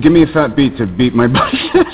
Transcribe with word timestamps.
Give 0.00 0.12
me 0.12 0.22
a 0.22 0.26
fat 0.26 0.56
beat 0.56 0.78
to 0.78 0.86
beat 0.86 1.14
my 1.14 1.26
butt. 1.74 1.86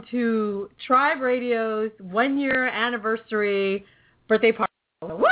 Welcome 0.00 0.18
to 0.18 0.70
Tribe 0.86 1.20
Radio's 1.20 1.90
one 2.00 2.38
year 2.38 2.68
anniversary 2.68 3.84
birthday 4.28 4.50
party. 4.50 4.72
Woo! 5.02 5.26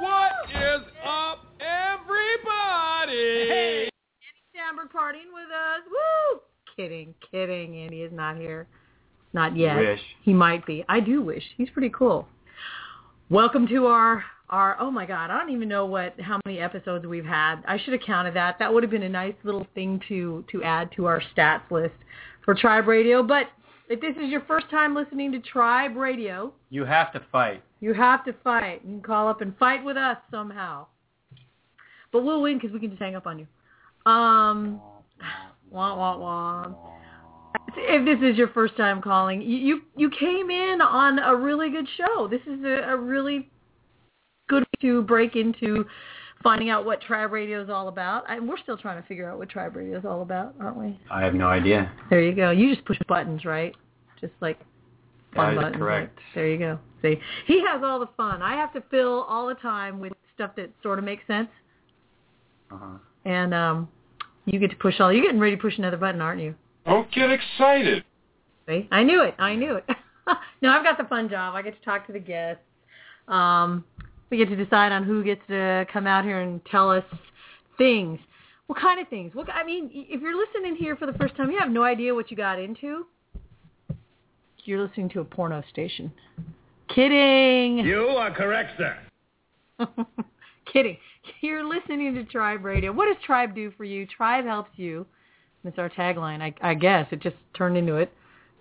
What 0.00 0.32
is 0.50 0.82
up, 1.06 1.46
everybody? 1.58 3.08
Andy 3.88 3.90
Samberg 4.54 4.92
partying 4.94 5.32
with 5.32 5.48
us. 5.50 5.80
Woo! 5.90 6.40
Kidding, 6.76 7.14
kidding. 7.30 7.78
Andy 7.78 8.02
is 8.02 8.12
not 8.12 8.36
here. 8.36 8.66
Not 9.32 9.56
yet. 9.56 9.78
Wish. 9.78 10.00
He 10.22 10.34
might 10.34 10.66
be. 10.66 10.84
I 10.90 11.00
do 11.00 11.22
wish. 11.22 11.44
He's 11.56 11.70
pretty 11.70 11.90
cool. 11.96 12.28
Welcome 13.30 13.66
to 13.68 13.86
our 13.86 14.22
our 14.50 14.76
oh 14.78 14.90
my 14.90 15.06
god, 15.06 15.30
I 15.30 15.38
don't 15.38 15.50
even 15.54 15.68
know 15.68 15.86
what 15.86 16.14
how 16.20 16.40
many 16.44 16.58
episodes 16.58 17.06
we've 17.06 17.24
had. 17.24 17.62
I 17.66 17.78
should 17.78 17.94
have 17.94 18.02
counted 18.02 18.34
that. 18.34 18.58
That 18.58 18.70
would 18.70 18.82
have 18.82 18.92
been 18.92 19.04
a 19.04 19.08
nice 19.08 19.36
little 19.44 19.66
thing 19.74 19.98
to 20.08 20.44
to 20.52 20.62
add 20.62 20.90
to 20.96 21.06
our 21.06 21.22
stats 21.34 21.70
list 21.70 21.94
for 22.44 22.54
Tribe 22.54 22.86
Radio. 22.86 23.22
But 23.22 23.46
if 23.88 24.00
this 24.00 24.14
is 24.22 24.28
your 24.30 24.42
first 24.42 24.68
time 24.70 24.94
listening 24.94 25.32
to 25.32 25.40
Tribe 25.40 25.96
Radio, 25.96 26.52
You 26.70 26.84
have 26.84 27.12
to 27.12 27.20
fight. 27.32 27.62
you 27.80 27.94
have 27.94 28.24
to 28.24 28.32
fight. 28.44 28.80
You 28.84 28.94
can 28.94 29.02
call 29.02 29.28
up 29.28 29.40
and 29.40 29.56
fight 29.58 29.84
with 29.84 29.96
us 29.96 30.16
somehow. 30.30 30.86
But 32.12 32.24
we'll 32.24 32.42
win 32.42 32.58
because 32.58 32.72
we 32.72 32.80
can 32.80 32.90
just 32.90 33.02
hang 33.02 33.16
up 33.16 33.26
on 33.26 33.38
you. 33.38 33.46
Um, 34.10 34.80
wah 35.70 35.94
wah 35.96 36.16
wah. 36.18 36.72
If 37.76 38.04
this 38.04 38.18
is 38.30 38.36
your 38.36 38.48
first 38.48 38.76
time 38.76 39.00
calling, 39.02 39.42
you 39.42 39.56
you, 39.56 39.80
you 39.96 40.10
came 40.10 40.50
in 40.50 40.80
on 40.80 41.18
a 41.18 41.34
really 41.36 41.70
good 41.70 41.86
show. 41.96 42.28
This 42.28 42.40
is 42.46 42.64
a, 42.64 42.92
a 42.92 42.96
really 42.96 43.50
good 44.48 44.62
way 44.62 44.88
to 44.88 45.02
break 45.02 45.36
into 45.36 45.84
finding 46.42 46.70
out 46.70 46.84
what 46.84 47.00
Tribe 47.00 47.32
Radio 47.32 47.62
is 47.62 47.68
all 47.70 47.88
about. 47.88 48.24
And 48.30 48.48
we're 48.48 48.58
still 48.58 48.76
trying 48.76 49.00
to 49.02 49.06
figure 49.08 49.28
out 49.30 49.38
what 49.38 49.48
Tribe 49.48 49.76
Radio 49.76 49.98
is 49.98 50.04
all 50.04 50.22
about, 50.22 50.54
aren't 50.60 50.76
we? 50.76 50.98
I 51.10 51.22
have 51.22 51.34
no 51.34 51.48
idea. 51.48 51.90
There 52.10 52.22
you 52.22 52.34
go. 52.34 52.50
You 52.50 52.72
just 52.74 52.84
push 52.86 52.98
buttons, 53.08 53.44
right? 53.44 53.74
Just 54.20 54.32
like 54.40 54.58
fun 55.34 55.46
That 55.46 55.52
is 55.52 55.56
buttons. 55.64 55.82
right? 55.82 56.00
correct. 56.00 56.18
There 56.34 56.48
you 56.48 56.58
go. 56.58 56.78
See, 57.02 57.16
he 57.46 57.60
has 57.66 57.82
all 57.84 57.98
the 58.00 58.08
fun. 58.16 58.42
I 58.42 58.54
have 58.56 58.72
to 58.72 58.82
fill 58.90 59.22
all 59.28 59.46
the 59.46 59.54
time 59.54 60.00
with 60.00 60.12
stuff 60.34 60.52
that 60.56 60.70
sort 60.82 60.98
of 60.98 61.04
makes 61.04 61.24
sense, 61.26 61.48
Uh-huh. 62.70 62.98
and 63.24 63.54
um, 63.54 63.88
you 64.46 64.58
get 64.58 64.70
to 64.70 64.76
push 64.76 64.98
all. 65.00 65.12
You're 65.12 65.24
getting 65.24 65.40
ready 65.40 65.56
to 65.56 65.62
push 65.62 65.78
another 65.78 65.96
button, 65.96 66.20
aren't 66.20 66.40
you? 66.40 66.54
Don't 66.86 67.10
get 67.12 67.30
excited. 67.30 68.04
See, 68.68 68.88
I 68.90 69.02
knew 69.02 69.22
it. 69.22 69.34
I 69.38 69.54
knew 69.54 69.74
it. 69.76 69.84
no, 70.62 70.70
I've 70.70 70.84
got 70.84 70.98
the 70.98 71.04
fun 71.04 71.28
job. 71.28 71.54
I 71.54 71.62
get 71.62 71.78
to 71.78 71.84
talk 71.84 72.06
to 72.06 72.12
the 72.12 72.18
guests. 72.18 72.62
Um, 73.28 73.84
we 74.30 74.36
get 74.36 74.48
to 74.48 74.56
decide 74.56 74.92
on 74.92 75.04
who 75.04 75.24
gets 75.24 75.40
to 75.48 75.86
come 75.92 76.06
out 76.06 76.24
here 76.24 76.40
and 76.40 76.64
tell 76.66 76.90
us 76.90 77.04
things. 77.76 78.18
What 78.66 78.78
kind 78.78 79.00
of 79.00 79.08
things? 79.08 79.34
What 79.34 79.48
I 79.50 79.64
mean, 79.64 79.90
if 79.92 80.20
you're 80.20 80.36
listening 80.36 80.76
here 80.76 80.94
for 80.96 81.06
the 81.06 81.14
first 81.14 81.36
time, 81.36 81.50
you 81.50 81.58
have 81.58 81.70
no 81.70 81.84
idea 81.84 82.14
what 82.14 82.30
you 82.30 82.36
got 82.36 82.58
into. 82.58 83.06
You're 84.64 84.86
listening 84.86 85.08
to 85.10 85.20
a 85.20 85.24
porno 85.24 85.62
station. 85.70 86.12
Kidding. 86.94 87.78
You 87.78 88.08
are 88.08 88.30
correct, 88.30 88.72
sir. 88.76 88.98
Kidding. 90.72 90.98
You're 91.40 91.64
listening 91.64 92.14
to 92.14 92.24
Tribe 92.24 92.64
Radio. 92.64 92.92
What 92.92 93.06
does 93.06 93.22
Tribe 93.24 93.54
do 93.54 93.72
for 93.76 93.84
you? 93.84 94.06
Tribe 94.06 94.44
helps 94.44 94.70
you. 94.76 95.06
That's 95.64 95.78
our 95.78 95.88
tagline. 95.88 96.42
I, 96.42 96.54
I 96.62 96.74
guess 96.74 97.06
it 97.10 97.20
just 97.20 97.36
turned 97.56 97.76
into 97.76 97.96
it. 97.96 98.12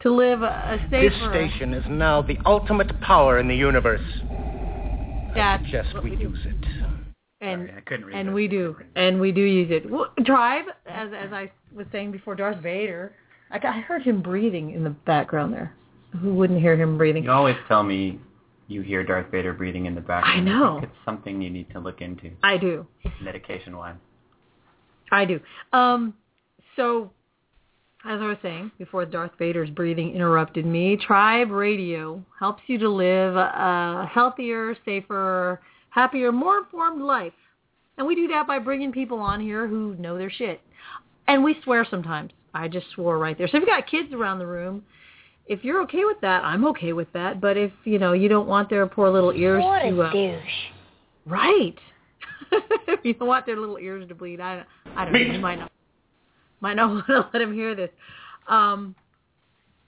To 0.02 0.14
live 0.14 0.42
a, 0.44 0.46
a 0.46 0.88
safer. 0.90 1.10
This 1.10 1.30
station 1.30 1.74
is 1.74 1.84
now 1.90 2.22
the 2.22 2.38
ultimate 2.46 3.00
power 3.02 3.40
in 3.40 3.48
the 3.48 3.56
universe. 3.56 4.02
That's 5.36 5.64
Just 5.70 5.94
what 5.94 6.04
we 6.04 6.12
do. 6.12 6.24
use 6.30 6.40
it. 6.46 6.56
And 7.40 7.68
Sorry, 7.68 7.78
I 7.78 7.82
couldn't 7.82 8.06
read 8.08 8.16
and 8.18 8.30
that. 8.30 8.34
we 8.34 8.48
do, 8.48 8.76
and 8.96 9.22
we 9.22 9.32
do 9.32 9.42
use 9.42 9.70
it. 9.70 9.90
Well, 9.90 10.12
Tribe, 10.26 10.66
as 10.88 11.10
as 11.16 11.32
I 11.32 11.52
was 11.76 11.86
saying 11.92 12.12
before, 12.12 12.34
Darth 12.36 12.58
Vader. 12.64 13.14
I, 13.52 13.60
I 13.66 13.80
heard 13.82 14.02
him 14.02 14.22
breathing 14.22 14.72
in 14.72 14.84
the 14.84 14.90
background 14.90 15.54
there. 15.54 15.74
Who 16.20 16.34
wouldn't 16.34 16.60
hear 16.60 16.76
him 16.76 16.98
breathing? 16.98 17.24
You 17.24 17.32
always 17.32 17.56
tell 17.68 17.84
me 17.84 18.20
you 18.68 18.82
hear 18.82 19.04
Darth 19.04 19.30
Vader 19.32 19.54
breathing 19.54 19.86
in 19.86 19.94
the 19.96 20.02
background. 20.02 20.50
I 20.50 20.52
know. 20.52 20.80
think 20.80 20.92
it's 20.92 21.06
something 21.06 21.42
you 21.42 21.50
need 21.50 21.70
to 21.72 21.80
look 21.80 22.02
into, 22.02 22.32
I 22.44 22.58
do. 22.58 22.86
medication-wise. 23.22 23.96
I 25.12 25.24
do. 25.26 25.40
Um, 25.74 26.14
so, 26.76 27.12
as 28.08 28.22
I 28.22 28.28
was 28.28 28.38
saying 28.42 28.72
before, 28.78 29.06
Darth 29.06 29.32
Vader's 29.38 29.70
breathing 29.70 30.14
interrupted 30.14 30.66
me. 30.66 30.98
Tribe 30.98 31.52
Radio 31.52 32.24
helps 32.40 32.64
you 32.68 32.78
to 32.80 32.90
live 32.90 33.36
a 33.36 34.10
healthier, 34.12 34.76
safer, 34.86 35.60
happier, 35.90 36.32
more 36.32 36.60
informed 36.60 37.02
life, 37.02 37.34
and 37.98 38.08
we 38.08 38.16
do 38.16 38.28
that 38.30 38.48
by 38.48 38.60
bringing 38.60 38.92
people 38.92 39.20
on 39.20 39.42
here 39.42 39.68
who 39.68 39.96
know 39.96 40.18
their 40.18 40.30
shit. 40.30 40.62
And 41.28 41.44
we 41.44 41.58
swear 41.64 41.86
sometimes. 41.90 42.32
I 42.54 42.68
just 42.68 42.88
swore 42.96 43.18
right 43.18 43.38
there. 43.38 43.48
So 43.48 43.58
if 43.58 43.62
you've 43.62 43.68
got 43.68 43.88
kids 43.88 44.14
around 44.14 44.40
the 44.40 44.48
room, 44.48 44.84
if 45.48 45.64
you're 45.64 45.82
okay 45.84 46.06
with 46.06 46.20
that, 46.22 46.44
I'm 46.44 46.66
okay 46.68 46.94
with 46.94 47.12
that. 47.14 47.42
But 47.42 47.58
if 47.58 47.72
you 47.84 48.00
know 48.00 48.14
you 48.14 48.30
don't 48.30 48.48
want 48.48 48.70
their 48.70 48.88
poor 48.88 49.10
little 49.10 49.32
ears 49.34 49.64
What 49.64 49.80
to 49.82 50.02
a 50.02 50.06
uh, 50.06 50.12
douche. 50.12 50.42
Right. 51.26 51.78
if 52.52 53.00
you 53.04 53.14
don't 53.14 53.28
want 53.28 53.46
their 53.46 53.58
little 53.58 53.78
ears 53.78 54.08
to 54.08 54.16
bleed, 54.16 54.40
I 54.40 54.64
I 54.96 55.06
don't 55.06 55.14
know. 55.14 55.20
You 55.20 55.40
might 55.40 55.60
not 55.60 55.72
might 56.62 56.76
not 56.76 56.90
want 56.94 57.08
to 57.08 57.30
let 57.34 57.42
him 57.42 57.54
hear 57.54 57.76
this. 57.76 57.90
Um, 58.48 58.96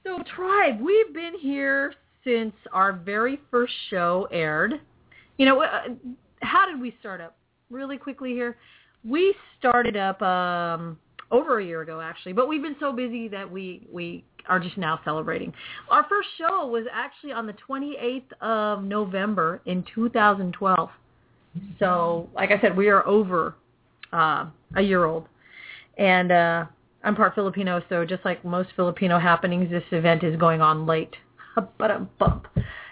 so 0.04 0.24
tribe, 0.36 0.80
we've 0.82 1.14
been 1.14 1.34
here 1.40 1.94
since 2.24 2.54
our 2.74 2.94
very 2.94 3.40
first 3.52 3.74
show 3.90 4.28
aired. 4.32 4.74
You 5.38 5.46
know, 5.46 5.64
uh, 5.64 5.82
how 6.42 6.66
did 6.66 6.80
we 6.80 6.96
start 7.00 7.22
up? 7.22 7.36
Really 7.70 7.98
quickly 7.98 8.32
here, 8.32 8.58
we 9.08 9.36
started 9.60 9.96
up 9.96 10.22
um, 10.22 10.98
over 11.32 11.60
a 11.60 11.66
year 11.66 11.82
ago 11.82 12.02
actually, 12.02 12.34
but 12.34 12.48
we've 12.48 12.62
been 12.62 12.76
so 12.80 12.92
busy 12.92 13.28
that 13.28 13.50
we 13.50 13.88
we 13.92 14.24
are 14.48 14.60
just 14.60 14.78
now 14.78 15.00
celebrating. 15.06 15.54
Our 15.90 16.06
first 16.10 16.30
show 16.38 16.66
was 16.68 16.86
actually 16.92 17.32
on 17.32 17.46
the 17.46 17.56
28th 17.70 18.32
of 18.42 18.84
November 18.84 19.62
in 19.66 19.86
2012. 19.94 20.90
So, 21.78 22.30
like 22.34 22.52
I 22.52 22.60
said, 22.62 22.76
we 22.76 22.90
are 22.90 23.06
over 23.06 23.56
uh, 24.12 24.46
a 24.76 24.82
year 24.82 25.06
old, 25.06 25.26
and 26.00 26.32
uh, 26.32 26.66
I'm 27.04 27.16
part 27.16 27.36
Filipino, 27.36 27.84
so 27.90 28.06
just 28.06 28.24
like 28.26 28.44
most 28.44 28.70
Filipino 28.76 29.20
happenings, 29.20 29.70
this 29.70 29.84
event 29.92 30.24
is 30.24 30.36
going 30.38 30.62
on 30.62 30.88
late. 30.88 31.16
But 31.78 31.92
a 31.92 32.08
bump. 32.20 32.48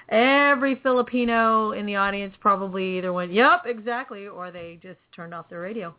Every 0.09 0.75
Filipino 0.84 1.72
in 1.72 1.85
the 1.85 1.96
audience 1.96 2.34
probably 2.41 2.97
either 2.97 3.13
went, 3.13 3.31
"Yep, 3.31 3.62
exactly," 3.66 4.28
or 4.28 4.51
they 4.51 4.78
just 4.81 5.00
turned 5.16 5.34
off 5.34 5.47
their 5.47 5.62
radio. 5.62 5.96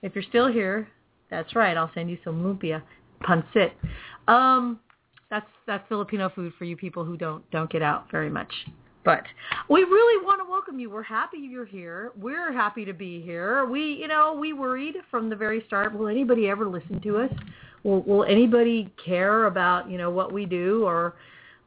If 0.00 0.14
you're 0.14 0.24
still 0.24 0.50
here, 0.50 0.88
that's 1.30 1.54
right. 1.54 1.76
I'll 1.76 1.90
send 1.92 2.08
you 2.08 2.16
some 2.24 2.42
lumpia, 2.42 2.80
pancit. 3.22 3.72
Um, 4.28 4.80
that's 5.28 5.46
that's 5.66 5.86
Filipino 5.88 6.30
food 6.34 6.54
for 6.58 6.64
you 6.64 6.74
people 6.74 7.04
who 7.04 7.18
don't 7.18 7.48
don't 7.50 7.68
get 7.68 7.82
out 7.82 8.10
very 8.10 8.30
much. 8.30 8.52
But 9.06 9.22
we 9.70 9.84
really 9.84 10.24
want 10.24 10.40
to 10.44 10.50
welcome 10.50 10.80
you. 10.80 10.90
We're 10.90 11.04
happy 11.04 11.38
you're 11.38 11.64
here. 11.64 12.10
We're 12.20 12.52
happy 12.52 12.84
to 12.84 12.92
be 12.92 13.22
here. 13.22 13.64
We, 13.64 13.98
you 14.00 14.08
know, 14.08 14.34
we 14.34 14.52
worried 14.52 14.96
from 15.12 15.30
the 15.30 15.36
very 15.36 15.62
start. 15.68 15.96
Will 15.96 16.08
anybody 16.08 16.48
ever 16.48 16.66
listen 16.66 17.00
to 17.02 17.18
us? 17.18 17.30
Will, 17.84 18.02
will 18.02 18.24
anybody 18.24 18.92
care 19.02 19.46
about 19.46 19.88
you 19.88 19.96
know 19.96 20.10
what 20.10 20.32
we 20.32 20.44
do 20.44 20.84
or 20.84 21.14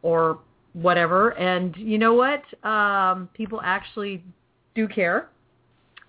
or 0.02 0.40
whatever? 0.74 1.30
And 1.38 1.74
you 1.78 1.98
know 1.98 2.14
what? 2.14 2.44
Um, 2.70 3.30
people 3.34 3.62
actually 3.64 4.22
do 4.76 4.86
care. 4.90 5.30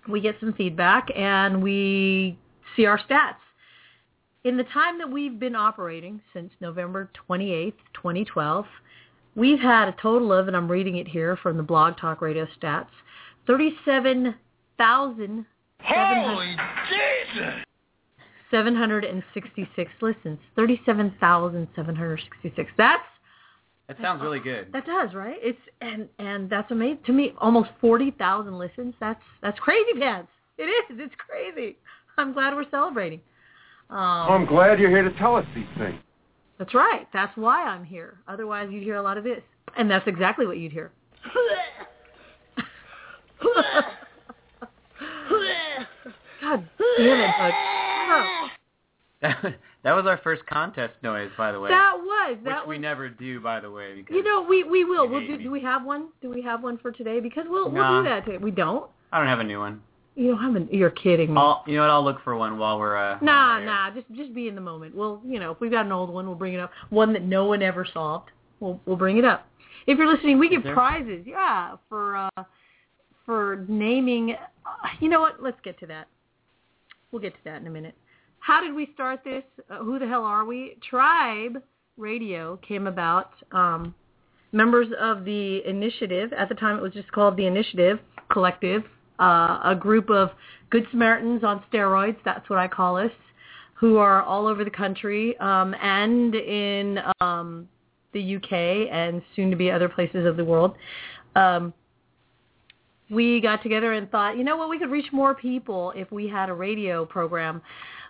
We 0.09 0.19
get 0.19 0.35
some 0.41 0.51
feedback 0.51 1.07
and 1.15 1.63
we 1.63 2.37
see 2.75 2.85
our 2.85 2.99
stats. 2.99 3.35
In 4.43 4.57
the 4.57 4.65
time 4.65 4.97
that 4.97 5.09
we've 5.09 5.39
been 5.39 5.55
operating 5.55 6.19
since 6.33 6.51
November 6.59 7.09
28th, 7.29 7.73
2012, 7.93 8.65
we've 9.35 9.59
had 9.59 9.87
a 9.87 9.95
total 10.01 10.33
of, 10.33 10.47
and 10.47 10.57
I'm 10.57 10.69
reading 10.69 10.97
it 10.97 11.07
here 11.07 11.37
from 11.37 11.57
the 11.57 11.63
Blog 11.63 11.97
Talk 11.97 12.21
Radio 12.21 12.47
stats, 12.59 12.87
37,000 13.47 15.45
Holy 15.83 16.55
Jesus! 16.89 17.53
766 18.51 19.91
listens. 20.01 20.37
37,766. 20.55 22.71
That's 22.77 23.01
That 23.87 23.97
sounds 24.01 24.21
really 24.21 24.39
good. 24.39 24.71
that 24.73 24.85
does, 24.85 25.13
right? 25.13 25.37
It's 25.41 25.57
and 25.79 26.09
and 26.19 26.49
that's 26.49 26.69
amazing 26.71 26.99
to 27.05 27.13
me. 27.13 27.33
Almost 27.39 27.69
40,000 27.79 28.57
listens. 28.57 28.93
That's 28.99 29.21
that's 29.41 29.57
crazy 29.59 29.93
pants. 29.99 30.29
It 30.57 30.63
is. 30.63 30.97
It's 30.99 31.15
crazy. 31.17 31.77
I'm 32.17 32.33
glad 32.33 32.53
we're 32.53 32.69
celebrating. 32.69 33.21
Um, 33.89 33.97
I'm 33.97 34.45
glad 34.45 34.79
you're 34.79 34.89
here 34.89 35.03
to 35.03 35.17
tell 35.17 35.35
us 35.35 35.45
these 35.55 35.65
things. 35.77 35.99
That's 36.61 36.75
right. 36.75 37.07
That's 37.11 37.35
why 37.35 37.63
I'm 37.63 37.83
here. 37.83 38.19
Otherwise, 38.27 38.69
you'd 38.71 38.83
hear 38.83 38.97
a 38.97 39.01
lot 39.01 39.17
of 39.17 39.23
this. 39.23 39.41
And 39.75 39.89
that's 39.89 40.07
exactly 40.07 40.45
what 40.45 40.59
you'd 40.59 40.71
hear. 40.71 40.91
God 46.39 46.69
damn 46.99 47.19
it. 47.19 47.31
Oh, 47.39 48.47
That, 49.23 49.43
that 49.83 49.93
was 49.93 50.05
our 50.05 50.19
first 50.23 50.45
contest 50.45 50.93
noise, 51.01 51.31
by 51.35 51.51
the 51.51 51.59
way. 51.59 51.71
that 51.71 51.93
was. 51.97 52.37
which 52.43 52.45
That 52.53 52.67
we 52.67 52.77
never 52.77 53.09
do, 53.09 53.39
by 53.39 53.59
the 53.59 53.71
way. 53.71 53.95
Because 53.95 54.15
You 54.15 54.23
know, 54.23 54.45
we 54.47 54.63
we 54.63 54.85
will. 54.85 55.07
We'll 55.09 55.25
do. 55.25 55.39
Do 55.39 55.49
we 55.49 55.61
have 55.61 55.83
one? 55.83 56.09
Do 56.21 56.29
we 56.29 56.43
have 56.43 56.61
one 56.61 56.77
for 56.77 56.91
today? 56.91 57.19
Because 57.19 57.45
we'll 57.47 57.71
we'll 57.71 58.03
do 58.03 58.07
that. 58.07 58.25
Today. 58.25 58.37
We 58.37 58.51
don't. 58.51 58.87
I 59.11 59.17
don't 59.17 59.27
have 59.27 59.39
a 59.39 59.43
new 59.43 59.57
one. 59.57 59.81
You 60.15 60.27
don't 60.31 60.41
have 60.41 60.55
an. 60.55 60.67
You're 60.71 60.89
kidding 60.89 61.33
me. 61.33 61.39
I'll, 61.39 61.63
you 61.65 61.75
know 61.75 61.81
what? 61.83 61.89
I'll 61.89 62.03
look 62.03 62.21
for 62.23 62.35
one 62.35 62.57
while 62.57 62.77
we're. 62.77 62.97
Uh, 62.97 63.17
Nah, 63.21 63.59
air. 63.59 63.65
nah. 63.65 63.91
Just 63.91 64.07
just 64.13 64.33
be 64.33 64.47
in 64.47 64.55
the 64.55 64.61
moment. 64.61 64.93
We'll, 64.95 65.21
you 65.25 65.39
know, 65.39 65.51
if 65.51 65.59
we've 65.61 65.71
got 65.71 65.85
an 65.85 65.91
old 65.91 66.09
one, 66.09 66.25
we'll 66.27 66.35
bring 66.35 66.53
it 66.53 66.59
up. 66.59 66.71
One 66.89 67.13
that 67.13 67.23
no 67.23 67.45
one 67.45 67.61
ever 67.61 67.85
solved. 67.93 68.29
We'll 68.59 68.79
we'll 68.85 68.97
bring 68.97 69.17
it 69.17 69.25
up. 69.25 69.47
If 69.87 69.97
you're 69.97 70.11
listening, 70.13 70.37
we 70.37 70.49
give 70.49 70.63
there? 70.63 70.73
prizes. 70.73 71.23
Yeah, 71.25 71.75
for 71.87 72.17
uh 72.17 72.43
for 73.25 73.65
naming. 73.69 74.33
Uh, 74.65 74.87
you 74.99 75.07
know 75.09 75.21
what? 75.21 75.41
Let's 75.41 75.59
get 75.63 75.79
to 75.79 75.85
that. 75.87 76.07
We'll 77.11 77.21
get 77.21 77.33
to 77.33 77.39
that 77.45 77.61
in 77.61 77.67
a 77.67 77.71
minute. 77.71 77.95
How 78.39 78.61
did 78.61 78.73
we 78.75 78.89
start 78.93 79.23
this? 79.23 79.43
Uh, 79.69 79.77
who 79.77 79.97
the 79.99 80.07
hell 80.07 80.23
are 80.23 80.45
we? 80.45 80.77
Tribe 80.87 81.61
Radio 81.97 82.57
came 82.67 82.87
about. 82.87 83.31
Um, 83.51 83.93
members 84.51 84.87
of 84.99 85.23
the 85.25 85.61
initiative 85.67 86.33
at 86.33 86.49
the 86.49 86.55
time 86.55 86.77
it 86.77 86.81
was 86.81 86.93
just 86.93 87.11
called 87.11 87.37
the 87.37 87.45
Initiative 87.45 87.99
Collective, 88.31 88.83
uh, 89.21 89.59
a 89.63 89.75
group 89.79 90.09
of 90.09 90.31
good 90.69 90.85
Samaritans 90.91 91.43
on 91.43 91.63
steroids. 91.71 92.17
That's 92.25 92.49
what 92.49 92.59
I 92.59 92.67
call 92.67 92.97
us, 92.97 93.11
who 93.75 93.97
are 93.97 94.23
all 94.23 94.47
over 94.47 94.63
the 94.63 94.71
country 94.71 95.37
um, 95.39 95.75
and 95.81 96.33
in 96.35 96.99
um, 97.19 97.67
the 98.13 98.35
UK 98.35 98.91
and 98.91 99.21
soon 99.35 99.51
to 99.51 99.55
be 99.55 99.69
other 99.69 99.87
places 99.87 100.25
of 100.25 100.37
the 100.37 100.43
world. 100.43 100.75
Um, 101.35 101.73
we 103.09 103.41
got 103.41 103.61
together 103.61 103.93
and 103.93 104.09
thought, 104.09 104.37
you 104.37 104.43
know 104.43 104.57
what, 104.57 104.69
we 104.69 104.79
could 104.79 104.89
reach 104.89 105.11
more 105.11 105.35
people 105.35 105.91
if 105.95 106.11
we 106.11 106.27
had 106.27 106.49
a 106.49 106.53
radio 106.53 107.05
program 107.05 107.61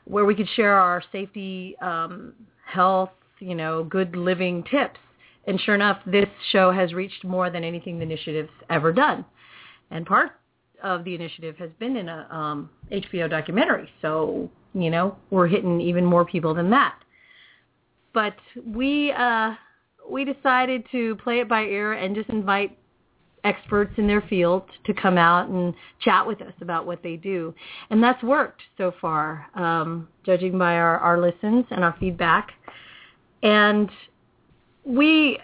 where 0.05 0.25
we 0.25 0.35
could 0.35 0.47
share 0.55 0.75
our 0.75 1.03
safety, 1.11 1.75
um, 1.81 2.33
health, 2.65 3.09
you 3.39 3.55
know, 3.55 3.83
good 3.83 4.15
living 4.15 4.63
tips. 4.69 4.99
And 5.47 5.59
sure 5.61 5.73
enough, 5.73 5.99
this 6.05 6.27
show 6.51 6.71
has 6.71 6.93
reached 6.93 7.23
more 7.23 7.49
than 7.49 7.63
anything 7.63 7.97
the 7.97 8.03
initiative's 8.03 8.51
ever 8.69 8.93
done. 8.93 9.25
And 9.89 10.05
part 10.05 10.31
of 10.83 11.03
the 11.03 11.15
initiative 11.15 11.55
has 11.57 11.69
been 11.79 11.95
in 11.95 12.09
a 12.09 12.27
um, 12.31 12.69
HBO 12.91 13.29
documentary. 13.29 13.89
So, 14.01 14.49
you 14.73 14.89
know, 14.89 15.17
we're 15.29 15.47
hitting 15.47 15.81
even 15.81 16.05
more 16.05 16.25
people 16.25 16.53
than 16.53 16.69
that. 16.71 16.95
But 18.13 18.35
we 18.65 19.11
uh, 19.11 19.53
we 20.09 20.25
decided 20.25 20.85
to 20.91 21.15
play 21.17 21.39
it 21.39 21.47
by 21.47 21.61
ear 21.63 21.93
and 21.93 22.15
just 22.15 22.29
invite 22.29 22.77
experts 23.43 23.93
in 23.97 24.07
their 24.07 24.21
field 24.21 24.63
to 24.85 24.93
come 24.93 25.17
out 25.17 25.49
and 25.49 25.73
chat 26.01 26.25
with 26.25 26.41
us 26.41 26.53
about 26.61 26.85
what 26.85 27.01
they 27.01 27.15
do. 27.15 27.53
And 27.89 28.03
that's 28.03 28.21
worked 28.23 28.61
so 28.77 28.93
far, 29.01 29.47
um, 29.55 30.07
judging 30.25 30.57
by 30.57 30.75
our, 30.75 30.99
our 30.99 31.19
listens 31.19 31.65
and 31.71 31.83
our 31.83 31.95
feedback. 31.99 32.51
And 33.43 33.89
we, 34.83 35.39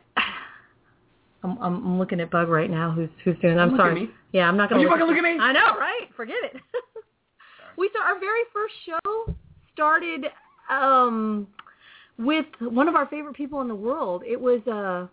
I'm, 1.43 1.57
I'm 1.61 1.85
I'm 1.85 1.99
looking 1.99 2.19
at 2.19 2.29
Bug 2.29 2.49
right 2.49 2.69
now, 2.69 2.91
who's 2.91 3.09
who's 3.23 3.37
doing. 3.41 3.57
I'm 3.57 3.73
at 3.73 3.77
sorry. 3.77 4.09
Me. 4.33 4.39
Yeah, 4.39 4.47
I'm 4.47 4.57
not 4.57 4.69
going 4.69 4.81
Don't 4.81 4.91
to 4.91 4.95
you 4.97 5.05
fucking 5.05 5.15
look 5.15 5.25
at 5.25 5.37
me. 5.37 5.39
I 5.39 5.51
know, 5.53 5.77
right? 5.77 6.07
Forget 6.15 6.37
it. 6.43 6.61
we 7.77 7.89
saw 7.93 8.03
our 8.03 8.19
very 8.19 8.41
first 8.53 8.73
show 8.85 9.35
started 9.73 10.25
um, 10.69 11.47
with 12.17 12.45
one 12.59 12.87
of 12.87 12.95
our 12.95 13.07
favorite 13.07 13.35
people 13.35 13.61
in 13.61 13.67
the 13.67 13.75
world. 13.75 14.23
It 14.25 14.39
was 14.39 14.65
uh, 14.67 15.07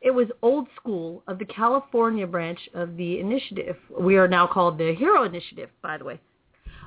it 0.00 0.10
was 0.10 0.28
old 0.42 0.68
school 0.76 1.22
of 1.26 1.38
the 1.38 1.46
California 1.46 2.26
branch 2.26 2.58
of 2.74 2.96
the 2.96 3.18
initiative. 3.20 3.76
We 3.98 4.16
are 4.16 4.28
now 4.28 4.46
called 4.46 4.76
the 4.76 4.94
Hero 4.94 5.24
Initiative, 5.24 5.70
by 5.82 5.96
the 5.96 6.04
way. 6.04 6.20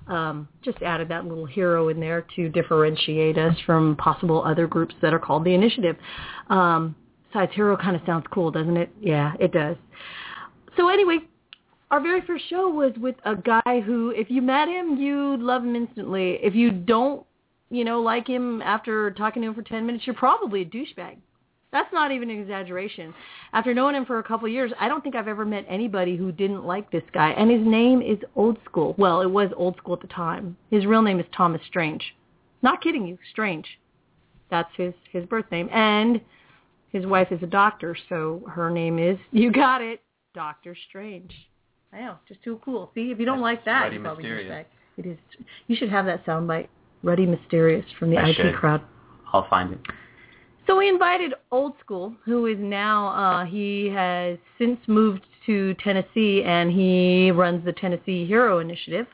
Um, 0.08 0.48
just 0.64 0.82
added 0.84 1.10
that 1.10 1.26
little 1.26 1.46
hero 1.46 1.90
in 1.90 2.00
there 2.00 2.26
to 2.38 2.48
differentiate 2.48 3.38
us 3.38 3.58
from 3.66 3.98
possible 3.98 4.42
other 4.46 4.66
groups 4.66 4.96
that 5.02 5.14
are 5.14 5.20
called 5.20 5.44
the 5.44 5.54
initiative. 5.54 5.98
Um, 6.50 6.96
besides, 7.28 7.52
hero 7.54 7.76
kind 7.76 7.96
of 7.96 8.04
sounds 8.06 8.26
cool, 8.32 8.52
doesn't 8.52 8.78
it? 8.78 8.90
Yeah, 9.02 9.34
it 9.40 9.52
does. 9.52 9.76
So 10.78 10.90
anyway, 10.90 11.18
our 11.92 12.00
very 12.00 12.22
first 12.22 12.46
show 12.50 12.70
was 12.70 12.94
with 12.98 13.16
a 13.26 13.36
guy 13.36 13.82
who, 13.82 14.12
if 14.12 14.30
you 14.30 14.42
met 14.42 14.68
him, 14.68 14.98
you'd 14.98 15.42
love 15.42 15.64
him 15.64 15.76
instantly. 15.76 16.38
If 16.42 16.54
you 16.56 16.72
don't, 16.72 17.26
you 17.70 17.84
know, 17.84 18.02
like 18.02 18.28
him 18.28 18.62
after 18.62 19.12
talking 19.12 19.42
to 19.42 19.50
him 19.50 19.56
for 19.56 19.64
10 19.64 19.86
minutes, 19.86 20.06
you're 20.06 20.16
probably 20.16 20.62
a 20.62 20.66
douchebag. 20.66 21.18
That's 21.72 21.92
not 21.92 22.12
even 22.12 22.30
an 22.30 22.40
exaggeration. 22.40 23.14
After 23.52 23.74
knowing 23.74 23.96
him 23.96 24.06
for 24.06 24.20
a 24.20 24.24
couple 24.24 24.46
of 24.48 24.54
years, 24.54 24.72
I 24.80 24.88
don't 24.88 25.04
think 25.04 25.16
I've 25.16 25.28
ever 25.28 25.46
met 25.46 25.66
anybody 25.68 26.16
who 26.16 26.32
didn't 26.32 26.66
like 26.66 26.90
this 26.92 27.04
guy. 27.14 27.32
And 27.32 27.52
his 27.52 27.66
name 27.66 28.02
is 28.02 28.18
Old 28.36 28.58
School. 28.64 28.96
Well, 28.98 29.22
it 29.22 29.30
was 29.30 29.50
Old 29.58 29.76
School 29.78 29.96
at 29.96 30.02
the 30.02 30.08
time. 30.08 30.56
His 30.72 30.86
real 30.86 31.02
name 31.02 31.20
is 31.20 31.26
Thomas 31.36 31.62
Strange. 31.68 32.16
Not 32.62 32.82
kidding 32.82 33.06
you, 33.06 33.18
Strange. 33.32 33.68
That's 34.50 34.70
his 34.78 34.94
his 35.12 35.26
birth 35.26 35.46
name. 35.52 35.70
And 35.74 36.22
his 36.94 37.06
wife 37.06 37.32
is 37.32 37.44
a 37.44 37.48
doctor, 37.48 37.98
so 38.08 38.44
her 38.50 38.72
name 38.72 38.98
is 38.98 39.18
you 39.32 39.52
got 39.52 39.82
it, 39.82 40.02
Doctor 40.38 40.78
Strange. 40.88 41.34
I 41.92 42.02
know, 42.02 42.16
just 42.28 42.44
too 42.44 42.62
cool. 42.64 42.92
See, 42.94 43.10
if 43.10 43.20
you 43.20 43.26
don't 43.26 43.38
That's 43.40 43.58
like 43.58 43.66
that, 43.66 43.82
Ruddy 43.86 43.96
you 43.96 44.02
probably 44.04 44.24
Mysterious. 44.24 44.52
douchebag. 44.52 44.66
It 44.98 45.06
is. 45.08 45.18
You 45.66 45.76
should 45.76 45.90
have 45.90 46.06
that 46.06 46.24
soundbite. 46.28 46.68
Ruddy 47.02 47.26
Mysterious 47.26 47.84
from 47.98 48.12
the 48.12 48.18
I 48.18 48.30
IT 48.30 48.36
should. 48.36 48.54
crowd. 48.54 48.82
I'll 49.34 49.50
find 49.50 49.74
it. 49.74 49.80
So 50.68 50.78
we 50.78 50.90
invited 50.90 51.34
Old 51.50 51.74
School, 51.80 52.14
who 52.24 52.46
is 52.46 52.58
now 52.60 53.08
uh, 53.08 53.46
he 53.46 53.88
has 53.88 54.38
since 54.60 54.78
moved 54.86 55.26
to 55.48 55.74
Tennessee, 55.84 56.44
and 56.46 56.72
he 56.72 57.32
runs 57.32 57.66
the 57.66 57.74
Tennessee 57.74 58.28
Hero 58.28 58.60
Initiative. 58.60 59.08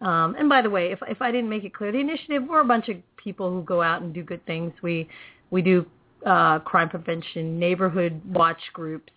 Um, 0.00 0.36
and 0.38 0.48
by 0.48 0.62
the 0.62 0.70
way, 0.70 0.92
if 0.92 1.00
if 1.08 1.20
I 1.20 1.32
didn't 1.32 1.50
make 1.50 1.64
it 1.64 1.74
clear, 1.74 1.90
the 1.90 1.98
initiative 1.98 2.44
we're 2.48 2.60
a 2.60 2.64
bunch 2.64 2.88
of 2.88 2.98
people 3.16 3.50
who 3.50 3.62
go 3.64 3.82
out 3.82 4.02
and 4.02 4.14
do 4.14 4.22
good 4.22 4.46
things. 4.46 4.72
We 4.80 5.08
we 5.50 5.60
do 5.60 5.84
uh, 6.24 6.60
crime 6.60 6.88
prevention, 6.88 7.58
neighborhood 7.58 8.20
watch 8.32 8.60
groups, 8.72 9.12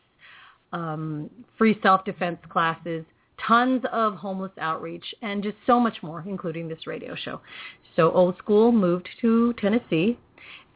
um, 0.75 1.29
free 1.58 1.79
self-defense 1.82 2.39
classes, 2.50 3.05
tons 3.48 3.82
of 3.91 4.15
homeless 4.15 4.51
outreach, 4.60 5.05
and 5.22 5.41
just 5.41 5.55
so 5.65 5.79
much 5.79 5.98
more, 6.03 6.24
including 6.27 6.67
this 6.67 6.86
radio 6.86 7.15
show. 7.15 7.39
So 7.96 8.12
Old 8.12 8.38
School 8.38 8.72
moved 8.72 9.08
to 9.22 9.53
Tennessee 9.53 10.20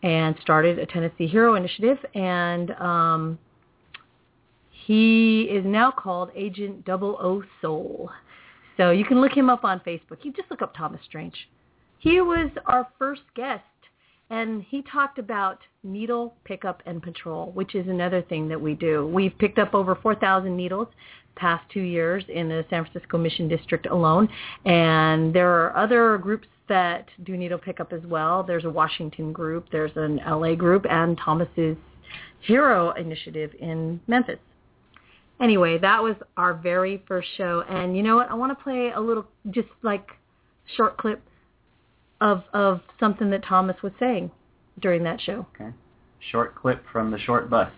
and 0.01 0.35
started 0.41 0.79
a 0.79 0.85
Tennessee 0.85 1.27
Hero 1.27 1.55
Initiative, 1.55 1.97
and 2.15 2.71
um, 2.71 3.39
he 4.87 5.43
is 5.43 5.65
now 5.65 5.91
called 5.91 6.29
Agent 6.35 6.85
Double 6.85 7.17
O 7.21 7.43
Soul. 7.61 8.09
So 8.77 8.91
you 8.91 9.03
can 9.03 9.19
look 9.19 9.33
him 9.33 9.49
up 9.49 9.65
on 9.65 9.81
Facebook. 9.81 10.23
You 10.23 10.31
just 10.31 10.49
look 10.49 10.61
up 10.61 10.73
Thomas 10.73 11.01
Strange. 11.05 11.35
He 11.99 12.21
was 12.21 12.49
our 12.65 12.87
first 12.97 13.23
guest, 13.35 13.63
and 14.29 14.63
he 14.69 14.83
talked 14.83 15.17
about 15.17 15.59
needle 15.83 16.35
pickup 16.43 16.83
and 16.85 17.01
patrol, 17.01 17.51
which 17.53 17.75
is 17.75 17.87
another 17.87 18.21
thing 18.21 18.47
that 18.49 18.59
we 18.59 18.75
do. 18.75 19.07
We've 19.07 19.37
picked 19.39 19.57
up 19.57 19.73
over 19.73 19.95
4,000 19.95 20.55
needles 20.55 20.87
past 21.35 21.63
two 21.71 21.81
years 21.81 22.23
in 22.27 22.49
the 22.49 22.65
San 22.69 22.85
Francisco 22.85 23.17
Mission 23.17 23.47
District 23.47 23.85
alone, 23.87 24.27
and 24.65 25.33
there 25.33 25.49
are 25.49 25.75
other 25.75 26.17
groups 26.17 26.47
that 26.67 27.07
do 27.23 27.35
needle 27.35 27.57
pickup 27.57 27.93
as 27.93 28.01
well. 28.05 28.43
There's 28.43 28.65
a 28.65 28.69
Washington 28.69 29.33
group, 29.33 29.67
there's 29.71 29.95
an 29.95 30.19
LA 30.27 30.53
group, 30.55 30.85
and 30.89 31.17
Thomas's 31.17 31.77
Hero 32.41 32.91
Initiative 32.91 33.51
in 33.59 33.99
Memphis. 34.07 34.39
Anyway, 35.41 35.77
that 35.79 36.03
was 36.03 36.15
our 36.37 36.53
very 36.53 37.01
first 37.07 37.27
show, 37.37 37.63
and 37.69 37.95
you 37.95 38.03
know 38.03 38.17
what? 38.17 38.29
I 38.29 38.33
want 38.33 38.55
to 38.57 38.63
play 38.63 38.91
a 38.93 38.99
little, 38.99 39.25
just 39.49 39.69
like 39.81 40.09
short 40.75 40.97
clip 40.97 41.21
of 42.21 42.43
of 42.53 42.81
something 42.99 43.31
that 43.31 43.43
Thomas 43.43 43.75
was 43.81 43.91
saying 43.99 44.29
during 44.79 45.03
that 45.03 45.19
show. 45.21 45.47
Okay. 45.55 45.71
Short 46.31 46.55
clip 46.55 46.83
from 46.91 47.11
the 47.11 47.19
short 47.19 47.49
bus. 47.49 47.71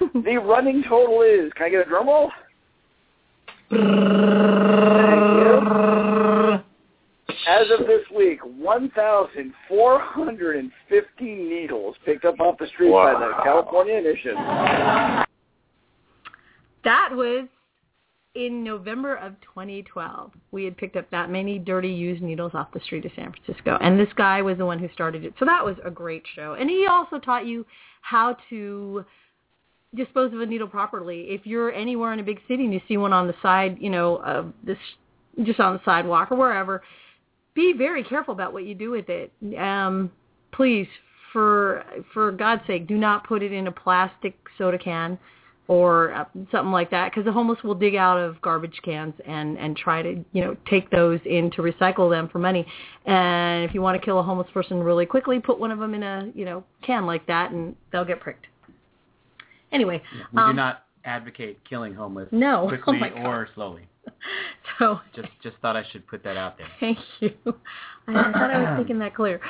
The 0.14 0.38
running 0.38 0.82
total 0.88 1.20
is, 1.22 1.52
can 1.54 1.66
I 1.66 1.68
get 1.68 1.86
a 1.86 1.88
drum 1.88 2.08
roll? 2.08 2.32
As 7.48 7.66
of 7.78 7.86
this 7.86 8.02
week, 8.14 8.40
1,450 8.44 11.24
needles 11.24 11.94
picked 12.04 12.24
up 12.24 12.40
off 12.40 12.58
the 12.58 12.66
street 12.68 12.90
by 12.90 13.12
the 13.12 13.32
California 13.44 13.94
Initiative. 13.94 14.36
That 16.84 17.10
was 17.12 17.46
in 18.36 18.62
November 18.62 19.16
of 19.16 19.32
2012, 19.40 20.32
we 20.52 20.64
had 20.64 20.76
picked 20.76 20.96
up 20.96 21.10
that 21.10 21.30
many 21.30 21.58
dirty 21.58 21.88
used 21.88 22.22
needles 22.22 22.52
off 22.54 22.68
the 22.72 22.80
street 22.80 23.04
of 23.04 23.12
San 23.16 23.32
Francisco, 23.32 23.78
and 23.80 23.98
this 23.98 24.12
guy 24.14 24.42
was 24.42 24.58
the 24.58 24.66
one 24.66 24.78
who 24.78 24.88
started 24.92 25.24
it. 25.24 25.34
So 25.38 25.44
that 25.44 25.64
was 25.64 25.76
a 25.84 25.90
great 25.90 26.22
show, 26.34 26.54
and 26.54 26.68
he 26.68 26.86
also 26.86 27.18
taught 27.18 27.46
you 27.46 27.64
how 28.02 28.36
to 28.50 29.04
dispose 29.94 30.32
of 30.34 30.40
a 30.40 30.46
needle 30.46 30.68
properly. 30.68 31.22
If 31.30 31.46
you're 31.46 31.72
anywhere 31.72 32.12
in 32.12 32.20
a 32.20 32.22
big 32.22 32.40
city 32.46 32.64
and 32.64 32.74
you 32.74 32.80
see 32.86 32.98
one 32.98 33.12
on 33.12 33.26
the 33.26 33.34
side, 33.42 33.78
you 33.80 33.90
know, 33.90 34.16
of 34.16 34.52
this 34.62 34.78
just 35.42 35.60
on 35.60 35.74
the 35.74 35.80
sidewalk 35.84 36.30
or 36.30 36.36
wherever, 36.36 36.82
be 37.54 37.72
very 37.76 38.04
careful 38.04 38.34
about 38.34 38.52
what 38.52 38.64
you 38.64 38.74
do 38.74 38.90
with 38.90 39.08
it. 39.08 39.32
Um, 39.58 40.12
please, 40.52 40.86
for 41.32 41.84
for 42.12 42.32
God's 42.32 42.62
sake, 42.66 42.86
do 42.86 42.96
not 42.96 43.26
put 43.26 43.42
it 43.42 43.52
in 43.52 43.66
a 43.66 43.72
plastic 43.72 44.36
soda 44.58 44.78
can 44.78 45.18
or 45.68 46.12
uh, 46.14 46.24
something 46.52 46.70
like 46.70 46.90
that 46.90 47.10
because 47.10 47.24
the 47.24 47.32
homeless 47.32 47.58
will 47.64 47.74
dig 47.74 47.96
out 47.96 48.18
of 48.18 48.40
garbage 48.40 48.80
cans 48.84 49.14
and 49.26 49.58
and 49.58 49.76
try 49.76 50.02
to 50.02 50.24
you 50.32 50.44
know 50.44 50.56
take 50.70 50.88
those 50.90 51.18
in 51.24 51.50
to 51.50 51.62
recycle 51.62 52.08
them 52.10 52.28
for 52.28 52.38
money 52.38 52.64
and 53.06 53.64
if 53.64 53.74
you 53.74 53.82
want 53.82 54.00
to 54.00 54.04
kill 54.04 54.18
a 54.18 54.22
homeless 54.22 54.48
person 54.52 54.82
really 54.82 55.06
quickly 55.06 55.40
put 55.40 55.58
one 55.58 55.70
of 55.70 55.78
them 55.78 55.94
in 55.94 56.02
a 56.02 56.30
you 56.34 56.44
know 56.44 56.62
can 56.82 57.04
like 57.06 57.26
that 57.26 57.50
and 57.50 57.74
they'll 57.90 58.04
get 58.04 58.20
pricked 58.20 58.46
anyway 59.72 60.00
We 60.32 60.40
um, 60.40 60.52
do 60.52 60.56
not 60.56 60.84
advocate 61.04 61.58
killing 61.68 61.94
homeless 61.94 62.28
No. 62.32 62.64
Oh 62.66 62.68
quickly 62.68 63.10
God. 63.10 63.26
or 63.26 63.48
slowly. 63.54 63.88
so 64.78 65.00
Just 65.14 65.28
just 65.42 65.56
thought 65.62 65.76
I 65.76 65.84
should 65.90 66.06
put 66.06 66.22
that 66.24 66.36
out 66.36 66.58
there. 66.58 66.68
Thank 66.78 66.98
you. 67.20 67.32
I 68.08 68.12
thought 68.32 68.50
I 68.50 68.70
was 68.70 68.78
making 68.78 68.98
that 69.00 69.14
clear. 69.14 69.40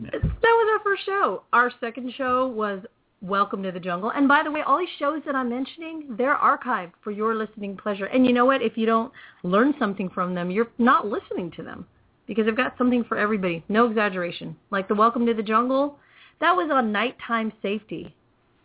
That 0.00 0.22
was 0.22 0.78
our 0.78 0.84
first 0.84 1.04
show. 1.04 1.42
Our 1.52 1.72
second 1.80 2.12
show 2.16 2.46
was 2.46 2.82
Welcome 3.20 3.64
to 3.64 3.72
the 3.72 3.80
Jungle. 3.80 4.12
And 4.14 4.28
by 4.28 4.44
the 4.44 4.50
way, 4.50 4.62
all 4.62 4.78
these 4.78 4.88
shows 4.96 5.22
that 5.26 5.34
I'm 5.34 5.48
mentioning, 5.48 6.14
they're 6.16 6.36
archived 6.36 6.92
for 7.02 7.10
your 7.10 7.34
listening 7.34 7.76
pleasure. 7.76 8.04
And 8.04 8.24
you 8.24 8.32
know 8.32 8.46
what? 8.46 8.62
If 8.62 8.76
you 8.76 8.86
don't 8.86 9.12
learn 9.42 9.74
something 9.76 10.08
from 10.08 10.36
them, 10.36 10.52
you're 10.52 10.70
not 10.78 11.08
listening 11.08 11.50
to 11.56 11.64
them 11.64 11.84
because 12.28 12.46
they've 12.46 12.56
got 12.56 12.78
something 12.78 13.02
for 13.02 13.18
everybody. 13.18 13.64
No 13.68 13.86
exaggeration. 13.86 14.56
Like 14.70 14.86
the 14.86 14.94
Welcome 14.94 15.26
to 15.26 15.34
the 15.34 15.42
Jungle, 15.42 15.98
that 16.40 16.52
was 16.52 16.70
on 16.72 16.92
nighttime 16.92 17.52
safety. 17.60 18.14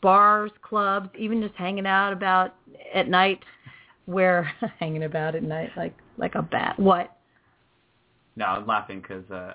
Bars, 0.02 0.52
clubs, 0.62 1.10
even 1.18 1.42
just 1.42 1.56
hanging 1.56 1.88
out 1.88 2.14
about 2.14 2.54
at 2.94 3.08
night 3.08 3.40
where 4.06 4.52
hanging 4.80 5.04
about 5.04 5.34
at 5.34 5.42
night 5.42 5.72
like 5.76 5.98
like 6.18 6.36
a 6.36 6.44
bat. 6.44 6.78
What? 6.78 7.18
No, 8.36 8.46
I'm 8.46 8.68
laughing 8.68 9.02
because 9.02 9.30
uh, 9.32 9.54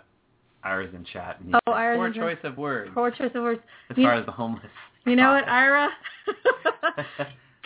Ira's 0.65 0.93
in 0.95 1.05
chat. 1.05 1.41
And 1.41 1.55
Oh, 1.67 1.73
Ira's 1.73 1.97
Poor 1.99 2.13
choice 2.13 2.39
of 2.45 2.57
words 2.59 2.91
Poor 2.95 3.11
choice 3.11 3.31
of 3.35 3.43
words. 3.43 3.61
as 3.91 3.97
You- 3.99 4.05
far 4.05 4.15
as 4.15 4.27
the 4.27 4.33
homeless. 4.33 4.65
You 5.07 5.17
know 5.17 5.33
what, 5.33 5.49
Ira? 5.49 5.89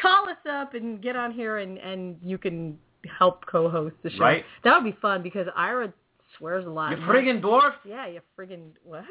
Call 0.01 0.29
us 0.29 0.37
up 0.51 0.75
and 0.75 1.01
get 1.03 1.17
on 1.17 1.33
here 1.33 1.59
and 1.59 1.79
and 1.79 2.17
you 2.23 2.39
can 2.39 2.79
help 3.19 3.45
co-host 3.47 3.95
the 4.03 4.11
show. 4.11 4.19
Right. 4.23 4.45
That 4.65 4.75
would 4.75 4.85
be 4.93 4.97
fun 5.01 5.23
because 5.23 5.47
Ira 5.57 5.93
swears 6.39 6.67
a 6.67 6.71
lot. 6.71 6.91
You 6.93 6.97
friggin' 7.05 7.41
dwarf! 7.41 7.75
Yeah, 7.85 8.07
you 8.07 8.21
friggin' 8.39 8.71
what? 8.85 9.05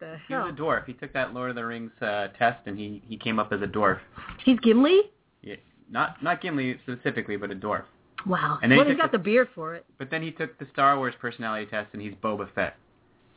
The 0.00 0.16
He 0.28 0.34
was 0.34 0.44
hell? 0.44 0.48
a 0.48 0.52
dwarf. 0.52 0.84
He 0.86 0.92
took 0.94 1.12
that 1.12 1.34
Lord 1.34 1.50
of 1.50 1.56
the 1.56 1.64
Rings 1.66 1.90
uh, 2.00 2.28
test 2.38 2.60
and 2.66 2.78
he, 2.78 3.02
he 3.06 3.16
came 3.16 3.38
up 3.38 3.52
as 3.52 3.60
a 3.62 3.66
dwarf. 3.66 3.98
He's 4.44 4.58
Gimli? 4.60 5.00
Yeah, 5.42 5.56
not 5.90 6.22
not 6.22 6.40
Gimli 6.40 6.78
specifically, 6.82 7.36
but 7.36 7.50
a 7.50 7.54
dwarf. 7.54 7.84
Wow. 8.26 8.58
And 8.62 8.70
then 8.70 8.78
well, 8.78 8.86
he 8.86 8.92
he's 8.92 9.00
got 9.00 9.12
the 9.12 9.18
beard 9.18 9.48
for 9.54 9.74
it. 9.74 9.84
But 9.98 10.10
then 10.10 10.22
he 10.22 10.30
took 10.30 10.58
the 10.58 10.66
Star 10.72 10.96
Wars 10.96 11.14
personality 11.20 11.66
test 11.66 11.88
and 11.92 12.02
he's 12.02 12.14
Boba 12.22 12.48
Fett. 12.54 12.76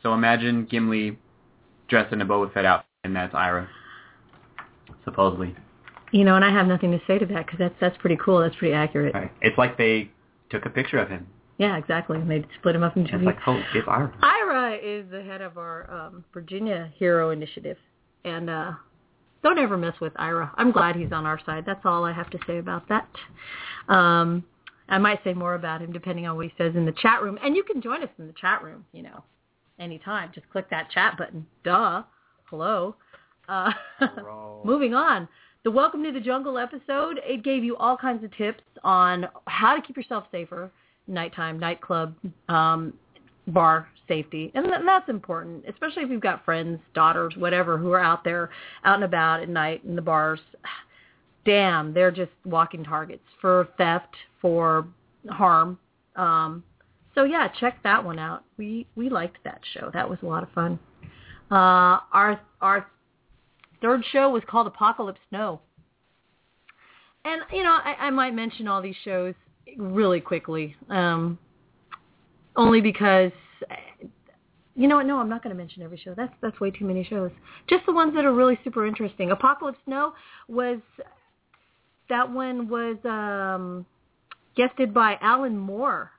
So 0.04 0.14
imagine 0.14 0.68
Gimli 0.70 1.18
dressed 1.88 2.14
in 2.14 2.22
a 2.22 2.26
Boba 2.26 2.54
Fett 2.54 2.66
outfit, 2.66 2.88
and 3.04 3.16
that's 3.16 3.34
Ira, 3.36 3.68
supposedly. 5.06 5.56
You 6.12 6.26
know, 6.26 6.36
and 6.36 6.44
I 6.44 6.52
have 6.52 6.68
nothing 6.68 6.92
to 6.92 7.00
say 7.08 7.20
to 7.20 7.26
that 7.28 7.46
because 7.46 7.60
that's 7.60 7.76
that's 7.80 7.98
pretty 7.98 8.18
cool. 8.18 8.40
That's 8.40 8.56
pretty 8.56 8.74
accurate. 8.74 9.14
Right. 9.14 9.32
It's 9.42 9.58
like 9.58 9.78
they 9.78 10.12
took 10.50 10.66
a 10.66 10.70
picture 10.70 10.98
of 10.98 11.10
him. 11.10 11.28
Yeah, 11.58 11.78
exactly. 11.78 12.18
And 12.18 12.30
they 12.30 12.44
split 12.60 12.76
him 12.76 12.84
up 12.84 12.98
into 12.98 13.16
It's 13.16 13.24
like, 13.24 13.38
oh, 13.46 13.62
it's 13.76 13.88
Ira. 13.88 14.12
Ira 14.22 14.78
is 14.78 15.06
the 15.12 15.22
head 15.22 15.42
of 15.42 15.58
our 15.58 15.90
um, 15.92 16.26
Virginia 16.34 16.92
Hero 16.98 17.30
Initiative, 17.30 17.78
and 18.26 18.50
uh, 18.50 18.72
don't 19.44 19.60
ever 19.60 19.78
mess 19.78 19.94
with 20.02 20.14
Ira. 20.16 20.52
I'm 20.58 20.72
glad 20.72 20.96
he's 20.96 21.12
on 21.12 21.26
our 21.26 21.40
side. 21.46 21.64
That's 21.66 21.86
all 21.86 22.04
I 22.04 22.14
have 22.14 22.30
to 22.32 22.40
say 22.48 22.58
about 22.58 22.90
that. 22.90 23.08
Um, 23.88 24.44
I 24.90 24.98
might 24.98 25.24
say 25.24 25.34
more 25.34 25.54
about 25.54 25.82
him 25.82 25.94
depending 25.94 26.28
on 26.28 26.36
what 26.36 26.46
he 26.46 26.54
says 26.58 26.76
in 26.76 26.86
the 26.86 26.94
chat 26.94 27.22
room, 27.22 27.38
and 27.44 27.56
you 27.56 27.64
can 27.64 27.82
join 27.82 28.04
us 28.04 28.10
in 28.18 28.28
the 28.28 28.34
chat 28.34 28.64
room. 28.64 28.86
You 28.92 29.04
know, 29.04 29.24
anytime. 29.82 30.32
Just 30.34 30.50
click 30.50 30.70
that 30.70 30.90
chat 30.92 31.18
button. 31.18 31.46
Duh. 31.64 32.04
Hello. 32.46 32.96
Uh, 33.50 33.72
moving 34.64 34.94
on. 34.94 35.28
The 35.64 35.72
Welcome 35.72 36.04
to 36.04 36.12
the 36.12 36.20
Jungle 36.20 36.58
episode, 36.58 37.20
it 37.24 37.44
gave 37.44 37.64
you 37.64 37.78
all 37.78 37.96
kinds 37.96 38.24
of 38.24 38.36
tips 38.36 38.64
on 38.84 39.28
how 39.46 39.76
to 39.76 39.82
keep 39.82 39.96
yourself 39.96 40.24
safer, 40.32 40.72
nighttime, 41.08 41.60
nightclub, 41.60 42.16
um, 42.50 42.94
bar 43.48 43.88
safety. 44.08 44.52
And 44.56 44.66
th- 44.66 44.82
that's 44.86 45.08
important, 45.08 45.66
especially 45.68 46.04
if 46.04 46.10
you've 46.10 46.22
got 46.22 46.44
friends, 46.46 46.80
daughters, 46.96 47.36
whatever, 47.38 47.78
who 47.78 47.92
are 47.92 48.02
out 48.02 48.24
there, 48.24 48.50
out 48.86 48.96
and 48.96 49.04
about 49.04 49.42
at 49.42 49.50
night 49.50 49.84
in 49.84 49.96
the 49.96 50.02
bars. 50.02 50.40
Damn, 51.46 51.94
they're 51.94 52.12
just 52.12 52.32
walking 52.46 52.84
targets 52.84 53.24
for 53.40 53.68
theft, 53.78 54.16
for 54.42 54.88
harm. 55.30 55.78
Um, 56.16 56.64
so 57.16 57.24
yeah, 57.24 57.48
check 57.60 57.82
that 57.84 58.04
one 58.04 58.20
out. 58.20 58.44
We 58.58 58.88
we 58.96 59.10
liked 59.10 59.38
that 59.44 59.62
show. 59.74 59.92
That 59.94 60.10
was 60.10 60.20
a 60.22 60.26
lot 60.26 60.44
of 60.44 60.50
fun. 60.52 60.80
Uh, 61.50 62.00
our 62.14 62.40
our 62.62 62.88
third 63.82 64.04
show 64.12 64.30
was 64.30 64.44
called 64.48 64.68
Apocalypse 64.68 65.20
Snow. 65.30 65.60
And, 67.24 67.42
you 67.52 67.64
know, 67.64 67.72
I, 67.72 67.96
I 68.00 68.10
might 68.10 68.34
mention 68.34 68.68
all 68.68 68.82
these 68.82 68.96
shows 69.04 69.36
really 69.78 70.20
quickly, 70.20 70.76
um, 70.90 71.38
only 72.56 72.82
because, 72.82 73.32
you 74.76 74.88
know 74.88 74.96
what, 74.96 75.06
no, 75.06 75.20
I'm 75.20 75.30
not 75.30 75.44
going 75.44 75.56
to 75.56 75.58
mention 75.58 75.84
every 75.84 75.98
show. 75.98 76.14
That's, 76.16 76.34
that's 76.42 76.60
way 76.60 76.72
too 76.72 76.86
many 76.86 77.04
shows. 77.04 77.32
Just 77.68 77.86
the 77.86 77.94
ones 77.94 78.16
that 78.16 78.26
are 78.26 78.34
really 78.34 78.58
super 78.64 78.88
interesting. 78.88 79.32
Apocalypse 79.32 79.78
Snow 79.86 80.14
was, 80.48 80.80
that 82.10 82.32
one 82.32 82.68
was 82.68 82.98
um, 83.06 83.86
guested 84.56 84.94
by 84.94 85.18
Alan 85.22 85.58
Moore. 85.58 86.12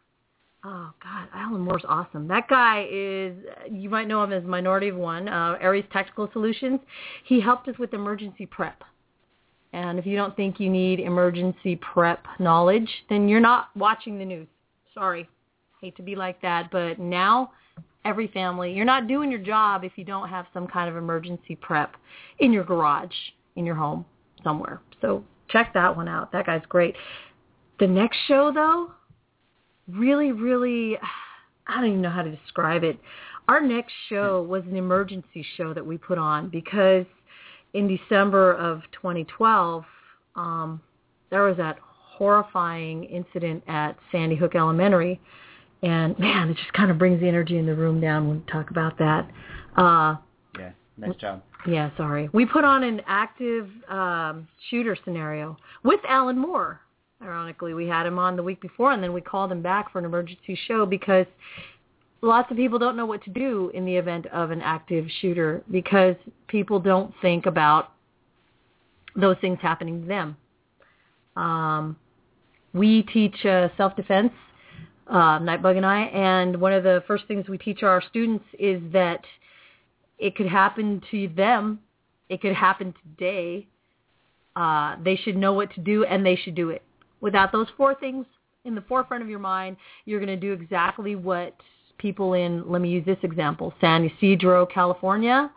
Oh 0.64 0.92
God, 1.02 1.28
Alan 1.34 1.60
Moore's 1.60 1.84
awesome. 1.88 2.28
That 2.28 2.48
guy 2.48 2.86
is, 2.88 3.34
you 3.68 3.90
might 3.90 4.06
know 4.06 4.22
him 4.22 4.32
as 4.32 4.44
Minority 4.44 4.88
of 4.88 4.96
One, 4.96 5.28
uh, 5.28 5.56
Aries 5.60 5.84
Tactical 5.92 6.30
Solutions. 6.32 6.78
He 7.24 7.40
helped 7.40 7.66
us 7.66 7.76
with 7.78 7.94
emergency 7.94 8.46
prep. 8.46 8.84
And 9.72 9.98
if 9.98 10.06
you 10.06 10.14
don't 10.14 10.36
think 10.36 10.60
you 10.60 10.70
need 10.70 11.00
emergency 11.00 11.76
prep 11.76 12.24
knowledge, 12.38 12.88
then 13.08 13.28
you're 13.28 13.40
not 13.40 13.70
watching 13.74 14.18
the 14.18 14.24
news. 14.24 14.46
Sorry. 14.94 15.28
Hate 15.80 15.96
to 15.96 16.02
be 16.02 16.14
like 16.14 16.40
that, 16.42 16.70
but 16.70 17.00
now 17.00 17.50
every 18.04 18.28
family, 18.28 18.72
you're 18.72 18.84
not 18.84 19.08
doing 19.08 19.30
your 19.30 19.40
job 19.40 19.82
if 19.82 19.92
you 19.96 20.04
don't 20.04 20.28
have 20.28 20.46
some 20.54 20.68
kind 20.68 20.88
of 20.88 20.96
emergency 20.96 21.56
prep 21.56 21.96
in 22.38 22.52
your 22.52 22.62
garage, 22.64 23.14
in 23.56 23.66
your 23.66 23.74
home, 23.74 24.04
somewhere. 24.44 24.80
So 25.00 25.24
check 25.48 25.72
that 25.74 25.96
one 25.96 26.06
out. 26.06 26.30
That 26.30 26.46
guy's 26.46 26.62
great. 26.68 26.94
The 27.80 27.86
next 27.86 28.18
show, 28.28 28.52
though, 28.54 28.92
really, 29.88 30.32
really, 30.32 30.98
I 31.66 31.80
don't 31.80 31.90
even 31.90 32.02
know 32.02 32.10
how 32.10 32.22
to 32.22 32.34
describe 32.34 32.84
it. 32.84 32.98
Our 33.48 33.60
next 33.60 33.92
show 34.08 34.42
was 34.42 34.62
an 34.64 34.76
emergency 34.76 35.44
show 35.56 35.74
that 35.74 35.84
we 35.84 35.98
put 35.98 36.18
on 36.18 36.48
because 36.48 37.06
in 37.74 37.88
December 37.88 38.54
of 38.54 38.82
2012, 38.92 39.84
um, 40.36 40.80
there 41.30 41.42
was 41.42 41.56
that 41.56 41.78
horrifying 41.82 43.04
incident 43.04 43.62
at 43.66 43.96
Sandy 44.12 44.36
Hook 44.36 44.54
Elementary. 44.54 45.20
And 45.82 46.16
man, 46.18 46.50
it 46.50 46.56
just 46.56 46.72
kind 46.72 46.90
of 46.90 46.98
brings 46.98 47.20
the 47.20 47.26
energy 47.26 47.58
in 47.58 47.66
the 47.66 47.74
room 47.74 48.00
down 48.00 48.28
when 48.28 48.38
we 48.38 48.52
talk 48.52 48.70
about 48.70 48.96
that. 48.98 49.28
Uh, 49.76 50.16
Yeah, 50.58 50.70
nice 50.96 51.16
job. 51.16 51.42
yeah, 51.66 51.90
sorry. 51.96 52.28
We 52.32 52.46
put 52.46 52.64
on 52.64 52.84
an 52.84 53.00
active 53.06 53.68
um, 53.88 54.46
shooter 54.70 54.96
scenario 55.04 55.56
with 55.82 56.00
Alan 56.08 56.38
Moore. 56.38 56.80
Ironically, 57.22 57.72
we 57.72 57.86
had 57.86 58.04
him 58.04 58.18
on 58.18 58.36
the 58.36 58.42
week 58.42 58.60
before, 58.60 58.92
and 58.92 59.02
then 59.02 59.12
we 59.12 59.20
called 59.20 59.52
him 59.52 59.62
back 59.62 59.92
for 59.92 59.98
an 60.00 60.04
emergency 60.04 60.58
show 60.66 60.84
because 60.84 61.26
lots 62.20 62.50
of 62.50 62.56
people 62.56 62.78
don't 62.78 62.96
know 62.96 63.06
what 63.06 63.22
to 63.24 63.30
do 63.30 63.70
in 63.74 63.84
the 63.84 63.94
event 63.94 64.26
of 64.26 64.50
an 64.50 64.60
active 64.60 65.06
shooter 65.20 65.62
because 65.70 66.16
people 66.48 66.80
don't 66.80 67.14
think 67.22 67.46
about 67.46 67.92
those 69.14 69.36
things 69.40 69.58
happening 69.62 70.02
to 70.02 70.08
them. 70.08 70.36
Um, 71.36 71.96
we 72.72 73.02
teach 73.02 73.44
uh, 73.44 73.68
self-defense, 73.76 74.32
uh, 75.08 75.38
Nightbug 75.38 75.76
and 75.76 75.86
I, 75.86 76.02
and 76.02 76.60
one 76.60 76.72
of 76.72 76.82
the 76.82 77.04
first 77.06 77.24
things 77.28 77.48
we 77.48 77.58
teach 77.58 77.82
our 77.82 78.02
students 78.10 78.44
is 78.58 78.80
that 78.92 79.20
it 80.18 80.34
could 80.34 80.46
happen 80.46 81.02
to 81.10 81.28
them. 81.28 81.80
It 82.28 82.40
could 82.40 82.54
happen 82.54 82.94
today. 83.02 83.68
Uh, 84.56 84.96
they 85.02 85.16
should 85.16 85.36
know 85.36 85.52
what 85.52 85.72
to 85.74 85.80
do, 85.80 86.04
and 86.04 86.24
they 86.24 86.36
should 86.36 86.54
do 86.54 86.70
it. 86.70 86.82
Without 87.22 87.52
those 87.52 87.68
four 87.76 87.94
things 87.94 88.26
in 88.66 88.74
the 88.74 88.82
forefront 88.82 89.22
of 89.22 89.30
your 89.30 89.38
mind, 89.38 89.78
you're 90.04 90.20
going 90.20 90.28
to 90.28 90.36
do 90.36 90.52
exactly 90.52 91.14
what 91.14 91.56
people 91.96 92.34
in, 92.34 92.70
let 92.70 92.82
me 92.82 92.90
use 92.90 93.06
this 93.06 93.18
example, 93.22 93.72
San 93.80 94.04
Ysidro, 94.04 94.66
California, 94.66 95.50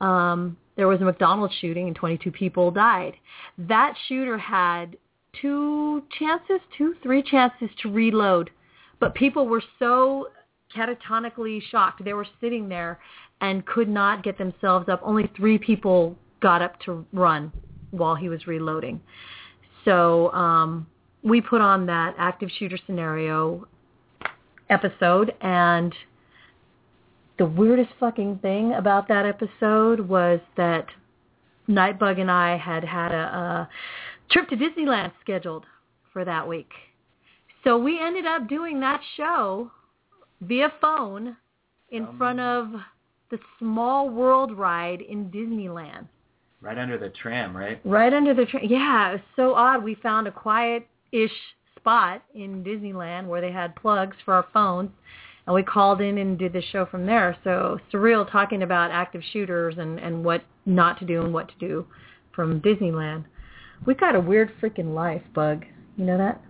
um, 0.00 0.56
there 0.76 0.88
was 0.88 1.00
a 1.02 1.04
McDonald's 1.04 1.52
shooting 1.60 1.88
and 1.88 1.96
22 1.96 2.30
people 2.30 2.70
died. 2.70 3.14
That 3.58 3.94
shooter 4.08 4.38
had 4.38 4.96
two 5.40 6.02
chances, 6.18 6.60
two, 6.78 6.94
three 7.02 7.22
chances 7.22 7.68
to 7.82 7.90
reload. 7.90 8.50
But 8.98 9.14
people 9.14 9.46
were 9.46 9.62
so 9.78 10.28
catatonically 10.74 11.60
shocked. 11.70 12.04
They 12.04 12.14
were 12.14 12.26
sitting 12.40 12.68
there 12.68 12.98
and 13.40 13.66
could 13.66 13.88
not 13.88 14.22
get 14.22 14.38
themselves 14.38 14.88
up. 14.88 15.00
Only 15.02 15.30
three 15.36 15.58
people 15.58 16.16
got 16.40 16.62
up 16.62 16.80
to 16.86 17.04
run 17.12 17.52
while 17.90 18.14
he 18.14 18.28
was 18.28 18.46
reloading. 18.46 19.00
So 19.84 20.32
um, 20.32 20.86
we 21.22 21.40
put 21.40 21.60
on 21.60 21.86
that 21.86 22.14
active 22.18 22.48
shooter 22.58 22.78
scenario 22.86 23.66
episode, 24.68 25.34
and 25.40 25.94
the 27.38 27.46
weirdest 27.46 27.90
fucking 27.98 28.38
thing 28.38 28.74
about 28.74 29.08
that 29.08 29.26
episode 29.26 30.00
was 30.00 30.40
that 30.56 30.86
Nightbug 31.68 32.20
and 32.20 32.30
I 32.30 32.56
had 32.56 32.84
had 32.84 33.12
a, 33.12 33.16
a 33.16 33.68
trip 34.30 34.48
to 34.48 34.56
Disneyland 34.56 35.12
scheduled 35.20 35.64
for 36.12 36.24
that 36.24 36.46
week. 36.46 36.70
So 37.64 37.78
we 37.78 38.00
ended 38.00 38.26
up 38.26 38.48
doing 38.48 38.80
that 38.80 39.00
show 39.16 39.70
via 40.40 40.72
phone 40.80 41.36
in 41.90 42.04
Um, 42.06 42.18
front 42.18 42.40
of 42.40 42.72
the 43.30 43.38
Small 43.58 44.08
World 44.08 44.56
ride 44.56 45.00
in 45.00 45.30
Disneyland. 45.30 46.06
Right 46.62 46.78
under 46.78 46.98
the 46.98 47.10
tram, 47.10 47.56
right? 47.56 47.80
Right 47.84 48.12
under 48.12 48.34
the 48.34 48.44
tram. 48.46 48.64
Yeah, 48.64 49.10
it 49.10 49.12
was 49.12 49.20
so 49.36 49.54
odd. 49.54 49.82
We 49.82 49.94
found 49.96 50.26
a 50.26 50.32
quiet-ish 51.10 51.36
spot 51.76 52.22
in 52.34 52.62
Disneyland 52.62 53.26
where 53.26 53.40
they 53.40 53.52
had 53.52 53.74
plugs 53.76 54.16
for 54.24 54.34
our 54.34 54.46
phones, 54.52 54.90
and 55.46 55.54
we 55.54 55.62
called 55.62 56.00
in 56.00 56.18
and 56.18 56.38
did 56.38 56.52
the 56.52 56.62
show 56.72 56.86
from 56.86 57.06
there. 57.06 57.36
So 57.44 57.78
surreal 57.92 58.30
talking 58.30 58.62
about 58.62 58.90
active 58.90 59.22
shooters 59.32 59.76
and 59.78 59.98
and 59.98 60.24
what 60.24 60.42
not 60.66 60.98
to 61.00 61.06
do 61.06 61.22
and 61.22 61.32
what 61.32 61.48
to 61.48 61.54
do 61.58 61.86
from 62.34 62.60
Disneyland. 62.60 63.24
We 63.86 63.94
got 63.94 64.14
a 64.14 64.20
weird 64.20 64.52
freaking 64.60 64.94
life, 64.94 65.22
Bug. 65.34 65.64
You 65.96 66.04
know 66.04 66.18
that? 66.18 66.40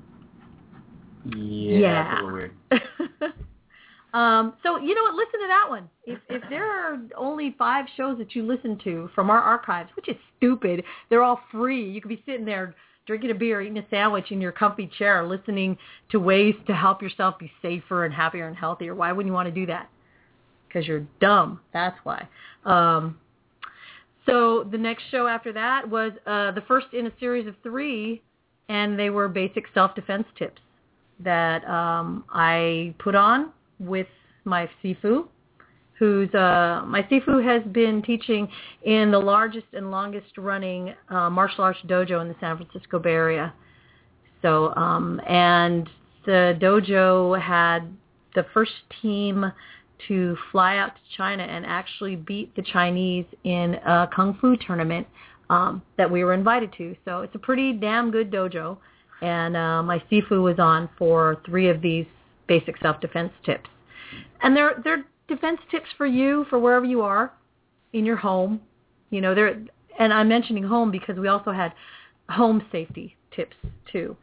Yeah. 1.25 1.79
Yeah. 1.79 2.05
That's 2.05 2.11
a 2.11 2.25
little 2.25 2.33
weird. 2.33 2.52
um, 4.14 4.55
so 4.64 4.79
you 4.79 4.95
know 4.95 5.02
what? 5.02 5.14
Listen 5.14 5.40
to 5.40 5.47
that 5.49 5.67
one. 5.69 5.88
If 6.05 6.19
if 6.29 6.43
there 6.50 6.67
are 6.67 6.99
only 7.17 7.55
five 7.57 7.87
shows 7.97 8.19
that 8.19 8.35
you 8.35 8.45
listen 8.45 8.79
to 8.85 9.09
from 9.14 9.31
our 9.31 9.40
archives, 9.40 9.90
which 9.95 10.09
is 10.09 10.17
stupid, 10.37 10.83
they're 11.09 11.23
all 11.23 11.40
free. 11.52 11.88
You 11.88 12.00
could 12.00 12.09
be 12.09 12.23
sitting 12.26 12.45
there 12.45 12.75
drinking 13.11 13.33
a 13.33 13.35
beer, 13.35 13.61
eating 13.61 13.76
a 13.76 13.85
sandwich 13.90 14.31
in 14.31 14.40
your 14.40 14.52
comfy 14.52 14.88
chair, 14.97 15.26
listening 15.26 15.76
to 16.12 16.21
ways 16.21 16.55
to 16.69 16.73
help 16.73 17.02
yourself 17.02 17.37
be 17.40 17.50
safer 17.61 18.05
and 18.05 18.14
happier 18.14 18.47
and 18.47 18.57
healthier. 18.57 18.95
Why 18.95 19.11
wouldn't 19.11 19.29
you 19.29 19.35
want 19.35 19.49
to 19.49 19.52
do 19.52 19.67
that? 19.67 19.90
Because 20.69 20.87
you're 20.87 21.05
dumb. 21.21 21.59
That's 21.73 21.97
why. 22.05 22.29
Um, 22.64 23.19
so 24.26 24.62
the 24.71 24.79
next 24.79 25.02
show 25.11 25.26
after 25.26 25.52
that 25.55 25.90
was 25.90 26.12
uh, 26.25 26.52
the 26.52 26.61
first 26.69 26.87
in 26.93 27.09
a 27.09 27.12
series 27.19 27.49
of 27.49 27.57
three, 27.64 28.23
and 28.69 28.97
they 28.97 29.11
were 29.11 29.26
basic 29.26 29.64
self-defense 29.75 30.29
tips 30.38 30.61
that 31.19 31.64
um, 31.69 32.23
I 32.33 32.95
put 33.00 33.17
on 33.17 33.50
with 33.81 34.07
my 34.45 34.71
Sifu, 34.85 35.26
who's 36.00 36.35
uh, 36.35 36.83
my 36.87 37.02
Sifu 37.11 37.45
has 37.45 37.62
been 37.73 38.02
teaching 38.02 38.49
in 38.83 39.12
the 39.12 39.19
largest 39.19 39.66
and 39.75 39.90
longest 39.90 40.37
running 40.38 40.95
uh, 41.11 41.30
martial 41.30 41.62
arts 41.62 41.78
dojo 41.87 42.21
in 42.23 42.28
the 42.28 42.35
San 42.40 42.57
Francisco 42.57 42.99
Bay 42.99 43.11
Area. 43.11 43.54
So, 44.42 44.75
um, 44.75 45.21
and 45.28 45.88
the 46.26 46.59
dojo 46.61 47.40
had 47.40 47.80
the 48.35 48.47
first 48.52 48.73
team 49.02 49.52
to 50.09 50.37
fly 50.50 50.78
out 50.78 50.95
to 50.95 51.00
China 51.16 51.42
and 51.42 51.66
actually 51.66 52.16
beat 52.16 52.57
the 52.57 52.62
Chinese 52.62 53.26
in 53.45 53.75
a 53.75 54.09
kung 54.12 54.38
fu 54.40 54.57
tournament 54.57 55.07
um, 55.50 55.83
that 55.99 56.11
we 56.11 56.25
were 56.25 56.33
invited 56.33 56.73
to. 56.78 56.97
So 57.04 57.21
it's 57.21 57.35
a 57.35 57.38
pretty 57.38 57.75
damn 57.75 58.11
good 58.11 58.33
dojo 58.33 58.78
and 59.23 59.57
uh, 59.57 59.83
my 59.83 60.02
Sifu 60.11 60.42
was 60.42 60.59
on 60.59 60.88
for 60.99 61.40
three 61.45 61.69
of 61.69 61.83
these 61.83 62.07
basic 62.47 62.76
self-defense 62.78 63.33
tips. 63.45 63.69
And 64.42 64.57
they're 64.57 64.80
they're 64.83 65.04
defense 65.31 65.61
tips 65.71 65.89
for 65.97 66.07
you 66.07 66.45
for 66.51 66.59
wherever 66.59 66.85
you 66.85 67.01
are 67.01 67.33
in 67.95 68.05
your 68.05 68.17
home. 68.17 68.61
You 69.11 69.21
know, 69.21 69.35
they're 69.35 69.63
and 69.99 70.13
I'm 70.13 70.28
mentioning 70.28 70.63
home 70.63 70.91
because 70.91 71.17
we 71.17 71.28
also 71.28 71.52
had 71.52 71.73
home 72.28 72.63
safety 72.71 73.17
tips 73.35 73.57
too. 73.91 74.17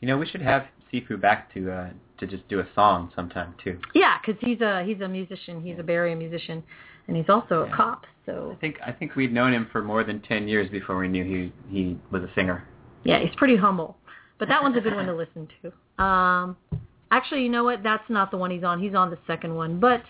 You 0.00 0.08
know, 0.08 0.18
we 0.18 0.26
should 0.26 0.42
have 0.42 0.66
Sifu 0.92 1.20
back 1.20 1.52
to 1.54 1.70
uh, 1.70 1.90
to 2.18 2.26
just 2.26 2.46
do 2.48 2.60
a 2.60 2.66
song 2.74 3.10
sometime 3.14 3.54
too. 3.62 3.78
Yeah, 3.94 4.18
because 4.24 4.40
he's 4.40 4.60
a 4.60 4.84
he's 4.84 5.00
a 5.00 5.08
musician. 5.08 5.62
He's 5.62 5.78
a 5.78 5.82
Bay 5.82 5.94
Area 5.94 6.16
musician, 6.16 6.62
and 7.08 7.16
he's 7.16 7.28
also 7.28 7.62
a 7.62 7.76
cop. 7.76 8.04
So 8.26 8.52
I 8.56 8.60
think 8.60 8.76
I 8.86 8.92
think 8.92 9.16
we'd 9.16 9.32
known 9.32 9.52
him 9.52 9.68
for 9.70 9.82
more 9.82 10.04
than 10.04 10.20
ten 10.20 10.48
years 10.48 10.70
before 10.70 10.96
we 10.96 11.08
knew 11.08 11.24
he 11.24 11.52
he 11.74 11.98
was 12.10 12.22
a 12.22 12.30
singer. 12.34 12.66
yeah, 13.04 13.20
he's 13.20 13.34
pretty 13.36 13.56
humble. 13.56 13.96
But 14.38 14.48
that 14.48 14.62
one's 14.62 14.76
a 14.76 14.80
good 14.80 14.94
one 14.94 15.06
to 15.06 15.14
listen 15.14 15.48
to. 15.62 16.02
Um, 16.02 16.56
actually, 17.16 17.42
you 17.42 17.48
know 17.48 17.64
what? 17.64 17.82
That's 17.82 18.08
not 18.08 18.30
the 18.30 18.36
one 18.36 18.50
he's 18.50 18.64
on. 18.64 18.80
He's 18.80 18.94
on 18.94 19.10
the 19.10 19.18
second 19.26 19.54
one. 19.54 19.80
But 19.80 20.02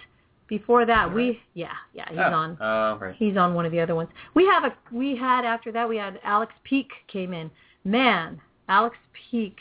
before 0.48 0.84
that, 0.86 1.12
we 1.12 1.40
yeah 1.54 1.72
yeah 1.94 2.08
he's 2.08 2.18
oh. 2.18 2.32
on. 2.32 2.58
Oh, 2.60 2.98
right. 3.00 3.14
He's 3.16 3.36
on 3.36 3.54
one 3.54 3.66
of 3.66 3.72
the 3.72 3.80
other 3.80 3.94
ones. 3.94 4.10
We 4.34 4.46
have 4.46 4.64
a 4.64 4.74
we 4.92 5.16
had 5.16 5.44
after 5.44 5.72
that 5.72 5.88
we 5.88 5.96
had 5.96 6.20
Alex 6.24 6.52
Peake 6.64 6.92
came 7.08 7.32
in. 7.32 7.50
Man, 7.84 8.40
Alex 8.68 8.96
Peake. 9.30 9.58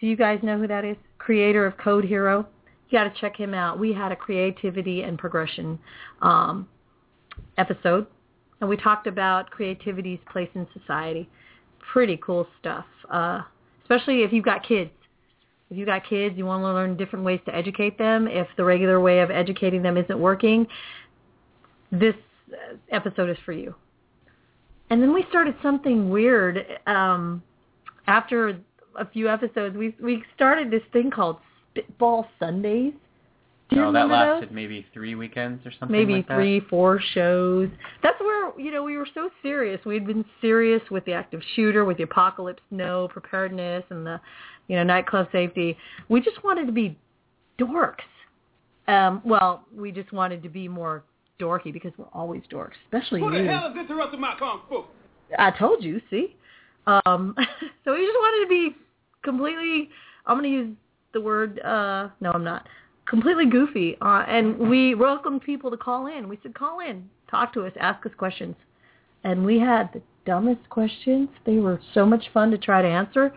Do 0.00 0.06
you 0.06 0.16
guys 0.16 0.40
know 0.42 0.58
who 0.58 0.66
that 0.66 0.84
is? 0.84 0.96
Creator 1.18 1.66
of 1.66 1.76
Code 1.78 2.04
Hero. 2.04 2.46
You 2.88 2.98
got 2.98 3.04
to 3.04 3.20
check 3.20 3.36
him 3.36 3.54
out. 3.54 3.78
We 3.78 3.92
had 3.92 4.12
a 4.12 4.16
creativity 4.16 5.02
and 5.02 5.18
progression 5.18 5.78
um, 6.20 6.68
episode, 7.56 8.06
and 8.60 8.68
we 8.68 8.76
talked 8.76 9.06
about 9.06 9.50
creativity's 9.50 10.18
place 10.30 10.50
in 10.54 10.66
society. 10.78 11.28
Pretty 11.92 12.18
cool 12.18 12.46
stuff, 12.60 12.84
uh, 13.10 13.42
especially 13.82 14.22
if 14.22 14.32
you've 14.32 14.44
got 14.44 14.66
kids. 14.66 14.90
If 15.72 15.78
you've 15.78 15.86
got 15.86 16.06
kids, 16.06 16.36
you 16.36 16.44
want 16.44 16.60
to 16.60 16.66
learn 16.66 16.98
different 16.98 17.24
ways 17.24 17.40
to 17.46 17.54
educate 17.54 17.96
them. 17.96 18.28
If 18.28 18.46
the 18.58 18.64
regular 18.64 19.00
way 19.00 19.20
of 19.20 19.30
educating 19.30 19.80
them 19.80 19.96
isn't 19.96 20.18
working, 20.18 20.66
this 21.90 22.14
episode 22.90 23.30
is 23.30 23.38
for 23.46 23.52
you. 23.52 23.74
And 24.90 25.00
then 25.00 25.14
we 25.14 25.24
started 25.30 25.54
something 25.62 26.10
weird. 26.10 26.66
Um, 26.86 27.42
after 28.06 28.60
a 28.96 29.06
few 29.06 29.30
episodes, 29.30 29.74
we 29.74 29.96
we 29.98 30.22
started 30.34 30.70
this 30.70 30.82
thing 30.92 31.10
called 31.10 31.38
Spitball 31.70 32.26
Sundays. 32.38 32.92
Do 33.74 33.80
you 33.80 33.86
oh, 33.86 33.92
that 33.92 34.08
lasted 34.08 34.50
those? 34.50 34.54
maybe 34.54 34.86
three 34.92 35.14
weekends 35.14 35.64
or 35.66 35.72
something. 35.78 35.96
Maybe 35.96 36.14
like 36.14 36.28
that? 36.28 36.36
three, 36.36 36.60
four 36.60 37.00
shows. 37.14 37.68
That's 38.02 38.18
where 38.20 38.58
you 38.58 38.70
know 38.70 38.82
we 38.82 38.96
were 38.96 39.08
so 39.14 39.30
serious. 39.42 39.80
We'd 39.84 40.06
been 40.06 40.24
serious 40.40 40.82
with 40.90 41.04
the 41.04 41.12
active 41.12 41.40
shooter, 41.54 41.84
with 41.84 41.96
the 41.96 42.04
apocalypse 42.04 42.62
no 42.70 43.08
preparedness, 43.08 43.84
and 43.90 44.06
the 44.06 44.20
you 44.68 44.76
know 44.76 44.82
nightclub 44.82 45.28
safety. 45.32 45.76
We 46.08 46.20
just 46.20 46.42
wanted 46.44 46.66
to 46.66 46.72
be 46.72 46.98
dorks. 47.58 47.96
Um, 48.88 49.22
well, 49.24 49.64
we 49.74 49.92
just 49.92 50.12
wanted 50.12 50.42
to 50.42 50.48
be 50.48 50.68
more 50.68 51.04
dorky 51.40 51.72
because 51.72 51.92
we're 51.96 52.06
always 52.12 52.42
dorks, 52.50 52.72
especially 52.86 53.20
Who 53.20 53.32
you. 53.32 53.44
the 53.44 53.50
hell 53.50 53.70
is 53.70 53.76
interrupting 53.78 54.20
my 54.20 54.34
kung 54.38 54.60
fu? 54.68 54.84
I 55.38 55.50
told 55.50 55.82
you, 55.82 56.00
see. 56.10 56.36
Um, 56.86 57.34
so 57.84 57.92
we 57.92 58.06
just 58.06 58.16
wanted 58.16 58.44
to 58.44 58.48
be 58.48 58.76
completely. 59.22 59.88
I'm 60.26 60.38
going 60.38 60.50
to 60.50 60.56
use 60.56 60.76
the 61.12 61.20
word. 61.20 61.60
Uh, 61.60 62.08
no, 62.20 62.32
I'm 62.32 62.44
not. 62.44 62.66
Completely 63.06 63.46
goofy, 63.46 63.96
uh, 64.00 64.24
and 64.28 64.58
we 64.58 64.94
welcomed 64.94 65.42
people 65.42 65.70
to 65.70 65.76
call 65.76 66.06
in. 66.06 66.28
We 66.28 66.38
said, 66.42 66.54
"Call 66.54 66.80
in, 66.80 67.08
talk 67.30 67.52
to 67.54 67.66
us, 67.66 67.72
ask 67.78 68.06
us 68.06 68.12
questions," 68.16 68.56
and 69.24 69.44
we 69.44 69.58
had 69.58 69.92
the 69.92 70.02
dumbest 70.24 70.68
questions. 70.70 71.28
They 71.44 71.58
were 71.58 71.80
so 71.94 72.06
much 72.06 72.30
fun 72.32 72.50
to 72.52 72.58
try 72.58 72.80
to 72.80 72.88
answer. 72.88 73.34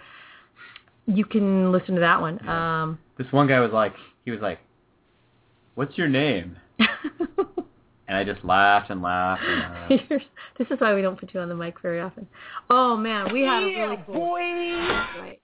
You 1.08 1.26
can 1.26 1.72
listen 1.72 1.96
to 1.96 2.02
that 2.02 2.22
one. 2.22 2.48
Um, 2.48 3.00
This 3.18 3.32
one 3.32 3.48
guy 3.48 3.60
was 3.60 3.72
like, 3.72 3.94
he 4.24 4.32
was 4.32 4.40
like, 4.42 4.60
"What's 5.76 5.98
your 5.98 6.08
name?" 6.08 6.58
And 8.08 8.16
I 8.16 8.24
just 8.24 8.46
laughed 8.46 8.92
and 8.92 9.02
laughed. 9.02 9.42
And 9.44 9.90
laughed. 9.90 10.26
this 10.58 10.68
is 10.70 10.80
why 10.80 10.94
we 10.94 11.02
don't 11.02 11.20
put 11.20 11.34
you 11.34 11.40
on 11.40 11.50
the 11.50 11.56
mic 11.56 11.82
very 11.82 12.00
often. 12.00 12.28
Oh 12.70 12.96
man, 12.96 13.34
we 13.34 13.42
had 13.42 13.64
a 13.64 13.66
really 13.66 14.04
cool. 14.06 14.36
Right. 14.36 15.40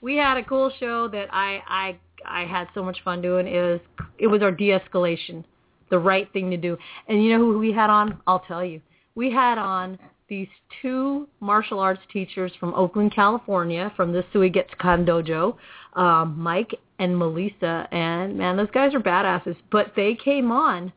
We 0.00 0.16
had 0.16 0.36
a 0.36 0.44
cool 0.44 0.70
show 0.78 1.08
that 1.08 1.28
I 1.32 1.62
I 1.66 1.98
I 2.26 2.44
had 2.44 2.68
so 2.74 2.82
much 2.82 2.98
fun 3.04 3.22
doing. 3.22 3.46
Was 3.46 3.80
it 4.18 4.26
was 4.26 4.42
our 4.42 4.52
de-escalation, 4.52 5.44
the 5.90 5.98
right 5.98 6.32
thing 6.32 6.50
to 6.50 6.56
do. 6.56 6.76
And 7.08 7.24
you 7.24 7.36
know 7.36 7.44
who 7.44 7.58
we 7.58 7.72
had 7.72 7.90
on? 7.90 8.20
I'll 8.26 8.40
tell 8.40 8.64
you. 8.64 8.80
We 9.14 9.30
had 9.30 9.58
on 9.58 9.98
these 10.28 10.48
two 10.80 11.28
martial 11.40 11.78
arts 11.78 12.00
teachers 12.12 12.52
from 12.58 12.72
Oakland, 12.74 13.14
California, 13.14 13.92
from 13.96 14.12
the 14.12 14.24
Sui 14.32 14.50
Suigetsukan 14.50 15.06
Dojo, 15.06 15.56
um, 16.00 16.38
Mike 16.38 16.74
and 16.98 17.18
Melissa. 17.18 17.86
And 17.92 18.38
man, 18.38 18.56
those 18.56 18.70
guys 18.72 18.94
are 18.94 19.00
badasses. 19.00 19.56
But 19.70 19.92
they 19.94 20.14
came 20.14 20.50
on 20.50 20.92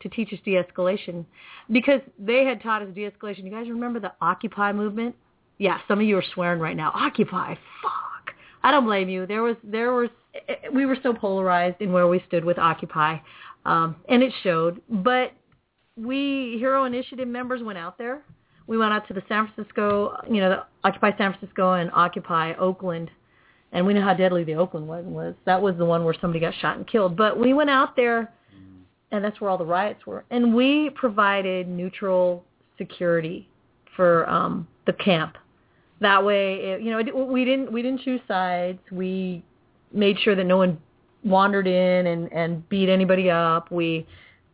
to 0.00 0.08
teach 0.08 0.32
us 0.32 0.38
de-escalation 0.44 1.26
because 1.70 2.00
they 2.18 2.44
had 2.44 2.62
taught 2.62 2.82
us 2.82 2.88
de-escalation. 2.94 3.44
You 3.44 3.50
guys 3.50 3.68
remember 3.68 4.00
the 4.00 4.12
Occupy 4.22 4.72
movement? 4.72 5.14
Yeah, 5.58 5.78
some 5.88 5.98
of 5.98 6.06
you 6.06 6.16
are 6.16 6.24
swearing 6.34 6.60
right 6.60 6.76
now. 6.76 6.92
Occupy, 6.94 7.54
fuck. 7.82 8.07
I 8.62 8.70
don't 8.70 8.84
blame 8.84 9.08
you. 9.08 9.26
There 9.26 9.42
was, 9.42 9.56
there 9.62 9.92
was, 9.92 10.10
we 10.72 10.86
were 10.86 10.96
so 11.02 11.12
polarized 11.14 11.80
in 11.80 11.92
where 11.92 12.08
we 12.08 12.22
stood 12.26 12.44
with 12.44 12.58
Occupy, 12.58 13.18
um, 13.64 13.96
and 14.08 14.22
it 14.22 14.32
showed. 14.42 14.80
But 14.88 15.32
we 15.96 16.56
Hero 16.58 16.84
Initiative 16.84 17.28
members 17.28 17.62
went 17.62 17.78
out 17.78 17.98
there. 17.98 18.22
we 18.68 18.76
went 18.78 18.92
out 18.92 19.08
to 19.08 19.14
the 19.14 19.22
San 19.28 19.48
Francisco, 19.48 20.16
you 20.30 20.40
know, 20.40 20.50
the 20.50 20.88
Occupy 20.88 21.10
San 21.16 21.32
Francisco 21.32 21.72
and 21.72 21.90
Occupy 21.92 22.52
Oakland, 22.54 23.10
and 23.72 23.84
we 23.84 23.94
know 23.94 24.02
how 24.02 24.14
deadly 24.14 24.44
the 24.44 24.54
Oakland 24.54 24.86
one 24.86 25.12
was. 25.12 25.34
That 25.46 25.60
was 25.60 25.76
the 25.76 25.84
one 25.84 26.04
where 26.04 26.14
somebody 26.20 26.38
got 26.38 26.54
shot 26.60 26.76
and 26.76 26.86
killed. 26.86 27.16
But 27.16 27.38
we 27.38 27.54
went 27.54 27.70
out 27.70 27.96
there, 27.96 28.32
and 29.10 29.24
that's 29.24 29.40
where 29.40 29.50
all 29.50 29.58
the 29.58 29.64
riots 29.64 30.06
were, 30.06 30.24
and 30.30 30.54
we 30.54 30.90
provided 30.90 31.66
neutral 31.66 32.44
security 32.76 33.48
for 33.96 34.28
um, 34.28 34.68
the 34.86 34.92
camp. 34.92 35.36
That 36.00 36.24
way, 36.24 36.54
it, 36.54 36.82
you 36.82 36.90
know, 36.90 36.98
it, 36.98 37.14
we 37.14 37.44
didn't 37.44 37.72
we 37.72 37.82
didn't 37.82 38.02
choose 38.02 38.20
sides. 38.28 38.78
We 38.92 39.42
made 39.92 40.18
sure 40.20 40.34
that 40.36 40.44
no 40.44 40.56
one 40.56 40.78
wandered 41.24 41.66
in 41.66 42.06
and 42.06 42.32
and 42.32 42.68
beat 42.68 42.88
anybody 42.88 43.30
up. 43.30 43.70
We 43.72 44.06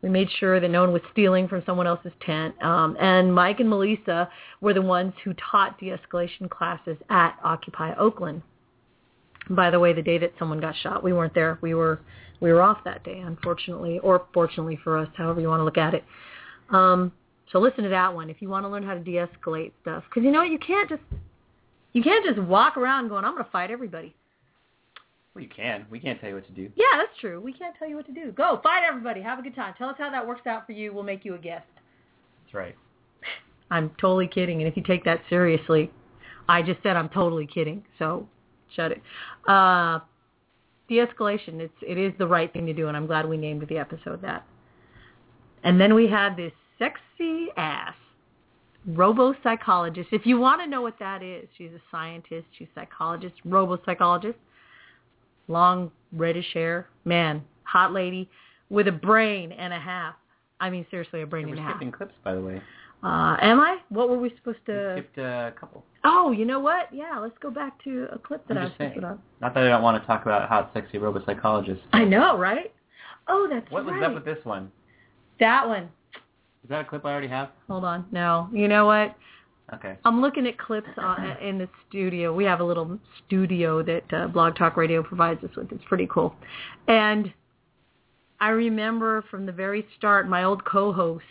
we 0.03 0.09
made 0.09 0.29
sure 0.39 0.61
that 0.61 0.71
no 0.71 0.83
one 0.83 0.93
was 0.93 1.03
stealing 1.13 1.49
from 1.49 1.63
someone 1.65 1.87
else's 1.87 2.13
tent. 2.25 2.55
Um, 2.63 2.97
and 3.01 3.35
Mike 3.35 3.61
and 3.61 3.71
Melissa 3.71 4.29
were 4.61 4.75
the 4.75 4.83
ones 4.83 5.15
who 5.25 5.35
taught 5.51 5.79
de-escalation 5.81 6.51
classes 6.51 6.99
at 7.09 7.39
Occupy 7.43 7.95
Oakland. 7.95 8.43
By 9.49 9.71
the 9.71 9.81
way, 9.81 9.95
the 9.95 10.03
day 10.03 10.19
that 10.19 10.33
someone 10.39 10.61
got 10.61 10.75
shot, 10.83 11.03
we 11.03 11.13
weren't 11.13 11.35
there. 11.35 11.59
We 11.61 11.75
were 11.75 12.01
we 12.41 12.53
were 12.53 12.63
off 12.63 12.79
that 12.85 13.05
day, 13.05 13.21
unfortunately, 13.21 13.99
or 14.01 14.27
fortunately 14.33 14.79
for 14.83 14.99
us, 14.99 15.09
however 15.17 15.41
you 15.41 15.49
want 15.49 15.61
to 15.61 15.65
look 15.65 15.79
at 15.79 15.95
it. 15.95 16.05
Um, 16.71 17.13
so 17.53 17.59
listen 17.59 17.85
to 17.85 17.91
that 17.91 18.15
one 18.15 18.31
if 18.31 18.41
you 18.41 18.49
want 18.49 18.65
to 18.65 18.69
learn 18.69 18.83
how 18.83 18.95
to 18.95 19.01
de-escalate 19.01 19.73
stuff, 19.83 20.05
because 20.09 20.25
you 20.25 20.31
know 20.31 20.41
what, 20.41 20.51
you 20.51 20.59
can't 20.59 20.89
just 20.89 21.03
you 21.95 22.03
can't 22.03 22.25
just 22.25 22.39
walk 22.39 22.77
around 22.77 23.09
going, 23.09 23.25
I'm 23.25 23.33
going 23.33 23.45
to 23.45 23.51
fight 23.51 23.71
everybody. 23.71 24.15
Well, 25.35 25.43
you 25.43 25.51
can. 25.51 25.87
We 25.91 25.99
can't 25.99 26.21
tell 26.21 26.29
you 26.29 26.35
what 26.35 26.47
to 26.47 26.53
do. 26.53 26.71
Yeah, 26.77 26.97
that's 26.97 27.19
true. 27.21 27.41
We 27.41 27.53
can't 27.53 27.75
tell 27.79 27.89
you 27.89 27.97
what 27.97 28.07
to 28.07 28.13
do. 28.13 28.31
Go 28.33 28.61
fight 28.63 28.83
everybody. 28.87 29.23
Have 29.23 29.39
a 29.39 29.43
good 29.43 29.55
time. 29.55 29.75
Tell 29.79 29.89
us 29.89 29.97
how 29.99 30.11
that 30.11 30.27
works 30.27 30.47
out 30.47 30.67
for 30.67 30.73
you. 30.73 30.93
We'll 30.93 31.03
make 31.03 31.25
you 31.25 31.35
a 31.35 31.39
guest. 31.39 31.67
That's 32.45 32.55
right. 32.55 32.75
I'm 33.71 33.91
totally 34.01 34.29
kidding. 34.29 34.61
And 34.61 34.69
if 34.69 34.77
you 34.77 34.83
take 34.83 35.05
that 35.05 35.23
seriously, 35.29 35.91
I 36.49 36.63
just 36.63 36.83
said 36.83 36.97
I'm 36.97 37.09
totally 37.09 37.47
kidding. 37.47 37.85
So 37.99 38.29
shut 38.77 38.93
it. 38.93 39.03
Uh, 39.49 40.01
de-escalation. 40.89 41.61
It's 41.61 41.75
it 41.83 41.99
is 41.99 42.13
the 42.19 42.27
right 42.27 42.53
thing 42.53 42.67
to 42.67 42.73
do, 42.73 42.89
and 42.89 42.97
I'm 42.97 43.07
glad 43.07 43.29
we 43.29 43.37
named 43.37 43.67
the 43.69 43.79
episode 43.79 44.21
that. 44.23 44.47
And 45.63 45.81
then 45.81 45.95
we 45.95 46.07
had 46.09 46.37
this 46.37 46.53
sexy 46.79 47.49
ass 47.57 47.95
robo-psychologist. 48.87 50.09
If 50.13 50.27
you 50.27 50.39
want 50.39 50.61
to 50.61 50.67
know 50.67 50.83
what 50.83 50.99
that 50.99 51.23
is, 51.23 51.47
she's 51.57 51.71
a 51.73 51.81
scientist, 51.91 52.47
she's 52.59 52.69
a 52.77 52.81
psychologist, 52.81 53.35
robo-psychologist, 53.45 54.39
long 55.49 55.91
reddish 56.13 56.53
hair, 56.55 56.89
man, 57.05 57.43
hot 57.65 57.93
lady 57.93 58.29
with 58.71 58.89
a 58.89 58.93
brain 58.93 59.53
and 59.53 59.73
a 59.73 59.79
half. 59.79 60.15
I 60.61 60.71
mean, 60.71 60.87
seriously, 60.91 61.23
a 61.23 61.27
brain 61.27 61.47
We're 61.47 61.53
and 61.53 61.61
a 61.61 61.63
half. 61.63 61.73
skipping 61.73 61.93
clips, 61.93 62.15
by 62.23 62.35
the 62.35 62.41
way. 62.41 62.61
Uh, 63.03 63.37
am 63.43 63.61
I? 63.61 63.79
What 63.91 64.09
were 64.09 64.19
we 64.19 64.31
supposed 64.37 64.59
We 64.67 64.73
to? 64.73 64.93
skipped 64.97 65.19
a 65.19 65.53
couple. 65.61 65.85
Oh, 66.05 66.31
you 66.33 66.47
know 66.47 66.59
what? 66.61 66.89
Yeah, 66.91 67.19
let's 67.19 67.37
go 67.39 67.51
back 67.51 67.83
to 67.85 68.07
a 68.11 68.19
clip 68.19 68.47
that 68.49 68.57
I'm 68.57 68.63
I 68.63 68.65
was 68.65 68.71
just 68.71 68.79
saying. 68.79 68.95
put 68.95 69.05
on. 69.05 69.19
Not 69.43 69.53
that 69.55 69.65
I 69.65 69.69
don't 69.69 69.83
want 69.83 70.01
to 70.03 70.07
talk 70.07 70.23
about 70.23 70.49
hot, 70.49 70.71
sexy 70.73 70.99
robopsychologist. 70.99 71.81
I 71.93 72.05
know, 72.05 72.39
right? 72.39 72.73
Oh, 73.29 73.47
that's 73.51 73.71
What 73.71 73.85
was 73.85 73.95
up 74.03 74.15
with 74.15 74.25
this 74.25 74.43
one? 74.45 74.71
that 75.41 75.67
one? 75.69 75.89
Is 76.65 76.71
that 76.71 76.81
a 76.81 76.85
clip 76.85 77.05
I 77.05 77.13
already 77.13 77.29
have? 77.29 77.51
Hold 77.69 77.85
on. 77.85 78.07
No, 78.11 78.49
you 78.53 78.69
know 78.69 78.87
what? 78.87 79.15
Okay. 79.73 79.97
I'm 80.05 80.21
looking 80.21 80.47
at 80.47 80.59
clips 80.59 80.89
on, 80.97 81.37
in 81.43 81.59
the 81.59 81.69
studio. 81.89 82.35
We 82.35 82.45
have 82.45 82.61
a 82.61 82.65
little 82.65 82.99
studio 83.27 83.83
that 83.83 84.13
uh, 84.13 84.29
Blog 84.29 84.57
Talk 84.57 84.77
Radio 84.77 85.03
provides 85.03 85.43
us 85.45 85.51
with. 85.57 85.73
It's 85.73 85.85
pretty 85.89 86.09
cool. 86.11 86.35
And 86.89 87.33
I 88.41 88.49
remember 88.49 89.25
from 89.31 89.47
the 89.47 89.53
very 89.53 89.87
start, 89.97 90.29
my 90.29 90.45
old 90.45 90.65
co-host, 90.65 91.25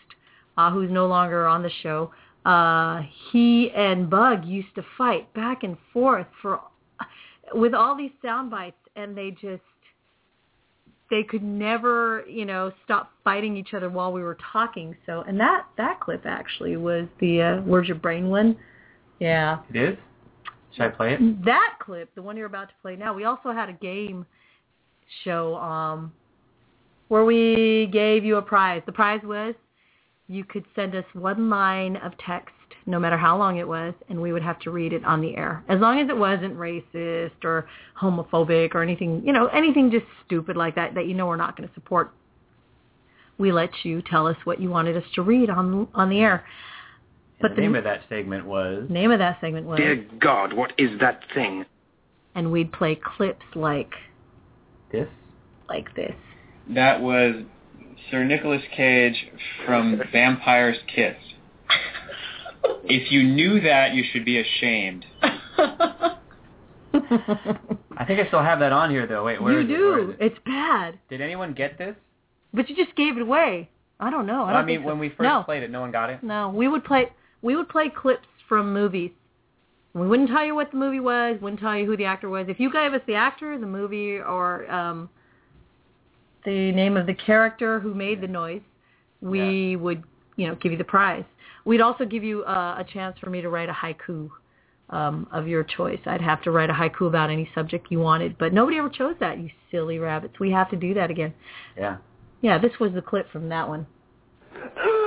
uh, 0.58 0.72
who's 0.72 0.92
no 0.92 1.08
longer 1.08 1.48
on 1.48 1.64
the 1.64 1.72
show, 1.82 2.12
uh, 2.46 3.02
he 3.32 3.72
and 3.76 4.10
Bug 4.10 4.46
used 4.46 4.74
to 4.76 4.86
fight 4.98 5.32
back 5.34 5.64
and 5.64 5.78
forth 5.92 6.28
for 6.42 6.62
with 7.54 7.74
all 7.74 7.96
these 7.96 8.12
sound 8.24 8.50
bites, 8.50 8.76
and 8.96 9.18
they 9.18 9.32
just 9.32 9.62
they 11.14 11.22
could 11.22 11.44
never, 11.44 12.26
you 12.28 12.44
know, 12.44 12.72
stop 12.84 13.12
fighting 13.24 13.56
each 13.56 13.76
other 13.76 13.88
while 13.88 14.12
we 14.12 14.24
were 14.24 14.36
talking. 14.52 14.98
So, 15.06 15.24
and 15.28 15.40
that 15.40 15.68
that 15.78 16.00
clip 16.00 16.24
actually 16.26 16.76
was 16.76 17.06
the 17.20 17.40
uh, 17.40 17.62
"Where's 17.62 17.88
Your 17.88 17.98
Brain" 17.98 18.30
one. 18.30 18.58
Yeah, 19.20 19.60
It 19.70 19.76
is? 19.76 19.98
Should 20.74 20.82
I 20.86 20.90
play 20.90 21.14
it? 21.14 21.46
that 21.46 21.76
clip, 21.80 22.14
the 22.16 22.22
one 22.24 22.36
you're 22.36 22.48
about 22.48 22.70
to 22.70 22.74
play 22.82 22.96
now. 22.96 23.14
We 23.14 23.26
also 23.26 23.52
had 23.52 23.70
a 23.70 23.74
game 23.74 24.26
show 25.24 25.56
um, 25.58 26.12
where 27.10 27.24
we 27.26 27.90
gave 27.94 28.26
you 28.26 28.38
a 28.38 28.42
prize. 28.42 28.82
The 28.88 28.92
prize 28.92 29.22
was 29.24 29.54
you 30.28 30.44
could 30.44 30.66
send 30.76 30.96
us 30.96 31.06
one 31.14 31.48
line 31.48 31.98
of 31.98 32.14
text, 32.26 32.53
no 32.86 33.00
matter 33.00 33.18
how 33.18 33.38
long 33.38 33.58
it 33.58 33.68
was, 33.68 33.94
and 34.10 34.22
we 34.22 34.34
would 34.34 34.44
have 34.44 34.60
to 34.60 34.72
read 34.72 34.92
it 34.94 35.04
on 35.06 35.22
the 35.22 35.36
air. 35.38 35.64
As 35.70 35.80
long 35.80 36.00
as 36.00 36.10
it 36.10 36.18
wasn't 36.18 36.58
racist 36.58 37.44
or 37.44 37.66
homophobic 38.02 38.76
or 38.76 38.82
anything, 38.84 39.22
you 39.26 39.32
know, 39.32 39.48
anything 39.48 39.90
just 39.92 40.06
stupid 40.26 40.58
like 40.58 40.76
that 40.76 40.94
that 40.96 41.08
you 41.08 41.14
know 41.14 41.26
we're 41.28 41.36
not 41.38 41.56
going 41.56 41.68
to 41.68 41.74
support. 41.76 42.12
We 43.38 43.52
let 43.52 43.72
you 43.84 44.02
tell 44.02 44.28
us 44.28 44.36
what 44.44 44.60
you 44.62 44.70
wanted 44.70 44.96
us 44.98 45.04
to 45.16 45.22
read 45.22 45.50
on 45.50 45.88
on 45.94 46.10
the 46.10 46.20
air. 46.20 46.46
But 47.42 47.50
the 47.52 47.56
the- 47.56 47.62
name 47.62 47.76
of 47.76 47.84
that 47.86 48.02
segment 48.10 48.46
was 48.46 48.86
Name 48.90 49.12
of 49.12 49.20
that 49.20 49.40
segment 49.42 49.66
was, 49.66 49.78
Dear 49.78 50.06
God, 50.20 50.54
what 50.54 50.74
is 50.78 51.00
that 51.00 51.22
thing? 51.34 51.66
and 52.36 52.52
we'd 52.52 52.72
play 52.72 52.96
clips 52.96 53.46
like 53.54 53.92
this. 54.92 55.08
like 55.70 55.94
this. 55.96 56.16
That 56.70 57.00
was 57.02 57.44
Sir 58.10 58.24
Nicolas 58.24 58.62
Cage 58.76 59.28
from 59.66 60.02
Vampire's 60.12 60.78
Kiss. 60.94 61.16
If 62.86 63.12
you 63.12 63.24
knew 63.24 63.62
that, 63.62 63.94
you 63.94 64.04
should 64.12 64.26
be 64.26 64.40
ashamed. 64.40 65.06
I 66.94 68.06
think 68.06 68.20
I 68.20 68.28
still 68.28 68.42
have 68.42 68.60
that 68.60 68.72
on 68.72 68.90
here 68.90 69.08
though. 69.08 69.24
Wait, 69.26 69.42
where 69.42 69.60
you 69.62 69.66
is 69.66 69.66
it? 69.66 69.74
Where 69.74 69.98
do. 70.06 70.12
it? 70.12 70.18
It's 70.20 70.40
bad. 70.46 71.00
Did 71.10 71.22
anyone 71.22 71.54
get 71.54 71.78
this? 71.78 71.96
But 72.54 72.70
you 72.70 72.76
just 72.76 72.96
gave 72.96 73.18
it 73.18 73.22
away. 73.22 73.70
I 74.00 74.10
don't 74.10 74.26
know. 74.26 74.44
I, 74.44 74.54
don't 74.54 74.64
I 74.64 74.66
mean, 74.66 74.78
think 74.78 74.86
so. 74.86 74.88
when 74.90 75.00
we 75.00 75.10
first 75.10 75.22
no, 75.22 75.44
played 75.44 75.64
it, 75.64 75.72
no 75.72 75.82
one 75.82 75.92
got 75.92 76.10
it. 76.10 76.24
no, 76.24 76.50
we 76.50 76.68
would 76.68 76.84
play 76.84 77.12
we 77.42 77.56
would 77.56 77.70
play 77.70 77.90
clips 77.90 78.28
from 78.48 78.74
movies. 78.74 79.12
We 79.94 80.08
wouldn't 80.08 80.30
tell 80.30 80.44
you 80.44 80.56
what 80.56 80.72
the 80.72 80.78
movie 80.78 81.00
was. 81.00 81.38
Wouldn't 81.42 81.62
tell 81.62 81.78
you 81.78 81.86
who 81.86 81.96
the 81.96 82.06
actor 82.06 82.28
was. 82.28 82.48
If 82.50 82.60
you 82.60 82.72
gave 82.72 82.94
us 82.94 83.02
the 83.06 83.14
actor, 83.14 83.60
the 83.60 83.68
movie, 83.68 84.18
or 84.18 84.70
um, 84.72 85.08
the 86.46 86.72
name 86.72 86.98
of 86.98 87.06
the 87.06 87.14
character 87.14 87.80
who 87.80 87.94
made 87.94 88.20
the 88.20 88.28
noise, 88.28 88.62
we 89.22 89.76
would 89.76 90.04
you 90.36 90.48
know 90.48 90.56
give 90.56 90.72
you 90.72 90.78
the 90.78 90.84
prize. 90.84 91.24
We'd 91.66 91.82
also 91.82 92.06
give 92.06 92.24
you 92.24 92.44
uh, 92.44 92.78
a 92.80 92.86
chance 92.94 93.18
for 93.20 93.30
me 93.30 93.42
to 93.42 93.50
write 93.50 93.70
a 93.70 93.74
haiku 93.74 94.30
um, 94.90 95.28
of 95.32 95.48
your 95.48 95.64
choice. 95.64 96.00
I'd 96.06 96.22
have 96.22 96.42
to 96.44 96.52
write 96.52 96.70
a 96.70 96.74
haiku 96.74 97.08
about 97.08 97.30
any 97.30 97.50
subject 97.56 97.88
you 97.90 98.00
wanted, 98.00 98.38
but 98.38 98.54
nobody 98.54 98.78
ever 98.78 98.90
chose 98.90 99.16
that. 99.20 99.40
You 99.40 99.50
silly 99.72 100.00
rabbits. 100.00 100.40
We 100.40 100.52
have 100.52 100.70
to 100.72 100.76
do 100.76 100.94
that 100.94 101.10
again. 101.10 101.34
Yeah. 101.78 101.98
Yeah, 102.42 102.58
this 102.58 102.74
was 102.80 102.92
the 102.94 103.02
clip 103.02 103.32
from 103.32 103.50
that 103.50 103.68
one. 103.68 103.88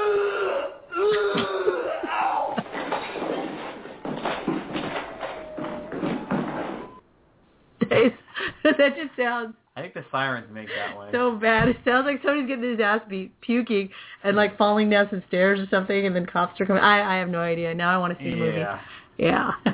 that 8.64 8.96
just 8.96 9.16
sounds 9.16 9.54
I 9.76 9.82
think 9.82 9.92
the 9.94 10.04
sirens 10.10 10.46
make 10.52 10.68
that 10.68 10.96
one. 10.96 11.12
so 11.12 11.32
bad. 11.32 11.68
It 11.76 11.76
sounds 11.84 12.06
like 12.06 12.22
somebody's 12.22 12.48
getting 12.48 12.70
his 12.70 12.80
ass 12.80 13.00
beat, 13.10 13.38
puking, 13.42 13.90
and 14.24 14.34
like 14.36 14.56
falling 14.56 14.88
down 14.88 15.06
some 15.10 15.22
stairs 15.28 15.60
or 15.60 15.66
something, 15.70 16.06
and 16.06 16.16
then 16.16 16.24
cops 16.26 16.58
are 16.60 16.66
coming. 16.66 16.82
I 16.82 17.16
I 17.16 17.18
have 17.18 17.28
no 17.28 17.40
idea. 17.40 17.74
Now 17.74 17.90
I 17.94 17.98
want 17.98 18.16
to 18.18 18.24
see 18.24 18.30
the 18.30 18.36
movie. 18.36 18.58
yeah. 18.58 18.80
Yeah. 19.18 19.50
so 19.64 19.72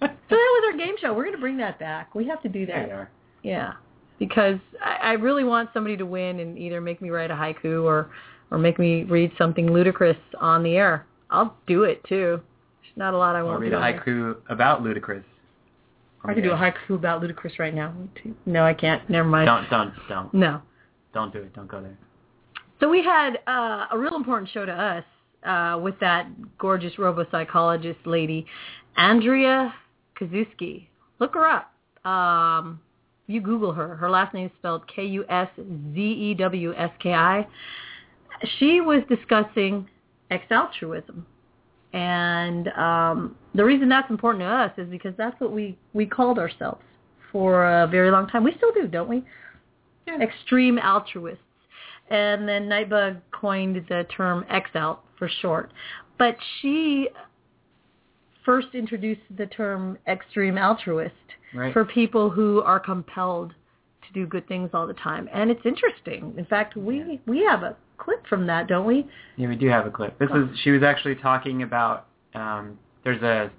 that 0.00 0.14
was 0.30 0.72
our 0.72 0.78
game 0.78 0.94
show. 1.00 1.12
We're 1.14 1.24
gonna 1.26 1.38
bring 1.38 1.58
that 1.58 1.78
back. 1.78 2.14
We 2.14 2.26
have 2.28 2.42
to 2.42 2.48
do 2.48 2.64
There 2.66 2.86
that. 2.86 2.92
are. 2.94 3.10
Yeah, 3.42 3.72
because 4.18 4.58
I, 4.82 4.96
I 5.02 5.12
really 5.12 5.44
want 5.44 5.70
somebody 5.74 5.96
to 5.98 6.06
win 6.06 6.40
and 6.40 6.56
either 6.58 6.80
make 6.80 7.02
me 7.02 7.10
write 7.10 7.30
a 7.30 7.34
haiku 7.34 7.84
or 7.84 8.10
or 8.50 8.58
make 8.58 8.78
me 8.78 9.02
read 9.04 9.32
something 9.36 9.70
ludicrous 9.72 10.16
on 10.40 10.62
the 10.62 10.76
air. 10.76 11.06
I'll 11.30 11.56
do 11.66 11.82
it 11.84 12.02
too. 12.04 12.40
There's 12.82 12.96
not 12.96 13.14
a 13.14 13.18
lot 13.18 13.34
I 13.36 13.40
Or 13.40 13.46
won't 13.46 13.60
read 13.60 13.72
a 13.72 13.80
there. 13.80 14.00
haiku 14.00 14.36
about 14.50 14.82
Ludacris. 14.82 15.24
I 16.24 16.34
could 16.34 16.44
do 16.44 16.52
a 16.52 16.56
haiku 16.56 16.94
about 16.94 17.20
ludicrous 17.20 17.58
right 17.58 17.74
now. 17.74 17.92
No, 18.46 18.64
I 18.64 18.74
can't. 18.74 19.08
Never 19.10 19.28
mind. 19.28 19.46
Don't, 19.46 19.68
don't, 19.70 19.92
don't, 20.08 20.32
No. 20.34 20.62
don't 21.12 21.32
do 21.32 21.40
it. 21.40 21.52
Don't 21.54 21.68
go 21.68 21.80
there. 21.80 21.98
So 22.80 22.88
we 22.88 23.02
had 23.02 23.38
uh, 23.46 23.86
a 23.92 23.98
real 23.98 24.14
important 24.16 24.50
show 24.50 24.64
to 24.64 24.72
us 24.72 25.04
uh, 25.44 25.78
with 25.82 25.98
that 26.00 26.26
gorgeous 26.58 26.98
robo-psychologist 26.98 27.98
lady, 28.06 28.46
Andrea 28.96 29.74
Kuszewski. 30.20 30.86
Look 31.18 31.34
her 31.34 31.46
up. 31.46 31.72
Um, 32.06 32.80
you 33.26 33.40
Google 33.40 33.72
her. 33.72 33.96
Her 33.96 34.10
last 34.10 34.34
name 34.34 34.46
is 34.46 34.52
spelled 34.58 34.82
K-U-S-Z-E-W-S-K-I. 34.94 37.46
She 38.58 38.80
was 38.80 39.02
discussing 39.08 39.88
ex-altruism. 40.30 41.26
And 41.92 42.68
um, 42.68 43.36
the 43.54 43.64
reason 43.64 43.88
that's 43.88 44.08
important 44.10 44.42
to 44.42 44.46
us 44.46 44.72
is 44.78 44.88
because 44.88 45.14
that's 45.18 45.38
what 45.40 45.52
we, 45.52 45.76
we 45.92 46.06
called 46.06 46.38
ourselves 46.38 46.82
for 47.30 47.64
a 47.82 47.86
very 47.86 48.10
long 48.10 48.26
time. 48.28 48.44
We 48.44 48.54
still 48.56 48.72
do, 48.72 48.88
don't 48.88 49.08
we? 49.08 49.22
Extreme 50.20 50.78
altruists. 50.78 51.42
And 52.10 52.48
then 52.48 52.68
Nightbug 52.68 53.20
coined 53.30 53.84
the 53.88 54.06
term 54.14 54.44
X-Out 54.48 55.04
for 55.18 55.28
short. 55.40 55.72
But 56.18 56.36
she 56.60 57.08
first 58.44 58.68
introduced 58.74 59.20
the 59.36 59.46
term 59.46 59.98
extreme 60.06 60.58
altruist 60.58 61.14
Right. 61.54 61.72
for 61.72 61.84
people 61.84 62.30
who 62.30 62.62
are 62.62 62.80
compelled 62.80 63.50
to 64.06 64.12
do 64.14 64.26
good 64.26 64.48
things 64.48 64.70
all 64.72 64.86
the 64.86 64.94
time. 64.94 65.28
And 65.32 65.50
it's 65.50 65.64
interesting. 65.66 66.32
In 66.38 66.46
fact, 66.46 66.76
we 66.76 67.20
we 67.26 67.44
have 67.44 67.62
a 67.62 67.76
clip 67.98 68.26
from 68.26 68.46
that, 68.46 68.68
don't 68.68 68.86
we? 68.86 69.06
Yeah, 69.36 69.48
we 69.48 69.56
do 69.56 69.68
have 69.68 69.86
a 69.86 69.90
clip. 69.90 70.18
This 70.18 70.30
is 70.30 70.48
she 70.62 70.70
was 70.70 70.82
actually 70.82 71.16
talking 71.16 71.62
about 71.62 72.08
um, 72.34 72.78
there's 73.04 73.22
a 73.22 73.50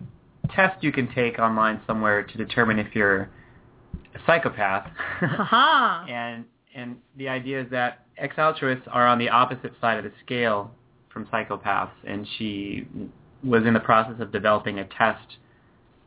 test 0.55 0.83
you 0.83 0.91
can 0.91 1.13
take 1.13 1.39
online 1.39 1.81
somewhere 1.87 2.23
to 2.23 2.37
determine 2.37 2.79
if 2.79 2.93
you're 2.93 3.29
a 4.15 4.19
psychopath. 4.25 4.89
And 6.09 6.45
and 6.75 6.97
the 7.17 7.29
idea 7.29 7.61
is 7.61 7.69
that 7.71 8.05
ex-altruists 8.17 8.87
are 8.91 9.07
on 9.07 9.19
the 9.19 9.29
opposite 9.29 9.73
side 9.79 9.97
of 9.97 10.03
the 10.03 10.11
scale 10.25 10.71
from 11.11 11.25
psychopaths, 11.27 11.91
and 12.05 12.27
she 12.37 12.87
was 13.43 13.65
in 13.65 13.73
the 13.73 13.79
process 13.79 14.19
of 14.19 14.31
developing 14.31 14.79
a 14.79 14.85
test 14.85 15.37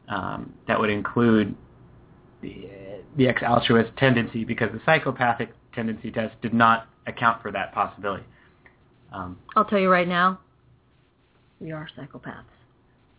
um, 0.09 0.53
that 0.67 0.79
would 0.79 0.91
include 0.91 1.55
the, 2.43 2.69
the 3.17 3.29
ex-altruist 3.29 3.97
tendency 3.97 4.45
because 4.45 4.71
the 4.73 4.81
psychopathic 4.85 5.51
tendency 5.75 6.11
test 6.11 6.35
did 6.43 6.55
not 6.55 6.89
account 7.07 7.43
for 7.43 7.53
that 7.53 7.73
possibility. 7.73 8.25
Um, 9.13 9.39
I'll 9.55 9.65
tell 9.65 9.79
you 9.79 9.89
right 9.91 10.09
now, 10.09 10.41
we 11.61 11.73
are 11.73 11.89
psychopaths 11.97 12.45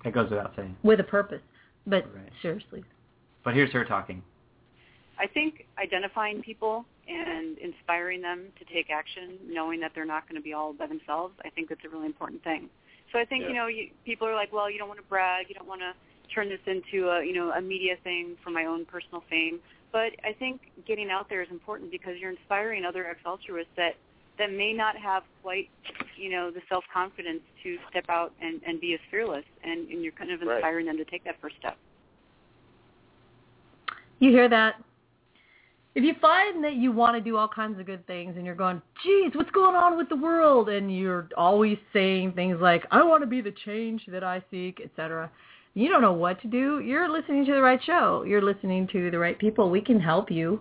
that 0.03 0.13
goes 0.13 0.29
without 0.29 0.53
saying. 0.55 0.75
with 0.83 0.99
a 0.99 1.03
purpose. 1.03 1.41
But 1.85 2.05
Right. 2.13 2.31
seriously, 2.41 2.83
But 3.43 3.53
here's 3.53 3.71
her 3.71 3.85
talking. 3.85 4.21
I 5.17 5.25
think 5.25 5.65
identifying 5.81 6.41
people 6.41 6.85
and 7.07 7.57
inspiring 7.59 8.21
them 8.21 8.51
to 8.59 8.65
take 8.65 8.89
action, 8.89 9.39
knowing 9.47 9.79
that 9.79 9.93
they're 9.95 10.05
not 10.05 10.27
going 10.27 10.35
to 10.35 10.43
be 10.43 10.53
all 10.53 10.73
by 10.73 10.85
themselves, 10.85 11.33
I 11.45 11.49
think 11.49 11.69
that's 11.69 11.83
a 11.85 11.89
really 11.89 12.05
important 12.05 12.43
thing. 12.43 12.69
So 13.13 13.19
I 13.19 13.25
think 13.25 13.43
Yeah. 13.43 13.47
you 13.49 13.55
know, 13.55 13.67
you, 13.67 13.89
people 14.05 14.27
are 14.27 14.35
like, 14.35 14.51
well, 14.51 14.69
you 14.69 14.77
don't 14.77 14.89
want 14.89 14.99
to 14.99 15.05
brag, 15.07 15.47
you 15.47 15.55
don't 15.55 15.67
want 15.67 15.79
to 15.81 15.93
turn 16.35 16.49
this 16.49 16.59
into 16.65 17.09
a 17.09 17.23
you 17.23 17.33
know 17.33 17.51
a 17.51 17.61
media 17.61 17.95
thing 18.03 18.35
for 18.43 18.49
my 18.49 18.65
own 18.65 18.85
personal 18.85 19.23
fame. 19.29 19.61
But 19.91 20.11
I 20.23 20.33
think 20.37 20.61
getting 20.85 21.09
out 21.09 21.29
there 21.29 21.41
is 21.41 21.49
important 21.49 21.91
because 21.91 22.13
you're 22.19 22.31
inspiring 22.31 22.85
other 22.85 23.05
ex-altruists 23.07 23.71
that 23.77 23.95
that 24.37 24.51
may 24.51 24.71
not 24.71 24.95
have 24.97 25.23
quite 25.41 25.67
you 26.15 26.29
know 26.29 26.51
the 26.51 26.61
self 26.69 26.83
confidence 26.93 27.41
to 27.63 27.77
step 27.89 28.05
out 28.09 28.31
and, 28.41 28.61
and 28.67 28.79
be 28.79 28.93
as 28.93 28.99
fearless, 29.09 29.45
and, 29.63 29.89
and 29.89 30.03
you're 30.03 30.11
kind 30.13 30.31
of 30.31 30.41
Right. 30.41 30.57
inspiring 30.57 30.85
them 30.85 30.97
to 30.97 31.05
take 31.05 31.23
that 31.23 31.35
first 31.41 31.55
step. 31.59 31.77
you 34.19 34.31
hear 34.31 34.49
that? 34.49 34.75
If 35.95 36.03
you 36.03 36.13
find 36.21 36.63
that 36.63 36.73
you 36.75 36.91
want 36.91 37.15
to 37.15 37.21
do 37.21 37.37
all 37.37 37.47
kinds 37.47 37.79
of 37.79 37.87
good 37.87 38.05
things 38.05 38.35
and 38.35 38.45
you're 38.45 38.53
going, 38.55 38.81
geez, 39.03 39.31
what's 39.33 39.49
going 39.49 39.75
on 39.75 39.97
with 39.97 40.09
the 40.09 40.15
world? 40.15 40.69
And 40.69 40.95
you're 40.95 41.27
always 41.35 41.77
saying 41.91 42.33
things 42.33 42.57
like, 42.61 42.85
I 42.91 43.01
want 43.03 43.23
to 43.23 43.27
be 43.27 43.41
the 43.41 43.53
change 43.65 44.03
that 44.09 44.23
I 44.23 44.43
seek, 44.51 44.79
etc. 44.83 45.31
You 45.77 45.89
don't 45.89 46.01
know 46.01 46.13
what 46.13 46.41
to 46.41 46.47
do. 46.47 46.79
You're 46.79 47.07
listening 47.07 47.45
to 47.45 47.53
the 47.53 47.61
right 47.61 47.79
show. 47.85 48.23
You're 48.23 48.41
listening 48.41 48.87
to 48.93 49.11
the 49.11 49.19
right 49.19 49.37
people. 49.37 49.69
We 49.69 49.79
can 49.79 49.99
help 49.99 50.31
you 50.31 50.59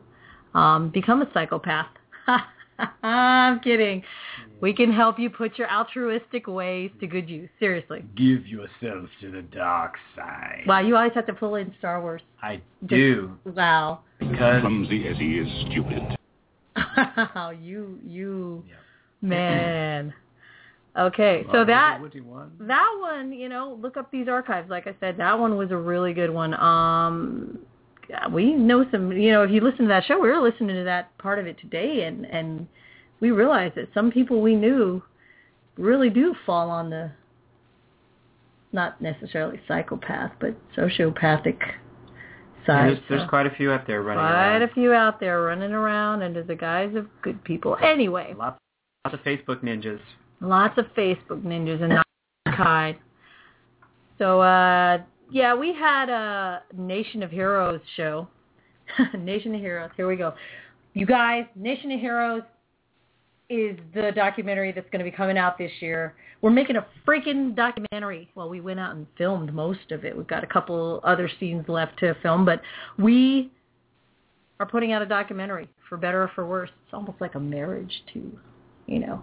um, 0.53 0.91
become 0.91 1.23
a 1.23 1.31
psychopath. 1.33 1.87
I'm 3.03 3.61
kidding. 3.61 4.03
We 4.61 4.75
can 4.75 4.93
help 4.93 5.19
you 5.19 5.31
put 5.31 5.57
your 5.57 5.71
altruistic 5.73 6.47
ways 6.47 6.91
to 7.01 7.07
good 7.07 7.31
use. 7.31 7.49
Seriously. 7.59 8.05
Give 8.15 8.47
yourself 8.47 9.09
to 9.23 9.31
the 9.31 9.41
dark 9.41 9.95
side. 10.15 10.65
Wow, 10.67 10.81
you 10.81 10.95
always 10.95 11.13
have 11.15 11.27
to 11.29 11.33
pull 11.33 11.55
in 11.55 11.75
Star 11.79 12.03
Wars. 12.03 12.21
I 12.43 12.61
do 12.85 13.39
Wow. 13.47 14.01
because 14.19 14.61
Clumsy 14.61 15.09
as 15.09 15.17
he 15.17 15.39
is 15.39 15.49
stupid. 15.71 16.19
Wow, 16.77 17.55
you 17.63 17.99
you 18.07 18.65
man. 19.23 20.13
Okay, 20.99 21.45
so 21.53 21.65
that 21.65 22.01
What 22.01 22.13
do 22.13 22.19
you 22.19 22.25
want? 22.25 22.59
that 22.67 22.97
one, 23.01 23.31
you 23.33 23.49
know, 23.51 23.79
look 23.83 23.97
up 23.99 24.11
these 24.11 24.29
archives. 24.29 24.71
Like 24.71 24.87
I 24.87 24.95
said, 24.99 25.19
that 25.19 25.39
one 25.39 25.57
was 25.59 25.71
a 25.71 25.77
really 25.77 26.15
good 26.15 26.31
one. 26.31 26.55
Um, 26.55 27.59
we 28.31 28.55
know 28.55 28.87
some. 28.91 29.13
You 29.13 29.33
know, 29.33 29.43
if 29.43 29.51
you 29.51 29.61
listen 29.61 29.81
to 29.81 29.89
that 29.89 30.05
show, 30.07 30.19
we 30.19 30.29
were 30.31 30.41
listening 30.41 30.75
to 30.77 30.85
that 30.85 31.17
part 31.19 31.39
of 31.39 31.47
it 31.47 31.59
today, 31.61 32.05
and 32.05 32.25
and 32.27 32.67
we 33.21 33.31
realized 33.31 33.75
that 33.75 33.89
some 33.93 34.11
people 34.11 34.41
we 34.41 34.55
knew 34.55 35.03
really 35.77 36.09
do 36.09 36.35
fall 36.47 36.71
on 36.71 36.89
the 36.89 37.11
not 38.73 39.01
necessarily 39.01 39.61
psychopath, 39.69 40.33
but 40.41 40.55
sociopathic 40.77 41.59
side. 42.67 42.89
There's, 42.91 42.99
there's 43.09 43.23
So- 43.23 43.29
quite 43.29 43.47
a 43.47 43.51
few 43.51 43.71
out 43.71 43.87
there 43.87 44.03
running 44.03 44.23
Quite 44.23 44.33
around. 44.57 44.63
a 44.63 44.69
few 44.69 44.93
out 44.93 45.21
there 45.21 45.43
running 45.43 45.73
around 45.73 46.23
under 46.23 46.43
the 46.43 46.55
guise 46.57 46.95
of 46.95 47.07
good 47.23 47.43
people. 47.45 47.77
Anyway, 47.83 48.35
Lots, 48.37 48.59
lots 49.05 49.15
of 49.15 49.21
Facebook 49.25 49.63
ninjas. 49.63 50.01
Lots 50.41 50.79
of 50.79 50.87
Facebook 50.97 51.43
ninjas 51.43 51.83
and 51.83 51.95
not 51.95 52.07
kind. 52.57 52.97
So, 54.19 54.41
uh, 54.41 54.99
yeah, 55.31 55.55
we 55.55 55.75
had 55.75 56.09
a 56.09 56.63
Nation 56.75 57.23
of 57.23 57.31
Heroes 57.31 57.81
show. 57.97 58.29
Nation 59.19 59.55
of 59.55 59.61
Heroes. 59.61 59.91
Here 59.97 60.09
we 60.09 60.17
go. 60.17 60.35
You 60.95 61.07
guys, 61.07 61.45
Nation 61.55 61.91
of 61.93 62.01
Heroes 62.01 62.43
is 63.49 63.79
the 63.95 64.11
documentary 64.15 64.73
that's 64.73 64.89
going 64.91 65.05
to 65.05 65.09
be 65.09 65.15
coming 65.15 65.39
out 65.39 65.59
this 65.59 65.71
year. 65.81 66.15
We're 66.43 66.51
making 66.51 66.77
a 66.77 66.87
freaking 67.07 67.55
documentary. 67.55 68.29
Well, 68.35 68.49
we 68.49 68.61
went 68.61 68.81
out 68.81 68.97
and 68.97 69.07
filmed 69.17 69.53
most 69.53 69.93
of 69.93 70.05
it. 70.05 70.17
We've 70.17 70.27
got 70.27 70.43
a 70.43 70.47
couple 70.47 71.01
other 71.05 71.31
scenes 71.39 71.69
left 71.69 71.99
to 72.01 72.15
film, 72.23 72.45
but 72.45 72.61
we 72.99 73.53
are 74.59 74.67
putting 74.67 74.93
out 74.93 75.03
a 75.03 75.07
documentary 75.07 75.69
for 75.89 75.97
better 75.97 76.23
or 76.23 76.31
for 76.35 76.47
worse. 76.47 76.71
It's 76.85 76.95
almost 76.95 77.21
like 77.21 77.35
a 77.35 77.41
marriage 77.41 77.93
too, 78.13 78.39
you 78.87 78.99
know. 78.99 79.23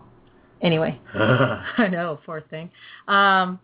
Anyway, 0.64 1.00
I 1.16 1.88
know, 1.92 2.20
poor 2.26 2.42
thing. 2.50 2.72
Um, 3.08 3.60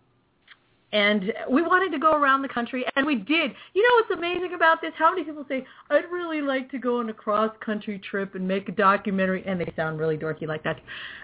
and 0.91 1.31
we 1.49 1.61
wanted 1.61 1.91
to 1.91 1.99
go 1.99 2.13
around 2.13 2.41
the 2.41 2.49
country, 2.49 2.83
and 2.95 3.05
we 3.05 3.15
did. 3.15 3.51
You 3.73 3.83
know 3.83 3.89
what's 3.95 4.19
amazing 4.19 4.53
about 4.55 4.81
this? 4.81 4.91
How 4.97 5.11
many 5.11 5.23
people 5.23 5.45
say, 5.47 5.65
I'd 5.89 6.11
really 6.11 6.41
like 6.41 6.69
to 6.71 6.79
go 6.79 6.99
on 6.99 7.09
a 7.09 7.13
cross-country 7.13 8.01
trip 8.09 8.33
and 8.35 8.47
make 8.47 8.69
a 8.69 8.71
documentary, 8.71 9.43
and 9.45 9.59
they 9.61 9.71
sound 9.75 9.99
really 9.99 10.17
dorky 10.17 10.47
like 10.47 10.63
that. 10.63 10.79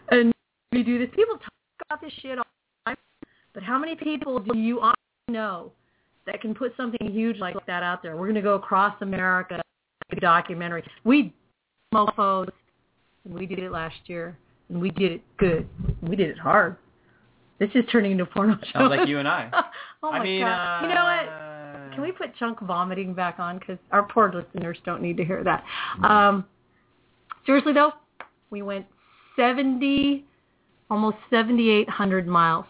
And 0.10 0.32
we 0.72 0.84
do 0.84 1.00
this. 1.00 1.10
People 1.16 1.38
talk 1.38 1.52
about 1.90 2.02
this 2.02 2.14
shit 2.22 2.38
all 2.38 2.46
the 2.86 2.92
time, 2.92 2.98
but 3.54 3.64
how 3.64 3.80
many 3.80 3.96
people 3.96 4.40
do 4.40 4.56
you 4.58 4.80
know 5.30 5.72
that 6.28 6.42
can 6.42 6.54
put 6.54 6.76
something 6.78 7.12
huge 7.12 7.40
like 7.40 7.56
that 7.66 7.82
out 7.82 8.04
there? 8.04 8.16
We're 8.16 8.28
going 8.28 8.36
to 8.36 8.42
go 8.42 8.56
across 8.56 8.96
America, 9.02 9.64
make 10.12 10.20
a 10.20 10.22
documentary. 10.22 10.84
We 11.06 11.34
mofos, 11.92 12.50
we 13.26 13.48
did 13.48 13.60
it 13.60 13.72
last 13.72 13.96
year, 14.06 14.38
and 14.70 14.82
we 14.82 14.90
did 14.92 15.12
it 15.14 15.22
good. 15.38 15.68
We 16.02 16.16
did 16.16 16.30
it 16.30 16.38
hard. 16.38 16.78
This 17.60 17.70
is 17.74 17.86
turning 17.92 18.12
into 18.12 18.24
a 18.26 18.28
porno 18.28 18.58
show. 18.74 18.80
Sounds 18.80 18.90
like 18.98 19.08
you 19.08 19.20
and 19.20 19.28
I. 19.28 19.50
oh 20.04 20.12
my 20.12 20.20
I 20.20 20.24
mean, 20.24 20.42
god! 20.42 20.84
uh, 20.84 20.88
you 20.88 20.94
know 20.94 21.04
what? 21.04 21.94
Can 21.94 22.02
we 22.04 22.12
put 22.12 22.36
chunk 22.36 22.60
vomiting 22.62 23.14
back 23.14 23.40
on? 23.40 23.60
Because 23.60 23.78
our 23.92 24.04
poor 24.04 24.32
listeners 24.34 24.78
don't 24.86 25.02
need 25.02 25.16
to 25.18 25.24
hear 25.24 25.44
that. 25.44 25.64
Um, 26.04 26.46
seriously 27.46 27.72
though, 27.74 27.94
we 28.50 28.62
went 28.62 28.86
seventy, 29.38 30.26
almost 30.90 31.18
seventy-eight 31.30 31.90
hundred 31.90 32.28
miles, 32.28 32.66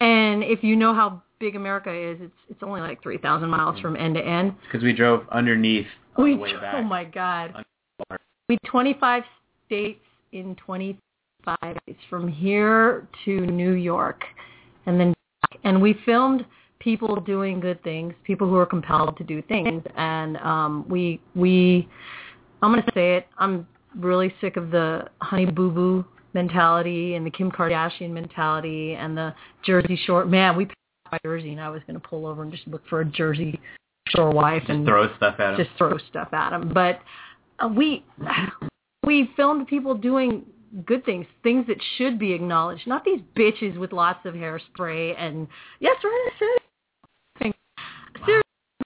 and 0.00 0.42
if 0.42 0.64
you 0.64 0.74
know 0.74 0.92
how 0.94 1.22
big 1.38 1.54
America 1.54 1.92
is, 1.94 2.18
it's 2.20 2.32
it's 2.50 2.62
only 2.64 2.80
like 2.80 3.00
three 3.02 3.18
thousand 3.18 3.48
miles 3.50 3.78
from 3.80 3.94
end 3.96 4.16
to 4.16 4.20
end. 4.26 4.54
Because 4.64 4.82
we 4.82 4.92
drove 4.92 5.24
underneath 5.30 5.86
on 6.16 6.24
We 6.24 6.32
the 6.34 6.40
way 6.40 6.52
back. 6.54 6.74
oh 6.76 6.82
my 6.82 7.04
god, 7.04 7.54
Underwater. 7.54 8.24
we 8.48 8.58
25 8.66 9.22
states 9.66 10.00
in 10.32 10.56
25 11.56 11.76
days 11.86 11.96
from 12.10 12.28
here 12.28 13.06
to 13.24 13.40
New 13.46 13.72
York, 13.72 14.22
and 14.86 14.98
then 14.98 15.14
back. 15.42 15.60
and 15.64 15.80
we 15.80 15.96
filmed 16.04 16.44
people 16.78 17.16
doing 17.20 17.60
good 17.60 17.82
things, 17.82 18.14
people 18.24 18.48
who 18.48 18.56
are 18.56 18.66
compelled 18.66 19.16
to 19.18 19.24
do 19.24 19.42
things, 19.42 19.82
and 19.96 20.36
um, 20.38 20.84
we 20.88 21.20
we 21.34 21.88
I'm 22.62 22.72
gonna 22.72 22.84
say 22.94 23.16
it. 23.16 23.26
I'm 23.38 23.66
really 23.96 24.32
sick 24.40 24.56
of 24.56 24.70
the 24.70 25.06
honey 25.20 25.46
boo 25.46 25.70
boo 25.70 26.04
mentality 26.34 27.14
and 27.14 27.24
the 27.24 27.30
Kim 27.30 27.50
Kardashian 27.50 28.10
mentality 28.10 28.94
and 28.94 29.16
the 29.16 29.34
Jersey 29.64 29.98
Shore. 30.06 30.24
Man, 30.24 30.56
we 30.56 30.66
passed 30.66 30.76
by 31.10 31.18
Jersey, 31.24 31.52
and 31.52 31.60
I 31.60 31.70
was 31.70 31.82
gonna 31.86 32.00
pull 32.00 32.26
over 32.26 32.42
and 32.42 32.52
just 32.52 32.66
look 32.68 32.82
for 32.88 33.00
a 33.00 33.04
Jersey 33.04 33.58
Shore 34.08 34.30
wife 34.30 34.62
Just 34.62 34.70
and 34.70 34.86
throw 34.86 35.14
stuff 35.16 35.40
at 35.40 35.54
him. 35.58 35.64
just 35.64 35.76
throw 35.78 35.96
stuff 36.10 36.32
at 36.32 36.50
them. 36.50 36.70
But 36.72 37.00
uh, 37.58 37.68
we 37.68 38.04
we 39.04 39.30
filmed 39.36 39.66
people 39.66 39.94
doing 39.94 40.44
good 40.86 41.04
things, 41.04 41.26
things 41.42 41.66
that 41.66 41.78
should 41.96 42.18
be 42.18 42.32
acknowledged, 42.32 42.86
not 42.86 43.04
these 43.04 43.20
bitches 43.36 43.78
with 43.78 43.92
lots 43.92 44.24
of 44.24 44.34
hairspray 44.34 45.14
and 45.18 45.46
yes, 45.80 45.96
right, 46.04 46.30
I 46.30 46.38
said 46.38 46.46
it. 46.46 47.56
Seriously, 48.24 48.42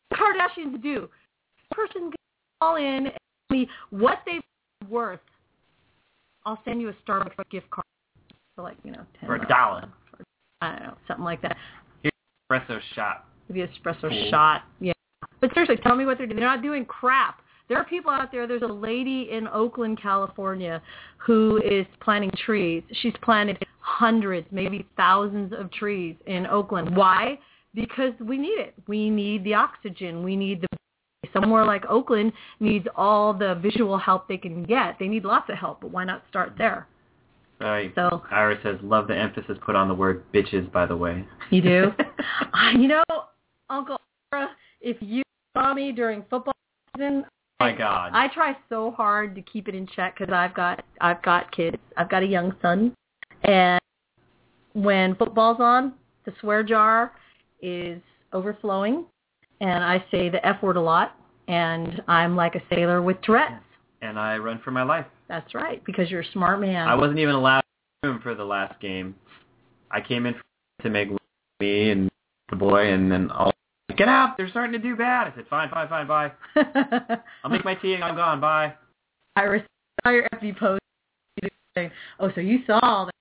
what 0.09 0.21
Kardashians 0.21 0.83
do. 0.83 1.09
Person 1.71 2.11
can 2.11 2.12
call 2.61 2.77
in 2.77 2.85
and 2.85 3.12
tell 3.49 3.59
me 3.59 3.68
what 3.90 4.18
they're 4.27 4.40
worth. 4.88 5.21
I'll 6.45 6.61
send 6.64 6.81
you 6.81 6.88
a 6.88 6.95
Starbucks 7.09 7.33
gift 7.51 7.71
card 7.71 7.87
for 8.57 8.62
like 8.62 8.77
you 8.85 8.92
know 8.92 9.07
ten 9.18 9.27
For 9.27 9.37
a 9.37 9.49
dollar. 9.49 9.88
For, 10.11 10.25
I 10.61 10.73
don't 10.73 10.83
know, 10.83 10.95
something 11.09 11.25
like 11.25 11.40
that. 11.42 11.57
Here's 12.03 12.12
Espresso 12.51 12.81
shot. 12.95 13.27
Maybe 13.49 13.66
espresso 13.66 14.09
Cool. 14.09 14.29
shot. 14.31 14.62
Yeah. 14.81 14.92
But 15.40 15.53
seriously, 15.55 15.77
tell 15.83 15.97
me 15.97 16.07
what 16.07 16.18
they're 16.18 16.27
doing. 16.27 16.38
They're 16.38 16.49
not 16.49 16.62
doing 16.62 16.85
crap. 16.85 17.41
There 17.68 17.79
are 17.79 17.85
people 17.85 18.11
out 18.11 18.31
there. 18.33 18.46
There's 18.46 18.62
a 18.62 18.66
lady 18.66 19.29
in 19.31 19.48
Oakland, 19.48 20.01
California, 20.01 20.83
who 21.16 21.61
is 21.64 21.87
planting 22.01 22.33
trees. 22.44 22.83
She's 23.01 23.14
planted 23.22 23.64
hundreds, 23.81 24.46
maybe 24.51 24.87
thousands 24.96 25.53
of 25.53 25.70
trees 25.72 26.16
in 26.27 26.46
Oakland. 26.46 26.96
Why? 26.96 27.38
because 27.75 28.12
we 28.20 28.38
need 28.38 28.59
it. 28.59 28.75
We 28.87 29.11
need 29.11 29.44
the 29.44 29.55
oxygen. 29.55 30.22
We 30.22 30.37
need 30.37 30.62
the 30.62 30.68
somewhere 31.33 31.64
like 31.64 31.85
Oakland 31.87 32.33
needs 32.61 32.87
all 32.94 33.33
the 33.33 33.55
visual 33.62 33.96
help 33.96 34.29
they 34.29 34.37
can 34.37 34.64
get. 34.64 34.98
They 34.98 35.09
need 35.09 35.25
lots 35.25 35.48
of 35.48 35.57
help, 35.57 35.81
but 35.81 35.90
why 35.90 36.05
not 36.05 36.22
start 36.29 36.55
there? 36.59 36.87
Right. 37.59 37.92
So 37.94 38.22
Ira 38.31 38.59
says, 38.62 38.77
love 38.83 39.09
the 39.09 39.16
emphasis 39.16 39.57
put 39.64 39.75
on 39.75 39.88
the 39.88 39.94
word 39.94 40.25
bitches, 40.35 40.70
by 40.72 40.85
the 40.85 40.96
way. 40.96 41.25
you 41.51 41.62
do. 41.62 41.92
You 42.75 42.88
know, 42.88 43.03
Uncle 43.70 43.98
Ira, 44.33 44.51
if 44.81 44.96
you 45.01 45.22
saw 45.57 45.72
me 45.75 45.92
during 45.92 46.22
football 46.29 46.55
season, 46.96 47.25
my 47.62 47.77
God. 47.77 48.11
I 48.12 48.29
try 48.29 48.57
so 48.68 48.90
hard 48.90 49.35
to 49.35 49.42
keep 49.42 49.68
it 49.68 49.75
in 49.75 49.87
check 49.87 50.18
because 50.18 50.33
I've 50.33 50.55
got 50.55 50.85
I've 51.01 51.22
got 51.22 51.51
kids. 51.53 51.77
I've 51.96 52.11
got 52.11 52.22
a 52.22 52.27
young 52.27 52.55
son, 52.62 52.94
and 53.44 53.81
when 54.75 55.14
football's 55.16 55.59
on, 55.61 55.94
the 56.25 56.33
swear 56.40 56.62
jar 56.62 57.12
is 57.61 58.01
overflowing, 58.33 59.05
and 59.61 59.85
I 59.85 60.05
say 60.11 60.29
the 60.29 60.44
f 60.46 60.62
word 60.62 60.77
a 60.77 60.81
lot, 60.81 61.16
and 61.48 62.03
I'm 62.09 62.37
like 62.37 62.55
a 62.55 62.62
sailor 62.75 63.03
with 63.03 63.20
Tourette's. 63.22 63.62
and 64.01 64.18
I 64.18 64.37
run 64.38 64.61
for 64.64 64.70
my 64.72 64.83
life. 64.83 65.07
That's 65.29 65.55
right, 65.55 65.83
because 65.85 66.11
you're 66.11 66.22
a 66.22 66.33
smart 66.33 66.61
man. 66.61 66.88
I 66.88 66.94
wasn't 66.94 67.18
even 67.20 67.35
allowed 67.35 67.62
in 68.03 68.11
room 68.11 68.20
for 68.22 68.35
the 68.35 68.44
last 68.44 68.79
game. 68.81 69.14
I 69.90 70.01
came 70.01 70.27
in 70.27 70.35
to 70.83 70.90
make 70.90 71.09
me 71.61 71.90
and 71.90 72.11
the 72.51 72.57
boy, 72.57 72.92
and 72.92 73.11
then 73.11 73.31
all 73.31 73.53
get 73.92 74.09
out. 74.09 74.37
They're 74.37 74.48
starting 74.48 74.72
to 74.72 74.78
do 74.78 74.96
bad. 74.96 75.28
I 75.28 75.37
said, 75.37 75.44
fine, 75.48 75.68
fine, 75.70 75.88
fine, 75.88 76.07
bye. 76.07 76.33
I'll 77.44 77.50
make 77.50 77.64
my 77.64 77.74
tea 77.74 77.94
and 77.94 78.05
I'm 78.05 78.16
gone. 78.16 78.40
Bye. 78.40 78.74
I 79.37 79.62
saw 80.05 80.11
your 80.11 80.28
FB 80.35 80.59
post. 80.59 80.81
Oh, 82.20 82.31
so 82.35 82.40
you 82.40 82.59
saw 82.66 82.78
all 82.83 83.07
that? 83.07 83.12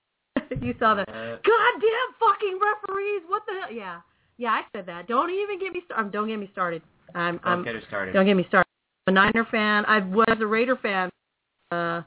you 0.62 0.74
saw 0.78 0.94
that? 0.94 1.08
Uh, 1.08 1.36
Goddamn 1.42 2.10
fucking 2.20 2.58
referees! 2.60 3.22
What 3.26 3.42
the 3.46 3.52
hell? 3.60 3.72
Yeah, 3.72 4.00
yeah, 4.36 4.50
I 4.50 4.62
said 4.76 4.86
that. 4.86 5.08
Don't 5.08 5.30
even 5.30 5.58
get 5.58 5.72
me 5.72 5.80
started. 5.86 6.12
Don't 6.12 6.28
get 6.28 6.38
me 6.38 6.50
started. 6.52 6.82
I'm, 7.14 7.38
don't 7.38 7.46
I'm 7.46 7.64
get 7.64 7.74
her 7.74 7.82
started. 7.88 8.12
Don't 8.12 8.26
get 8.26 8.36
me 8.36 8.44
started. 8.48 8.68
I'm 9.06 9.14
a 9.16 9.20
Niner 9.20 9.46
fan. 9.50 9.84
I 9.86 10.00
was 10.00 10.36
a 10.40 10.46
Raider 10.46 10.76
fan. 10.76 11.10
Uh, 11.70 12.02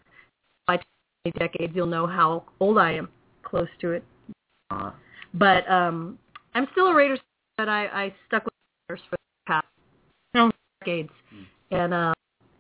by 0.68 0.80
20 1.24 1.40
decades, 1.40 1.74
you'll 1.76 1.88
know 1.88 2.06
how 2.06 2.44
old 2.60 2.78
I 2.78 2.94
am. 2.94 3.10
Close 3.44 3.68
to 3.82 3.92
it. 3.92 4.04
Uh, 4.70 4.92
But 5.34 5.70
um, 5.70 6.20
I'm 6.54 6.68
still 6.72 6.88
a 6.88 6.96
Raiders 6.96 7.20
fan. 7.20 7.26
But 7.58 7.70
I, 7.70 7.86
I 7.88 8.14
stuck 8.28 8.46
with 8.46 8.54
the 8.54 8.94
Raiders 8.94 9.06
for 9.10 9.16
the 9.16 9.48
past 9.48 9.66
you 10.34 10.42
know, 10.42 10.52
decades. 10.86 11.10
And 11.72 11.94
uh, 11.94 12.14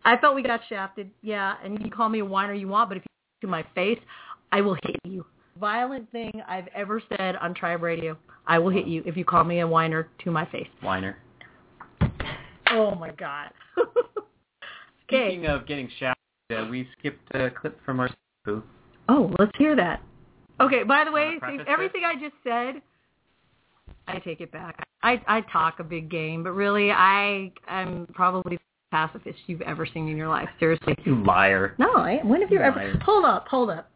I 0.04 0.18
felt 0.18 0.36
we 0.36 0.44
got 0.44 0.62
shafted. 0.68 1.10
Yeah, 1.22 1.56
and 1.64 1.74
you 1.74 1.80
can 1.80 1.90
call 1.90 2.10
me 2.10 2.20
a 2.20 2.26
whiner 2.26 2.54
you 2.54 2.68
want, 2.68 2.90
but 2.90 2.98
if 2.98 3.04
you 3.04 3.48
to 3.48 3.52
my 3.52 3.66
face, 3.76 4.00
I 4.52 4.62
will 4.62 4.76
hit 4.76 4.96
you. 5.04 5.26
Violent 5.60 6.12
thing 6.12 6.32
I've 6.48 6.68
ever 6.76 7.02
said 7.10 7.36
on 7.38 7.54
Tribe 7.54 7.82
Radio. 7.82 8.18
I 8.48 8.60
will 8.60 8.72
hit 8.72 8.88
you 8.88 9.04
if 9.06 9.16
you 9.16 9.24
call 9.24 9.44
me 9.44 9.60
a 9.60 9.68
whiner 9.68 10.10
to 10.24 10.32
my 10.32 10.46
face. 10.46 10.68
whiner. 10.82 11.18
Oh 12.72 12.96
my 12.96 13.12
god. 13.12 13.52
okay. 15.08 15.30
Speaking 15.30 15.46
of 15.46 15.68
getting 15.68 15.90
shafted, 16.00 16.18
uh, 16.52 16.66
we 16.70 16.88
skipped 17.00 17.34
a 17.36 17.50
clip 17.50 17.80
from 17.86 18.00
our 18.00 18.10
booth. 18.44 18.64
Oh, 19.08 19.32
let's 19.40 19.52
hear 19.58 19.76
that. 19.76 20.02
Okay, 20.60 20.84
by 20.84 21.04
the 21.04 21.12
way, 21.12 21.26
Wanna 21.26 21.40
preface 21.40 21.66
see, 21.68 21.72
everything 21.72 22.02
I 22.06 22.14
just 22.16 22.36
said, 22.44 22.82
I 24.08 24.20
take 24.20 24.41
it 24.41 24.52
back. 24.52 24.88
I 25.04 25.22
I 25.28 25.41
talk 25.52 25.80
a 25.80 25.84
big 25.84 26.10
game, 26.10 26.44
but 26.44 26.52
really 26.52 26.91
I 26.91 27.52
I'm 27.68 28.08
probably 28.13 28.58
the 28.58 28.62
pacifist 28.91 29.38
you've 29.48 29.62
ever 29.62 29.86
seen 29.86 30.08
in 30.08 30.18
your 30.18 30.28
life. 30.30 30.50
Seriously. 30.60 30.96
You 31.04 31.24
liar. 31.24 31.76
No, 31.78 31.91
I, 31.96 32.20
when 32.24 32.41
have 32.41 32.52
you 32.52 32.60
ever 32.60 32.78
Liar. 32.78 33.00
Hold 33.04 33.26
up, 33.26 33.48
hold 33.48 33.70
up. 33.70 33.89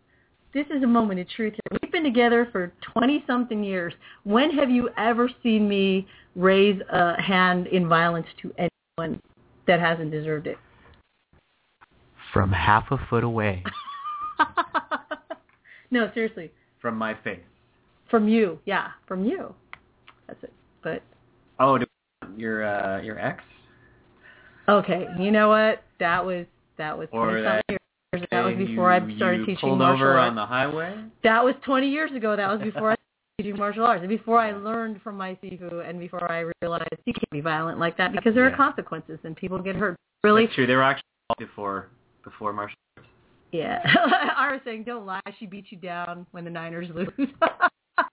This 0.54 0.66
is 0.76 0.82
a 0.82 0.88
moment 0.88 1.20
of 1.20 1.30
truth 1.30 1.54
here. 1.54 1.80
We've 1.82 1.92
been 1.92 2.04
together 2.04 2.50
for 2.52 2.74
20 2.94 3.24
something 3.28 3.64
years. 3.64 3.94
When 4.24 4.50
have 4.52 4.70
you 4.72 4.90
ever 4.98 5.30
seen 5.44 5.70
me 5.70 6.08
raise 6.36 6.82
a 6.92 7.22
hand 7.22 7.68
in 7.68 7.88
violence 7.88 8.26
to 8.42 8.52
anyone 8.58 9.22
that 9.68 9.80
hasn't 9.80 10.10
deserved 10.10 10.48
it? 10.48 10.58
From 12.34 12.52
half 12.52 12.86
a 12.92 12.98
foot 13.10 13.24
away 13.24 13.64
no, 15.92 16.10
seriously. 16.14 16.52
from 16.82 16.96
my 16.98 17.14
face. 17.24 17.40
From 18.10 18.28
you. 18.28 18.60
Yeah, 18.66 18.90
from 19.08 19.26
you. 19.26 19.54
That's 20.30 20.44
it. 20.44 20.54
But 20.84 21.02
Oh, 21.60 21.78
do 21.78 21.86
your 22.38 22.64
uh, 22.64 23.02
your 23.02 23.20
ex? 23.20 23.44
okay, 24.68 25.08
you 25.20 25.32
know 25.32 25.50
what? 25.50 25.84
That 26.00 26.24
was 26.26 26.46
that 26.78 26.98
was 26.98 27.08
Or 27.12 27.26
20 27.32 27.42
that- 27.42 27.64
years. 27.70 27.80
That 28.32 28.44
was 28.46 28.56
You- 28.58 28.68
before 28.68 28.92
I 28.92 29.16
started 29.18 29.42
you 29.42 29.46
teaching 29.46 29.78
martial 29.78 29.94
over 30.08 30.18
arts. 30.18 30.30
on 30.30 30.36
the 30.36 30.46
highway. 30.46 30.96
That 31.24 31.44
was 31.44 31.54
20 31.64 31.90
years 31.90 32.12
ago. 32.12 32.36
That 32.36 32.50
was 32.50 32.60
before 32.62 32.92
I 32.92 32.96
started 32.96 33.38
teaching 33.38 33.58
martial 33.58 33.86
arts, 33.86 34.02
and 34.02 34.10
before 34.10 34.40
I 34.40 34.52
learned 34.52 35.02
from 35.04 35.16
my 35.18 35.36
sifu, 35.44 35.88
and 35.88 36.00
before 36.00 36.32
I 36.32 36.46
realized 36.62 36.88
you 37.06 37.14
can't 37.14 37.30
be 37.32 37.42
violent 37.42 37.78
like 37.80 37.98
that 37.98 38.12
because 38.12 38.34
there 38.34 38.48
Yeah. 38.48 38.54
are 38.54 38.58
consequences 38.58 39.20
and 39.24 39.36
people 39.36 39.60
get 39.60 39.76
hurt. 39.76 39.96
Really? 40.24 40.46
That's 40.46 40.56
true. 40.56 40.66
They 40.68 40.76
were 40.76 40.84
actually 40.84 41.04
before 41.38 41.90
before 42.24 42.52
martial 42.54 42.78
arts. 42.98 43.08
Yeah. 43.52 43.80
I 44.38 44.52
was 44.54 44.62
saying, 44.66 44.84
don't 44.86 45.06
lie. 45.06 45.22
She 45.40 45.46
beat 45.46 45.66
you 45.72 45.78
down 45.78 46.26
when 46.32 46.44
the 46.44 46.50
Niners 46.52 46.88
lose. 46.94 47.10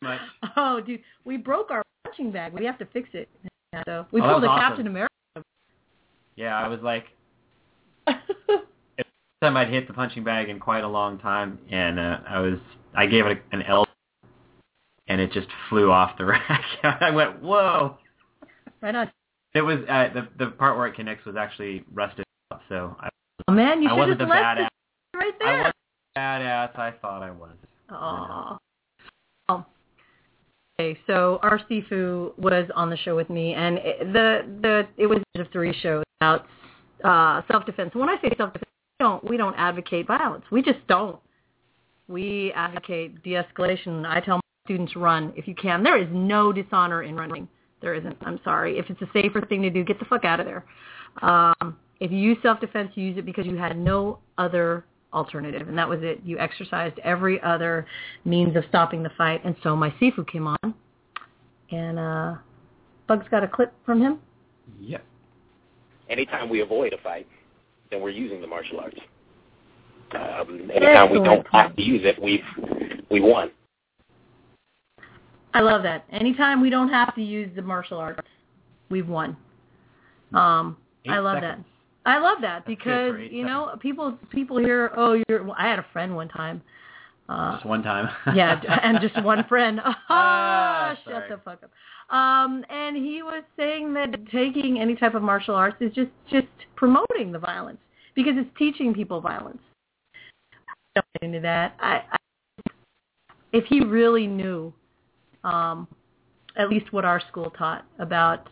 Much. 0.02 0.20
oh, 0.56 0.80
dude, 0.80 1.00
we 1.24 1.36
broke 1.36 1.70
our 1.70 1.82
punching 2.04 2.30
bag. 2.32 2.52
We 2.52 2.64
have 2.64 2.78
to 2.78 2.86
fix 2.86 3.08
it. 3.12 3.28
So 3.86 4.06
we 4.12 4.20
Oh, 4.20 4.32
pulled 4.32 4.44
a 4.44 4.48
awesome. 4.48 4.60
Captain 4.62 4.86
America. 4.86 5.10
Yeah, 6.36 6.56
I 6.56 6.68
was 6.68 6.80
like, 6.82 7.04
first 8.06 8.64
time 9.42 9.56
I'd 9.56 9.68
hit 9.68 9.86
the 9.86 9.94
punching 9.94 10.24
bag 10.24 10.48
in 10.48 10.58
quite 10.60 10.84
a 10.84 10.88
long 10.88 11.18
time, 11.18 11.58
and 11.70 11.98
uh, 11.98 12.18
I 12.28 12.40
was 12.40 12.58
I 12.94 13.06
gave 13.06 13.26
it 13.26 13.42
an 13.52 13.62
L, 13.62 13.86
and 15.08 15.20
it 15.20 15.32
just 15.32 15.48
flew 15.68 15.90
off 15.90 16.16
the 16.18 16.24
rack. 16.26 16.64
I 16.82 17.10
went, 17.10 17.42
whoa! 17.42 17.98
right 18.80 18.94
on. 18.94 19.10
It 19.54 19.62
was 19.62 19.78
uh, 19.88 20.08
the 20.14 20.28
the 20.38 20.50
part 20.52 20.76
where 20.76 20.86
it 20.86 20.94
connects 20.94 21.24
was 21.24 21.36
actually 21.36 21.84
rusted 21.92 22.24
out, 22.52 22.60
so 22.68 22.96
I, 23.00 23.08
Oh 23.48 23.52
man, 23.52 23.82
you 23.82 23.88
I 23.88 23.92
should 23.92 23.98
wasn't 23.98 24.20
have 24.20 24.28
the 24.28 24.34
left 24.34 24.58
badass. 24.58 24.66
it 24.66 25.16
right 25.16 25.34
I 25.40 25.44
there. 25.44 25.62
was 25.64 25.72
badass. 26.16 26.78
I 26.78 26.90
thought 27.00 27.22
I 27.22 27.30
was. 27.30 27.50
Aw. 27.90 28.58
Oh. 29.48 29.64
Okay, 30.78 30.98
so 31.06 31.40
Sifu 31.42 32.36
was 32.38 32.68
on 32.74 32.90
the 32.90 32.98
show 32.98 33.16
with 33.16 33.30
me, 33.30 33.54
and 33.54 33.78
it, 33.78 34.12
the 34.12 34.42
the 34.60 34.86
it 34.98 35.06
was 35.06 35.20
of 35.36 35.46
three 35.50 35.74
shows 35.80 36.04
about 36.20 36.46
uh, 37.02 37.40
self 37.50 37.64
defense. 37.64 37.94
When 37.94 38.10
I 38.10 38.16
say 38.20 38.28
self 38.36 38.52
defense, 38.52 38.70
we 39.00 39.04
don't 39.04 39.24
we 39.24 39.36
don't 39.38 39.54
advocate 39.54 40.06
violence. 40.06 40.44
We 40.52 40.60
just 40.60 40.86
don't. 40.86 41.18
We 42.08 42.52
advocate 42.54 43.22
de-escalation. 43.22 44.06
I 44.06 44.20
tell 44.20 44.36
my 44.36 44.40
students 44.66 44.94
run 44.96 45.32
if 45.34 45.48
you 45.48 45.54
can. 45.54 45.82
There 45.82 46.00
is 46.00 46.08
no 46.12 46.52
dishonor 46.52 47.02
in 47.04 47.16
running. 47.16 47.48
There 47.80 47.94
isn't. 47.94 48.16
I'm 48.20 48.38
sorry. 48.44 48.78
If 48.78 48.90
it's 48.90 49.00
a 49.00 49.08
safer 49.14 49.40
thing 49.40 49.62
to 49.62 49.70
do, 49.70 49.82
get 49.82 49.98
the 49.98 50.04
fuck 50.04 50.26
out 50.26 50.40
of 50.40 50.46
there. 50.46 50.64
Um, 51.22 51.78
if 52.00 52.12
you 52.12 52.18
use 52.18 52.36
self-defense, 52.42 52.92
use 52.96 53.16
it 53.16 53.24
because 53.24 53.46
you 53.46 53.56
had 53.56 53.78
no 53.78 54.18
other 54.36 54.84
alternative, 55.16 55.68
and 55.68 55.76
that 55.76 55.88
was 55.88 56.00
it. 56.02 56.20
You 56.24 56.38
exercised 56.38 56.98
every 57.00 57.42
other 57.42 57.86
means 58.24 58.54
of 58.54 58.64
stopping 58.68 59.02
the 59.02 59.10
fight, 59.16 59.44
and 59.44 59.56
so 59.62 59.74
my 59.74 59.90
Sifu 60.00 60.26
came 60.30 60.46
on, 60.46 60.74
and 61.72 61.98
uh, 61.98 62.34
Bugs 63.08 63.26
got 63.30 63.42
a 63.42 63.48
clip 63.48 63.72
from 63.84 64.00
him. 64.00 64.18
Yep. 64.80 65.02
Anytime 66.08 66.48
we 66.48 66.60
avoid 66.60 66.92
a 66.92 66.98
fight, 66.98 67.26
then 67.90 68.00
we're 68.00 68.10
using 68.10 68.40
the 68.40 68.46
martial 68.46 68.78
arts. 68.78 68.98
Um, 70.14 70.70
anytime 70.72 71.10
we 71.10 71.18
don't 71.18 71.46
have 71.50 71.74
to 71.74 71.82
use 71.82 72.02
it, 72.04 72.22
we've 72.22 72.44
we 73.10 73.20
won. 73.20 73.50
I 75.52 75.60
love 75.60 75.82
that. 75.82 76.04
Anytime 76.12 76.60
we 76.60 76.70
don't 76.70 76.90
have 76.90 77.14
to 77.14 77.22
use 77.22 77.50
the 77.56 77.62
martial 77.62 77.98
arts, 77.98 78.20
we've 78.90 79.08
won. 79.08 79.36
Um, 80.34 80.76
I 81.08 81.18
love 81.18 81.38
seconds. 81.40 81.64
that. 81.64 81.75
I 82.06 82.18
love 82.18 82.38
that 82.40 82.60
That's 82.60 82.66
because 82.68 83.14
you 83.30 83.44
know 83.44 83.76
people 83.80 84.16
people 84.30 84.58
hear 84.58 84.92
oh 84.96 85.20
you're. 85.28 85.42
Well, 85.42 85.56
I 85.58 85.68
had 85.68 85.78
a 85.78 85.86
friend 85.92 86.14
one 86.14 86.28
time. 86.28 86.62
Uh, 87.28 87.54
Just 87.54 87.66
one 87.66 87.82
time. 87.82 88.08
yeah, 88.36 88.60
and 88.82 88.98
just 89.00 89.20
one 89.24 89.44
friend. 89.48 89.80
Ah, 89.84 89.96
Ah, 90.08 90.94
shut 91.04 91.12
sorry. 91.12 91.28
the 91.30 91.36
fuck 91.44 91.60
up. 91.64 92.16
Um, 92.16 92.64
and 92.70 92.96
he 92.96 93.24
was 93.24 93.42
saying 93.56 93.92
that 93.94 94.14
taking 94.30 94.78
any 94.78 94.94
type 94.94 95.14
of 95.14 95.22
martial 95.22 95.56
arts 95.56 95.76
is 95.80 95.92
just 95.92 96.10
just 96.30 96.46
promoting 96.76 97.32
the 97.32 97.38
violence 97.40 97.78
because 98.14 98.34
it's 98.36 98.48
teaching 98.56 98.94
people 98.94 99.20
violence. 99.20 99.58
Don't 100.94 101.06
get 101.14 101.26
into 101.26 101.40
that. 101.40 101.74
I, 101.80 102.02
I 102.12 102.16
if 103.52 103.64
he 103.64 103.80
really 103.80 104.28
knew, 104.28 104.72
um, 105.42 105.88
at 106.56 106.68
least 106.70 106.92
what 106.92 107.04
our 107.04 107.20
school 107.28 107.50
taught 107.50 107.84
about 107.98 108.48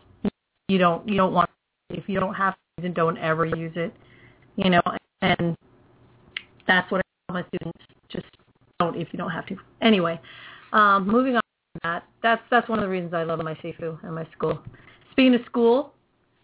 you 0.67 0.77
don't 0.77 1.07
you 1.07 1.15
don't 1.15 1.31
want 1.31 1.49
if 1.89 2.09
you 2.09 2.19
don't 2.19 2.33
have 2.33 2.55
then 2.81 2.93
don't 2.93 3.17
ever 3.17 3.45
use 3.45 3.71
it, 3.75 3.93
you 4.57 4.69
know, 4.69 4.81
and 5.21 5.55
that's 6.67 6.91
what 6.91 6.99
I 6.99 7.03
tell 7.27 7.41
my 7.41 7.47
students. 7.47 7.79
Just 8.09 8.25
don't 8.79 8.97
if 8.97 9.07
you 9.11 9.17
don't 9.17 9.31
have 9.31 9.45
to. 9.47 9.57
Anyway, 9.81 10.19
um, 10.73 11.07
moving 11.07 11.35
on 11.35 11.41
from 11.73 11.81
that. 11.83 12.03
That's 12.21 12.41
that's 12.51 12.67
one 12.67 12.79
of 12.79 12.83
the 12.83 12.89
reasons 12.89 13.13
I 13.13 13.23
love 13.23 13.39
my 13.39 13.55
Sifu 13.55 13.97
and 14.03 14.15
my 14.15 14.27
school. 14.35 14.59
Speaking 15.11 15.35
of 15.35 15.41
school, 15.45 15.93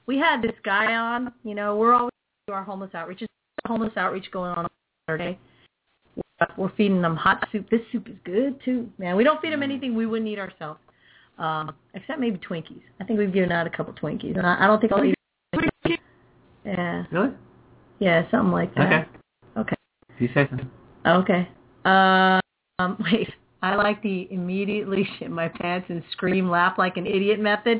we 0.06 0.18
had 0.18 0.42
this 0.42 0.56
guy 0.64 0.96
on. 0.96 1.34
You 1.44 1.56
know, 1.56 1.76
we're 1.76 1.94
always 1.94 2.12
do 2.48 2.54
our 2.54 2.64
homeless 2.64 2.92
outreach. 2.94 3.20
There's 3.20 3.30
homeless 3.66 3.94
outreach 3.98 4.32
going 4.32 4.52
on 4.52 4.66
on 4.66 4.70
Saturday. 5.08 5.38
We're 6.58 6.72
feeding 6.76 7.02
them 7.02 7.16
hot 7.16 7.48
soup. 7.52 7.70
This 7.70 7.82
soup 7.92 8.08
is 8.08 8.16
good 8.24 8.60
too, 8.64 8.90
man. 8.98 9.16
We 9.16 9.24
don't 9.24 9.40
feed 9.42 9.54
them 9.54 9.62
anything 9.62 9.96
we 9.96 10.06
wouldn't 10.06 10.30
eat 10.30 10.40
ourselves. 10.40 10.80
Um, 11.38 11.74
except 11.94 12.20
maybe 12.20 12.38
Twinkies. 12.38 12.82
I 13.00 13.04
think 13.04 13.20
we've 13.20 13.34
given 13.34 13.52
out 13.52 13.68
a 13.68 13.70
couple 13.70 13.94
Twinkies, 13.94 14.38
and 14.38 14.46
I, 14.46 14.64
I 14.64 14.68
don't 14.68 14.80
think 14.80 14.94
I'll 14.94 15.04
eat. 15.04 15.16
Yeah. 16.72 17.03
Really? 17.11 17.32
Yeah, 17.99 18.30
something 18.32 18.51
like 18.51 18.74
that. 18.76 18.88
Okay. 18.88 19.05
Okay. 19.57 19.76
You 20.19 20.30
say 20.34 20.47
so. 20.49 21.09
Okay. 21.09 21.47
Um, 21.86 22.97
wait. 23.11 23.30
I 23.63 23.76
like 23.76 24.01
the 24.01 24.28
immediately 24.32 25.07
shit 25.19 25.30
my 25.30 25.47
pants 25.47 25.86
and 25.89 26.01
scream, 26.11 26.49
laugh 26.49 26.80
like 26.80 26.97
an 26.97 27.05
idiot 27.05 27.39
method. 27.39 27.80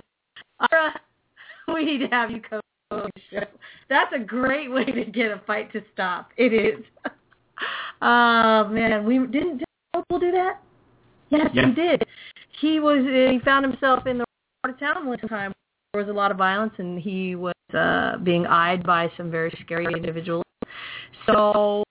Ara, 0.71 0.99
we 1.73 1.85
need 1.85 1.99
to 1.99 2.07
have 2.07 2.29
you 2.29 2.39
come 2.39 2.61
on 2.91 3.09
the 3.15 3.21
show. 3.31 3.45
That's 3.89 4.13
a 4.13 4.19
great 4.19 4.71
way 4.71 4.85
to 4.85 5.05
get 5.05 5.31
a 5.31 5.41
fight 5.47 5.71
to 5.73 5.81
stop. 5.93 6.29
It 6.37 6.53
is. 6.53 6.85
Oh 8.01 8.67
man, 8.71 9.05
we 9.05 9.17
didn't 9.19 9.57
did 9.57 9.65
Opal 9.95 10.19
do 10.19 10.31
that? 10.31 10.61
Yes, 11.29 11.49
Yes. 11.53 11.65
he 11.69 11.73
did. 11.73 12.03
He 12.59 12.79
was 12.79 13.03
he 13.03 13.39
found 13.43 13.65
himself 13.65 14.05
in 14.05 14.19
the 14.19 14.25
part 14.61 14.75
of 14.75 14.79
town 14.79 15.07
one 15.07 15.17
time 15.19 15.51
there 15.93 16.01
was 16.01 16.09
a 16.09 16.13
lot 16.13 16.31
of 16.31 16.37
violence 16.37 16.73
and 16.77 16.99
he 16.99 17.35
was 17.35 17.53
uh 17.73 18.17
being 18.23 18.45
eyed 18.45 18.83
by 18.85 19.11
some 19.17 19.29
very 19.29 19.51
scary 19.63 19.85
individuals. 19.93 20.43
So 21.25 21.83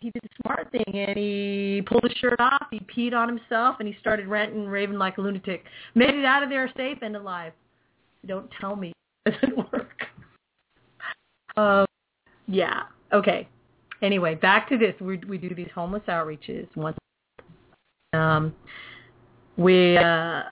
he 0.00 0.10
did 0.10 0.22
the 0.22 0.28
smart 0.42 0.70
thing 0.72 0.84
and 0.92 1.16
he 1.16 1.82
pulled 1.86 2.02
his 2.02 2.12
shirt 2.18 2.40
off, 2.40 2.66
he 2.70 2.80
peed 2.80 3.14
on 3.14 3.28
himself 3.28 3.76
and 3.78 3.86
he 3.88 3.96
started 4.00 4.26
ranting 4.26 4.66
raving 4.66 4.98
like 4.98 5.18
a 5.18 5.20
lunatic. 5.20 5.64
Made 5.94 6.14
it 6.14 6.24
out 6.24 6.42
of 6.42 6.48
there 6.48 6.70
safe 6.76 6.98
and 7.02 7.16
alive. 7.16 7.52
Don't 8.26 8.50
tell 8.60 8.74
me 8.74 8.92
it 9.24 9.34
doesn't 9.40 9.72
work. 9.72 10.02
Um 11.56 11.86
yeah. 12.48 12.82
Okay. 13.12 13.48
Anyway, 14.02 14.34
back 14.34 14.68
to 14.68 14.76
this. 14.76 14.94
We 15.00 15.18
we 15.28 15.38
do 15.38 15.54
these 15.54 15.70
homeless 15.72 16.02
outreaches 16.08 16.66
once 16.74 16.98
um 18.14 18.52
we 19.56 19.96
uh 19.96 20.42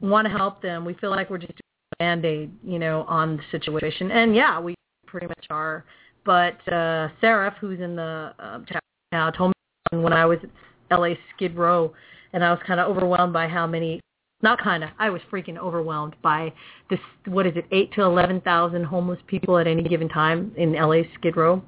want 0.00 0.26
to 0.26 0.30
help 0.36 0.60
them. 0.60 0.84
We 0.84 0.94
feel 0.94 1.10
like 1.10 1.30
we're 1.30 1.38
just 1.38 1.52
band-aid, 1.98 2.50
you 2.64 2.78
know, 2.78 3.02
on 3.08 3.36
the 3.36 3.42
situation. 3.50 4.10
And 4.10 4.34
yeah, 4.34 4.60
we 4.60 4.74
pretty 5.06 5.26
much 5.26 5.46
are. 5.50 5.84
But 6.24 6.56
uh 6.72 7.08
Seraph, 7.20 7.54
who's 7.60 7.80
in 7.80 7.96
the 7.96 8.34
um, 8.38 8.66
chat 8.70 8.82
now, 9.12 9.30
told 9.30 9.52
me 9.92 9.98
when 9.98 10.12
I 10.12 10.26
was 10.26 10.38
at 10.42 10.98
LA 10.98 11.14
Skid 11.34 11.56
Row 11.56 11.92
and 12.32 12.44
I 12.44 12.50
was 12.50 12.60
kind 12.66 12.80
of 12.80 12.88
overwhelmed 12.88 13.32
by 13.32 13.48
how 13.48 13.66
many 13.66 14.00
not 14.42 14.60
kind 14.60 14.84
of. 14.84 14.90
I 14.98 15.10
was 15.10 15.20
freaking 15.32 15.58
overwhelmed 15.58 16.14
by 16.22 16.52
this. 16.90 17.00
What 17.26 17.46
is 17.46 17.54
it? 17.56 17.66
Eight 17.72 17.92
to 17.94 18.02
eleven 18.02 18.40
thousand 18.40 18.84
homeless 18.84 19.18
people 19.26 19.58
at 19.58 19.66
any 19.66 19.82
given 19.82 20.08
time 20.08 20.52
in 20.56 20.74
LA 20.74 21.02
Skid 21.14 21.36
Row. 21.36 21.62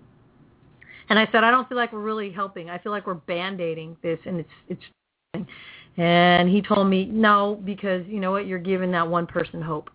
And 1.08 1.18
I 1.18 1.26
said, 1.32 1.42
I 1.42 1.50
don't 1.50 1.68
feel 1.68 1.76
like 1.76 1.92
we're 1.92 1.98
really 1.98 2.30
helping. 2.30 2.70
I 2.70 2.78
feel 2.78 2.92
like 2.92 3.08
we're 3.08 3.14
band-aiding 3.14 3.96
this, 4.02 4.18
and 4.24 4.40
it's 4.40 4.50
it's. 5.34 5.46
And 5.96 6.48
he 6.48 6.62
told 6.62 6.88
me 6.88 7.06
no, 7.06 7.60
because 7.64 8.06
you 8.06 8.20
know 8.20 8.30
what? 8.30 8.46
You're 8.46 8.60
giving 8.60 8.92
that 8.92 9.08
one 9.08 9.26
person 9.26 9.60
hope. 9.60 9.90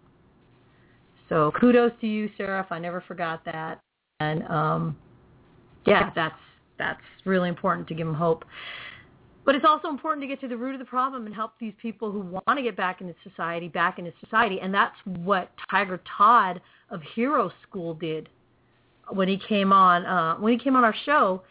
So 1.29 1.51
kudos 1.59 1.91
to 2.01 2.07
you, 2.07 2.29
Seraph. 2.37 2.67
I 2.71 2.79
never 2.79 3.01
forgot 3.01 3.43
that. 3.45 3.79
And 4.19 4.43
um, 4.43 4.97
yeah, 5.85 6.11
that's 6.15 6.35
that's 6.77 7.01
really 7.25 7.49
important 7.49 7.87
to 7.87 7.93
give 7.93 8.05
them 8.05 8.15
hope. 8.15 8.45
But 9.45 9.53
it's 9.53 9.65
also 9.65 9.89
important 9.89 10.23
to 10.23 10.27
get 10.27 10.41
to 10.41 10.47
the 10.47 10.57
root 10.57 10.73
of 10.73 10.79
the 10.79 10.85
problem 10.85 11.27
and 11.27 11.35
help 11.35 11.51
these 11.59 11.73
people 11.79 12.11
who 12.11 12.21
want 12.21 12.57
to 12.57 12.63
get 12.63 12.75
back 12.75 13.01
into 13.01 13.13
society 13.23 13.67
back 13.67 13.99
into 13.99 14.11
society. 14.23 14.59
And 14.61 14.73
that's 14.73 14.95
what 15.05 15.51
Tiger 15.69 16.01
Todd 16.17 16.61
of 16.89 17.01
Hero 17.15 17.51
School 17.67 17.93
did 17.93 18.29
when 19.09 19.27
he 19.27 19.37
came 19.37 19.71
on. 19.71 20.05
Uh, 20.05 20.35
when 20.37 20.53
he 20.53 20.59
came 20.59 20.75
on 20.75 20.83
our 20.83 20.95
show, 21.05 21.43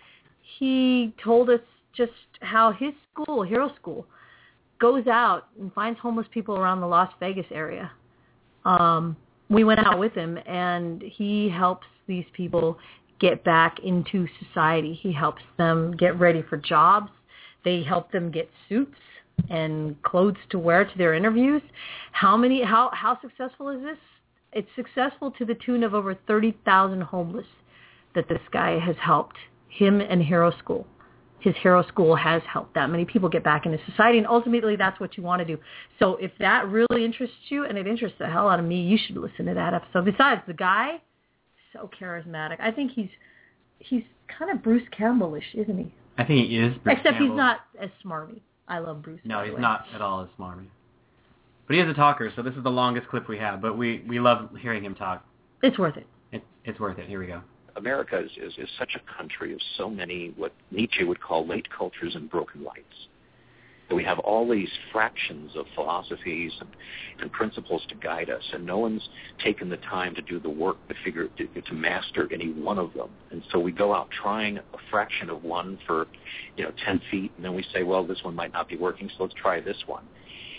he 0.58 1.14
told 1.22 1.50
us 1.50 1.60
just 1.96 2.12
how 2.40 2.72
his 2.72 2.92
school, 3.12 3.42
Hero 3.44 3.72
School, 3.76 4.06
goes 4.80 5.06
out 5.06 5.46
and 5.60 5.72
finds 5.72 5.98
homeless 6.00 6.26
people 6.32 6.56
around 6.56 6.80
the 6.80 6.86
Las 6.86 7.12
Vegas 7.20 7.46
area. 7.52 7.92
Um, 8.64 9.16
we 9.50 9.64
went 9.64 9.80
out 9.86 9.98
with 9.98 10.12
him, 10.12 10.38
and 10.46 11.02
he 11.02 11.48
helps 11.48 11.86
these 12.06 12.24
people 12.32 12.78
get 13.20 13.44
back 13.44 13.78
into 13.80 14.26
society. 14.44 14.94
He 14.94 15.12
helps 15.12 15.42
them 15.56 15.96
get 15.96 16.18
ready 16.18 16.42
for 16.42 16.56
jobs. 16.56 17.10
They 17.64 17.82
help 17.82 18.10
them 18.12 18.30
get 18.30 18.48
suits 18.68 18.96
and 19.50 20.00
clothes 20.02 20.36
to 20.50 20.58
wear 20.58 20.84
to 20.84 20.98
their 20.98 21.14
interviews. 21.14 21.62
How 22.12 22.36
many? 22.36 22.62
How 22.62 22.90
how 22.92 23.20
successful 23.20 23.68
is 23.70 23.82
this? 23.82 23.98
It's 24.52 24.68
successful 24.76 25.30
to 25.32 25.44
the 25.44 25.54
tune 25.54 25.82
of 25.82 25.94
over 25.94 26.14
thirty 26.26 26.56
thousand 26.64 27.02
homeless 27.02 27.46
that 28.14 28.28
this 28.28 28.42
guy 28.52 28.78
has 28.78 28.96
helped. 29.00 29.36
Him 29.68 30.00
and 30.00 30.22
Hero 30.22 30.52
School. 30.58 30.86
His 31.44 31.54
Hero 31.62 31.86
School 31.88 32.16
has 32.16 32.40
helped 32.50 32.74
that 32.74 32.88
many 32.88 33.04
people 33.04 33.28
get 33.28 33.44
back 33.44 33.66
into 33.66 33.78
society, 33.84 34.16
and 34.16 34.26
ultimately 34.26 34.76
that's 34.76 34.98
what 34.98 35.18
you 35.18 35.22
want 35.22 35.40
to 35.40 35.44
do. 35.44 35.58
So 35.98 36.16
if 36.16 36.30
that 36.38 36.66
really 36.68 37.04
interests 37.04 37.36
you, 37.50 37.66
and 37.66 37.76
it 37.76 37.86
interests 37.86 38.16
the 38.18 38.26
hell 38.26 38.48
out 38.48 38.58
of 38.58 38.64
me, 38.64 38.80
you 38.80 38.96
should 38.96 39.18
listen 39.18 39.44
to 39.44 39.54
that 39.54 39.74
episode. 39.74 40.06
Besides, 40.06 40.40
the 40.46 40.54
guy, 40.54 41.02
so 41.74 41.90
charismatic. 42.00 42.56
I 42.60 42.70
think 42.70 42.92
he's 42.92 43.10
he's 43.78 44.02
kind 44.38 44.50
of 44.50 44.62
Bruce 44.62 44.88
Campbellish, 44.96 45.44
isn't 45.52 45.76
he? 45.76 45.94
I 46.16 46.24
think 46.24 46.48
he 46.48 46.56
is. 46.56 46.74
Bruce 46.78 46.96
Except 46.96 47.18
Campbell. 47.18 47.26
he's 47.26 47.36
not 47.36 47.60
as 47.78 47.90
smarmy. 48.02 48.40
I 48.66 48.78
love 48.78 49.02
Bruce. 49.02 49.20
No, 49.24 49.44
he's 49.44 49.58
not 49.58 49.84
at 49.94 50.00
all 50.00 50.22
as 50.22 50.28
smarmy. 50.40 50.68
But 51.66 51.76
he 51.76 51.82
is 51.82 51.90
a 51.90 51.94
talker, 51.94 52.32
so 52.34 52.40
this 52.40 52.54
is 52.54 52.62
the 52.62 52.70
longest 52.70 53.08
clip 53.08 53.28
we 53.28 53.36
have. 53.36 53.60
But 53.60 53.76
we 53.76 54.02
we 54.08 54.18
love 54.18 54.48
hearing 54.58 54.82
him 54.82 54.94
talk. 54.94 55.26
It's 55.62 55.78
worth 55.78 55.98
it. 55.98 56.06
It, 56.32 56.42
it's 56.64 56.80
worth 56.80 56.98
it. 56.98 57.06
Here 57.06 57.20
we 57.20 57.26
go. 57.26 57.42
America 57.76 58.18
is, 58.18 58.30
is, 58.36 58.52
is 58.58 58.68
such 58.78 58.96
a 58.96 59.16
country 59.16 59.52
of 59.52 59.60
so 59.76 59.90
many 59.90 60.32
what 60.36 60.52
Nietzsche 60.70 61.04
would 61.04 61.20
call 61.20 61.46
late 61.46 61.68
cultures 61.76 62.14
and 62.14 62.30
broken 62.30 62.62
lights. 62.62 63.08
We 63.94 64.02
have 64.04 64.18
all 64.20 64.50
these 64.50 64.70
fractions 64.92 65.52
of 65.54 65.66
philosophies 65.74 66.52
and, 66.58 66.70
and 67.20 67.30
principles 67.30 67.82
to 67.90 67.94
guide 67.94 68.30
us, 68.30 68.42
and 68.52 68.64
no 68.64 68.78
one's 68.78 69.06
taken 69.44 69.68
the 69.68 69.76
time 69.76 70.14
to 70.14 70.22
do 70.22 70.40
the 70.40 70.48
work 70.48 70.76
to 70.88 70.94
figure 71.04 71.28
to, 71.28 71.60
to 71.60 71.74
master 71.74 72.28
any 72.32 72.50
one 72.50 72.78
of 72.78 72.94
them. 72.94 73.10
And 73.30 73.42
so 73.52 73.60
we 73.60 73.72
go 73.72 73.94
out 73.94 74.08
trying 74.10 74.56
a 74.58 74.62
fraction 74.90 75.28
of 75.28 75.44
one 75.44 75.78
for, 75.86 76.06
you 76.56 76.64
know, 76.64 76.72
ten 76.84 77.00
feet, 77.10 77.30
and 77.36 77.44
then 77.44 77.54
we 77.54 77.64
say, 77.74 77.82
well, 77.82 78.04
this 78.04 78.22
one 78.24 78.34
might 78.34 78.52
not 78.52 78.68
be 78.68 78.76
working, 78.76 79.08
so 79.16 79.24
let's 79.24 79.34
try 79.34 79.60
this 79.60 79.80
one. 79.86 80.04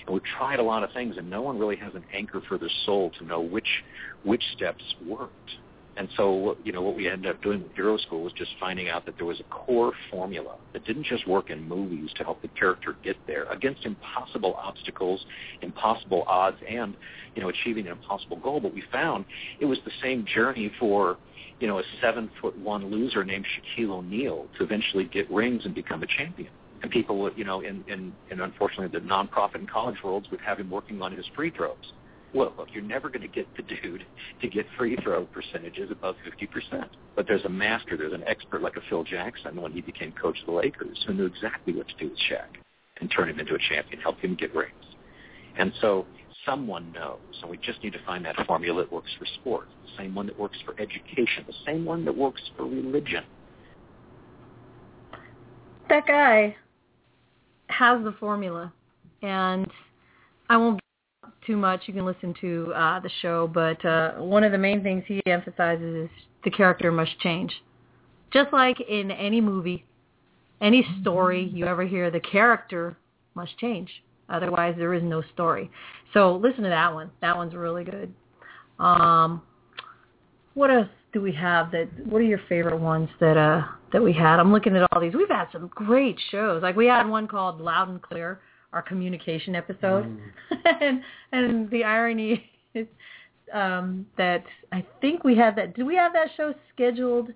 And 0.05 0.13
we've 0.13 0.24
tried 0.38 0.59
a 0.59 0.63
lot 0.63 0.84
of 0.84 0.93
things, 0.93 1.18
and 1.18 1.28
no 1.30 1.41
one 1.41 1.57
really 1.57 1.78
has 1.78 1.95
an 1.95 2.05
anchor 2.13 2.41
for 2.47 2.57
their 2.59 2.70
soul 2.86 3.11
to 3.18 3.26
know 3.26 3.41
which 3.41 3.84
which 4.24 4.43
steps 4.55 4.84
worked. 5.05 5.51
And 5.98 6.10
so, 6.18 6.58
you 6.64 6.74
know, 6.74 6.82
what 6.82 6.96
we 6.96 7.08
ended 7.08 7.32
up 7.32 7.41
doing 7.41 7.64
with 7.64 7.74
Hero 7.74 7.98
School 7.98 8.24
was 8.24 8.34
just 8.34 8.52
finding 8.60 8.89
out 8.89 9.06
that 9.06 9.16
there 9.18 9.26
was 9.26 9.39
a 9.39 9.43
core 9.43 9.93
formula 10.12 10.56
that 10.74 10.86
didn't 10.86 11.06
just 11.06 11.26
work 11.26 11.50
in 11.50 11.68
movies 11.68 12.10
to 12.18 12.24
help 12.24 12.41
the 12.41 12.50
character 12.50 12.98
get 13.02 13.16
there 13.28 13.46
against 13.46 13.86
impossible 13.86 14.56
obstacles, 14.56 15.26
impossible 15.62 16.24
odds, 16.28 16.58
and, 16.68 16.96
you 17.34 17.41
know, 17.41 17.48
achieving 17.48 17.86
an 17.86 17.93
impossible 17.93 18.38
goal. 18.38 18.60
But 18.60 18.74
we 18.74 18.84
found 18.91 19.24
it 19.60 19.66
was 19.66 19.78
the 19.86 19.91
same 20.02 20.26
journey 20.26 20.70
for, 20.80 21.18
you 21.62 21.68
know, 21.68 21.80
a 21.80 21.84
seven 22.02 22.30
foot 22.41 22.58
one 22.58 22.91
loser 22.91 23.24
named 23.24 23.46
Shaquille 23.46 23.91
O'Neal 23.91 24.48
to 24.58 24.66
eventually 24.66 25.06
get 25.06 25.32
rings 25.32 25.64
and 25.64 25.74
become 25.74 26.04
a 26.04 26.08
champion. 26.08 26.52
And 26.82 26.91
people, 26.91 27.20
would, 27.20 27.38
you 27.38 27.46
know, 27.46 27.62
in, 27.62 27.86
in, 27.88 28.12
in 28.30 28.41
unfortunately 28.41 29.00
the 29.00 29.06
nonprofit 29.06 29.56
and 29.56 29.70
college 29.70 29.96
worlds 30.04 30.30
would 30.30 30.41
have 30.41 30.60
him 30.60 30.70
working 30.70 31.02
on 31.02 31.16
his 31.16 31.26
free 31.36 31.52
throws. 31.52 31.93
Well, 32.36 32.53
look, 32.57 32.67
you're 32.73 32.83
never 32.83 33.07
going 33.07 33.21
to 33.21 33.29
get 33.29 33.47
the 33.55 33.63
dude 33.63 34.05
to 34.41 34.47
get 34.49 34.65
free 34.77 34.97
throw 34.97 35.25
percentages 35.27 35.89
above 35.89 36.15
50%. 36.27 36.86
But 37.15 37.27
there's 37.27 37.45
a 37.45 37.49
master, 37.49 37.95
there's 37.95 38.11
an 38.11 38.25
expert 38.27 38.61
like 38.61 38.75
a 38.75 38.81
Phil 38.89 39.05
Jackson 39.05 39.61
when 39.61 39.71
he 39.71 39.79
became 39.79 40.11
coach 40.11 40.41
of 40.41 40.47
the 40.47 40.51
Lakers 40.51 41.01
who 41.07 41.13
knew 41.13 41.25
exactly 41.25 41.73
what 41.73 41.88
to 41.88 41.95
do 41.95 42.09
with 42.09 42.19
Shaq 42.29 42.59
and 42.99 43.09
turn 43.09 43.29
him 43.29 43.39
into 43.39 43.55
a 43.55 43.57
champion, 43.57 44.01
help 44.01 44.19
him 44.19 44.36
get 44.36 44.53
rings. 44.53 44.73
And 45.57 45.71
so 45.79 46.05
someone 46.45 46.91
knows, 46.91 47.19
and 47.41 47.49
we 47.49 47.55
just 47.55 47.81
need 47.81 47.93
to 47.93 48.03
find 48.05 48.25
that 48.25 48.36
formula 48.45 48.83
that 48.83 48.91
works 48.91 49.11
for 49.17 49.25
sports, 49.39 49.69
the 49.86 50.03
same 50.03 50.13
one 50.13 50.27
that 50.27 50.38
works 50.38 50.57
for 50.65 50.73
education, 50.73 51.45
the 51.47 51.53
same 51.65 51.86
one 51.86 52.03
that 52.03 52.17
works 52.17 52.41
for 52.57 52.63
religion. 52.65 53.23
That 55.88 56.05
guy 56.05 56.57
has 57.67 58.03
the 58.03 58.11
formula, 58.19 58.73
and 59.21 59.71
I 60.49 60.57
won't 60.57 60.81
too 61.46 61.58
much. 61.58 61.84
You 61.86 61.93
can 61.93 62.06
listen 62.06 62.34
to 62.41 62.74
uh, 62.76 63.00
the 63.00 63.10
show, 63.22 63.48
but 63.48 63.84
uh, 63.86 64.14
one 64.14 64.43
of 64.43 64.52
the 64.52 64.58
main 64.58 64.84
things 64.84 65.04
he 65.08 65.22
emphasizes 65.26 66.06
is 66.06 66.10
the 66.43 66.52
character 66.52 66.91
must 66.91 67.20
change. 67.20 67.52
Just 68.32 68.52
like 68.52 68.80
in 68.82 69.12
any 69.12 69.41
movie, 69.41 69.86
any 70.62 70.86
story 71.02 71.50
you 71.54 71.66
ever 71.66 71.86
hear, 71.86 72.12
the 72.12 72.20
character 72.20 72.98
must 73.34 73.58
change. 73.58 73.89
Otherwise, 74.30 74.76
there 74.78 74.93
is 74.93 75.04
no 75.04 75.22
story. 75.34 75.70
So 76.14 76.36
listen 76.38 76.64
to 76.64 76.70
that 76.70 76.93
one. 76.93 77.12
That 77.22 77.36
one's 77.38 77.54
really 77.54 77.84
good. 77.84 78.14
Um, 78.80 79.41
what 80.56 80.72
else 80.72 80.88
do 81.14 81.22
we 81.22 81.32
have? 81.34 81.72
That 81.72 81.88
what 82.06 82.20
are 82.20 82.26
your 82.26 82.41
favorite 82.50 82.80
ones 82.80 83.10
that 83.20 83.38
uh 83.38 83.64
that 83.93 84.02
we 84.02 84.14
had? 84.14 84.39
I'm 84.39 84.52
looking 84.52 84.76
at 84.76 84.88
all 84.91 85.02
these. 85.02 85.14
We've 85.14 85.30
had 85.30 85.48
some 85.52 85.70
great 85.74 86.18
shows. 86.32 86.64
Like 86.64 86.76
we 86.76 86.88
had 86.88 87.08
one 87.08 87.28
called 87.28 87.62
Loud 87.62 87.89
and 87.89 88.02
Clear, 88.02 88.39
our 88.76 88.82
communication 88.82 89.55
episode, 89.55 90.05
and 90.82 91.01
and 91.32 91.69
the 91.71 91.84
irony 91.84 92.43
is 92.76 92.86
um, 93.53 94.05
that 94.17 94.43
I 94.71 94.86
think 95.01 95.23
we 95.23 95.36
had 95.36 95.55
that. 95.55 95.76
Did 95.76 95.88
we 95.88 95.95
have 95.95 96.13
that 96.13 96.28
show 96.38 96.53
scheduled 96.73 97.30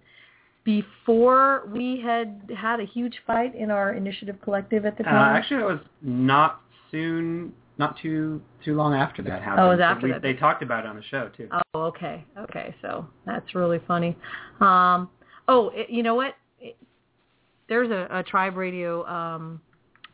before 0.66 1.64
we 1.74 2.02
had 2.06 2.52
had 2.56 2.80
a 2.82 2.86
huge 2.86 3.16
fight 3.26 3.56
in 3.56 3.72
our 3.72 3.94
initiative 3.94 4.36
collective 4.44 4.86
at 4.86 4.98
the 4.98 5.04
Uh, 5.08 5.12
time? 5.12 5.36
actually, 5.36 5.62
it 5.62 5.66
was 5.66 5.80
not 6.02 6.62
soon 6.92 7.54
not 7.78 7.96
too 8.02 8.42
too 8.66 8.76
long 8.76 8.94
after 8.94 9.22
that 9.24 9.42
happened. 9.42 9.62
Oh, 9.66 9.72
it 9.72 9.76
was 9.76 9.80
after 9.82 10.08
we- 10.08 10.12
that. 10.12 10.22
They 10.22 10.34
talked 10.34 10.62
about 10.62 10.84
it 10.84 10.90
on 10.90 10.98
the 10.98 11.04
show 11.04 11.30
too. 11.38 11.48
Oh, 11.74 11.84
okay, 11.84 12.26
okay. 12.38 12.76
So 12.82 13.08
that's 13.26 13.56
really 13.56 13.80
funny. 13.88 14.18
Um, 14.60 15.10
oh, 15.48 15.70
it, 15.74 15.90
you 15.90 16.04
know 16.04 16.16
what? 16.16 16.36
It, 16.60 16.76
there's 17.70 17.90
a, 17.90 18.08
a 18.12 18.24
tribe 18.24 18.58
radio. 18.58 19.06
Um, 19.08 19.62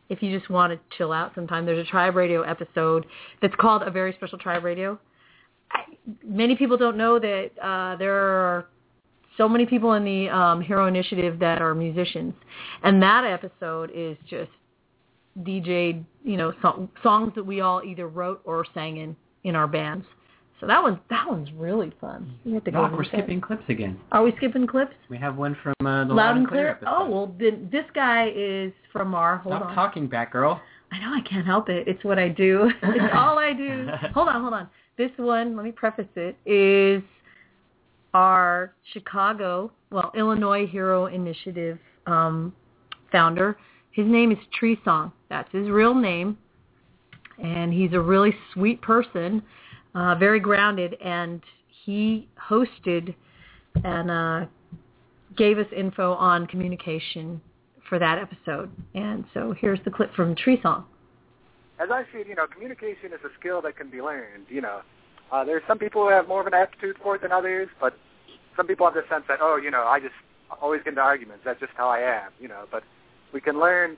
if 0.08 0.22
you 0.22 0.36
just 0.36 0.50
want 0.50 0.72
to 0.72 0.96
chill 0.96 1.12
out 1.12 1.32
sometime, 1.34 1.66
there's 1.66 1.86
a 1.86 1.90
tribe 1.90 2.16
radio 2.16 2.42
episode 2.42 3.06
that's 3.42 3.54
called 3.56 3.82
a 3.82 3.90
very 3.90 4.12
special 4.14 4.38
tribe 4.38 4.64
radio. 4.64 4.98
I, 5.72 5.80
many 6.24 6.56
people 6.56 6.76
don't 6.76 6.96
know 6.96 7.18
that 7.18 7.50
uh, 7.60 7.96
there 7.96 8.14
are 8.14 8.68
so 9.36 9.48
many 9.48 9.66
people 9.66 9.94
in 9.94 10.04
the 10.04 10.28
um, 10.30 10.60
Hero 10.60 10.86
Initiative 10.86 11.38
that 11.40 11.60
are 11.60 11.74
musicians, 11.74 12.34
and 12.82 13.02
that 13.02 13.24
episode 13.24 13.90
is 13.94 14.16
just 14.28 14.50
DJ, 15.42 16.02
you 16.24 16.36
know, 16.36 16.52
so- 16.62 16.88
songs 17.02 17.32
that 17.34 17.44
we 17.44 17.60
all 17.60 17.82
either 17.84 18.08
wrote 18.08 18.40
or 18.44 18.64
sang 18.74 18.98
in 18.98 19.16
in 19.44 19.54
our 19.54 19.66
bands. 19.66 20.04
So 20.60 20.66
that 20.66 20.82
one's 20.82 20.98
that 21.10 21.28
one's 21.28 21.48
really 21.56 21.92
fun. 22.00 22.34
We 22.44 22.54
have 22.54 22.64
to 22.64 22.70
go 22.70 22.82
Doc, 22.82 22.90
look 22.92 23.00
we're 23.00 23.04
skipping 23.04 23.40
clips 23.40 23.64
again. 23.68 23.98
Are 24.10 24.22
we 24.22 24.32
skipping 24.38 24.66
clips? 24.66 24.94
We 25.10 25.18
have 25.18 25.36
one 25.36 25.56
from 25.62 25.86
uh, 25.86 26.06
the 26.06 26.14
Loud 26.14 26.36
and 26.38 26.48
clear. 26.48 26.70
episode. 26.70 26.88
Oh 26.90 27.10
well, 27.10 27.34
then 27.38 27.68
this 27.70 27.84
guy 27.94 28.30
is 28.34 28.72
from 28.92 29.14
our. 29.14 29.36
Hold 29.38 29.56
Stop 29.56 29.68
on. 29.68 29.74
talking, 29.74 30.08
Batgirl. 30.08 30.58
I 30.92 30.98
know 31.00 31.12
I 31.12 31.20
can't 31.28 31.46
help 31.46 31.68
it. 31.68 31.86
It's 31.86 32.02
what 32.04 32.18
I 32.18 32.28
do. 32.28 32.70
it's 32.82 33.14
all 33.14 33.38
I 33.38 33.52
do. 33.52 33.88
Hold 34.14 34.28
on, 34.28 34.40
hold 34.40 34.54
on. 34.54 34.68
This 34.96 35.10
one, 35.16 35.56
let 35.56 35.64
me 35.64 35.72
preface 35.72 36.06
it, 36.14 36.38
is 36.46 37.02
our 38.14 38.72
Chicago, 38.94 39.70
well, 39.90 40.10
Illinois 40.16 40.66
Hero 40.66 41.06
Initiative 41.06 41.78
um, 42.06 42.54
founder. 43.12 43.58
His 43.90 44.06
name 44.06 44.32
is 44.32 44.38
Tree 44.58 44.78
Song. 44.84 45.12
That's 45.28 45.50
his 45.52 45.68
real 45.68 45.94
name. 45.94 46.38
And 47.42 47.74
he's 47.74 47.92
a 47.92 48.00
really 48.00 48.34
sweet 48.54 48.80
person, 48.80 49.42
uh, 49.96 50.14
very 50.14 50.38
grounded, 50.38 50.94
and 51.02 51.40
he 51.84 52.28
hosted 52.38 53.14
and 53.82 54.10
uh, 54.10 54.46
gave 55.36 55.58
us 55.58 55.66
info 55.74 56.12
on 56.12 56.46
communication 56.46 57.40
for 57.88 57.98
that 57.98 58.18
episode. 58.18 58.70
And 58.94 59.24
so 59.32 59.54
here's 59.58 59.80
the 59.84 59.90
clip 59.90 60.14
from 60.14 60.34
Tree 60.34 60.60
Song. 60.62 60.84
as 61.80 61.88
I 61.90 62.02
see 62.12 62.18
it, 62.18 62.28
you 62.28 62.34
know, 62.34 62.46
communication 62.46 63.12
is 63.12 63.20
a 63.24 63.30
skill 63.40 63.62
that 63.62 63.76
can 63.76 63.88
be 63.90 64.02
learned. 64.02 64.46
You 64.48 64.60
know, 64.60 64.80
uh, 65.32 65.44
there's 65.44 65.62
some 65.66 65.78
people 65.78 66.02
who 66.02 66.10
have 66.10 66.28
more 66.28 66.42
of 66.42 66.46
an 66.46 66.54
aptitude 66.54 66.96
for 67.02 67.16
it 67.16 67.22
than 67.22 67.32
others, 67.32 67.68
but 67.80 67.96
some 68.54 68.66
people 68.66 68.86
have 68.86 68.94
the 68.94 69.02
sense 69.08 69.24
that, 69.28 69.38
oh, 69.40 69.56
you 69.56 69.70
know, 69.70 69.84
I 69.84 69.98
just 69.98 70.14
always 70.60 70.82
get 70.82 70.90
into 70.90 71.00
arguments. 71.00 71.42
That's 71.44 71.60
just 71.60 71.72
how 71.74 71.88
I 71.88 72.00
am. 72.00 72.32
You 72.38 72.48
know, 72.48 72.64
but 72.70 72.82
we 73.32 73.40
can 73.40 73.58
learn 73.58 73.96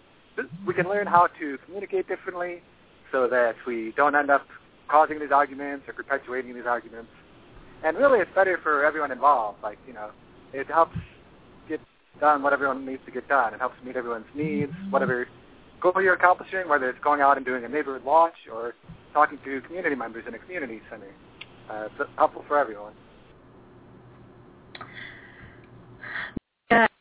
we 0.65 0.75
can 0.75 0.89
learn 0.89 1.09
how 1.09 1.27
to 1.41 1.59
communicate 1.67 2.07
differently 2.07 2.63
so 3.11 3.27
that 3.27 3.57
we 3.67 3.93
don't 3.97 4.15
end 4.15 4.31
up 4.31 4.47
causing 4.89 5.18
these 5.18 5.32
arguments 5.32 5.86
or 5.89 5.93
perpetuating 5.93 6.55
these 6.55 6.66
arguments. 6.66 7.11
And 7.84 7.97
really, 7.97 8.18
it's 8.20 8.30
better 8.34 8.59
for 8.62 8.84
everyone 8.84 9.12
involved. 9.12 9.62
Like, 9.62 9.78
you 9.86 9.93
know, 9.93 10.11
it 10.53 10.66
helps 10.66 10.97
get 11.68 11.80
done 12.20 12.43
what 12.43 12.53
everyone 12.53 12.84
needs 12.84 13.03
to 13.07 13.12
get 13.12 13.28
done. 13.28 13.55
It 13.55 13.61
helps 13.61 13.76
meet 13.84 13.97
everyone's 13.97 14.26
needs, 14.34 14.72
whatever 14.91 15.26
goal 15.80 15.93
you're 16.03 16.14
accomplishing, 16.14 16.68
whether 16.68 16.89
it's 16.91 16.99
going 17.05 17.20
out 17.20 17.36
and 17.36 17.47
doing 17.47 17.64
a 17.64 17.68
neighborhood 17.68 18.05
watch 18.05 18.34
or 18.53 18.74
talking 19.12 19.39
to 19.45 19.61
community 19.62 19.95
members 19.95 20.24
in 20.26 20.34
a 20.34 20.39
community 20.39 20.80
center. 20.91 21.12
Uh, 21.70 21.86
it's 21.86 22.11
helpful 22.16 22.45
for 22.49 22.59
everyone. 22.59 22.93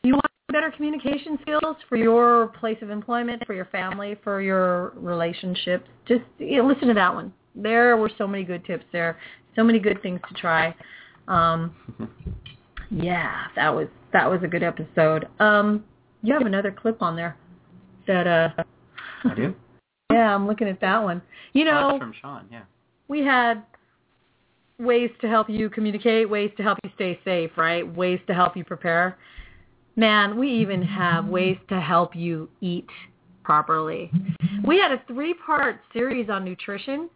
You 0.04 0.14
want 0.14 0.26
better 0.52 0.70
communication 0.70 1.38
skills 1.42 1.76
for 1.88 1.96
your 1.96 2.48
place 2.60 2.78
of 2.82 2.90
employment, 2.90 3.44
for 3.46 3.54
your 3.54 3.66
family, 3.66 4.16
for 4.22 4.40
your 4.40 4.90
relationships. 4.96 5.88
Just 6.06 6.22
you 6.38 6.58
know, 6.58 6.68
listen 6.68 6.88
to 6.88 6.94
that 6.94 7.12
one. 7.12 7.32
There 7.60 7.96
were 7.96 8.10
so 8.16 8.26
many 8.26 8.44
good 8.44 8.64
tips 8.64 8.84
there, 8.92 9.18
so 9.56 9.64
many 9.64 9.78
good 9.78 10.00
things 10.02 10.20
to 10.28 10.34
try. 10.34 10.74
Um, 11.26 11.74
yeah, 12.90 13.46
that 13.56 13.74
was 13.74 13.88
that 14.12 14.30
was 14.30 14.40
a 14.42 14.46
good 14.48 14.62
episode. 14.62 15.28
Um, 15.40 15.84
you 16.22 16.32
have 16.32 16.46
another 16.46 16.70
clip 16.72 17.02
on 17.02 17.16
there 17.16 17.36
that 18.06 18.26
uh, 18.26 18.62
I 19.24 19.34
do. 19.34 19.54
yeah, 20.12 20.34
I'm 20.34 20.46
looking 20.46 20.68
at 20.68 20.80
that 20.80 21.02
one. 21.02 21.20
You 21.52 21.66
Oh, 21.68 21.70
know, 21.70 21.88
that's 21.90 21.98
from 22.00 22.14
Sean. 22.20 22.46
Yeah. 22.50 22.62
we 23.08 23.20
had 23.24 23.62
ways 24.78 25.10
to 25.20 25.28
help 25.28 25.50
you 25.50 25.68
communicate, 25.68 26.30
ways 26.30 26.50
to 26.56 26.62
help 26.62 26.78
you 26.84 26.90
stay 26.94 27.18
safe, 27.24 27.50
right? 27.56 27.86
Ways 27.96 28.20
to 28.28 28.34
help 28.34 28.56
you 28.56 28.64
prepare. 28.64 29.18
Man, 29.96 30.38
we 30.38 30.48
even 30.48 30.80
have 30.82 31.26
ways 31.26 31.58
to 31.68 31.80
help 31.80 32.14
you 32.14 32.48
eat 32.60 32.86
properly. 33.42 34.10
We 34.64 34.78
had 34.78 34.92
a 34.92 35.02
three-part 35.08 35.80
series 35.92 36.30
on 36.30 36.44
nutrition. 36.44 37.10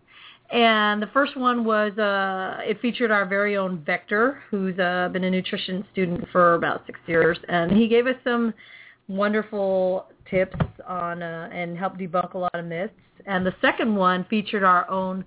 And 0.53 1.00
the 1.00 1.07
first 1.09 1.34
one 1.34 1.64
was, 1.64 1.96
uh, 1.98 2.59
it 2.62 2.78
featured 2.82 3.11
our 3.11 3.24
very 3.24 3.57
own 3.57 3.82
Vector, 3.86 4.42
who's 4.50 4.78
uh, 4.78 5.09
been 5.11 5.24
a 5.24 5.30
nutrition 5.30 5.82
student 5.92 6.28
for 6.30 6.55
about 6.55 6.82
six 6.84 7.00
years. 7.07 7.38
And 7.48 7.72
he 7.72 7.88
gave 7.88 8.07
us 8.07 8.16
some 8.22 8.53
wonderful 9.09 10.09
tips 10.30 10.57
on 10.86 11.22
uh, 11.22 11.48
and 11.50 11.78
helped 11.78 11.98
debunk 11.98 12.34
a 12.34 12.38
lot 12.38 12.55
of 12.55 12.66
myths. 12.66 12.92
And 13.24 13.46
the 13.46 13.55
second 13.62 13.96
one 13.96 14.26
featured 14.28 14.62
our 14.62 14.88
own 14.90 15.24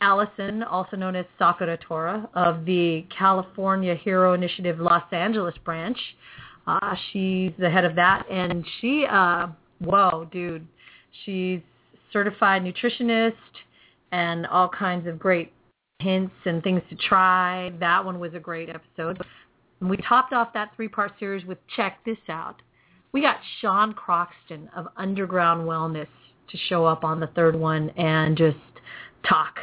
Allison, 0.00 0.64
also 0.64 0.96
known 0.96 1.14
as 1.14 1.24
Sakura 1.38 1.76
Tora, 1.76 2.28
of 2.34 2.64
the 2.64 3.06
California 3.16 3.94
Hero 3.94 4.34
Initiative 4.34 4.80
Los 4.80 5.04
Angeles 5.12 5.54
branch. 5.64 5.98
Uh, 6.66 6.94
she's 7.12 7.52
the 7.58 7.70
head 7.70 7.84
of 7.84 7.94
that, 7.94 8.28
and 8.30 8.64
she, 8.80 9.06
uh, 9.08 9.48
whoa, 9.78 10.28
dude, 10.32 10.66
she's 11.24 11.60
certified 12.12 12.62
nutritionist 12.62 13.34
and 14.12 14.46
all 14.46 14.68
kinds 14.68 15.06
of 15.06 15.18
great 15.18 15.52
hints 16.00 16.34
and 16.44 16.62
things 16.62 16.82
to 16.90 16.96
try. 16.96 17.72
That 17.80 18.04
one 18.04 18.20
was 18.20 18.34
a 18.34 18.38
great 18.40 18.68
episode. 18.68 19.20
We 19.80 19.96
topped 19.98 20.32
off 20.32 20.52
that 20.54 20.70
three-part 20.76 21.12
series 21.18 21.44
with 21.44 21.58
check 21.76 21.98
this 22.04 22.18
out. 22.28 22.62
We 23.12 23.20
got 23.20 23.36
Sean 23.60 23.92
Croxton 23.94 24.68
of 24.76 24.88
Underground 24.96 25.66
Wellness 25.68 26.08
to 26.50 26.58
show 26.68 26.84
up 26.84 27.04
on 27.04 27.20
the 27.20 27.28
third 27.28 27.54
one 27.54 27.90
and 27.90 28.36
just 28.36 28.56
talk, 29.28 29.58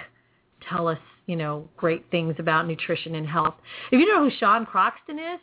tell 0.69 0.87
us, 0.87 0.99
you 1.25 1.35
know, 1.35 1.67
great 1.77 2.05
things 2.11 2.35
about 2.39 2.67
nutrition 2.67 3.15
and 3.15 3.27
health. 3.27 3.55
If 3.91 3.99
you 3.99 4.07
know 4.07 4.23
who 4.23 4.35
Sean 4.39 4.65
Croxton 4.65 5.19
is, 5.19 5.39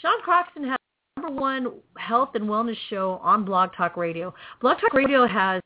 Sean 0.00 0.20
Croxton 0.22 0.64
has 0.64 0.76
number 1.16 1.40
one 1.40 1.72
health 1.96 2.30
and 2.34 2.44
wellness 2.44 2.76
show 2.90 3.20
on 3.22 3.44
Blog 3.44 3.70
Talk 3.76 3.96
Radio. 3.96 4.34
Blog 4.60 4.78
Talk 4.80 4.92
Radio 4.94 5.26
has, 5.26 5.60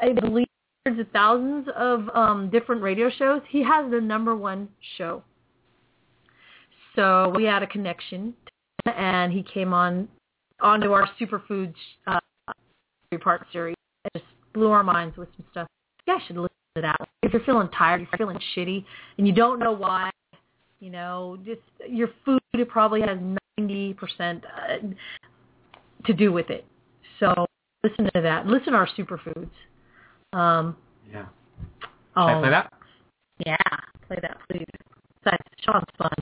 I 0.00 0.12
believe, 0.12 0.46
hundreds 0.86 1.06
of 1.06 1.12
thousands 1.12 1.68
of 1.76 2.08
um, 2.14 2.50
different 2.50 2.82
radio 2.82 3.10
shows. 3.10 3.42
He 3.48 3.62
has 3.62 3.90
the 3.90 4.00
number 4.00 4.34
one 4.34 4.68
show. 4.96 5.22
So 6.96 7.32
we 7.36 7.44
had 7.44 7.62
a 7.62 7.66
connection, 7.66 8.34
and 8.86 9.32
he 9.32 9.42
came 9.42 9.72
on 9.72 10.08
onto 10.60 10.92
our 10.92 11.08
superfoods 11.20 11.74
uh, 12.06 12.18
three-part 13.10 13.46
series. 13.52 13.76
It 14.04 14.18
just 14.18 14.24
blew 14.54 14.70
our 14.70 14.82
minds 14.82 15.16
with 15.16 15.28
some 15.36 15.46
stuff. 15.50 15.68
You 16.06 16.14
guys 16.14 16.22
should 16.26 16.36
listen 16.36 16.50
to 16.76 16.82
that. 16.82 16.96
If 17.22 17.32
you're 17.32 17.44
feeling 17.44 17.68
tired, 17.76 18.00
you're 18.00 18.18
feeling 18.18 18.38
shitty, 18.56 18.84
and 19.18 19.26
you 19.26 19.32
don't 19.32 19.58
know 19.58 19.72
why, 19.72 20.10
you 20.80 20.90
know, 20.90 21.38
just 21.44 21.60
your 21.88 22.08
food 22.24 22.40
probably 22.68 23.00
has 23.02 23.18
90% 23.60 23.96
uh, 24.20 24.40
to 26.06 26.12
do 26.12 26.32
with 26.32 26.50
it. 26.50 26.64
So 27.18 27.46
listen 27.84 28.06
to 28.14 28.20
that. 28.22 28.46
Listen 28.46 28.72
to 28.72 28.78
our 28.78 28.88
superfoods. 28.98 29.50
Um, 30.32 30.76
Yeah. 31.12 31.26
oh, 32.16 32.28
Should 32.28 32.36
I 32.36 32.40
play 32.40 32.50
that? 32.50 32.72
Yeah, 33.46 33.56
play 34.06 34.18
that, 34.22 34.38
please. 34.48 34.66
Besides, 35.22 35.42
Sean's 35.60 35.84
fun, 35.98 36.12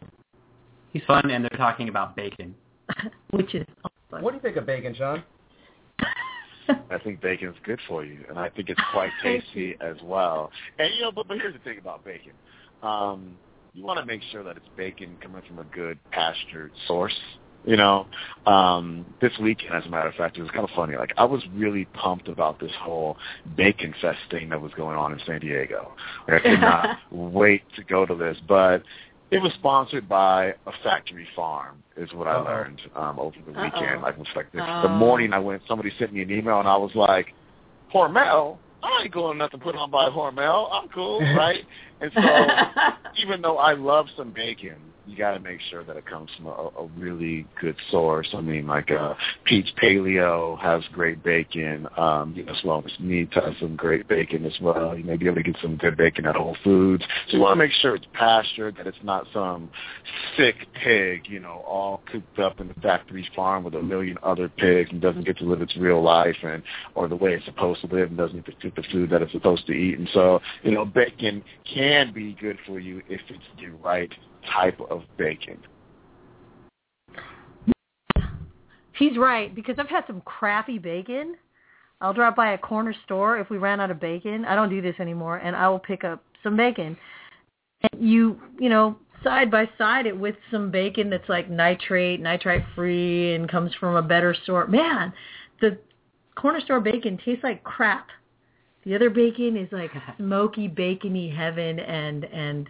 He's 0.92 1.04
fun, 1.04 1.30
and 1.30 1.44
they're 1.44 1.58
talking 1.58 1.88
about 1.88 2.16
bacon. 2.16 2.54
which 3.30 3.54
is 3.54 3.66
fun. 4.10 4.22
What 4.22 4.30
do 4.30 4.36
you 4.36 4.40
think 4.42 4.56
of 4.56 4.66
bacon, 4.66 4.94
Sean? 4.94 5.22
I 6.68 6.98
think 7.02 7.20
bacon's 7.20 7.56
good 7.64 7.80
for 7.86 8.04
you, 8.04 8.24
and 8.28 8.38
I 8.38 8.48
think 8.50 8.70
it's 8.70 8.80
quite 8.92 9.10
tasty 9.22 9.76
as 9.80 9.96
well. 10.02 10.50
And 10.78 10.92
you 10.94 11.02
know, 11.02 11.12
but, 11.12 11.28
but 11.28 11.36
here's 11.38 11.54
the 11.54 11.60
thing 11.60 11.78
about 11.78 12.04
bacon: 12.04 12.32
um, 12.82 13.36
you 13.74 13.84
want 13.84 13.98
to 14.00 14.06
make 14.06 14.22
sure 14.32 14.42
that 14.42 14.56
it's 14.56 14.66
bacon 14.76 15.16
coming 15.22 15.42
from 15.46 15.58
a 15.58 15.64
good 15.64 15.98
pastured 16.10 16.72
source. 16.86 17.14
You 17.64 17.76
know, 17.76 18.06
um, 18.46 19.04
this 19.20 19.32
weekend, 19.40 19.74
as 19.74 19.84
a 19.84 19.88
matter 19.90 20.08
of 20.08 20.14
fact, 20.14 20.38
it 20.38 20.42
was 20.42 20.50
kind 20.52 20.64
of 20.64 20.70
funny. 20.74 20.96
Like 20.96 21.12
I 21.18 21.24
was 21.24 21.42
really 21.54 21.84
pumped 21.86 22.28
about 22.28 22.60
this 22.60 22.72
whole 22.80 23.16
bacon 23.56 23.94
fest 24.00 24.20
thing 24.30 24.48
that 24.50 24.60
was 24.60 24.72
going 24.74 24.96
on 24.96 25.12
in 25.12 25.20
San 25.26 25.40
Diego. 25.40 25.92
Like, 26.26 26.40
I 26.40 26.50
could 26.50 26.60
not 26.60 26.98
wait 27.10 27.62
to 27.76 27.84
go 27.84 28.06
to 28.06 28.14
this, 28.14 28.38
but 28.46 28.82
it 29.30 29.42
was 29.42 29.52
sponsored 29.54 30.08
by 30.08 30.54
a 30.66 30.72
factory 30.82 31.28
farm, 31.36 31.82
is 31.96 32.10
what 32.14 32.26
I 32.26 32.36
learned 32.36 32.80
um, 32.96 33.18
over 33.18 33.36
the 33.44 33.52
weekend. 33.52 33.74
Uh-oh. 33.74 34.00
Like, 34.02 34.14
it 34.14 34.18
was 34.20 34.28
like 34.34 34.50
the, 34.52 34.60
Oh. 34.62 34.82
the 34.82 34.88
morning 34.88 35.34
I 35.34 35.38
went, 35.38 35.60
somebody 35.68 35.92
sent 35.98 36.14
me 36.14 36.22
an 36.22 36.30
email, 36.30 36.60
and 36.60 36.68
I 36.68 36.76
was 36.76 36.94
like, 36.94 37.34
Hormel? 37.92 38.56
I 38.82 39.02
ain't 39.02 39.12
going 39.12 39.36
nothing 39.38 39.60
put 39.60 39.74
on 39.74 39.90
by 39.90 40.08
Hormel. 40.08 40.68
I'm 40.72 40.88
cool, 40.88 41.20
right? 41.36 41.64
And 42.00 42.10
so, 42.14 42.20
even 43.22 43.42
though 43.42 43.58
I 43.58 43.74
love 43.74 44.06
some 44.16 44.30
bacon, 44.30 44.76
you 45.08 45.16
got 45.16 45.32
to 45.32 45.40
make 45.40 45.60
sure 45.70 45.82
that 45.84 45.96
it 45.96 46.06
comes 46.06 46.28
from 46.36 46.46
a, 46.46 46.50
a 46.50 46.86
really 46.96 47.46
good 47.60 47.76
source. 47.90 48.28
I 48.34 48.40
mean, 48.40 48.66
like 48.66 48.90
uh, 48.90 49.14
Pete's 49.44 49.72
Paleo 49.82 50.58
has 50.60 50.82
great 50.92 51.22
bacon. 51.22 51.88
Um, 51.96 52.34
you 52.36 52.44
know, 52.44 52.52
Sloan's 52.62 52.92
Meat 53.00 53.32
has 53.32 53.54
some 53.58 53.74
great 53.74 54.06
bacon 54.06 54.44
as 54.44 54.52
well. 54.60 54.96
You 54.96 55.04
may 55.04 55.16
be 55.16 55.26
able 55.26 55.36
to 55.36 55.42
get 55.42 55.56
some 55.62 55.76
good 55.76 55.96
bacon 55.96 56.26
at 56.26 56.36
Whole 56.36 56.56
Foods. 56.62 57.04
So 57.28 57.36
you 57.36 57.42
want 57.42 57.52
to 57.52 57.64
make 57.64 57.72
sure 57.72 57.94
it's 57.94 58.06
pastured, 58.12 58.76
that 58.76 58.86
it's 58.86 58.98
not 59.02 59.26
some 59.32 59.70
sick 60.36 60.56
pig, 60.84 61.22
you 61.28 61.40
know, 61.40 61.64
all 61.66 62.02
cooped 62.10 62.38
up 62.38 62.60
in 62.60 62.68
the 62.68 62.74
factory 62.74 63.28
farm 63.34 63.64
with 63.64 63.74
a 63.74 63.82
million 63.82 64.18
other 64.22 64.48
pigs 64.48 64.90
and 64.92 65.00
doesn't 65.00 65.24
get 65.24 65.38
to 65.38 65.44
live 65.44 65.62
its 65.62 65.76
real 65.76 66.02
life 66.02 66.36
and 66.42 66.62
or 66.94 67.08
the 67.08 67.16
way 67.16 67.32
it's 67.32 67.44
supposed 67.46 67.80
to 67.80 67.86
live 67.86 68.08
and 68.08 68.18
doesn't 68.18 68.44
get 68.44 68.60
to 68.60 68.70
the 68.76 68.82
food 68.92 69.10
that 69.10 69.22
it's 69.22 69.32
supposed 69.32 69.66
to 69.66 69.72
eat. 69.72 69.98
And 69.98 70.08
so, 70.12 70.40
you 70.62 70.72
know, 70.72 70.84
bacon 70.84 71.42
can 71.72 72.12
be 72.12 72.36
good 72.40 72.58
for 72.66 72.78
you 72.78 73.02
if 73.08 73.20
it's 73.28 73.44
the 73.58 73.68
right 73.82 74.12
type 74.54 74.80
of 74.90 75.02
bacon. 75.16 75.58
He's 78.98 79.16
right 79.16 79.54
because 79.54 79.76
I've 79.78 79.88
had 79.88 80.04
some 80.06 80.20
crappy 80.22 80.78
bacon. 80.78 81.36
I'll 82.00 82.14
drop 82.14 82.36
by 82.36 82.52
a 82.52 82.58
corner 82.58 82.94
store 83.04 83.38
if 83.38 83.50
we 83.50 83.58
ran 83.58 83.80
out 83.80 83.90
of 83.90 84.00
bacon. 84.00 84.44
I 84.44 84.54
don't 84.54 84.70
do 84.70 84.82
this 84.82 84.94
anymore, 85.00 85.38
and 85.38 85.54
I 85.54 85.68
will 85.68 85.78
pick 85.78 86.04
up 86.04 86.22
some 86.42 86.56
bacon. 86.56 86.96
And 87.92 88.08
you, 88.08 88.40
you 88.58 88.68
know, 88.68 88.96
side 89.22 89.50
by 89.50 89.68
side 89.78 90.06
it 90.06 90.18
with 90.18 90.36
some 90.50 90.70
bacon 90.70 91.10
that's 91.10 91.28
like 91.28 91.50
nitrate, 91.50 92.20
nitrite 92.20 92.64
free, 92.74 93.34
and 93.34 93.48
comes 93.48 93.72
from 93.78 93.96
a 93.96 94.02
better 94.02 94.34
sort. 94.46 94.70
Man, 94.70 95.12
the 95.60 95.78
corner 96.36 96.60
store 96.60 96.80
bacon 96.80 97.18
tastes 97.24 97.44
like 97.44 97.62
crap. 97.64 98.08
The 98.84 98.94
other 98.94 99.10
bacon 99.10 99.56
is 99.56 99.68
like 99.72 99.90
smoky, 100.16 100.68
bacony 100.68 101.30
heaven, 101.30 101.80
and 101.80 102.24
and 102.24 102.68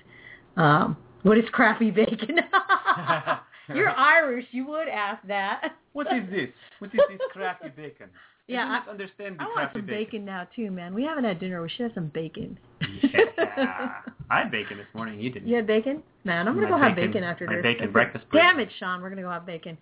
um, 0.57 0.97
what 1.23 1.39
is 1.39 1.45
crappy 1.53 1.91
bacon? 1.91 2.39
You're 3.75 3.91
Irish. 3.91 4.47
You 4.51 4.67
would 4.69 4.89
ask 4.89 5.27
that. 5.27 5.73
What 5.93 6.07
is 6.13 6.29
this? 6.31 6.49
What 6.79 6.89
is 6.95 7.01
this 7.09 7.21
crappy 7.33 7.69
bacon? 7.71 8.09
Yeah, 8.51 8.65
I 8.83 8.89
I, 8.89 8.91
understand 8.91 9.37
the 9.39 9.43
I 9.43 9.47
want 9.49 9.73
some 9.75 9.83
bacon. 9.85 10.05
bacon 10.05 10.25
now 10.25 10.49
too, 10.57 10.71
man. 10.71 10.95
We 10.95 11.03
haven't 11.03 11.25
had 11.25 11.39
dinner. 11.39 11.61
We 11.61 11.69
should 11.69 11.83
have 11.83 11.93
some 11.95 12.07
bacon. 12.15 12.59
Yeah. 13.03 13.21
I 14.31 14.39
had 14.39 14.51
bacon 14.51 14.79
this 14.79 14.87
morning. 14.95 15.21
You 15.21 15.29
didn't. 15.29 15.47
You 15.49 15.57
had 15.57 15.67
bacon? 15.67 16.03
Man, 16.25 16.49
I'm 16.49 16.55
gonna 16.55 16.67
My 16.67 16.79
go 16.79 16.83
have 16.83 16.97
bacon- 16.97 17.11
bacon 17.13 17.25
after 17.25 17.47
this. 17.47 17.63
bacon 17.63 17.93
breakfast 17.93 18.25
Damn 18.33 18.59
it, 18.59 18.71
Sean. 18.79 19.03
We're 19.03 19.11
gonna 19.11 19.21
go 19.21 19.29
have 19.29 19.45
bacon. 19.45 19.77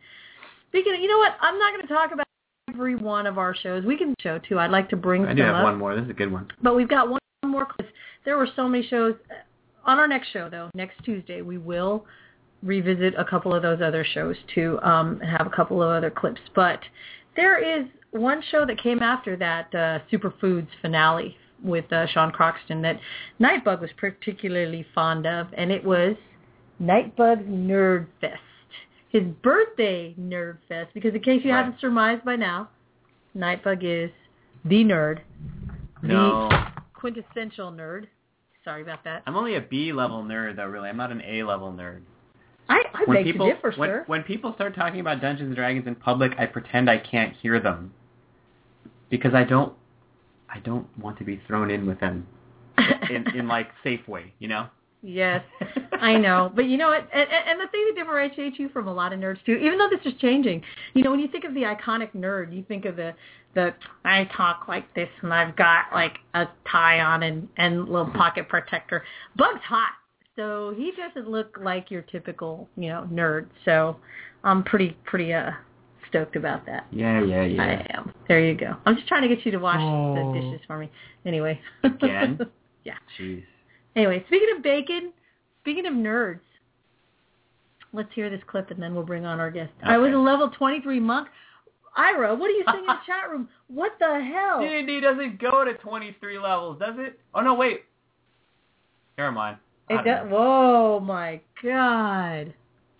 Speaking 0.70 0.94
of, 0.96 1.00
you 1.00 1.06
know 1.06 1.16
what? 1.18 1.34
I'm 1.40 1.56
not 1.60 1.74
gonna 1.76 1.86
talk 1.86 2.10
about 2.12 2.26
every 2.68 2.96
one 2.96 3.28
of 3.28 3.38
our 3.38 3.54
shows. 3.54 3.84
We 3.84 3.96
can 3.96 4.16
show 4.20 4.40
too. 4.40 4.58
I'd 4.58 4.72
like 4.72 4.88
to 4.88 4.96
bring 4.96 5.24
I 5.26 5.32
do 5.34 5.42
have 5.42 5.54
up. 5.54 5.62
one 5.62 5.78
more. 5.78 5.94
This 5.94 6.02
is 6.06 6.10
a 6.10 6.14
good 6.14 6.32
one. 6.32 6.48
But 6.60 6.74
we've 6.74 6.88
got 6.88 7.08
one 7.08 7.20
more. 7.44 7.68
There 8.24 8.36
were 8.36 8.48
so 8.56 8.68
many 8.68 8.84
shows. 8.88 9.14
On 9.86 9.98
our 9.98 10.08
next 10.08 10.28
show, 10.32 10.48
though, 10.50 10.68
next 10.74 11.02
Tuesday, 11.04 11.42
we 11.42 11.58
will 11.58 12.04
revisit 12.62 13.14
a 13.16 13.24
couple 13.24 13.54
of 13.54 13.62
those 13.62 13.80
other 13.80 14.04
shows 14.04 14.36
too, 14.54 14.78
um, 14.82 15.20
and 15.22 15.30
have 15.30 15.46
a 15.46 15.50
couple 15.50 15.82
of 15.82 15.88
other 15.90 16.10
clips. 16.10 16.40
But 16.54 16.80
there 17.36 17.58
is 17.58 17.86
one 18.10 18.42
show 18.50 18.66
that 18.66 18.82
came 18.82 19.00
after 19.02 19.36
that 19.36 19.66
uh, 19.74 19.98
Superfoods 20.10 20.66
finale 20.82 21.36
with 21.62 21.90
uh, 21.92 22.06
Sean 22.08 22.32
Croxton 22.32 22.82
that 22.82 22.98
Nightbug 23.40 23.80
was 23.80 23.90
particularly 23.96 24.84
fond 24.94 25.26
of, 25.26 25.46
and 25.56 25.70
it 25.70 25.84
was 25.84 26.16
Nightbug's 26.82 27.46
Nerd 27.48 28.06
Fest. 28.20 28.40
His 29.10 29.22
birthday 29.42 30.14
Nerd 30.20 30.58
Fest, 30.68 30.90
because 30.94 31.14
in 31.14 31.20
case 31.22 31.42
you 31.44 31.52
Right. 31.52 31.58
haven't 31.64 31.80
surmised 31.80 32.24
by 32.24 32.36
now, 32.36 32.68
Nightbug 33.36 33.78
is 33.82 34.10
the 34.64 34.82
nerd, 34.84 35.20
No. 36.02 36.48
the 36.48 36.66
quintessential 36.94 37.70
nerd. 37.70 38.06
Sorry 38.66 38.82
about 38.82 39.04
that. 39.04 39.22
I'm 39.26 39.36
only 39.36 39.54
a 39.54 39.60
B 39.60 39.92
level 39.92 40.24
nerd 40.24 40.56
though, 40.56 40.66
really. 40.66 40.88
I'm 40.88 40.96
not 40.96 41.12
an 41.12 41.22
A 41.24 41.44
level 41.44 41.72
nerd. 41.72 42.00
I, 42.68 42.82
I 42.94 43.04
when 43.04 43.18
beg 43.18 43.24
people 43.24 43.46
to 43.46 43.54
differ, 43.54 43.72
when, 43.76 43.88
sir. 43.88 44.04
when 44.08 44.22
people 44.24 44.52
start 44.54 44.74
talking 44.74 44.98
about 44.98 45.20
Dungeons 45.20 45.46
and 45.46 45.54
Dragons 45.54 45.86
in 45.86 45.94
public, 45.94 46.32
I 46.36 46.46
pretend 46.46 46.90
I 46.90 46.98
can't 46.98 47.32
hear 47.40 47.60
them 47.60 47.94
because 49.08 49.34
I 49.34 49.44
don't 49.44 49.72
I 50.52 50.58
don't 50.58 50.88
want 50.98 51.16
to 51.18 51.24
be 51.24 51.40
thrown 51.46 51.70
in 51.70 51.86
with 51.86 52.00
them 52.00 52.26
in 53.08 53.24
in 53.36 53.46
like 53.46 53.68
safe 53.84 54.08
way, 54.08 54.32
you 54.40 54.48
know. 54.48 54.66
Yes, 55.06 55.44
I 55.92 56.16
know. 56.16 56.50
But 56.52 56.62
you 56.62 56.76
know 56.76 56.88
what? 56.88 57.08
And, 57.12 57.28
and 57.30 57.48
and 57.48 57.60
the 57.60 57.68
thing 57.70 57.86
that 57.88 58.00
differentiates 58.02 58.58
you 58.58 58.68
from 58.70 58.88
a 58.88 58.92
lot 58.92 59.12
of 59.12 59.20
nerds 59.20 59.42
too, 59.46 59.54
even 59.54 59.78
though 59.78 59.88
this 59.88 60.04
is 60.12 60.18
changing, 60.20 60.62
you 60.94 61.04
know, 61.04 61.12
when 61.12 61.20
you 61.20 61.28
think 61.28 61.44
of 61.44 61.54
the 61.54 61.60
iconic 61.60 62.10
nerd, 62.12 62.52
you 62.52 62.64
think 62.66 62.84
of 62.86 62.96
the 62.96 63.14
the 63.54 63.72
I 64.04 64.24
talk 64.36 64.64
like 64.66 64.92
this 64.94 65.08
and 65.22 65.32
I've 65.32 65.54
got 65.54 65.84
like 65.94 66.18
a 66.34 66.46
tie 66.70 67.00
on 67.00 67.22
and 67.22 67.48
and 67.56 67.88
little 67.88 68.10
pocket 68.10 68.48
protector. 68.48 69.04
Bug's 69.36 69.62
hot, 69.62 69.92
so 70.34 70.74
he 70.76 70.92
doesn't 70.96 71.30
look 71.30 71.56
like 71.62 71.88
your 71.88 72.02
typical 72.02 72.68
you 72.76 72.88
know 72.88 73.08
nerd. 73.12 73.46
So 73.64 73.96
I'm 74.42 74.64
pretty 74.64 74.96
pretty 75.04 75.32
uh 75.32 75.52
stoked 76.08 76.34
about 76.34 76.66
that. 76.66 76.86
Yeah, 76.90 77.22
yeah, 77.22 77.42
yeah. 77.44 77.62
I 77.62 77.86
am. 77.96 78.12
There 78.26 78.44
you 78.44 78.56
go. 78.56 78.74
I'm 78.84 78.96
just 78.96 79.06
trying 79.06 79.22
to 79.22 79.28
get 79.28 79.46
you 79.46 79.52
to 79.52 79.58
wash 79.58 79.78
Oh. 79.80 80.32
the 80.32 80.40
dishes 80.40 80.60
for 80.66 80.78
me. 80.78 80.90
Anyway. 81.24 81.60
Again? 81.84 82.38
yeah. 82.84 82.94
Jeez. 83.18 83.44
Anyway, 83.96 84.22
speaking 84.26 84.48
of 84.54 84.62
bacon, 84.62 85.12
speaking 85.62 85.86
of 85.86 85.94
nerds, 85.94 86.40
let's 87.94 88.10
hear 88.14 88.28
this 88.28 88.42
clip 88.46 88.70
and 88.70 88.80
then 88.80 88.94
we'll 88.94 89.04
bring 89.04 89.24
on 89.24 89.40
our 89.40 89.50
guest. 89.50 89.72
I 89.82 89.96
was 89.96 90.12
a 90.12 90.18
level 90.18 90.50
23 90.50 91.00
monk. 91.00 91.28
Ira, 91.96 92.34
what 92.34 92.48
are 92.48 92.52
you 92.52 92.62
saying 92.70 92.80
in 92.80 92.86
the 92.86 92.98
chat 93.06 93.30
room? 93.30 93.48
What 93.68 93.92
the 93.98 94.20
hell? 94.22 94.60
D&D 94.60 95.00
doesn't 95.00 95.40
go 95.40 95.64
to 95.64 95.72
23 95.74 96.38
levels, 96.38 96.78
does 96.78 96.94
it? 96.98 97.18
Oh 97.34 97.40
no, 97.40 97.54
wait. 97.54 97.84
Never 99.16 99.32
mind. 99.32 99.56
It 99.88 100.04
does, 100.04 100.30
whoa, 100.30 101.00
my 101.00 101.40
God. 101.62 102.52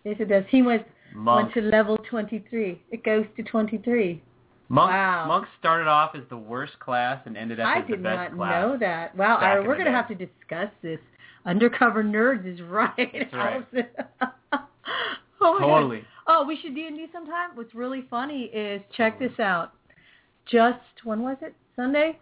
Yes, 0.05 0.17
it 0.19 0.29
does. 0.29 0.45
He 0.49 0.63
went, 0.63 0.87
Monk. 1.15 1.55
went 1.55 1.55
to 1.55 1.71
level 1.71 1.99
23. 2.09 2.81
It 2.91 3.05
goes 3.05 3.27
to 3.37 3.43
23. 3.43 4.23
Monk, 4.69 4.91
Wow. 4.91 5.47
Started 5.59 5.89
off 5.89 6.15
as 6.15 6.23
the 6.29 6.37
worst 6.37 6.79
class 6.81 7.21
and 7.27 7.37
ended 7.37 7.61
up 7.61 7.67
I 7.67 7.81
as 7.81 7.85
the 7.89 7.97
best 7.97 8.03
class. 8.03 8.19
I 8.19 8.29
did 8.29 8.37
not 8.37 8.51
know 8.51 8.77
that. 8.79 9.17
Wow, 9.17 9.59
in 9.61 9.67
we're 9.67 9.75
going 9.75 9.87
to 9.87 9.93
have 9.93 10.09
to 10.09 10.15
discuss 10.15 10.71
this. 10.83 10.99
Undercover 11.45 12.03
Nerds 12.03 12.53
is 12.53 12.61
right. 12.63 13.29
right. 13.33 13.65
oh, 13.73 13.95
my 14.53 14.59
God. 15.41 15.59
Totally. 15.61 16.05
Oh, 16.27 16.45
we 16.47 16.59
should 16.61 16.75
D&D 16.75 17.07
sometime. 17.13 17.51
What's 17.55 17.75
really 17.75 18.05
funny 18.11 18.45
is, 18.45 18.83
check 18.97 19.19
this 19.21 19.39
out. 19.39 19.73
Just, 20.51 20.81
when 21.05 21.23
was 21.23 21.37
it? 21.41 21.55
Sunday? 21.77 22.19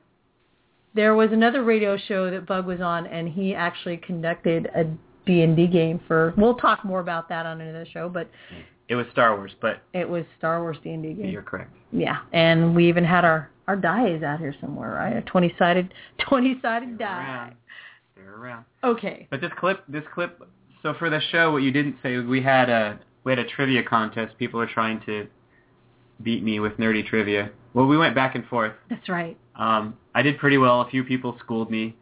There 0.95 1.14
was 1.14 1.30
another 1.32 1.64
radio 1.64 1.97
show 1.97 2.30
that 2.30 2.47
Bug 2.47 2.66
was 2.66 2.80
on, 2.82 3.07
and 3.07 3.28
he 3.28 3.55
actually 3.55 3.97
conducted 3.97 4.68
a 4.76 4.84
D&D 5.26 5.68
game 5.68 6.01
for, 6.07 6.34
we'll 6.36 6.57
talk 6.57 6.84
more 6.84 7.01
about 7.01 7.28
that 7.30 7.47
on 7.47 7.62
another 7.62 7.86
show, 7.90 8.11
but 8.11 8.28
hmm. 8.51 8.61
It 8.89 8.97
was 8.97 9.07
Star 9.12 9.37
Wars, 9.37 9.53
but 9.61 9.82
it 9.93 10.09
was 10.09 10.24
Star 10.39 10.61
Wars 10.61 10.76
D&D 10.85 11.14
game. 11.14 11.26
you're 11.26 11.43
correct. 11.43 11.74
Yeah, 11.93 12.18
and 12.32 12.74
we 12.74 12.89
even 12.89 13.05
had 13.05 13.24
our, 13.24 13.51
our 13.66 13.76
die 13.76 14.09
is 14.09 14.22
out 14.22 14.41
here 14.41 14.55
somewhere, 14.61 14.91
right? 14.93 15.16
A 15.16 15.22
20-sided, 15.22 15.95
20-sided 16.20 16.99
die. 16.99 17.07
Around. 17.24 17.55
They're 18.16 18.35
around. 18.37 18.64
Okay. 18.82 19.26
But 19.30 19.41
this 19.41 19.53
clip, 19.59 19.85
this 19.89 20.05
clip. 20.12 20.43
So 20.82 20.95
for 20.99 21.09
the 21.09 21.20
show, 21.32 21.51
what 21.53 21.62
you 21.62 21.70
didn't 21.70 21.97
say 22.03 22.16
was 22.16 22.26
we 22.26 22.43
had 22.43 22.68
a 22.68 22.99
we 23.24 23.32
had 23.32 23.39
a 23.39 23.47
trivia 23.47 23.82
contest. 23.82 24.37
People 24.39 24.61
are 24.61 24.66
trying 24.66 25.01
to 25.07 25.26
beat 26.22 26.43
me 26.43 26.61
with 26.61 26.74
nerdy 26.74 27.07
trivia. 27.07 27.51
Well, 27.72 27.87
we 27.87 27.97
went 27.97 28.14
back 28.14 28.35
and 28.35 28.47
forth. 28.47 28.72
That's 28.91 29.09
right. 29.09 29.37
Um, 29.57 29.97
I 30.14 30.22
did 30.22 30.39
pretty 30.39 30.59
well. 30.59 30.82
A 30.82 30.91
few 30.91 31.03
people 31.05 31.37
schooled 31.41 31.70
me, 31.70 31.97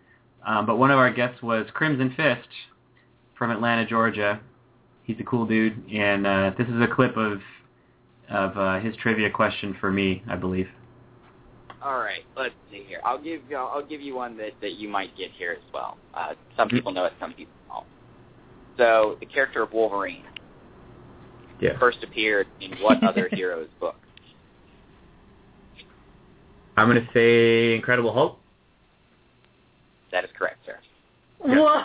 um, 0.45 0.67
but 0.67 0.79
one 0.79 0.91
of 0.91 0.99
our 0.99 1.13
guests 1.13 1.43
was 1.43 1.67
Crimson 1.73 2.13
Fist 2.17 2.49
from 3.39 3.51
Atlanta, 3.51 3.87
Georgia. 3.87 4.41
He's 5.05 5.17
a 5.21 5.25
cool 5.25 5.47
dude, 5.47 5.83
and 5.93 6.27
uh, 6.27 6.53
this 6.57 6.69
is 6.69 6.81
a 6.81 6.87
clip 6.87 7.17
of 7.17 7.41
of 8.31 8.57
uh, 8.57 8.81
his 8.81 8.97
trivia 8.97 9.29
question 9.31 9.77
for 9.81 9.91
me, 9.91 10.23
I 10.29 10.37
believe. 10.37 10.69
All 11.85 11.99
right, 11.99 12.23
let's 12.37 12.55
see 12.71 12.85
here. 12.89 13.01
I'll 13.05 13.19
give 13.19 13.41
you, 13.51 13.57
I'll 13.57 13.85
give 13.85 14.01
you 14.01 14.15
one 14.15 14.37
that, 14.39 14.53
that 14.63 14.75
you 14.75 14.89
might 14.89 15.15
get 15.19 15.33
here 15.33 15.53
as 15.53 15.73
well. 15.75 15.99
Uh, 16.15 16.35
some 16.57 16.69
Mm-hmm. 16.69 16.77
people 16.77 16.93
know 16.93 17.05
it, 17.07 17.13
some 17.21 17.33
people 17.35 17.53
don't. 17.69 17.85
So 18.79 19.17
the 19.21 19.27
character 19.27 19.63
of 19.63 19.73
Wolverine 19.73 20.23
Yeah. 21.61 21.79
first 21.79 21.99
appeared 22.05 22.47
in 22.61 22.73
what 22.81 23.03
other 23.05 23.29
hero's 23.33 23.69
book? 23.81 23.97
I'm 26.77 26.87
gonna 26.89 27.07
say 27.13 27.75
Incredible 27.75 28.13
Hulk. 28.15 28.39
That 30.13 30.25
is 30.25 30.31
correct, 30.39 30.59
sir. 30.65 30.79
Whoa! 31.41 31.83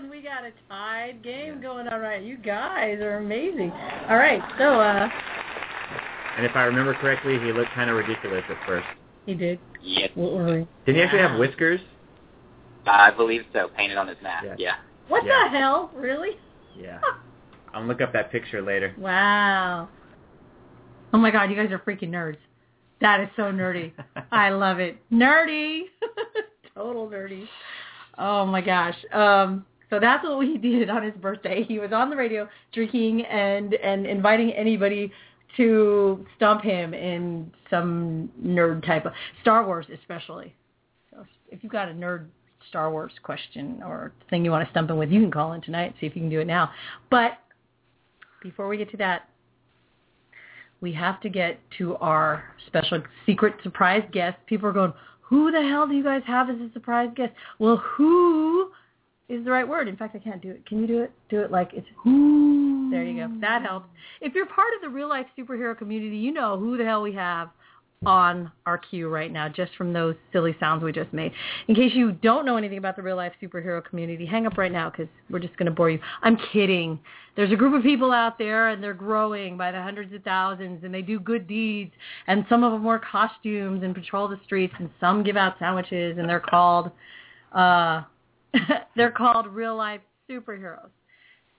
And 0.00 0.10
we 0.10 0.22
got 0.22 0.44
a 0.44 0.50
tied 0.68 1.22
game 1.22 1.60
going 1.60 1.86
on 1.86 2.00
right. 2.00 2.22
You 2.22 2.38
guys 2.38 2.98
are 3.00 3.18
amazing. 3.18 3.70
All 4.08 4.16
right, 4.16 4.40
so 4.56 4.80
uh 4.80 5.08
And 6.38 6.46
if 6.46 6.56
I 6.56 6.62
remember 6.62 6.94
correctly, 6.94 7.38
he 7.38 7.52
looked 7.52 7.72
kind 7.72 7.90
of 7.90 7.96
ridiculous 7.96 8.42
at 8.48 8.56
first. 8.66 8.86
he 9.26 9.34
did. 9.34 9.58
Yes. 9.82 10.10
What 10.14 10.32
were 10.32 10.44
we? 10.46 10.66
Did 10.86 10.96
he 10.96 11.02
actually 11.02 11.20
have 11.20 11.38
whiskers? 11.38 11.80
I 12.86 13.10
believe 13.10 13.42
so. 13.52 13.68
Painted 13.76 13.98
on 13.98 14.08
his 14.08 14.16
mask. 14.22 14.46
Yeah. 14.58 14.76
What 15.08 15.22
Yeah. 15.24 15.48
the 15.52 15.58
hell? 15.58 15.90
Really? 15.94 16.30
Yeah. 16.78 17.00
I'll 17.74 17.84
look 17.84 18.00
up 18.00 18.12
that 18.14 18.32
picture 18.32 18.62
later. 18.62 18.94
Wow. 18.96 19.88
Oh 21.12 21.18
my 21.18 21.30
god, 21.30 21.50
you 21.50 21.56
guys 21.56 21.70
are 21.72 21.78
freaking 21.78 22.08
nerds. 22.10 22.38
That 23.02 23.20
is 23.20 23.28
so 23.36 23.42
nerdy. 23.52 23.92
I 24.32 24.48
love 24.48 24.78
it. 24.78 24.96
Nerdy. 25.12 25.82
Total 26.74 27.06
nerdy. 27.06 27.46
Oh 28.16 28.46
my 28.46 28.62
gosh. 28.62 28.96
Um 29.12 29.66
So 29.90 29.98
that's 30.00 30.24
what 30.24 30.38
we 30.38 30.56
did 30.62 30.88
on 30.88 31.02
his 31.02 31.14
birthday. 31.14 31.64
He 31.64 31.78
was 31.78 31.92
on 31.92 32.10
the 32.10 32.16
radio 32.16 32.48
drinking 32.72 33.26
and 33.26 33.74
and 33.74 34.06
inviting 34.06 34.52
anybody 34.52 35.12
to 35.56 36.24
stump 36.36 36.62
him 36.62 36.94
in 36.94 37.50
some 37.68 38.30
nerd 38.42 38.86
type 38.86 39.04
of 39.04 39.12
Star 39.42 39.66
Wars 39.66 39.86
especially. 39.92 40.54
So 41.10 41.26
if 41.50 41.62
you've 41.62 41.72
got 41.72 41.88
a 41.88 41.92
nerd 41.92 42.26
Star 42.68 42.90
Wars 42.90 43.12
question 43.22 43.82
or 43.84 44.12
thing 44.30 44.44
you 44.44 44.50
want 44.50 44.64
to 44.64 44.70
stump 44.70 44.90
him 44.90 44.96
with, 44.96 45.10
you 45.10 45.20
can 45.20 45.30
call 45.30 45.52
in 45.54 45.60
tonight. 45.60 45.94
See 46.00 46.06
if 46.06 46.14
you 46.14 46.22
can 46.22 46.30
do 46.30 46.40
it 46.40 46.46
now. 46.46 46.70
But 47.10 47.32
before 48.42 48.68
we 48.68 48.76
get 48.76 48.90
to 48.92 48.96
that, 48.98 49.28
we 50.80 50.92
have 50.92 51.20
to 51.20 51.28
get 51.28 51.58
to 51.78 51.96
our 51.96 52.44
special 52.66 53.02
secret 53.26 53.54
surprise 53.62 54.02
guest. 54.12 54.38
People 54.46 54.68
are 54.68 54.72
going, 54.72 54.92
who 55.20 55.50
the 55.50 55.62
hell 55.62 55.86
do 55.86 55.94
you 55.94 56.02
guys 56.02 56.22
have 56.26 56.48
as 56.48 56.56
a 56.56 56.70
surprise 56.72 57.10
guest? 57.14 57.32
Well, 57.58 57.76
who 57.76 58.70
is 59.30 59.44
the 59.44 59.50
right 59.50 59.66
word? 59.66 59.88
In 59.88 59.96
fact, 59.96 60.16
I 60.16 60.18
can't 60.18 60.42
do 60.42 60.50
it. 60.50 60.66
Can 60.66 60.80
you 60.80 60.86
do 60.86 61.02
it? 61.02 61.12
Do 61.28 61.40
it 61.40 61.50
like 61.50 61.70
it's 61.72 61.86
who. 62.02 62.68
There 62.90 63.04
you 63.04 63.24
go. 63.24 63.32
That 63.40 63.62
helps. 63.62 63.86
If 64.20 64.34
you're 64.34 64.46
part 64.46 64.74
of 64.74 64.82
the 64.82 64.88
real 64.88 65.08
life 65.08 65.26
superhero 65.38 65.78
community, 65.78 66.16
you 66.16 66.32
know 66.32 66.58
who 66.58 66.76
the 66.76 66.84
hell 66.84 67.02
we 67.02 67.12
have 67.12 67.50
on 68.04 68.50
our 68.66 68.78
queue 68.78 69.08
right 69.08 69.30
now 69.30 69.48
just 69.48 69.70
from 69.76 69.92
those 69.92 70.16
silly 70.32 70.56
sounds 70.58 70.82
we 70.82 70.90
just 70.90 71.12
made. 71.12 71.30
In 71.68 71.76
case 71.76 71.92
you 71.94 72.10
don't 72.10 72.44
know 72.44 72.56
anything 72.56 72.78
about 72.78 72.96
the 72.96 73.02
real 73.02 73.14
life 73.14 73.32
superhero 73.40 73.84
community, 73.84 74.26
hang 74.26 74.44
up 74.44 74.58
right 74.58 74.72
now 74.72 74.90
because 74.90 75.06
we're 75.30 75.38
just 75.38 75.56
going 75.56 75.66
to 75.66 75.70
bore 75.70 75.90
you. 75.90 76.00
I'm 76.22 76.36
kidding. 76.52 76.98
There's 77.36 77.52
a 77.52 77.56
group 77.56 77.74
of 77.74 77.84
people 77.84 78.10
out 78.10 78.38
there 78.38 78.70
and 78.70 78.82
they're 78.82 78.92
growing 78.92 79.56
by 79.56 79.70
the 79.70 79.80
hundreds 79.80 80.12
of 80.12 80.24
thousands 80.24 80.82
and 80.82 80.92
they 80.92 81.02
do 81.02 81.20
good 81.20 81.46
deeds 81.46 81.92
and 82.26 82.44
some 82.48 82.64
of 82.64 82.72
them 82.72 82.82
wear 82.82 82.98
costumes 82.98 83.84
and 83.84 83.94
patrol 83.94 84.26
the 84.26 84.40
streets 84.44 84.74
and 84.80 84.90
some 84.98 85.22
give 85.22 85.36
out 85.36 85.56
sandwiches 85.60 86.18
and 86.18 86.28
they're 86.28 86.40
called 86.40 86.90
uh 87.52 88.02
they're 88.96 89.10
called 89.10 89.46
real 89.46 89.76
life 89.76 90.00
superheroes. 90.28 90.90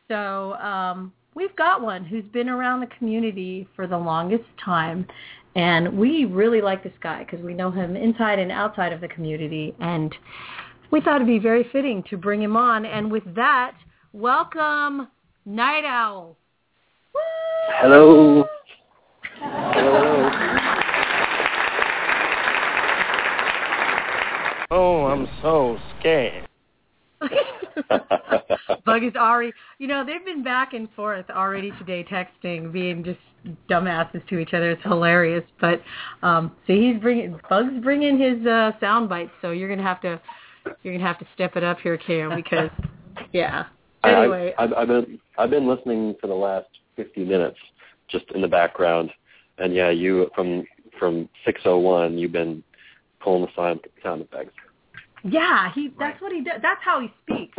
So 0.08 0.54
um 0.56 1.14
we've 1.36 1.56
got 1.56 1.82
one 1.82 2.04
who's 2.04 2.26
been 2.34 2.50
around 2.50 2.82
the 2.82 2.90
community 2.98 3.68
for 3.76 3.88
the 3.88 3.98
longest 3.98 4.44
time 4.64 5.06
and 5.56 5.98
we 5.98 6.26
really 6.26 6.62
like 6.62 6.84
this 6.84 6.94
guy 7.02 7.24
because 7.24 7.44
we 7.44 7.54
know 7.54 7.72
him 7.72 7.96
inside 7.96 8.40
and 8.40 8.52
outside 8.52 8.94
of 8.94 9.02
the 9.02 9.08
community. 9.10 9.76
And 9.80 10.14
we 10.92 11.02
thought 11.02 11.18
it'd 11.18 11.28
be 11.28 11.40
very 11.40 11.68
fitting 11.72 12.04
to 12.10 12.18
bring 12.18 12.42
him 12.42 12.56
on. 12.56 12.86
And 12.86 13.12
with 13.12 13.24
that, 13.36 13.76
welcome 14.14 15.10
Night 15.46 15.84
Owl. 15.86 16.38
Hello. 17.82 18.46
Hello. 19.40 20.30
Oh, 24.74 25.06
I'm 25.08 25.28
so 25.42 25.78
scared. 26.00 26.48
Bug 28.86 29.04
is 29.04 29.16
already, 29.16 29.54
you 29.78 29.88
know, 29.88 30.06
they've 30.06 30.26
been 30.26 30.44
back 30.44 30.74
and 30.74 30.90
forth 30.96 31.30
already 31.30 31.72
today, 31.80 32.06
texting, 32.10 32.72
being 32.72 33.04
just 33.04 33.20
dumbasses 33.70 34.28
to 34.30 34.40
each 34.40 34.54
other. 34.54 34.72
It's 34.72 34.84
hilarious. 34.84 35.44
But 35.60 35.82
um, 36.24 36.52
see, 36.68 36.92
he's 36.92 37.02
bringing 37.02 37.40
Bug's 37.50 37.82
bringing 37.82 38.20
his 38.20 38.46
uh, 38.46 38.72
sound 38.80 39.10
bites, 39.10 39.32
so 39.42 39.52
you're 39.52 39.70
gonna 39.70 39.88
have 39.88 40.02
to 40.02 40.20
you're 40.84 40.94
gonna 40.94 41.06
have 41.06 41.20
to 41.20 41.28
step 41.34 41.56
it 41.56 41.64
up 41.64 41.80
here, 41.80 41.98
Cam, 41.98 42.36
because 42.36 42.70
yeah. 43.34 43.66
Anyway, 44.04 44.54
I, 44.58 44.64
I've, 44.64 44.74
I've 44.74 44.88
been 44.88 45.20
I've 45.38 45.50
been 45.50 45.68
listening 45.68 46.16
for 46.20 46.28
the 46.28 46.34
last 46.34 46.68
50 46.96 47.24
minutes, 47.24 47.58
just 48.10 48.26
in 48.34 48.42
the 48.42 48.48
background, 48.48 49.12
and 49.58 49.74
yeah, 49.74 49.90
you 49.90 50.30
from 50.36 50.66
from 51.00 51.30
601, 51.46 52.18
you've 52.18 52.32
been 52.32 52.64
pulling 53.20 53.44
the 53.44 53.50
sound 53.56 53.80
sound 54.04 54.22
effects. 54.22 54.54
Yeah, 55.24 55.72
he 55.74 55.90
that's 56.00 56.22
what 56.22 56.32
he 56.32 56.42
does. 56.44 56.60
That's 56.62 56.82
how 56.84 57.00
he 57.02 57.12
speaks. 57.24 57.58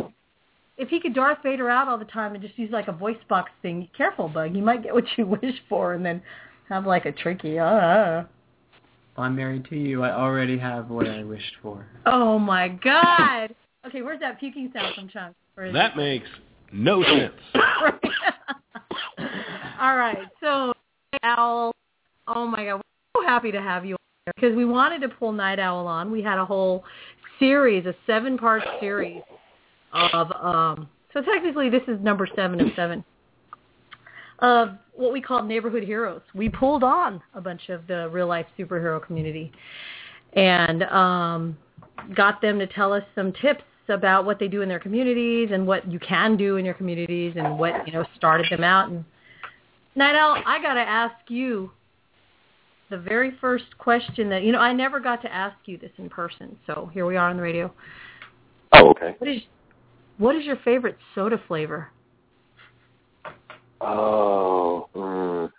If 0.77 0.89
he 0.89 0.99
could 0.99 1.13
Darth 1.13 1.37
Vader 1.43 1.69
out 1.69 1.87
all 1.87 1.97
the 1.97 2.05
time 2.05 2.33
and 2.33 2.41
just 2.43 2.57
use 2.57 2.71
like 2.71 2.87
a 2.87 2.91
voice 2.91 3.17
box 3.29 3.51
thing, 3.61 3.87
careful, 3.95 4.27
Bug. 4.27 4.55
You 4.55 4.63
might 4.63 4.83
get 4.83 4.93
what 4.93 5.05
you 5.17 5.25
wish 5.41 5.55
for, 5.69 5.93
and 5.93 6.05
then 6.05 6.21
have 6.69 6.85
like 6.85 7.05
a 7.05 7.11
tricky. 7.11 7.59
Uh. 7.59 8.23
I'm 9.15 9.35
married 9.35 9.65
to 9.69 9.75
you. 9.75 10.01
I 10.03 10.11
already 10.11 10.57
have 10.57 10.89
what 10.89 11.07
I 11.07 11.23
wished 11.23 11.53
for. 11.61 11.85
Oh 12.07 12.39
my 12.39 12.67
God. 12.69 13.53
Okay, 13.85 14.01
where's 14.01 14.19
that 14.21 14.39
puking 14.39 14.71
sound 14.73 14.95
from 14.95 15.07
Chunk? 15.07 15.35
Where 15.53 15.67
is 15.67 15.73
That 15.73 15.91
it? 15.91 15.97
makes 15.97 16.27
no 16.71 17.03
sense. 17.03 17.33
all 19.79 19.97
right, 19.97 20.17
so 20.41 20.73
Owl. 21.21 21.75
Oh 22.27 22.47
my 22.47 22.65
God, 22.65 22.81
we're 23.13 23.21
so 23.21 23.27
happy 23.27 23.51
to 23.51 23.61
have 23.61 23.85
you 23.85 23.93
on 23.93 23.99
here 24.25 24.33
because 24.35 24.55
we 24.57 24.65
wanted 24.65 25.01
to 25.01 25.09
pull 25.09 25.31
Night 25.31 25.59
Owl 25.59 25.85
on. 25.85 26.09
We 26.09 26.23
had 26.23 26.39
a 26.39 26.45
whole 26.45 26.83
series, 27.39 27.85
a 27.85 27.95
seven-part 28.07 28.63
series 28.79 29.21
of 29.93 30.31
um 30.41 30.89
so 31.13 31.21
technically 31.21 31.69
this 31.69 31.83
is 31.87 31.99
number 32.01 32.27
7 32.35 32.59
of 32.59 32.67
7 32.75 33.03
of 34.39 34.69
what 34.95 35.13
we 35.13 35.21
call 35.21 35.43
neighborhood 35.43 35.83
heroes. 35.83 36.21
We 36.33 36.49
pulled 36.49 36.83
on 36.83 37.21
a 37.35 37.41
bunch 37.41 37.69
of 37.69 37.85
the 37.87 38.09
real 38.09 38.27
life 38.27 38.47
superhero 38.57 39.05
community 39.05 39.51
and 40.33 40.83
um 40.83 41.57
got 42.15 42.41
them 42.41 42.57
to 42.59 42.67
tell 42.67 42.91
us 42.91 43.03
some 43.13 43.31
tips 43.33 43.63
about 43.89 44.25
what 44.25 44.39
they 44.39 44.47
do 44.47 44.61
in 44.61 44.69
their 44.69 44.79
communities 44.79 45.49
and 45.51 45.67
what 45.67 45.89
you 45.91 45.99
can 45.99 46.35
do 46.35 46.57
in 46.57 46.65
your 46.65 46.73
communities 46.73 47.33
and 47.35 47.59
what, 47.59 47.85
you 47.85 47.93
know, 47.93 48.05
started 48.15 48.47
them 48.49 48.63
out 48.63 48.89
and 48.89 49.03
Owl, 49.95 50.41
I 50.45 50.61
got 50.61 50.73
to 50.73 50.81
ask 50.81 51.15
you 51.27 51.71
the 52.89 52.97
very 52.97 53.31
first 53.41 53.77
question 53.77 54.29
that, 54.29 54.43
you 54.43 54.51
know, 54.51 54.59
I 54.59 54.73
never 54.73 54.99
got 54.99 55.21
to 55.23 55.33
ask 55.33 55.55
you 55.65 55.77
this 55.77 55.91
in 55.97 56.09
person. 56.09 56.55
So 56.67 56.89
here 56.93 57.05
we 57.05 57.15
are 57.17 57.29
on 57.29 57.37
the 57.37 57.43
radio. 57.43 57.73
Oh, 58.73 58.89
okay. 58.91 59.15
What 59.19 59.29
is 59.29 59.41
what 60.17 60.35
is 60.35 60.45
your 60.45 60.57
favorite 60.57 60.97
soda 61.15 61.41
flavor? 61.47 61.89
Oh, 63.81 64.87
mm, 64.95 65.51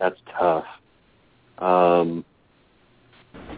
that's 0.00 0.16
tough. 0.38 0.64
Um, 1.58 2.24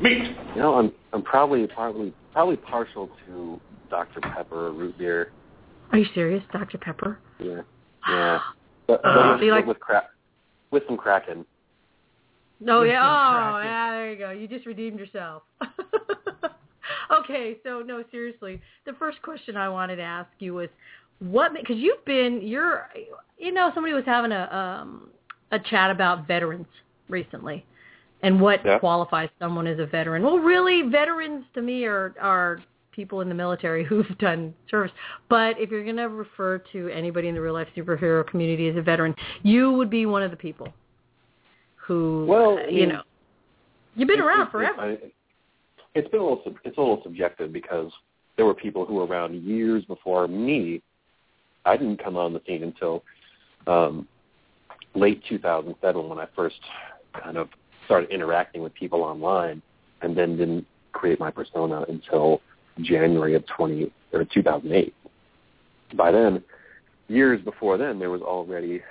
Meat. 0.03 0.35
you 0.55 0.61
know, 0.61 0.75
I'm 0.75 0.93
I'm 1.13 1.23
probably 1.23 1.67
probably 1.67 2.13
probably 2.33 2.57
partial 2.57 3.09
to 3.27 3.61
Dr 3.91 4.21
Pepper 4.21 4.67
or 4.69 4.73
root 4.73 4.99
beer. 4.99 5.31
Are 5.93 5.99
you 5.99 6.07
serious, 6.15 6.43
Dr. 6.53 6.79
Pepper? 6.79 7.19
Yeah, 7.39 7.61
yeah. 8.09 8.39
But, 8.87 9.03
but 9.03 9.09
Uh, 9.09 9.37
with, 9.41 9.51
like- 9.51 9.67
with 9.67 9.81
crack, 9.81 10.05
with 10.71 10.83
some 10.89 10.97
Kraken. 10.97 11.47
No, 12.61 12.83
yeah. 12.83 13.01
Oh, 13.03 13.61
yeah. 13.63 13.91
There 13.93 14.13
you 14.13 14.19
go. 14.19 14.31
You 14.31 14.49
just 14.49 14.67
redeemed 14.67 14.99
yourself. 14.99 15.43
okay, 17.11 17.59
so 17.65 17.81
no, 17.81 18.03
seriously. 18.11 18.61
The 18.87 18.93
first 18.95 19.21
question 19.23 19.57
I 19.57 19.69
wanted 19.69 19.97
to 19.97 20.03
ask 20.03 20.31
you 20.39 20.55
was, 20.55 20.69
what? 21.19 21.53
Because 21.55 21.77
you've 21.77 22.05
been, 22.05 22.41
you're, 22.43 22.89
you 23.39 23.53
know, 23.53 23.71
somebody 23.75 23.95
was 23.95 24.05
having 24.05 24.33
a 24.33 24.51
um 24.53 25.11
a 25.53 25.59
chat 25.59 25.91
about 25.91 26.27
veterans 26.27 26.67
recently, 27.09 27.65
and 28.23 28.41
what 28.41 28.65
Yeah. 28.65 28.79
qualifies 28.79 29.29
someone 29.39 29.67
as 29.67 29.79
a 29.79 29.87
veteran. 29.87 30.23
Well, 30.23 30.39
really, 30.39 30.83
veterans 30.83 31.45
to 31.55 31.63
me 31.63 31.85
are 31.85 32.15
are 32.21 32.61
people 32.93 33.21
in 33.21 33.29
the 33.29 33.35
military 33.35 33.85
who've 33.89 34.19
done 34.19 34.55
service. 34.71 34.93
But 35.29 35.59
if 35.59 35.71
you're 35.71 35.85
going 35.85 35.97
to 35.97 36.09
refer 36.09 36.59
to 36.73 36.89
anybody 36.89 37.29
in 37.29 37.35
the 37.35 37.41
real 37.41 37.55
life 37.55 37.69
superhero 37.77 38.27
community 38.27 38.69
as 38.69 38.77
a 38.77 38.83
veteran, 38.83 39.15
you 39.43 39.73
would 39.73 39.91
be 39.91 40.07
one 40.07 40.23
of 40.23 40.31
the 40.31 40.37
people 40.37 40.69
who, 41.87 42.25
Well, 42.29 42.59
uh, 42.59 42.67
you 42.67 42.87
know, 42.87 43.03
you've 43.95 44.09
been 44.09 44.19
It- 44.21 44.25
around 44.25 44.49
it- 44.49 44.51
forever. 44.51 44.91
It, 44.91 45.15
it's 45.95 46.09
been 46.09 46.21
a 46.21 46.23
little 46.23 46.43
sub- 46.45 46.59
it's 46.65 46.77
a 46.77 46.81
little 46.81 47.03
subjective 47.03 47.53
because 47.53 47.93
there 48.37 48.47
were 48.47 48.55
people 48.55 48.85
who 48.85 48.95
were 48.95 49.07
around 49.07 49.35
years 49.43 49.85
before 49.85 50.27
me. 50.27 50.83
I 51.65 51.77
didn't 51.77 51.99
come 52.03 52.17
on 52.17 52.33
the 52.33 52.41
scene 52.47 52.63
until 52.63 53.03
um, 53.67 54.07
late 54.95 55.23
2007 55.29 56.09
when 56.09 56.19
I 56.19 56.27
first 56.35 56.61
kind 57.13 57.37
of 57.37 57.49
started 57.87 58.11
interacting 58.11 58.63
with 58.63 58.75
people 58.75 59.03
online, 59.03 59.63
and 60.03 60.17
then 60.17 60.37
didn't 60.37 60.67
create 60.93 61.21
my 61.21 61.31
persona 61.31 61.85
until 61.89 62.41
January 62.81 63.35
of 63.35 63.47
20 63.47 63.91
or 64.13 64.25
2008. 64.25 64.95
By 65.95 66.11
then, 66.11 66.43
years 67.09 67.41
before 67.43 67.77
then, 67.79 67.99
there 67.99 68.11
was 68.11 68.23
already 68.23 68.83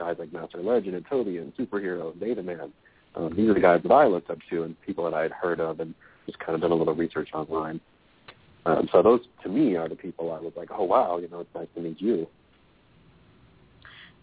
guys 0.00 0.16
like 0.18 0.32
Master 0.32 0.62
Legend 0.62 0.96
and 0.96 1.06
Toby 1.06 1.36
and 1.36 1.54
Superhero 1.56 2.12
and 2.12 2.20
Data 2.20 2.42
Man. 2.42 2.72
Um, 3.14 3.34
these 3.36 3.48
are 3.48 3.54
the 3.54 3.60
guys 3.60 3.82
that 3.82 3.92
I 3.92 4.06
looked 4.06 4.30
up 4.30 4.38
to 4.50 4.62
and 4.62 4.80
people 4.82 5.04
that 5.04 5.14
I 5.14 5.22
had 5.22 5.32
heard 5.32 5.60
of 5.60 5.80
and 5.80 5.94
just 6.26 6.38
kind 6.38 6.54
of 6.54 6.62
done 6.62 6.72
a 6.72 6.74
little 6.74 6.94
research 6.94 7.30
online. 7.34 7.80
Um, 8.66 8.88
so 8.92 9.02
those, 9.02 9.20
to 9.42 9.48
me, 9.48 9.76
are 9.76 9.88
the 9.88 9.96
people 9.96 10.32
I 10.32 10.40
was 10.40 10.52
like, 10.56 10.68
oh, 10.70 10.84
wow, 10.84 11.18
you 11.18 11.28
know, 11.28 11.40
it's 11.40 11.54
nice 11.54 11.66
to 11.74 11.80
meet 11.80 12.00
you. 12.00 12.26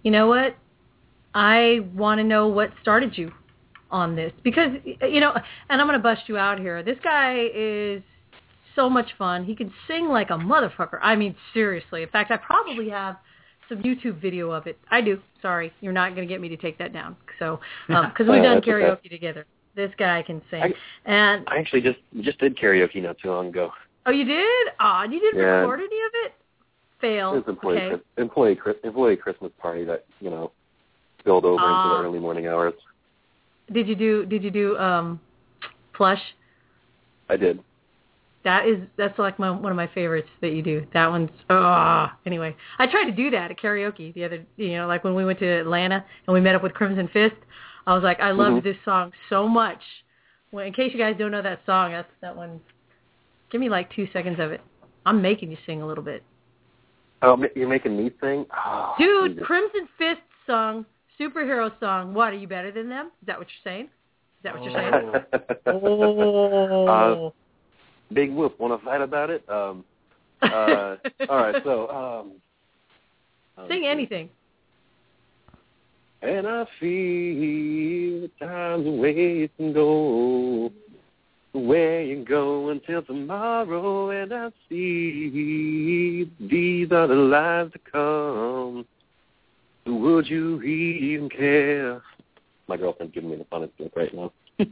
You 0.03 0.11
know 0.11 0.27
what? 0.27 0.55
I 1.33 1.81
want 1.93 2.19
to 2.19 2.23
know 2.23 2.47
what 2.47 2.71
started 2.81 3.17
you 3.17 3.31
on 3.91 4.15
this 4.15 4.33
because 4.43 4.71
you 4.85 5.19
know, 5.19 5.33
and 5.69 5.81
I'm 5.81 5.87
going 5.87 5.99
to 5.99 6.03
bust 6.03 6.23
you 6.27 6.37
out 6.37 6.59
here. 6.59 6.81
This 6.83 6.97
guy 7.03 7.47
is 7.53 8.01
so 8.75 8.89
much 8.89 9.09
fun. 9.17 9.43
He 9.43 9.55
can 9.55 9.71
sing 9.87 10.07
like 10.07 10.29
a 10.29 10.33
motherfucker. 10.33 10.99
I 11.01 11.15
mean, 11.15 11.35
seriously. 11.53 12.03
In 12.03 12.09
fact, 12.09 12.31
I 12.31 12.37
probably 12.37 12.89
have 12.89 13.17
some 13.69 13.81
YouTube 13.83 14.19
video 14.21 14.51
of 14.51 14.67
it. 14.67 14.77
I 14.91 15.01
do. 15.01 15.19
Sorry, 15.41 15.71
you're 15.81 15.93
not 15.93 16.15
going 16.15 16.27
to 16.27 16.33
get 16.33 16.41
me 16.41 16.49
to 16.49 16.57
take 16.57 16.77
that 16.77 16.93
down. 16.93 17.15
So, 17.39 17.59
because 17.87 18.11
Oh, 18.27 18.31
we've 18.31 18.43
done 18.43 18.55
that's 18.55 18.67
okay. 18.67 18.71
karaoke 18.71 19.09
together. 19.09 19.45
This 19.75 19.91
guy 19.97 20.23
can 20.23 20.41
sing. 20.49 20.63
I- 20.63 20.73
and 21.05 21.43
I 21.47 21.57
actually 21.59 21.81
just 21.81 21.99
just 22.21 22.39
did 22.39 22.57
karaoke 22.57 23.01
not 23.01 23.17
too 23.19 23.29
long 23.29 23.47
ago. 23.49 23.71
oh, 24.05 24.11
you 24.11 24.25
did? 24.25 24.67
Oh, 24.79 25.03
you 25.09 25.19
didn't 25.19 25.39
Yeah. 25.39 25.45
record 25.59 25.79
any 25.79 25.85
of 25.85 26.11
it? 26.25 26.33
Fail. 26.99 27.35
It's 27.35 27.47
employee 27.47 27.77
okay. 27.77 28.03
Employee 28.17 28.57
employee 28.83 29.15
Christmas 29.17 29.51
party 29.59 29.83
that 29.85 30.05
you 30.19 30.31
know 30.31 30.51
spilled 31.19 31.45
over 31.45 31.61
into 31.61 31.65
Ah. 31.65 31.97
the 32.01 32.07
early 32.07 32.19
morning 32.19 32.47
hours. 32.47 32.73
Did 33.71 33.87
you 33.87 33.95
do 33.95 34.25
Did 34.25 34.43
you 34.43 34.49
do 34.49 34.77
um, 34.77 35.19
plush? 35.93 36.21
I 37.29 37.37
did. 37.37 37.59
That 38.47 38.65
is 38.65 38.77
that's 38.95 39.19
like 39.19 39.37
my 39.39 39.51
one 39.51 39.73
of 39.73 39.75
my 39.75 39.87
favorites 39.93 40.29
that 40.39 40.53
you 40.53 40.61
do. 40.61 40.87
That 40.93 41.09
one's 41.09 41.29
ah. 41.49 42.17
Anyway, 42.25 42.55
I 42.79 42.87
tried 42.87 43.03
to 43.03 43.11
do 43.11 43.29
that 43.31 43.51
at 43.51 43.59
karaoke 43.59 44.13
the 44.13 44.23
other. 44.23 44.45
You 44.55 44.77
know, 44.77 44.87
like 44.87 45.03
when 45.03 45.15
we 45.15 45.25
went 45.25 45.39
to 45.39 45.45
Atlanta 45.45 46.05
and 46.25 46.33
we 46.33 46.39
met 46.39 46.55
up 46.55 46.63
with 46.63 46.73
Crimson 46.73 47.09
Fist. 47.11 47.35
I 47.85 47.93
was 47.93 48.03
like, 48.03 48.21
I 48.21 48.31
love 48.31 48.53
Mhm. 48.53 48.63
this 48.63 48.77
song 48.85 49.11
so 49.27 49.49
much. 49.49 49.81
Well, 50.53 50.65
in 50.65 50.71
case 50.71 50.93
you 50.93 50.97
guys 50.97 51.17
don't 51.19 51.31
know 51.31 51.41
that 51.41 51.59
song, 51.65 51.91
that's 51.91 52.09
that 52.21 52.33
one. 52.37 52.61
Give 53.49 53.59
me 53.59 53.67
like 53.67 53.93
two 53.93 54.07
seconds 54.13 54.39
of 54.39 54.51
it. 54.53 54.61
I'm 55.05 55.21
making 55.21 55.51
you 55.51 55.57
sing 55.65 55.81
a 55.81 55.85
little 55.87 56.03
bit, 56.03 56.23
Oh, 57.21 57.37
you're 57.53 57.67
making 57.67 57.97
me 57.97 58.11
sing, 58.21 58.45
oh, 58.55 58.95
dude. 58.97 59.31
Jesus. 59.33 59.45
Crimson 59.45 59.89
Fist 59.97 60.21
song, 60.45 60.85
superhero 61.19 61.77
song. 61.81 62.13
What 62.13 62.31
are 62.31 62.37
you 62.37 62.47
better 62.47 62.71
than 62.71 62.87
them? 62.87 63.07
Is 63.21 63.27
that 63.27 63.37
what 63.39 63.47
you're 63.49 63.73
saying? 63.73 63.85
Is 63.87 64.43
that 64.43 64.53
what 64.53 64.63
you're 64.63 64.73
saying? 64.73 64.93
Oh. 65.65 67.33
Uh, 67.46 67.46
Big 68.13 68.31
Whoop, 68.31 68.59
want 68.59 68.79
to 68.79 68.85
fight 68.85 69.01
about 69.01 69.29
it? 69.29 69.47
Um, 69.49 69.83
uh, 70.41 70.95
all 71.29 71.37
right, 71.37 71.55
so 71.63 71.89
um, 72.27 72.31
um, 73.57 73.69
Sing 73.69 73.85
anything. 73.85 74.29
And 76.21 76.47
I 76.47 76.65
feel 76.79 78.27
time's 78.39 78.87
away 78.87 79.43
it 79.43 79.51
can 79.57 79.73
go. 79.73 80.71
Where 81.53 82.03
you 82.03 82.23
go 82.23 82.69
until 82.69 83.01
tomorrow, 83.01 84.11
and 84.11 84.31
I 84.31 84.49
see 84.69 86.29
these 86.39 86.91
are 86.91 87.07
the 87.07 87.15
lives 87.15 87.73
to 87.73 87.79
come. 87.91 88.85
Would 89.87 90.27
you 90.27 90.61
even 90.61 91.29
care? 91.29 92.01
My 92.67 92.77
girlfriend's 92.77 93.13
giving 93.13 93.31
me 93.31 93.37
the 93.37 93.45
funnest 93.45 93.71
look 93.79 93.95
right 93.95 94.13
now. 94.13 94.31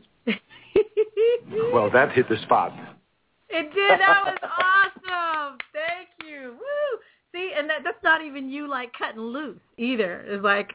Well, 1.71 1.89
that 1.91 2.11
hit 2.11 2.27
the 2.27 2.38
spot. 2.41 2.73
It 3.57 3.73
did. 3.73 3.99
That 3.99 4.23
was 4.25 4.37
awesome. 4.43 5.57
Thank 5.73 6.09
you. 6.29 6.51
Woo. 6.53 6.99
See, 7.31 7.51
and 7.57 7.69
that 7.69 7.79
that's 7.83 8.03
not 8.03 8.21
even 8.23 8.49
you 8.49 8.67
like 8.67 8.91
cutting 8.93 9.21
loose 9.21 9.59
either. 9.77 10.23
It's 10.27 10.43
like 10.43 10.73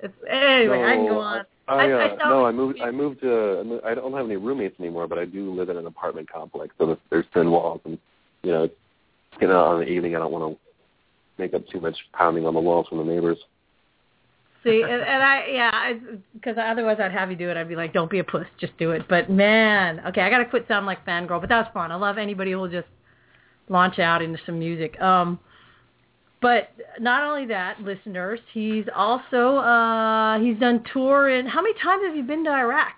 it's 0.00 0.14
anyway. 0.28 0.82
I 0.82 0.94
can 0.96 1.06
go 1.06 1.18
on. 1.18 1.44
I, 1.66 1.74
I- 1.74 1.92
uh, 1.92 1.96
I 1.98 2.08
felt- 2.08 2.20
no, 2.30 2.44
I 2.46 2.52
moved. 2.52 2.80
I 2.80 2.90
moved 2.90 3.20
to. 3.22 3.80
I 3.84 3.90
I 3.90 3.94
don't 3.94 4.12
have 4.12 4.26
any 4.26 4.36
roommates 4.36 4.78
anymore, 4.80 5.06
but 5.08 5.18
I 5.18 5.24
do 5.24 5.52
live 5.52 5.68
in 5.70 5.76
an 5.76 5.86
apartment 5.86 6.30
complex, 6.30 6.74
so 6.78 6.86
there's, 6.86 6.98
there's 7.10 7.24
thin 7.32 7.50
walls, 7.50 7.80
and 7.84 7.98
you 8.42 8.52
know, 8.52 8.68
you 9.40 9.48
know, 9.48 9.64
on 9.64 9.80
the 9.80 9.86
evening, 9.86 10.14
I 10.14 10.18
don't 10.18 10.32
want 10.32 10.52
to 10.54 10.60
make 11.42 11.54
up 11.54 11.66
too 11.68 11.80
much 11.80 11.96
pounding 12.12 12.46
on 12.46 12.54
the 12.54 12.60
walls 12.60 12.86
from 12.88 12.98
the 12.98 13.04
neighbors. 13.04 13.38
See, 14.64 14.82
and, 14.82 14.92
and 14.92 15.22
I 15.22 15.46
yeah, 15.52 15.92
because 16.32 16.56
otherwise 16.58 16.96
I'd 16.98 17.12
have 17.12 17.30
you 17.30 17.36
do 17.36 17.50
it. 17.50 17.56
I'd 17.56 17.68
be 17.68 17.76
like, 17.76 17.92
don't 17.92 18.10
be 18.10 18.18
a 18.20 18.24
puss, 18.24 18.46
just 18.58 18.76
do 18.78 18.92
it. 18.92 19.02
But 19.08 19.30
man, 19.30 20.00
okay, 20.06 20.22
I 20.22 20.30
gotta 20.30 20.46
quit 20.46 20.64
sounding 20.66 20.86
like 20.86 21.04
fangirl. 21.06 21.40
But 21.40 21.50
that 21.50 21.58
was 21.58 21.68
fun. 21.74 21.92
I 21.92 21.96
love 21.96 22.16
anybody 22.16 22.52
who 22.52 22.58
will 22.58 22.70
just 22.70 22.88
launch 23.68 23.98
out 23.98 24.22
into 24.22 24.38
some 24.46 24.58
music. 24.58 24.98
Um, 25.00 25.38
but 26.40 26.70
not 26.98 27.22
only 27.22 27.46
that, 27.46 27.80
listeners, 27.80 28.40
he's 28.52 28.84
also 28.94 29.56
uh 29.58 30.38
he's 30.38 30.58
done 30.58 30.82
tour 30.92 31.28
in. 31.28 31.46
How 31.46 31.60
many 31.60 31.74
times 31.82 32.02
have 32.06 32.16
you 32.16 32.22
been 32.22 32.44
to 32.44 32.50
Iraq? 32.50 32.96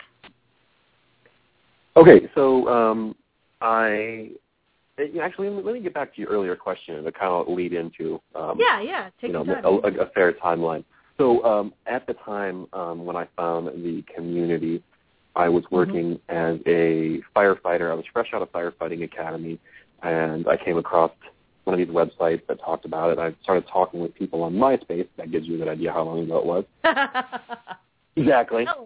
Okay, 1.96 2.28
so 2.34 2.68
um, 2.68 3.16
I 3.60 4.30
actually 5.20 5.48
let 5.48 5.74
me, 5.74 5.80
get 5.80 5.94
back 5.94 6.14
to 6.14 6.20
your 6.20 6.30
earlier 6.30 6.54
question 6.54 7.02
to 7.02 7.10
kind 7.10 7.32
of 7.32 7.48
lead 7.48 7.72
into 7.72 8.20
um, 8.34 8.56
yeah, 8.60 8.80
yeah. 8.80 9.08
Take 9.20 9.28
you 9.28 9.32
know 9.32 9.44
your 9.44 9.56
time. 9.56 9.64
a, 9.64 10.02
a, 10.02 10.06
a 10.06 10.10
fair 10.10 10.32
timeline. 10.32 10.84
So 11.18 11.44
um, 11.44 11.72
at 11.86 12.06
the 12.06 12.14
time 12.14 12.66
um, 12.72 13.04
when 13.04 13.16
I 13.16 13.26
found 13.36 13.68
the 13.68 14.04
community, 14.14 14.82
I 15.34 15.48
was 15.48 15.64
working 15.70 16.18
as 16.28 16.58
a 16.66 17.20
firefighter. 17.34 17.90
I 17.90 17.94
was 17.94 18.04
fresh 18.12 18.28
out 18.34 18.42
of 18.42 18.50
firefighting 18.52 19.04
academy, 19.04 19.58
and 20.02 20.46
I 20.48 20.56
came 20.56 20.78
across 20.78 21.12
one 21.64 21.78
of 21.78 21.86
these 21.86 21.94
websites 21.94 22.46
that 22.48 22.60
talked 22.60 22.84
about 22.84 23.10
it. 23.10 23.18
I 23.18 23.34
started 23.42 23.66
talking 23.68 24.00
with 24.00 24.14
people 24.14 24.42
on 24.42 24.54
MySpace. 24.54 25.08
That 25.16 25.30
gives 25.30 25.46
you 25.46 25.56
a 25.56 25.58
good 25.58 25.68
idea 25.68 25.92
how 25.92 26.04
long 26.04 26.20
ago 26.20 26.38
it 26.38 26.46
was. 26.46 26.64
Exactly. 28.16 28.66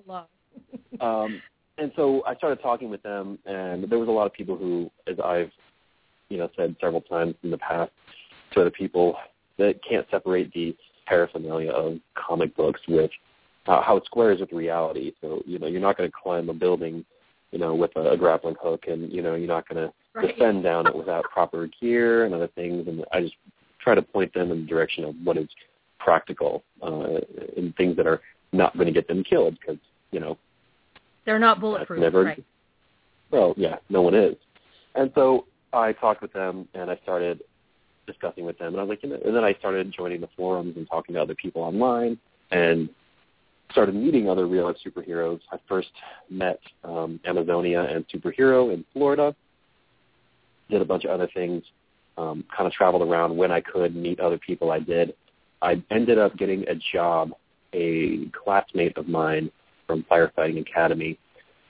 Um, 1.01 1.41
and 1.79 1.93
so 1.97 2.23
I 2.27 2.35
started 2.35 2.61
talking 2.61 2.91
with 2.91 3.03
them, 3.03 3.39
and 3.47 3.85
there 3.85 3.99
was 3.99 4.09
a 4.09 4.11
lot 4.11 4.27
of 4.27 4.35
people 4.35 4.55
who, 4.55 4.91
as 5.07 5.19
I've, 5.19 5.51
you 6.29 6.37
know, 6.37 6.51
said 6.57 6.77
several 6.79 7.01
times 7.01 7.37
in 7.43 7.51
the 7.51 7.57
past 7.57 7.91
to 8.53 8.61
other 8.61 8.71
people, 8.71 9.17
that 9.57 9.81
can't 9.89 10.07
separate 10.11 10.53
the 10.53 10.77
paraphernalia 11.11 11.71
of 11.73 11.99
comic 12.15 12.57
books 12.57 12.81
with 12.89 13.11
uh, 13.67 13.83
how 13.83 13.97
it 13.97 14.05
squares 14.07 14.41
with 14.41 14.53
reality. 14.53 15.13
So, 15.21 15.43
you 15.45 15.59
know, 15.59 15.67
you're 15.67 15.81
not 15.81 15.99
going 15.99 16.09
to 16.09 16.17
climb 16.23 16.49
a 16.49 16.55
building, 16.55 17.05
you 17.51 17.59
know, 17.59 17.75
with 17.75 17.95
a, 17.97 18.13
a 18.13 18.17
grappling 18.17 18.57
hook, 18.63 18.85
and 18.87 19.13
you 19.13 19.21
know, 19.21 19.35
you're 19.35 19.49
not 19.49 19.69
going 19.69 19.89
to 19.89 20.27
descend 20.27 20.63
down 20.63 20.87
it 20.87 20.95
without 20.95 21.25
proper 21.25 21.69
gear 21.81 22.25
and 22.25 22.35
other 22.35 22.49
things. 22.55 22.87
And 22.89 23.05
I 23.13 23.21
just 23.21 23.35
try 23.83 23.95
to 23.95 24.03
point 24.03 24.33
them 24.33 24.53
in 24.53 24.63
the 24.63 24.67
direction 24.67 25.05
of 25.05 25.15
what 25.25 25.37
is 25.37 25.49
practical 25.99 26.63
uh, 26.83 27.19
and 27.57 27.75
things 27.77 27.97
that 27.97 28.07
are 28.07 28.21
not 28.53 28.75
going 28.75 28.87
to 28.87 28.93
get 28.93 29.07
them 29.09 29.23
killed 29.23 29.57
because 29.61 29.79
you 30.11 30.21
know 30.21 30.37
They're 31.25 31.39
not 31.39 31.61
bulletproof, 31.61 32.01
never 32.01 32.25
right? 32.25 32.45
well 33.31 33.55
yeah 33.57 33.77
no 33.91 34.03
one 34.03 34.15
is 34.15 34.35
and 34.95 35.13
so 35.15 35.45
i 35.73 35.93
talked 35.93 36.23
with 36.23 36.33
them 36.33 36.67
and 36.75 36.91
i 36.91 36.99
started 37.03 37.43
discussing 38.11 38.45
with 38.45 38.59
them. 38.59 38.69
And 38.69 38.79
i 38.79 38.83
was 38.83 38.89
like 38.89 39.03
you 39.03 39.11
know 39.11 39.19
and 39.25 39.35
then 39.35 39.45
i 39.45 39.55
started 39.55 39.93
joining 39.93 40.21
the 40.21 40.29
forums 40.37 40.77
and 40.77 40.89
talking 40.89 41.15
to 41.15 41.23
other 41.23 41.35
people 41.35 41.63
online 41.63 42.19
and 42.51 42.89
started 43.73 43.95
meeting 43.95 44.29
other 44.29 44.47
real 44.47 44.65
life 44.65 44.77
superheroes. 44.85 45.41
I 45.53 45.59
first 45.69 45.91
met 46.29 46.61
um 46.85 47.21
amazonia 47.25 47.83
and 47.83 48.05
superhero 48.09 48.73
in 48.73 48.85
florida 48.93 49.35
did 50.69 50.83
a 50.83 50.85
bunch 50.85 51.05
of 51.05 51.11
other 51.11 51.29
things 51.33 51.63
um 52.17 52.45
kind 52.55 52.67
of 52.67 52.73
traveled 52.73 53.03
around 53.03 53.37
when 53.37 53.51
i 53.51 53.61
could 53.61 53.95
meet 53.95 54.21
other 54.21 54.39
people 54.39 54.71
i 54.71 54.81
did. 54.81 55.15
I 55.63 55.83
ended 55.91 56.19
up 56.19 56.37
getting 56.37 56.67
a 56.69 56.75
job 56.93 57.33
a 57.73 58.27
classmate 58.33 58.97
of 58.97 59.07
mine 59.09 59.51
from 59.87 60.05
firefighting 60.11 60.61
academy 60.61 61.19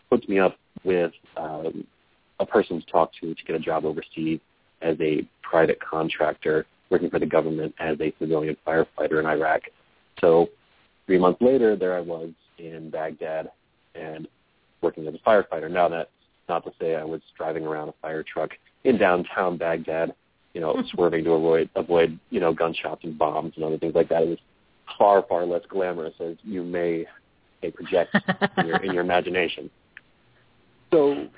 puts 0.09 0.27
me 0.29 0.39
up 0.39 0.57
with 0.85 1.13
um, 1.37 1.87
a 2.39 2.47
person 2.47 2.81
to 2.81 2.87
talk 2.87 3.13
to 3.21 3.35
to 3.35 3.45
get 3.45 3.57
a 3.57 3.59
job 3.59 3.85
overseas 3.85 4.41
as 4.83 4.97
a 5.01 5.27
private 5.43 5.79
contractor 5.81 6.67
working 6.91 7.11
for 7.11 7.19
the 7.19 7.27
government 7.27 7.75
as 7.79 8.01
a 8.01 8.13
civilian 8.19 8.57
firefighter 8.67 9.21
in 9.21 9.27
Iraq. 9.27 9.63
So 10.21 10.49
three 11.07 11.19
months 11.19 11.41
later, 11.41 11.77
there 11.77 11.97
I 11.97 12.01
was 12.01 12.31
in 12.59 12.91
Baghdad 12.91 13.51
and 13.95 14.29
working 14.83 15.07
as 15.07 15.15
a 15.15 15.19
firefighter. 15.19 15.71
Now 15.71 15.89
that's 15.89 16.11
not 16.49 16.65
to 16.65 16.73
say 16.81 16.97
I 16.97 17.05
was 17.05 17.21
driving 17.37 17.65
around 17.65 17.89
a 17.89 17.95
fire 18.03 18.23
truck 18.23 18.51
in 18.85 18.99
downtown 18.99 19.57
Baghdad, 19.57 20.15
you 20.53 20.61
know, 20.61 20.83
swerving 20.91 21.25
to 21.25 21.33
avoid 21.33 21.71
avoid 21.77 22.19
you 22.31 22.41
know 22.41 22.53
gunshots 22.53 23.05
and 23.05 23.19
bombs 23.19 23.55
and 23.57 23.65
other 23.65 23.79
things 23.79 23.95
like 23.95 24.09
that. 24.09 24.23
It 24.23 24.29
was 24.29 24.39
far 24.99 25.25
far 25.29 25.47
less 25.47 25.63
glamorous 25.69 26.15
as 26.21 26.37
you 26.43 26.65
may 26.65 27.07
may 27.63 27.71
project 27.71 28.17
in 28.59 28.67
your 28.67 28.77
in 28.79 28.93
your 28.93 29.05
imagination. 29.05 29.71
So 30.93 31.29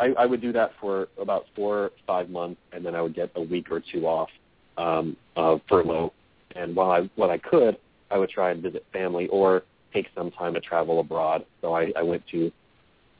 I, 0.00 0.14
I 0.18 0.26
would 0.26 0.40
do 0.40 0.52
that 0.52 0.72
for 0.80 1.08
about 1.20 1.44
four 1.54 1.92
five 2.06 2.30
months, 2.30 2.60
and 2.72 2.84
then 2.84 2.94
I 2.94 3.02
would 3.02 3.14
get 3.14 3.30
a 3.36 3.42
week 3.42 3.70
or 3.70 3.80
two 3.80 4.06
off 4.06 4.30
um, 4.78 5.16
of 5.36 5.60
furlough. 5.68 6.12
And 6.56 6.74
while 6.74 6.90
I 6.90 7.10
while 7.16 7.30
I 7.30 7.38
could, 7.38 7.76
I 8.10 8.16
would 8.16 8.30
try 8.30 8.50
and 8.50 8.62
visit 8.62 8.84
family 8.92 9.28
or 9.28 9.62
take 9.92 10.06
some 10.16 10.30
time 10.30 10.54
to 10.54 10.60
travel 10.60 11.00
abroad. 11.00 11.44
So 11.60 11.74
I, 11.74 11.92
I 11.96 12.02
went 12.02 12.26
to 12.28 12.50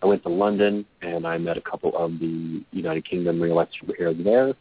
I 0.02 0.06
went 0.06 0.22
to 0.22 0.30
London 0.30 0.86
and 1.02 1.26
I 1.26 1.36
met 1.36 1.58
a 1.58 1.60
couple 1.60 1.94
of 1.96 2.18
the 2.18 2.64
United 2.72 3.04
Kingdom 3.08 3.40
real 3.40 3.56
life 3.56 3.68
superheroes 3.80 4.22
there. 4.24 4.54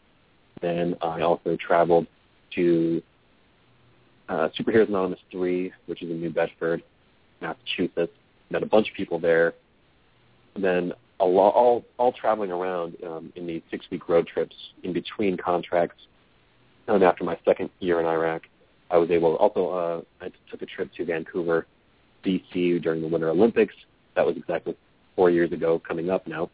Then 0.60 0.96
I 1.00 1.22
also 1.22 1.56
traveled 1.56 2.06
to 2.54 3.02
uh, 4.28 4.48
Superheroes 4.58 4.88
Anonymous 4.88 5.20
3, 5.32 5.72
which 5.86 6.02
is 6.02 6.10
in 6.10 6.20
New 6.20 6.30
Bedford, 6.30 6.82
Massachusetts. 7.40 8.12
Met 8.50 8.62
a 8.62 8.66
bunch 8.66 8.90
of 8.90 8.94
people 8.94 9.18
there. 9.18 9.54
Then 10.56 10.92
a 11.20 11.24
lo- 11.24 11.50
all 11.50 11.84
all 11.98 12.12
traveling 12.12 12.50
around 12.50 12.96
um, 13.06 13.32
in 13.36 13.46
these 13.46 13.62
six 13.70 13.86
week 13.90 14.08
road 14.08 14.26
trips 14.26 14.56
in 14.82 14.92
between 14.92 15.36
contracts. 15.36 16.02
And 16.88 17.04
after 17.04 17.22
my 17.22 17.38
second 17.44 17.70
year 17.78 18.00
in 18.00 18.06
Iraq, 18.06 18.42
I 18.90 18.96
was 18.96 19.10
able 19.10 19.36
also 19.36 20.04
uh, 20.20 20.24
I 20.24 20.30
took 20.50 20.62
a 20.62 20.66
trip 20.66 20.92
to 20.96 21.04
Vancouver, 21.04 21.66
BC 22.24 22.82
during 22.82 23.02
the 23.02 23.08
Winter 23.08 23.28
Olympics. 23.28 23.74
That 24.16 24.26
was 24.26 24.36
exactly 24.36 24.76
four 25.14 25.30
years 25.30 25.52
ago, 25.52 25.80
coming 25.86 26.10
up 26.10 26.26
now. 26.26 26.50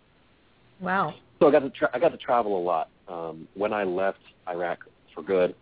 Wow. 0.80 1.14
So 1.38 1.48
I 1.48 1.52
got 1.52 1.60
to 1.60 1.70
tra- 1.70 1.90
I 1.94 1.98
got 1.98 2.10
to 2.10 2.18
travel 2.18 2.58
a 2.58 2.62
lot. 2.62 2.90
Um, 3.08 3.48
when 3.54 3.72
I 3.72 3.84
left 3.84 4.18
Iraq 4.48 4.80
for 5.14 5.22
good, 5.22 5.54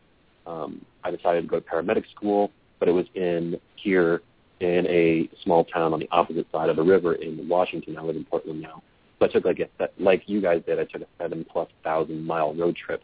um, 0.46 0.84
I 1.04 1.10
decided 1.10 1.42
to 1.42 1.46
go 1.46 1.60
to 1.60 1.66
paramedic 1.66 2.04
school, 2.10 2.50
but 2.80 2.88
it 2.88 2.92
was 2.92 3.06
in 3.14 3.60
here 3.76 4.22
in 4.60 4.86
a 4.86 5.28
small 5.42 5.64
town 5.64 5.92
on 5.92 6.00
the 6.00 6.08
opposite 6.10 6.46
side 6.50 6.70
of 6.70 6.76
the 6.76 6.82
river 6.82 7.14
in 7.14 7.48
Washington. 7.48 7.98
I 7.98 8.02
live 8.02 8.16
in 8.16 8.24
Portland 8.24 8.60
now. 8.60 8.82
So 9.18 9.26
I 9.26 9.28
took 9.28 9.44
like 9.44 9.60
a 9.60 9.88
like 9.98 10.22
you 10.26 10.40
guys 10.40 10.62
did. 10.66 10.78
I 10.78 10.84
took 10.84 11.02
a 11.02 11.06
seven 11.18 11.44
plus 11.50 11.68
thousand 11.82 12.24
mile 12.24 12.54
road 12.54 12.76
trip 12.76 13.02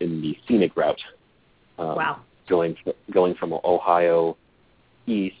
in 0.00 0.20
the 0.20 0.36
scenic 0.46 0.76
route 0.76 1.00
Um, 1.78 1.96
Wow. 1.96 2.20
Going 2.48 2.76
going 3.12 3.34
from 3.34 3.52
Ohio 3.64 4.36
east 5.06 5.36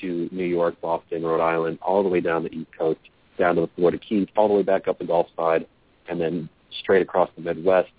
to 0.00 0.28
New 0.32 0.44
York, 0.44 0.80
Boston, 0.80 1.22
Rhode 1.22 1.40
Island, 1.42 1.78
all 1.82 2.02
the 2.02 2.08
way 2.08 2.20
down 2.20 2.42
the 2.42 2.52
East 2.52 2.70
Coast, 2.76 3.00
down 3.38 3.54
to 3.56 3.62
the 3.62 3.70
Florida 3.76 3.98
Keys, 3.98 4.28
all 4.36 4.48
the 4.48 4.54
way 4.54 4.62
back 4.62 4.88
up 4.88 4.98
the 4.98 5.04
Gulf 5.04 5.26
side, 5.36 5.66
and 6.08 6.20
then 6.20 6.48
straight 6.80 7.02
across 7.02 7.30
the 7.36 7.42
Midwest. 7.42 7.92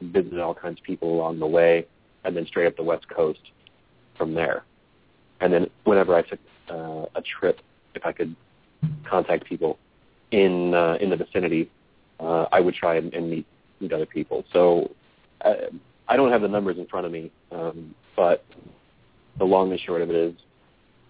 Visited 0.00 0.40
all 0.40 0.54
kinds 0.54 0.78
of 0.78 0.84
people 0.84 1.14
along 1.14 1.38
the 1.38 1.46
way, 1.46 1.86
and 2.24 2.36
then 2.36 2.46
straight 2.46 2.66
up 2.66 2.76
the 2.76 2.82
West 2.82 3.08
Coast 3.08 3.40
from 4.16 4.34
there. 4.34 4.64
And 5.40 5.52
then 5.52 5.66
whenever 5.84 6.14
I 6.14 6.22
took 6.22 6.40
uh, 6.70 7.06
a 7.14 7.22
trip, 7.38 7.60
if 7.94 8.04
I 8.04 8.12
could 8.12 8.34
contact 9.08 9.44
people 9.46 9.78
in 10.34 10.74
uh, 10.74 10.98
in 11.00 11.10
the 11.10 11.16
vicinity, 11.16 11.70
uh, 12.18 12.46
I 12.50 12.58
would 12.58 12.74
try 12.74 12.96
and, 12.96 13.14
and 13.14 13.30
meet 13.30 13.46
meet 13.80 13.92
other 13.92 14.06
people. 14.06 14.44
So 14.52 14.90
uh, 15.44 15.54
I 16.08 16.16
don't 16.16 16.32
have 16.32 16.42
the 16.42 16.48
numbers 16.48 16.76
in 16.76 16.86
front 16.86 17.06
of 17.06 17.12
me, 17.12 17.30
um, 17.52 17.94
but 18.16 18.44
the 19.38 19.44
long 19.44 19.70
and 19.70 19.80
short 19.80 20.02
of 20.02 20.10
it 20.10 20.16
is, 20.16 20.34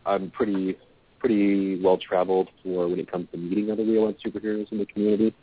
I'm 0.05 0.31
pretty 0.31 0.77
pretty 1.19 1.81
well 1.83 1.97
traveled 1.97 2.51
for 2.63 2.87
when 2.87 3.01
it 3.01 3.11
comes 3.11 3.29
to 3.33 3.39
meeting 3.39 3.71
other 3.71 3.83
real 3.83 4.05
life 4.05 4.17
superheroes 4.25 4.71
in 4.71 4.79
the 4.79 4.87
community. 4.87 5.35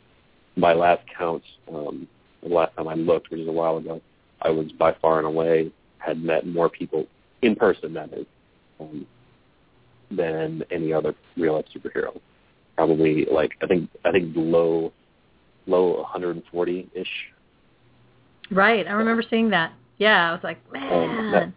By 0.56 0.74
last 0.74 1.02
count, 1.18 1.42
um, 1.68 2.06
the 2.42 2.50
last 2.50 2.76
time 2.76 2.86
I 2.86 2.94
looked, 2.94 3.30
which 3.30 3.40
is 3.40 3.48
a 3.48 3.52
while 3.52 3.78
ago, 3.78 4.00
I 4.42 4.50
was 4.50 4.70
by 4.70 4.94
far 5.02 5.18
and 5.18 5.26
away 5.26 5.72
had 5.98 6.22
met 6.22 6.46
more 6.46 6.68
people 6.68 7.06
in 7.40 7.56
person 7.56 7.94
that 7.94 8.12
is 8.12 8.26
um, 8.78 9.06
than 10.10 10.62
any 10.70 10.92
other 10.92 11.14
real 11.36 11.54
life 11.54 11.64
superhero. 11.74 12.20
Probably 12.76 13.26
like 13.30 13.52
I 13.62 13.66
think 13.66 13.90
I 14.04 14.12
think 14.12 14.32
low 14.34 14.92
low 15.66 16.00
140 16.00 16.88
ish. 16.94 17.06
Right. 18.50 18.86
I 18.86 18.92
remember 18.92 19.22
seeing 19.28 19.50
that. 19.50 19.72
Yeah, 19.98 20.30
I 20.30 20.32
was 20.32 20.40
like, 20.42 20.58
Um, 20.74 20.80
man. 20.82 21.32
that, 21.32 21.52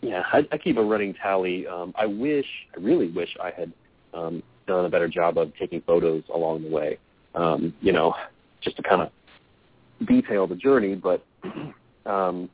yeah, 0.00 0.22
I, 0.32 0.46
I 0.52 0.58
keep 0.58 0.78
a 0.78 0.82
running 0.82 1.14
tally. 1.14 1.66
Um, 1.66 1.92
I 1.96 2.06
wish, 2.06 2.46
I 2.76 2.80
really 2.80 3.10
wish 3.10 3.28
I 3.42 3.50
had 3.50 3.72
um, 4.14 4.42
done 4.66 4.84
a 4.84 4.88
better 4.88 5.08
job 5.08 5.38
of 5.38 5.52
taking 5.58 5.82
photos 5.82 6.22
along 6.34 6.62
the 6.62 6.70
way. 6.70 6.98
Um, 7.34 7.74
you 7.80 7.92
know, 7.92 8.14
just 8.62 8.76
to 8.76 8.82
kind 8.82 9.02
of 9.02 9.10
detail 10.06 10.46
the 10.46 10.54
journey, 10.56 10.94
but 10.94 11.24
um, 12.06 12.48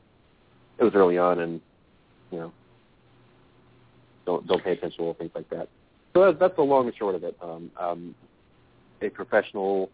it 0.77 0.83
was 0.83 0.93
early 0.95 1.17
on, 1.17 1.39
and 1.39 1.61
you 2.31 2.39
know, 2.39 2.53
don't 4.25 4.45
don't 4.47 4.63
pay 4.63 4.71
attention 4.71 4.97
to 4.97 5.03
little 5.03 5.13
things 5.13 5.31
like 5.33 5.49
that. 5.49 5.69
So 6.15 6.23
that's, 6.23 6.39
that's 6.39 6.55
the 6.55 6.61
long 6.61 6.87
and 6.87 6.95
short 6.95 7.13
of 7.15 7.25
it. 7.25 7.35
Um, 7.41 7.69
um, 7.77 8.15
a 9.01 9.09
professional 9.09 9.91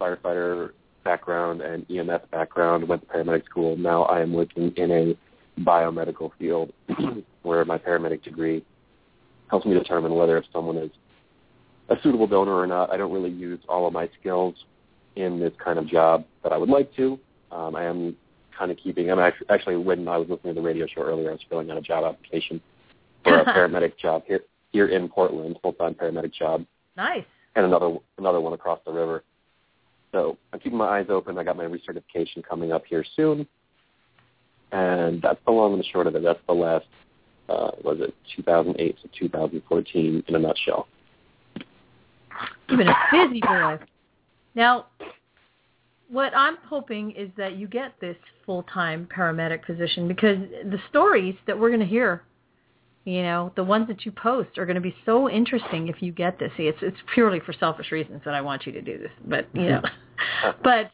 firefighter 0.00 0.70
background 1.04 1.60
and 1.60 1.88
EMS 1.88 2.22
background, 2.32 2.88
went 2.88 3.02
to 3.02 3.06
paramedic 3.06 3.44
school. 3.44 3.76
Now 3.76 4.02
I 4.04 4.20
am 4.20 4.32
working 4.32 4.72
in 4.76 4.90
a 4.90 5.16
biomedical 5.60 6.32
field 6.40 6.72
where 7.42 7.64
my 7.64 7.78
paramedic 7.78 8.24
degree 8.24 8.64
helps 9.48 9.64
me 9.64 9.74
determine 9.74 10.14
whether 10.16 10.36
if 10.38 10.44
someone 10.52 10.76
is 10.76 10.90
a 11.88 11.94
suitable 12.02 12.26
donor 12.26 12.54
or 12.54 12.66
not. 12.66 12.92
I 12.92 12.96
don't 12.96 13.12
really 13.12 13.30
use 13.30 13.60
all 13.68 13.86
of 13.86 13.92
my 13.92 14.08
skills 14.18 14.56
in 15.14 15.38
this 15.38 15.52
kind 15.62 15.78
of 15.78 15.86
job 15.86 16.24
that 16.42 16.52
I 16.52 16.56
would 16.56 16.70
like 16.70 16.92
to. 16.96 17.16
Um, 17.52 17.76
I 17.76 17.84
am 17.84 18.16
kind 18.58 18.72
of 18.72 18.76
keeping. 18.78 19.08
I'm 19.08 19.20
actually, 19.20 19.46
actually 19.50 19.76
when 19.76 20.08
I 20.08 20.16
was 20.16 20.28
listening 20.28 20.56
to 20.56 20.60
the 20.60 20.66
radio 20.66 20.88
show 20.88 21.02
earlier, 21.02 21.28
I 21.28 21.32
was 21.34 21.44
filling 21.48 21.70
out 21.70 21.76
a 21.76 21.82
job 21.82 22.02
application 22.02 22.60
for 23.22 23.38
a 23.38 23.44
paramedic 23.54 23.96
job 23.98 24.24
here 24.26 24.40
here 24.74 24.88
in 24.88 25.08
Portland, 25.08 25.56
full 25.62 25.72
time 25.72 25.94
paramedic 25.94 26.34
job, 26.34 26.66
Nice. 26.96 27.24
and 27.54 27.64
another 27.64 27.96
another 28.18 28.40
one 28.40 28.52
across 28.52 28.80
the 28.84 28.92
river. 28.92 29.22
So 30.10 30.36
I'm 30.52 30.58
keeping 30.58 30.76
my 30.78 30.98
eyes 30.98 31.06
open. 31.08 31.38
I 31.38 31.44
got 31.44 31.56
my 31.56 31.64
recertification 31.64 32.42
coming 32.46 32.72
up 32.72 32.82
here 32.84 33.04
soon, 33.14 33.46
and 34.72 35.22
that's 35.22 35.38
the 35.46 35.52
long 35.52 35.72
and 35.72 35.80
the 35.80 35.86
short 35.86 36.08
of 36.08 36.16
it. 36.16 36.22
That's 36.24 36.40
the 36.48 36.54
last, 36.54 36.86
uh, 37.48 37.70
was 37.84 37.98
it 38.00 38.14
2008 38.36 38.96
to 39.02 39.08
2014 39.16 40.24
in 40.26 40.34
a 40.34 40.38
nutshell. 40.38 40.88
You've 42.68 42.78
been 42.78 42.88
a 42.88 42.96
busy 43.12 43.40
boy. 43.40 43.78
Now, 44.56 44.86
what 46.08 46.32
I'm 46.36 46.56
hoping 46.68 47.12
is 47.12 47.30
that 47.36 47.56
you 47.56 47.68
get 47.68 47.92
this 48.00 48.16
full-time 48.44 49.08
paramedic 49.16 49.64
position 49.64 50.08
because 50.08 50.38
the 50.64 50.78
stories 50.90 51.36
that 51.46 51.58
we're 51.58 51.68
going 51.68 51.80
to 51.80 51.86
hear, 51.86 52.22
you 53.04 53.22
know, 53.22 53.52
the 53.54 53.64
ones 53.64 53.86
that 53.88 54.06
you 54.06 54.12
post 54.12 54.56
are 54.56 54.64
going 54.64 54.76
to 54.76 54.80
be 54.80 54.94
so 55.04 55.28
interesting 55.28 55.88
if 55.88 56.00
you 56.00 56.10
get 56.10 56.38
this. 56.38 56.50
See, 56.56 56.64
it's 56.64 56.78
it's 56.80 56.96
purely 57.12 57.40
for 57.40 57.52
selfish 57.52 57.92
reasons 57.92 58.22
that 58.24 58.34
I 58.34 58.40
want 58.40 58.66
you 58.66 58.72
to 58.72 58.82
do 58.82 58.98
this, 58.98 59.10
but 59.26 59.46
you 59.52 59.68
know, 59.68 59.82
mm-hmm. 59.82 60.60
but 60.64 60.90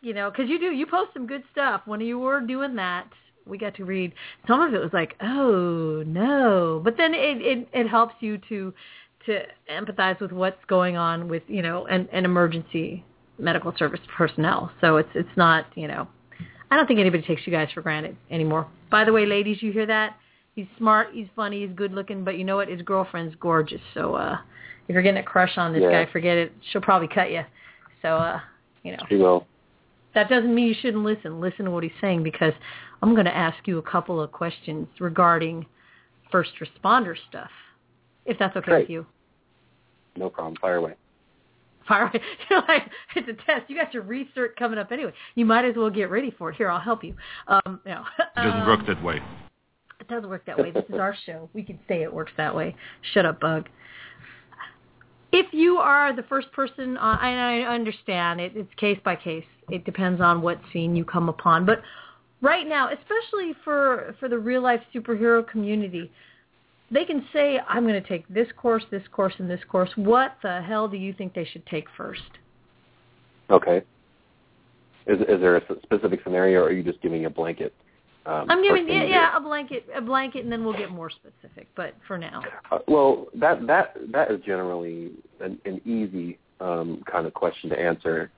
you 0.00 0.14
know, 0.14 0.30
because 0.30 0.48
you 0.48 0.58
do 0.58 0.66
you 0.66 0.86
post 0.86 1.10
some 1.12 1.26
good 1.26 1.42
stuff. 1.52 1.82
When 1.84 2.00
you 2.00 2.18
were 2.18 2.40
doing 2.40 2.76
that, 2.76 3.08
we 3.46 3.58
got 3.58 3.74
to 3.76 3.84
read 3.84 4.14
some 4.46 4.60
of 4.62 4.72
it 4.72 4.80
was 4.80 4.92
like, 4.92 5.14
oh 5.20 6.02
no, 6.06 6.80
but 6.82 6.96
then 6.96 7.12
it 7.12 7.42
it, 7.42 7.68
it 7.72 7.88
helps 7.88 8.14
you 8.20 8.38
to 8.48 8.72
to 9.26 9.42
empathize 9.70 10.18
with 10.20 10.32
what's 10.32 10.64
going 10.66 10.96
on 10.96 11.28
with 11.28 11.42
you 11.46 11.60
know 11.60 11.86
an, 11.86 12.08
an 12.10 12.24
emergency 12.24 13.04
medical 13.38 13.74
service 13.78 14.00
personnel. 14.16 14.72
So 14.80 14.96
it's 14.96 15.10
it's 15.14 15.36
not 15.36 15.66
you 15.74 15.88
know 15.88 16.08
I 16.70 16.76
don't 16.76 16.86
think 16.86 17.00
anybody 17.00 17.22
takes 17.22 17.46
you 17.46 17.52
guys 17.52 17.68
for 17.74 17.82
granted 17.82 18.16
anymore. 18.30 18.66
By 18.90 19.04
the 19.04 19.12
way, 19.12 19.26
ladies, 19.26 19.62
you 19.62 19.72
hear 19.72 19.86
that? 19.86 20.16
He's 20.58 20.66
smart, 20.76 21.10
he's 21.12 21.28
funny, 21.36 21.64
he's 21.64 21.70
good 21.76 21.92
looking, 21.92 22.24
but 22.24 22.36
you 22.36 22.42
know 22.42 22.56
what? 22.56 22.66
His 22.66 22.82
girlfriend's 22.82 23.32
gorgeous. 23.38 23.80
So 23.94 24.16
uh 24.16 24.38
if 24.88 24.92
you're 24.92 25.02
getting 25.02 25.20
a 25.20 25.22
crush 25.22 25.56
on 25.56 25.72
this 25.72 25.82
Yeah. 25.84 26.04
guy, 26.04 26.10
forget 26.10 26.36
it. 26.36 26.52
She'll 26.72 26.80
probably 26.80 27.06
cut 27.06 27.30
you. 27.30 27.42
So 28.02 28.08
uh 28.16 28.40
you 28.82 28.90
know 28.90 28.98
She 29.08 29.14
will. 29.14 29.46
that 30.16 30.28
doesn't 30.28 30.52
mean 30.52 30.66
you 30.66 30.74
shouldn't 30.82 31.04
listen. 31.04 31.40
Listen 31.40 31.66
to 31.66 31.70
what 31.70 31.84
he's 31.84 31.92
saying 32.00 32.24
because 32.24 32.52
I'm 33.02 33.14
going 33.14 33.26
to 33.26 33.36
ask 33.36 33.68
you 33.68 33.78
a 33.78 33.82
couple 33.82 34.20
of 34.20 34.32
questions 34.32 34.88
regarding 34.98 35.64
first 36.32 36.50
responder 36.60 37.14
stuff, 37.28 37.50
if 38.26 38.36
that's 38.40 38.56
okay 38.56 38.66
Great. 38.66 38.80
with 38.80 38.90
you. 38.90 39.06
No 40.16 40.28
problem. 40.28 40.56
Fire 40.60 40.76
away. 40.78 40.94
Fire, 41.86 42.10
you're 42.50 42.62
like, 42.66 42.82
it's 43.14 43.28
a 43.28 43.34
test. 43.46 43.68
You 43.70 43.76
got 43.76 43.94
your 43.94 44.02
research 44.02 44.56
coming 44.58 44.80
up 44.80 44.90
anyway. 44.90 45.12
You 45.36 45.46
might 45.46 45.64
as 45.64 45.76
well 45.76 45.88
get 45.90 46.10
ready 46.10 46.32
for 46.36 46.50
it. 46.50 46.56
Here, 46.56 46.68
I'll 46.68 46.80
help 46.80 47.04
you. 47.04 47.14
Um, 47.46 47.80
no, 47.86 48.02
It 48.18 48.24
doesn't 48.34 48.60
Um, 48.62 48.66
work 48.66 48.84
that 48.88 49.00
way. 49.04 49.20
It 50.08 50.14
doesn't 50.14 50.30
work 50.30 50.44
that 50.46 50.58
way. 50.58 50.70
This 50.74 50.84
is 50.88 50.98
our 50.98 51.14
show. 51.26 51.48
We 51.52 51.62
can 51.62 51.78
say 51.88 52.02
it 52.02 52.12
works 52.12 52.32
that 52.36 52.54
way. 52.54 52.74
Shut 53.12 53.26
up, 53.26 53.40
Bug. 53.40 53.68
If 55.32 55.52
you 55.52 55.76
are 55.76 56.16
the 56.16 56.22
first 56.22 56.50
person, 56.52 56.96
on, 56.96 57.18
and 57.18 57.40
I 57.40 57.74
understand 57.74 58.40
it, 58.40 58.52
it's 58.54 58.72
case 58.76 58.98
by 59.04 59.16
case. 59.16 59.44
It 59.70 59.84
depends 59.84 60.20
on 60.20 60.40
what 60.40 60.58
scene 60.72 60.96
you 60.96 61.04
come 61.04 61.28
upon. 61.28 61.66
But 61.66 61.82
right 62.40 62.66
now, 62.66 62.88
especially 62.88 63.54
for 63.62 64.14
for 64.18 64.28
the 64.28 64.38
real 64.38 64.62
life 64.62 64.80
superhero 64.94 65.46
community, 65.46 66.10
they 66.90 67.04
can 67.04 67.26
say, 67.32 67.60
"I'm 67.68 67.86
going 67.86 68.00
to 68.02 68.08
take 68.08 68.26
this 68.28 68.48
course, 68.56 68.84
this 68.90 69.06
course, 69.12 69.34
and 69.38 69.50
this 69.50 69.60
course." 69.68 69.90
What 69.96 70.36
the 70.42 70.62
hell 70.62 70.88
do 70.88 70.96
you 70.96 71.12
think 71.12 71.34
they 71.34 71.44
should 71.44 71.66
take 71.66 71.86
first? 71.94 72.38
Okay. 73.50 73.82
Is 75.06 75.20
is 75.20 75.40
there 75.40 75.56
a 75.56 75.62
specific 75.82 76.20
scenario, 76.24 76.60
or 76.60 76.68
are 76.68 76.72
you 76.72 76.82
just 76.82 77.02
giving 77.02 77.26
a 77.26 77.30
blanket? 77.30 77.74
Um, 78.28 78.44
I'm 78.50 78.62
giving 78.62 78.86
yeah, 78.86 79.04
yeah 79.04 79.36
a 79.36 79.40
blanket, 79.40 79.88
a 79.94 80.02
blanket, 80.02 80.44
and 80.44 80.52
then 80.52 80.62
we'll 80.62 80.76
get 80.76 80.90
more 80.90 81.08
specific. 81.08 81.66
But 81.74 81.94
for 82.06 82.18
now, 82.18 82.42
Uh, 82.70 82.78
well, 82.86 83.28
that 83.34 83.66
that 83.66 83.96
that 84.12 84.30
is 84.30 84.40
generally 84.44 85.12
an, 85.40 85.58
an 85.64 85.80
easy 85.86 86.38
um, 86.60 87.02
kind 87.10 87.26
of 87.26 87.32
question 87.32 87.70
to 87.70 87.80
answer. 87.80 88.30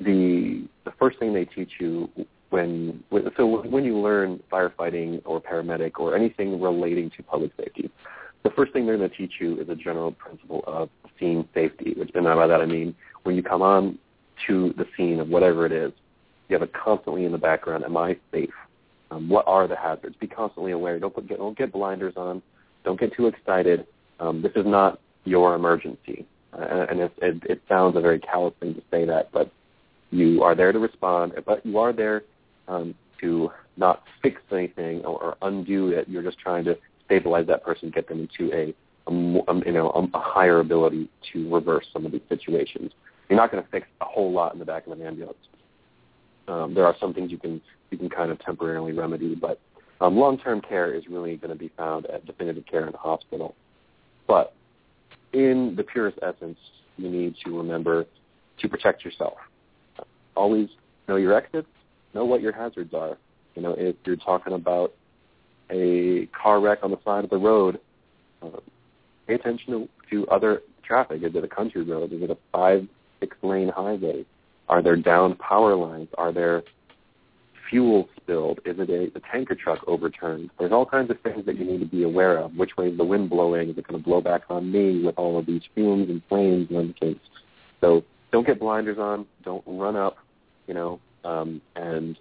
The 0.00 0.68
the 0.84 0.92
first 0.92 1.18
thing 1.18 1.34
they 1.34 1.44
teach 1.44 1.72
you 1.80 2.08
when, 2.50 3.02
when 3.08 3.28
so 3.36 3.62
when 3.62 3.84
you 3.84 3.98
learn 3.98 4.40
firefighting 4.50 5.22
or 5.24 5.40
paramedic 5.40 5.98
or 5.98 6.14
anything 6.14 6.60
relating 6.60 7.10
to 7.16 7.22
public 7.24 7.50
safety, 7.56 7.90
the 8.44 8.50
first 8.50 8.72
thing 8.72 8.86
they're 8.86 8.96
going 8.96 9.10
to 9.10 9.16
teach 9.16 9.34
you 9.40 9.60
is 9.60 9.68
a 9.68 9.74
general 9.74 10.12
principle 10.12 10.62
of 10.68 10.88
scene 11.18 11.48
safety. 11.52 11.94
Which 11.96 12.12
and 12.14 12.24
by 12.24 12.46
that 12.46 12.60
I 12.60 12.66
mean 12.66 12.94
when 13.24 13.34
you 13.34 13.42
come 13.42 13.62
on 13.62 13.98
to 14.46 14.72
the 14.76 14.86
scene 14.96 15.18
of 15.18 15.28
whatever 15.28 15.66
it 15.66 15.72
is, 15.72 15.92
you 16.48 16.54
have 16.54 16.62
it 16.62 16.72
constantly 16.72 17.24
in 17.24 17.32
the 17.32 17.38
background. 17.38 17.84
Am 17.84 17.96
I 17.96 18.16
safe? 18.30 18.50
Um, 19.10 19.28
what 19.28 19.46
are 19.46 19.68
the 19.68 19.76
hazards? 19.76 20.16
Be 20.18 20.26
constantly 20.26 20.72
aware. 20.72 20.98
Don't 20.98 21.14
put, 21.14 21.28
get, 21.28 21.38
don't 21.38 21.56
get 21.56 21.72
blinders 21.72 22.14
on. 22.16 22.42
Don't 22.84 22.98
get 22.98 23.14
too 23.14 23.26
excited. 23.26 23.86
Um, 24.20 24.42
this 24.42 24.52
is 24.56 24.66
not 24.66 25.00
your 25.24 25.54
emergency. 25.54 26.26
Uh, 26.52 26.86
and 26.90 27.00
it, 27.00 27.12
it, 27.20 27.42
it 27.44 27.62
sounds 27.68 27.96
a 27.96 28.00
very 28.00 28.18
callous 28.18 28.54
thing 28.60 28.74
to 28.74 28.82
say 28.90 29.04
that, 29.04 29.30
but 29.32 29.50
you 30.10 30.42
are 30.42 30.54
there 30.54 30.72
to 30.72 30.78
respond. 30.78 31.32
But 31.44 31.64
you 31.66 31.78
are 31.78 31.92
there 31.92 32.22
um, 32.68 32.94
to 33.20 33.50
not 33.76 34.02
fix 34.22 34.40
anything 34.52 35.04
or, 35.04 35.20
or 35.20 35.36
undo 35.42 35.88
it. 35.88 36.08
You're 36.08 36.22
just 36.22 36.38
trying 36.38 36.64
to 36.64 36.78
stabilize 37.06 37.46
that 37.48 37.64
person, 37.64 37.90
get 37.90 38.08
them 38.08 38.20
into 38.20 38.54
a, 38.54 38.74
a 39.06 39.10
um, 39.10 39.62
you 39.66 39.72
know 39.72 39.90
a, 39.90 40.16
a 40.16 40.20
higher 40.20 40.60
ability 40.60 41.08
to 41.32 41.52
reverse 41.52 41.86
some 41.92 42.06
of 42.06 42.12
these 42.12 42.22
situations. 42.28 42.92
You're 43.28 43.38
not 43.38 43.50
going 43.50 43.62
to 43.62 43.68
fix 43.70 43.86
a 44.00 44.04
whole 44.04 44.32
lot 44.32 44.52
in 44.52 44.58
the 44.58 44.64
back 44.64 44.86
of 44.86 44.92
an 44.92 45.02
ambulance. 45.02 45.38
Um, 46.48 46.74
there 46.74 46.84
are 46.84 46.94
some 47.00 47.14
things 47.14 47.30
you 47.30 47.38
can 47.38 47.60
you 47.90 47.98
can 47.98 48.08
kind 48.08 48.30
of 48.30 48.38
temporarily 48.40 48.92
remedy, 48.92 49.34
but 49.34 49.60
um, 50.00 50.16
long-term 50.16 50.60
care 50.60 50.92
is 50.92 51.04
really 51.08 51.36
going 51.36 51.50
to 51.50 51.58
be 51.58 51.70
found 51.76 52.06
at 52.06 52.26
definitive 52.26 52.66
care 52.66 52.86
in 52.86 52.92
the 52.92 52.98
hospital. 52.98 53.54
But 54.26 54.54
in 55.32 55.74
the 55.76 55.84
purest 55.84 56.18
essence, 56.22 56.58
you 56.96 57.08
need 57.08 57.36
to 57.44 57.56
remember 57.56 58.06
to 58.60 58.68
protect 58.68 59.04
yourself. 59.04 59.34
Always 60.36 60.68
know 61.08 61.16
your 61.16 61.34
exits, 61.34 61.68
know 62.14 62.24
what 62.24 62.40
your 62.40 62.52
hazards 62.52 62.94
are, 62.94 63.16
You 63.54 63.62
know, 63.62 63.74
if 63.76 63.96
you're 64.04 64.16
talking 64.16 64.52
about 64.52 64.94
a 65.70 66.26
car 66.26 66.60
wreck 66.60 66.80
on 66.82 66.90
the 66.90 66.98
side 67.04 67.24
of 67.24 67.30
the 67.30 67.38
road, 67.38 67.80
uh, 68.42 68.60
pay 69.26 69.34
attention 69.34 69.72
to, 69.72 69.88
to 70.10 70.28
other 70.28 70.62
traffic. 70.82 71.22
Is 71.22 71.34
it 71.34 71.44
a 71.44 71.48
country 71.48 71.82
road? 71.82 72.12
Is 72.12 72.22
it 72.22 72.30
a 72.30 72.36
five, 72.52 72.86
six 73.20 73.36
lane 73.42 73.68
highway? 73.68 74.24
Are 74.68 74.82
there 74.82 74.96
down 74.96 75.36
power 75.36 75.74
lines? 75.74 76.08
Are 76.16 76.32
there 76.32 76.62
fuel 77.68 78.08
spilled? 78.16 78.60
Is 78.64 78.78
it 78.78 78.90
a, 78.90 79.16
a 79.16 79.20
tanker 79.30 79.54
truck 79.54 79.80
overturned? 79.86 80.50
There's 80.58 80.72
all 80.72 80.86
kinds 80.86 81.10
of 81.10 81.20
things 81.20 81.44
that 81.46 81.58
you 81.58 81.64
need 81.64 81.80
to 81.80 81.86
be 81.86 82.02
aware 82.02 82.38
of. 82.38 82.56
Which 82.56 82.76
way 82.76 82.88
is 82.88 82.96
the 82.96 83.04
wind 83.04 83.30
blowing? 83.30 83.70
Is 83.70 83.78
it 83.78 83.86
going 83.86 84.00
to 84.00 84.04
blow 84.04 84.20
back 84.20 84.42
on 84.48 84.70
me 84.70 85.04
with 85.04 85.18
all 85.18 85.38
of 85.38 85.46
these 85.46 85.62
fumes 85.74 86.08
and 86.08 86.22
flames 86.28 86.68
and 86.70 86.96
case? 86.96 87.18
So 87.80 88.04
don't 88.32 88.46
get 88.46 88.58
blinders 88.58 88.98
on. 88.98 89.26
Don't 89.44 89.62
run 89.66 89.96
up, 89.96 90.16
you 90.66 90.74
know, 90.74 91.00
um, 91.24 91.60
and 91.76 92.18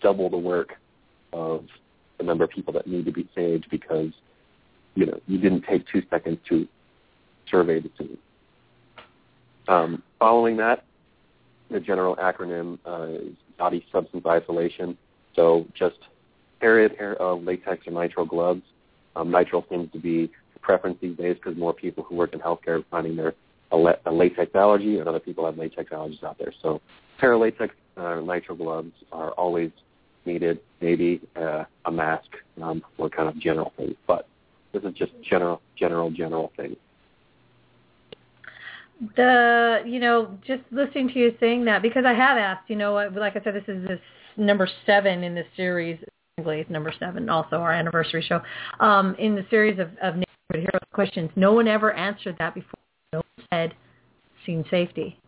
double 0.00 0.28
the 0.30 0.38
work 0.38 0.74
of 1.32 1.64
the 2.18 2.24
number 2.24 2.44
of 2.44 2.50
people 2.50 2.72
that 2.74 2.86
need 2.86 3.06
to 3.06 3.12
be 3.12 3.28
saved 3.34 3.66
because, 3.70 4.12
you 4.94 5.06
know, 5.06 5.18
you 5.26 5.38
didn't 5.38 5.62
take 5.62 5.86
two 5.88 6.02
seconds 6.10 6.38
to 6.48 6.68
survey 7.50 7.80
the 7.80 7.90
scene. 7.98 8.18
Um, 9.68 10.02
following 10.18 10.56
that, 10.58 10.84
the 11.70 11.80
general 11.80 12.16
acronym 12.16 12.78
uh, 12.86 13.28
is 13.28 13.34
body 13.58 13.84
substance 13.92 14.24
isolation. 14.26 14.96
So 15.34 15.66
just 15.74 15.98
carry 16.60 16.86
a 16.86 16.90
pair 16.90 17.14
of 17.16 17.42
latex 17.44 17.86
or 17.86 17.92
nitrile 17.92 18.28
gloves. 18.28 18.62
Um, 19.16 19.28
nitrile 19.28 19.68
seems 19.68 19.90
to 19.92 19.98
be 19.98 20.30
the 20.54 20.60
preference 20.60 20.98
these 21.00 21.16
days 21.16 21.36
because 21.36 21.56
more 21.56 21.72
people 21.72 22.04
who 22.04 22.16
work 22.16 22.32
in 22.32 22.40
healthcare 22.40 22.80
are 22.80 22.84
finding 22.90 23.16
their 23.16 23.34
a, 23.72 23.76
latex 24.10 24.52
allergy, 24.54 24.98
and 24.98 25.08
other 25.08 25.20
people 25.20 25.44
have 25.46 25.56
latex 25.56 25.90
allergies 25.90 26.24
out 26.24 26.38
there. 26.38 26.52
So 26.60 26.80
pair 27.18 27.32
of 27.32 27.40
latex 27.40 27.74
uh, 27.96 28.00
nitrile 28.00 28.58
gloves 28.58 28.92
are 29.12 29.30
always 29.32 29.70
needed. 30.24 30.58
Maybe 30.80 31.20
uh, 31.36 31.64
a 31.84 31.92
mask 31.92 32.28
um, 32.60 32.82
for 32.96 33.08
kind 33.08 33.28
of 33.28 33.38
general 33.38 33.72
things, 33.76 33.94
but 34.06 34.26
this 34.72 34.82
is 34.82 34.92
just 34.94 35.12
general, 35.22 35.60
general, 35.76 36.10
general 36.10 36.52
things. 36.56 36.76
The 39.16 39.82
you 39.86 39.98
know 39.98 40.38
just 40.46 40.62
listening 40.70 41.08
to 41.08 41.18
you 41.18 41.34
saying 41.40 41.64
that 41.64 41.82
because 41.82 42.04
I 42.06 42.12
have 42.12 42.36
asked 42.36 42.68
you 42.68 42.76
know 42.76 42.94
like 43.14 43.36
I 43.36 43.42
said 43.42 43.54
this 43.54 43.64
is 43.66 43.86
this 43.86 44.00
number 44.36 44.68
seven 44.86 45.24
in 45.24 45.34
the 45.34 45.44
series 45.56 45.98
number 46.70 46.92
seven 46.98 47.28
also 47.28 47.56
our 47.56 47.72
anniversary 47.72 48.24
show 48.26 48.40
um, 48.82 49.14
in 49.18 49.34
the 49.34 49.44
series 49.50 49.78
of, 49.78 49.88
of 50.02 50.14
neighborhood 50.14 50.70
heroes 50.72 50.80
questions. 50.92 51.30
No 51.36 51.52
one 51.52 51.68
ever 51.68 51.92
answered 51.92 52.36
that 52.38 52.54
before. 52.54 52.80
No 53.12 53.18
one 53.18 53.46
said 53.52 53.74
scene 54.44 54.64
safety. 54.70 55.18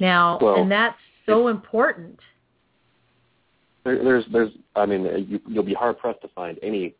Now 0.00 0.38
Well, 0.40 0.60
and 0.60 0.70
that's 0.70 0.96
so 1.26 1.48
important. 1.48 2.18
There, 3.84 4.02
there's, 4.02 4.24
there's, 4.32 4.50
I 4.74 4.86
mean, 4.86 5.26
you, 5.28 5.40
you'll 5.48 5.62
be 5.62 5.74
hard 5.74 5.98
pressed 5.98 6.20
to 6.22 6.28
find 6.28 6.58
any 6.62 6.94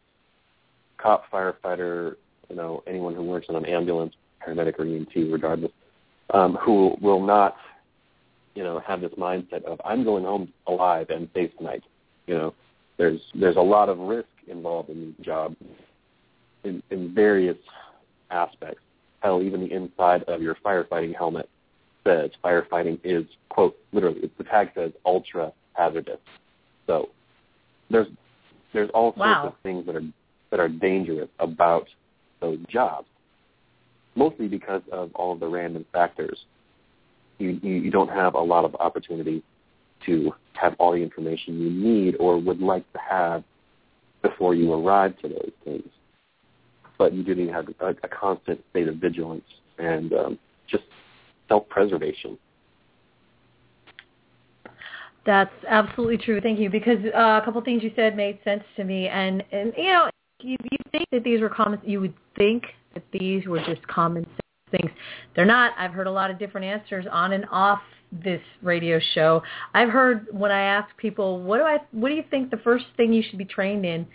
cop, 0.99 1.25
firefighter, 1.33 2.17
you 2.49 2.57
know, 2.57 2.83
anyone 2.87 3.15
who 3.15 3.23
works 3.23 3.47
in 3.49 3.57
an 3.57 3.67
ambulance, 3.67 4.15
paramedic 4.47 4.79
or 4.79 4.85
EMT, 4.85 5.33
regardless, 5.33 5.73
um, 6.33 6.57
who 6.57 6.97
will 7.01 7.25
not, 7.25 7.57
you 8.55 8.63
know, 8.63 8.79
have 8.81 9.01
this 9.01 9.13
mindset 9.13 9.65
of 9.65 9.81
I'm 9.85 10.05
going 10.05 10.25
home 10.25 10.53
alive 10.67 11.11
and 11.11 11.29
safe 11.35 11.51
tonight. 11.59 11.83
You 12.27 12.35
know, 12.37 12.55
there's 12.99 13.21
there's 13.35 13.57
a 13.57 13.61
lot 13.61 13.89
of 13.89 13.99
risk 13.99 14.29
involved 14.49 14.91
in 14.91 15.01
these 15.01 15.25
jobs 15.27 15.57
in, 16.65 16.83
in 16.91 17.15
various 17.15 17.57
aspects. 18.31 18.81
Hell, 19.21 19.43
even 19.43 19.61
the 19.61 19.73
inside 19.73 20.23
of 20.25 20.43
your 20.43 20.57
firefighting 20.65 21.15
helmet 21.15 21.49
says 22.05 22.31
firefighting 22.45 22.99
is 23.03 23.25
quote 23.49 23.77
literally 23.93 24.31
the 24.39 24.45
tag 24.45 24.71
says 24.75 24.93
ultra 25.05 25.53
hazardous. 25.75 26.19
So 26.87 27.11
there's 27.91 28.07
there's 28.73 28.91
all 28.95 29.11
sorts 29.13 29.19
Wow. 29.19 29.47
of 29.49 29.55
things 29.63 29.87
that 29.87 29.97
are 29.97 30.05
that 30.51 30.61
are 30.61 30.69
dangerous 30.69 31.29
about 31.41 31.89
those 32.41 32.59
jobs. 32.69 33.09
Mostly 34.17 34.49
because 34.49 34.83
of 34.91 35.15
all 35.15 35.37
the 35.37 35.47
random 35.47 35.85
factors. 35.93 36.39
You, 37.39 37.51
you 37.63 37.91
don't 37.91 38.09
have 38.09 38.35
a 38.35 38.41
lot 38.41 38.65
of 38.65 38.75
opportunity 38.77 39.43
to 40.07 40.33
have 40.55 40.75
all 40.79 40.93
the 40.93 41.03
information 41.03 41.61
you 41.61 41.71
need 41.71 42.17
or 42.19 42.39
would 42.39 42.61
like 42.61 42.91
to 42.95 42.99
have 42.99 43.45
before 44.23 44.55
you 44.55 44.73
arrive 44.73 45.19
to 45.19 45.29
those 45.29 45.53
things. 45.65 45.89
But 46.99 47.13
you 47.13 47.23
do 47.23 47.35
need 47.35 47.49
to 47.49 47.53
have 47.53 47.69
a, 47.81 47.89
a 48.03 48.09
constant 48.09 48.65
state 48.71 48.89
of 48.89 48.97
vigilance 48.97 49.45
and 49.79 50.13
um, 50.15 50.39
just 50.67 50.85
self-preservation. 51.49 52.39
That's 55.27 55.53
absolutely 55.69 56.19
true. 56.19 56.41
Thank 56.41 56.59
you. 56.59 56.71
Because 56.71 56.99
uh, 57.15 57.41
a 57.41 57.43
couple 57.45 57.61
things 57.61 57.83
you 57.83 57.93
said 57.97 58.17
made 58.17 58.39
sense 58.45 58.63
to 58.77 58.85
me, 58.85 59.09
and 59.09 59.43
and 59.51 59.73
you 59.77 59.93
know, 59.93 60.09
you 60.41 60.57
you 60.71 60.79
think 60.93 61.05
that 61.11 61.25
these 61.25 61.41
were 61.41 61.49
common. 61.49 61.81
You 61.85 62.01
would 62.01 62.15
think 62.37 62.63
that 62.97 63.05
these 63.13 63.47
were 63.47 63.61
just 63.61 63.87
common 63.87 64.25
sense 64.25 64.41
things. 64.71 64.91
They're 65.35 65.45
not. 65.45 65.73
I've 65.79 65.93
heard 65.93 66.07
a 66.07 66.11
lot 66.11 66.31
of 66.31 66.39
different 66.39 66.67
answers 66.67 67.07
on 67.11 67.33
and 67.33 67.47
off 67.51 67.81
this 68.11 68.41
radio 68.63 69.01
show. 69.15 69.43
I've 69.75 69.91
heard 69.91 70.27
when 70.33 70.51
I 70.51 70.61
ask 70.61 70.97
people, 70.97 71.43
what 71.43 71.59
do 71.59 71.65
I, 71.65 71.79
what 71.93 72.09
do 72.09 72.15
you 72.15 72.25
think 72.31 72.51
the 72.51 72.57
first 72.59 72.85
thing 72.97 73.13
you 73.13 73.23
should 73.23 73.39
be 73.39 73.45
trained 73.45 73.85
in 73.85 74.07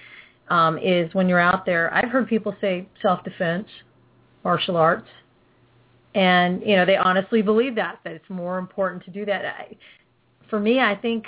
um, 0.50 0.78
is 0.78 1.14
when 1.14 1.30
you're 1.30 1.40
out 1.40 1.66
there? 1.66 1.94
I've 1.94 2.10
heard 2.10 2.28
people 2.28 2.56
say 2.62 2.88
self-defense, 3.02 3.68
martial 4.44 4.78
arts, 4.78 5.08
and 6.16 6.62
you 6.66 6.76
know 6.76 6.86
they 6.86 6.98
honestly 6.98 7.42
believe 7.42 7.76
that 7.76 8.00
that 8.04 8.14
it's 8.14 8.30
more 8.30 8.58
important 8.58 9.04
to 9.06 9.12
do 9.12 9.26
that. 9.26 9.46
I, 9.46 9.78
for 10.50 10.60
me, 10.60 10.80
I 10.80 10.96
think, 10.96 11.26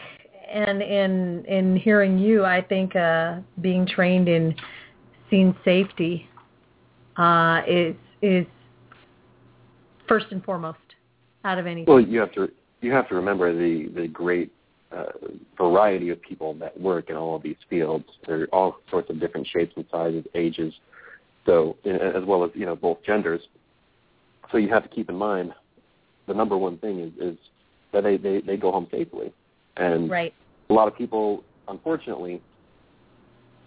and 0.52 0.82
in 0.82 1.46
in 1.46 1.78
hearing 1.78 2.18
you, 2.18 2.44
I 2.44 2.62
think 2.62 2.96
uh, 2.96 3.38
being 3.62 3.88
trained 3.88 4.28
in 4.28 4.54
scene 5.30 5.56
safety 5.64 6.30
uh, 7.18 7.62
is 7.68 7.96
is 8.22 8.46
first 10.08 10.28
and 10.32 10.44
foremost 10.44 10.78
out 11.44 11.58
of 11.58 11.68
anything. 11.68 11.94
Well, 11.94 12.02
you 12.02 12.20
have 12.20 12.32
to 12.34 12.50
you 12.82 12.92
have 12.92 13.08
to 13.10 13.16
remember 13.16 13.54
the 13.54 13.90
the 13.96 14.08
great 14.08 14.52
uh, 14.92 15.06
variety 15.58 16.10
of 16.10 16.22
people 16.22 16.54
that 16.56 16.80
work 16.80 17.10
in 17.10 17.16
all 17.16 17.36
of 17.36 17.44
these 17.44 17.58
fields. 17.70 18.06
There 18.28 18.42
are 18.42 18.48
all 18.48 18.78
sorts 18.90 19.10
of 19.10 19.20
different 19.20 19.48
shapes 19.48 19.74
and 19.76 19.86
sizes, 19.92 20.26
ages, 20.36 20.74
so 21.46 21.78
as 21.86 22.24
well 22.26 22.44
as 22.44 22.52
you 22.54 22.66
know 22.66 22.76
both 22.76 23.04
genders. 23.06 23.42
So 24.52 24.58
you 24.58 24.70
have 24.70 24.84
to 24.84 24.90
keep 24.90 25.10
in 25.10 25.16
mind 25.16 25.54
the 26.28 26.34
number 26.34 26.58
one 26.58 26.78
thing 26.78 27.00
is, 27.00 27.12
is 27.20 27.38
that 27.92 28.04
they, 28.04 28.18
they 28.18 28.42
they 28.42 28.58
go 28.58 28.72
home 28.72 28.88
safely, 28.92 29.34
and 29.78 30.10
right. 30.10 30.34
a 30.70 30.74
lot 30.74 30.88
of 30.88 30.98
people, 30.98 31.44
unfortunately, 31.68 32.42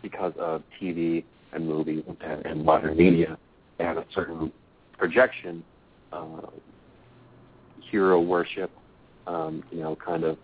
because 0.02 0.32
of 0.38 0.62
TV 0.80 1.24
and 1.56 1.66
movies 1.66 2.04
and, 2.06 2.46
and 2.46 2.64
modern 2.64 2.96
media, 2.96 3.36
and 3.78 3.98
a 3.98 4.04
certain 4.14 4.52
projection, 4.98 5.64
uh, 6.12 6.42
hero 7.90 8.20
worship, 8.20 8.70
um, 9.26 9.62
you 9.72 9.80
know, 9.80 9.96
kind 9.96 10.22
of 10.24 10.38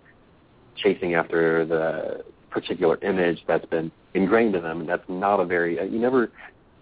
chasing 0.76 1.14
after 1.14 1.64
the 1.64 2.24
particular 2.50 2.98
image 3.02 3.38
that's 3.46 3.66
been 3.66 3.90
ingrained 4.14 4.54
in 4.54 4.62
them, 4.62 4.80
and 4.80 4.88
that's 4.88 5.08
not 5.08 5.38
a 5.38 5.44
very 5.44 5.78
uh, 5.78 5.84
you 5.84 5.98
never 5.98 6.30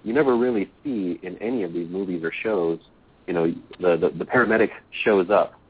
you 0.05 0.13
never 0.13 0.37
really 0.37 0.71
see 0.83 1.19
in 1.23 1.37
any 1.39 1.63
of 1.63 1.73
these 1.73 1.89
movies 1.91 2.23
or 2.25 2.33
shows, 2.43 2.79
you 3.27 3.35
know, 3.35 3.53
the 3.81 3.97
the, 3.97 4.11
the 4.17 4.25
paramedic 4.25 4.71
shows 5.05 5.29
up, 5.31 5.61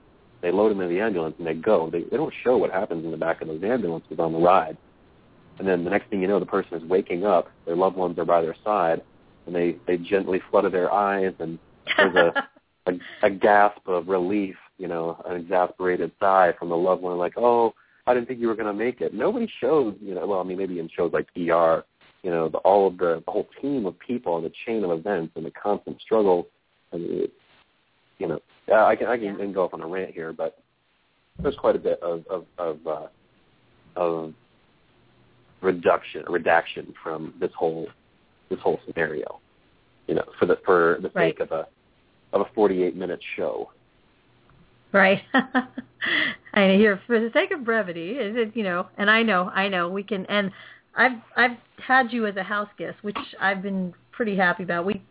they 0.41 0.51
load 0.51 0.73
him 0.73 0.81
in 0.81 0.89
the 0.89 1.01
ambulance 1.01 1.35
and 1.39 1.47
they 1.47 1.55
go. 1.55 1.91
They, 1.91 2.03
they 2.05 2.17
don't 2.17 2.33
show 2.45 2.57
what 2.57 2.71
happens 2.71 3.05
in 3.05 3.11
the 3.11 3.17
back 3.17 3.43
of 3.43 3.49
those 3.49 3.63
ambulances 3.63 4.19
on 4.19 4.33
the 4.33 4.39
ride. 4.39 4.77
And 5.61 5.69
then 5.69 5.85
the 5.85 5.91
next 5.91 6.09
thing 6.09 6.23
you 6.23 6.27
know, 6.27 6.41
the 6.41 6.47
person 6.47 6.79
is 6.79 6.89
waking 6.89 7.27
up. 7.27 7.51
Their 7.67 7.77
loved 7.77 7.95
ones 7.95 8.19
are 8.19 8.25
by 8.25 8.41
their 8.41 8.57
side, 8.65 9.03
and 9.45 9.55
they 9.55 9.77
they 9.87 9.99
gently 9.99 10.41
flutter 10.51 10.71
their 10.71 10.91
eyes, 10.91 11.35
and 11.39 11.59
there's 11.99 12.15
a 12.15 12.49
a, 12.87 13.27
a 13.27 13.31
gasp 13.31 13.87
of 13.87 14.09
relief, 14.09 14.57
you 14.79 14.89
know, 14.89 15.23
an 15.27 15.37
exasperated 15.37 16.13
sigh 16.19 16.55
from 16.59 16.71
the 16.71 16.77
loved 16.77 17.03
one, 17.03 17.19
like, 17.19 17.35
"Oh, 17.37 17.75
I 18.07 18.15
didn't 18.15 18.27
think 18.27 18.41
you 18.41 18.49
were 18.49 18.55
going 18.55 18.75
to 18.75 18.85
make 18.85 19.03
it." 19.03 19.13
Nobody 19.13 19.47
shows, 19.61 19.95
you 20.01 20.15
know. 20.15 20.27
Well, 20.27 20.41
I 20.41 20.45
mean, 20.45 20.57
maybe 20.57 20.79
in 20.79 20.89
shows 20.89 21.13
like 21.13 21.29
ER, 21.37 21.85
you 22.23 22.31
know, 22.31 22.49
the, 22.49 22.57
all 22.59 22.87
of 22.87 22.97
the 22.97 23.23
the 23.27 23.31
whole 23.31 23.49
team 23.61 23.85
of 23.85 23.99
people 23.99 24.39
and 24.39 24.47
the 24.47 24.53
chain 24.65 24.83
of 24.83 24.93
events 24.93 25.35
and 25.37 25.45
the 25.45 25.51
constant 25.51 26.01
struggle. 26.01 26.49
And 26.93 27.05
it, 27.05 27.33
you 28.19 28.29
know, 28.29 28.41
I 28.75 28.97
can 28.97 29.09
I 29.09 29.19
can, 29.19 29.39
I 29.39 29.47
go 29.53 29.65
off 29.65 29.75
on 29.75 29.83
a 29.83 29.87
rant 29.87 30.15
here, 30.15 30.33
but 30.33 30.57
there's 31.39 31.57
quite 31.57 31.77
a 31.77 31.79
bit 31.79 32.01
of 32.03 32.27
of 32.29 32.47
of, 32.57 32.87
uh, 32.87 33.07
of 33.97 34.33
reduction 35.63 36.25
redaction 36.29 36.95
from 37.03 37.35
this 37.41 37.51
whole 37.57 37.87
this 38.49 38.59
whole 38.61 38.81
scenario. 38.87 39.41
You 40.07 40.15
know, 40.17 40.25
for 40.39 40.47
the 40.47 40.59
for 40.65 40.99
the 41.03 41.11
Right. 41.15 41.35
sake 41.35 41.41
of 41.41 41.53
a 41.53 41.67
of 42.33 42.43
a 42.43 42.45
48 42.55 42.97
minute 42.97 43.21
show. 43.37 43.71
Right. 44.93 45.23
I 46.55 46.71
hear 46.71 47.01
for 47.07 47.21
the 47.21 47.31
sake 47.33 47.53
of 47.53 47.65
brevity, 47.65 48.13
is 48.13 48.37
it 48.37 48.57
you 48.57 48.65
know, 48.65 48.87
and 48.99 49.11
I 49.11 49.23
know, 49.23 49.51
I 49.55 49.69
know 49.69 49.89
we 49.89 50.03
can 50.03 50.27
and 50.27 50.51
I've 50.97 51.19
I've 51.37 51.57
had 51.79 52.13
you 52.13 52.27
as 52.27 52.37
a 52.37 52.43
house 52.43 52.69
guest, 52.77 52.99
which 53.03 53.19
I've 53.41 53.63
been 53.63 53.95
pretty 54.13 54.37
happy 54.37 54.65
about. 54.65 54.85
We 54.85 55.03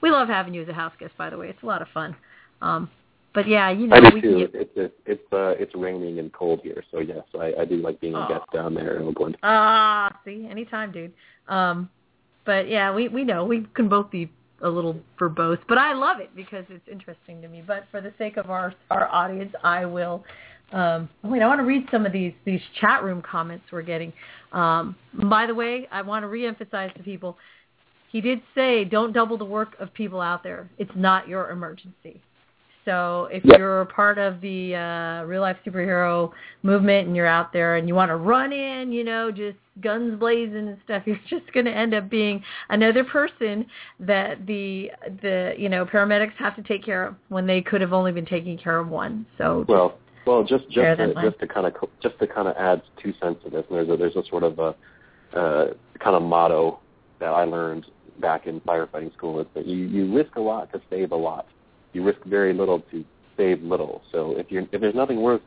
we 0.00 0.10
love 0.10 0.28
having 0.28 0.54
you 0.54 0.62
as 0.62 0.68
a 0.68 0.74
house 0.74 0.92
guest 0.98 1.16
by 1.16 1.30
the 1.30 1.38
way. 1.38 1.48
It's 1.48 1.62
a 1.62 1.66
lot 1.66 1.82
of 1.82 1.88
fun. 1.88 2.14
Um 2.62 2.90
but 3.34 3.48
yeah, 3.48 3.70
you 3.70 3.86
know, 3.88 3.96
I 3.96 4.00
do 4.10 4.14
we 4.14 4.20
too. 4.20 4.38
get, 4.38 4.54
It's 4.54 4.70
it's 4.76 4.94
it's 5.06 5.32
uh, 5.32 5.54
it's 5.58 5.74
raining 5.74 6.18
and 6.20 6.32
cold 6.32 6.60
here, 6.62 6.82
so 6.90 7.00
yes, 7.00 7.24
I, 7.38 7.52
I 7.60 7.64
do 7.64 7.76
like 7.76 8.00
being 8.00 8.14
a 8.14 8.24
Oh. 8.24 8.28
guest 8.28 8.44
down 8.52 8.74
there 8.74 8.96
in 8.96 9.02
Oakland. 9.06 9.36
ah, 9.42 10.10
see, 10.24 10.46
anytime, 10.50 10.92
dude. 10.92 11.12
Um, 11.48 11.90
but 12.46 12.68
yeah, 12.68 12.94
we 12.94 13.08
we 13.08 13.24
know 13.24 13.44
we 13.44 13.66
can 13.74 13.88
both 13.88 14.10
be 14.10 14.30
a 14.62 14.68
little 14.68 14.96
verbose, 15.18 15.58
but 15.68 15.78
I 15.78 15.92
love 15.92 16.20
it 16.20 16.30
because 16.36 16.64
it's 16.70 16.86
interesting 16.90 17.42
to 17.42 17.48
me. 17.48 17.62
But 17.66 17.84
for 17.90 18.00
the 18.00 18.12
sake 18.18 18.36
of 18.36 18.50
our 18.50 18.72
our 18.90 19.08
audience, 19.08 19.52
I 19.62 19.84
will. 19.84 20.24
Um, 20.72 21.08
wait, 21.22 21.42
I 21.42 21.46
want 21.46 21.60
to 21.60 21.64
read 21.64 21.86
some 21.90 22.06
of 22.06 22.12
these 22.12 22.32
these 22.44 22.60
chat 22.80 23.02
room 23.02 23.20
comments 23.22 23.64
we're 23.72 23.82
getting. 23.82 24.12
Um, 24.52 24.94
by 25.24 25.46
the 25.46 25.54
way, 25.54 25.88
I 25.90 26.02
want 26.02 26.22
to 26.22 26.28
reemphasize 26.28 26.94
to 26.94 27.02
people. 27.02 27.36
He 28.10 28.20
did 28.20 28.40
say, 28.54 28.84
"Don't 28.84 29.12
double 29.12 29.36
the 29.36 29.44
work 29.44 29.74
of 29.80 29.92
people 29.92 30.20
out 30.20 30.42
there. 30.44 30.68
It's 30.78 30.90
not 30.94 31.26
your 31.28 31.50
emergency." 31.50 32.20
So 32.84 33.28
if 33.32 33.44
Yeah. 33.44 33.58
you're 33.58 33.80
a 33.80 33.86
part 33.86 34.18
of 34.18 34.40
the 34.40 34.74
uh, 34.74 35.24
real 35.24 35.40
life 35.40 35.56
superhero 35.66 36.32
movement 36.62 37.06
and 37.06 37.16
you're 37.16 37.26
out 37.26 37.52
there 37.52 37.76
and 37.76 37.88
you 37.88 37.94
want 37.94 38.10
to 38.10 38.16
run 38.16 38.52
in, 38.52 38.92
you 38.92 39.04
know, 39.04 39.30
just 39.30 39.56
guns 39.80 40.18
blazing 40.18 40.68
and 40.68 40.78
stuff, 40.84 41.02
you're 41.06 41.18
just 41.28 41.50
going 41.52 41.66
to 41.66 41.72
end 41.72 41.94
up 41.94 42.08
being 42.10 42.42
another 42.68 43.04
person 43.04 43.66
that 44.00 44.46
the 44.46 44.90
the 45.22 45.54
you 45.56 45.68
know 45.68 45.84
paramedics 45.84 46.34
have 46.34 46.54
to 46.56 46.62
take 46.62 46.84
care 46.84 47.06
of 47.06 47.14
when 47.28 47.46
they 47.46 47.60
could 47.60 47.80
have 47.80 47.92
only 47.92 48.12
been 48.12 48.26
taking 48.26 48.58
care 48.58 48.78
of 48.78 48.88
one. 48.88 49.26
So 49.38 49.64
Well, 49.68 49.98
well, 50.26 50.44
just 50.44 50.68
just 50.70 50.98
to, 50.98 51.14
just 51.22 51.38
to 51.40 51.46
kind 51.46 51.66
of 51.66 51.74
just 52.02 52.18
to 52.18 52.26
kind 52.26 52.48
of 52.48 52.56
add 52.56 52.82
two 53.02 53.12
cents 53.20 53.42
to 53.44 53.50
this. 53.50 53.64
and 53.68 53.78
There's 53.78 53.88
a 53.88 53.96
there's 53.96 54.16
a 54.16 54.24
sort 54.28 54.42
of 54.42 54.58
a 54.58 54.74
uh, 55.36 55.74
kind 55.98 56.16
of 56.16 56.22
motto 56.22 56.80
that 57.20 57.30
I 57.30 57.44
learned 57.44 57.86
back 58.20 58.46
in 58.46 58.60
firefighting 58.60 59.12
school 59.14 59.40
is 59.40 59.46
that 59.54 59.66
you 59.66 59.76
you 59.86 60.14
risk 60.14 60.36
a 60.36 60.40
lot 60.40 60.72
to 60.72 60.80
save 60.90 61.12
a 61.12 61.16
lot. 61.16 61.46
You 61.94 62.02
risk 62.02 62.22
very 62.24 62.52
little 62.52 62.80
to 62.90 63.04
save 63.36 63.62
little. 63.62 64.02
So 64.12 64.36
if 64.36 64.52
you 64.52 64.68
if 64.70 64.80
there's 64.80 64.94
nothing 64.94 65.22
worth 65.22 65.40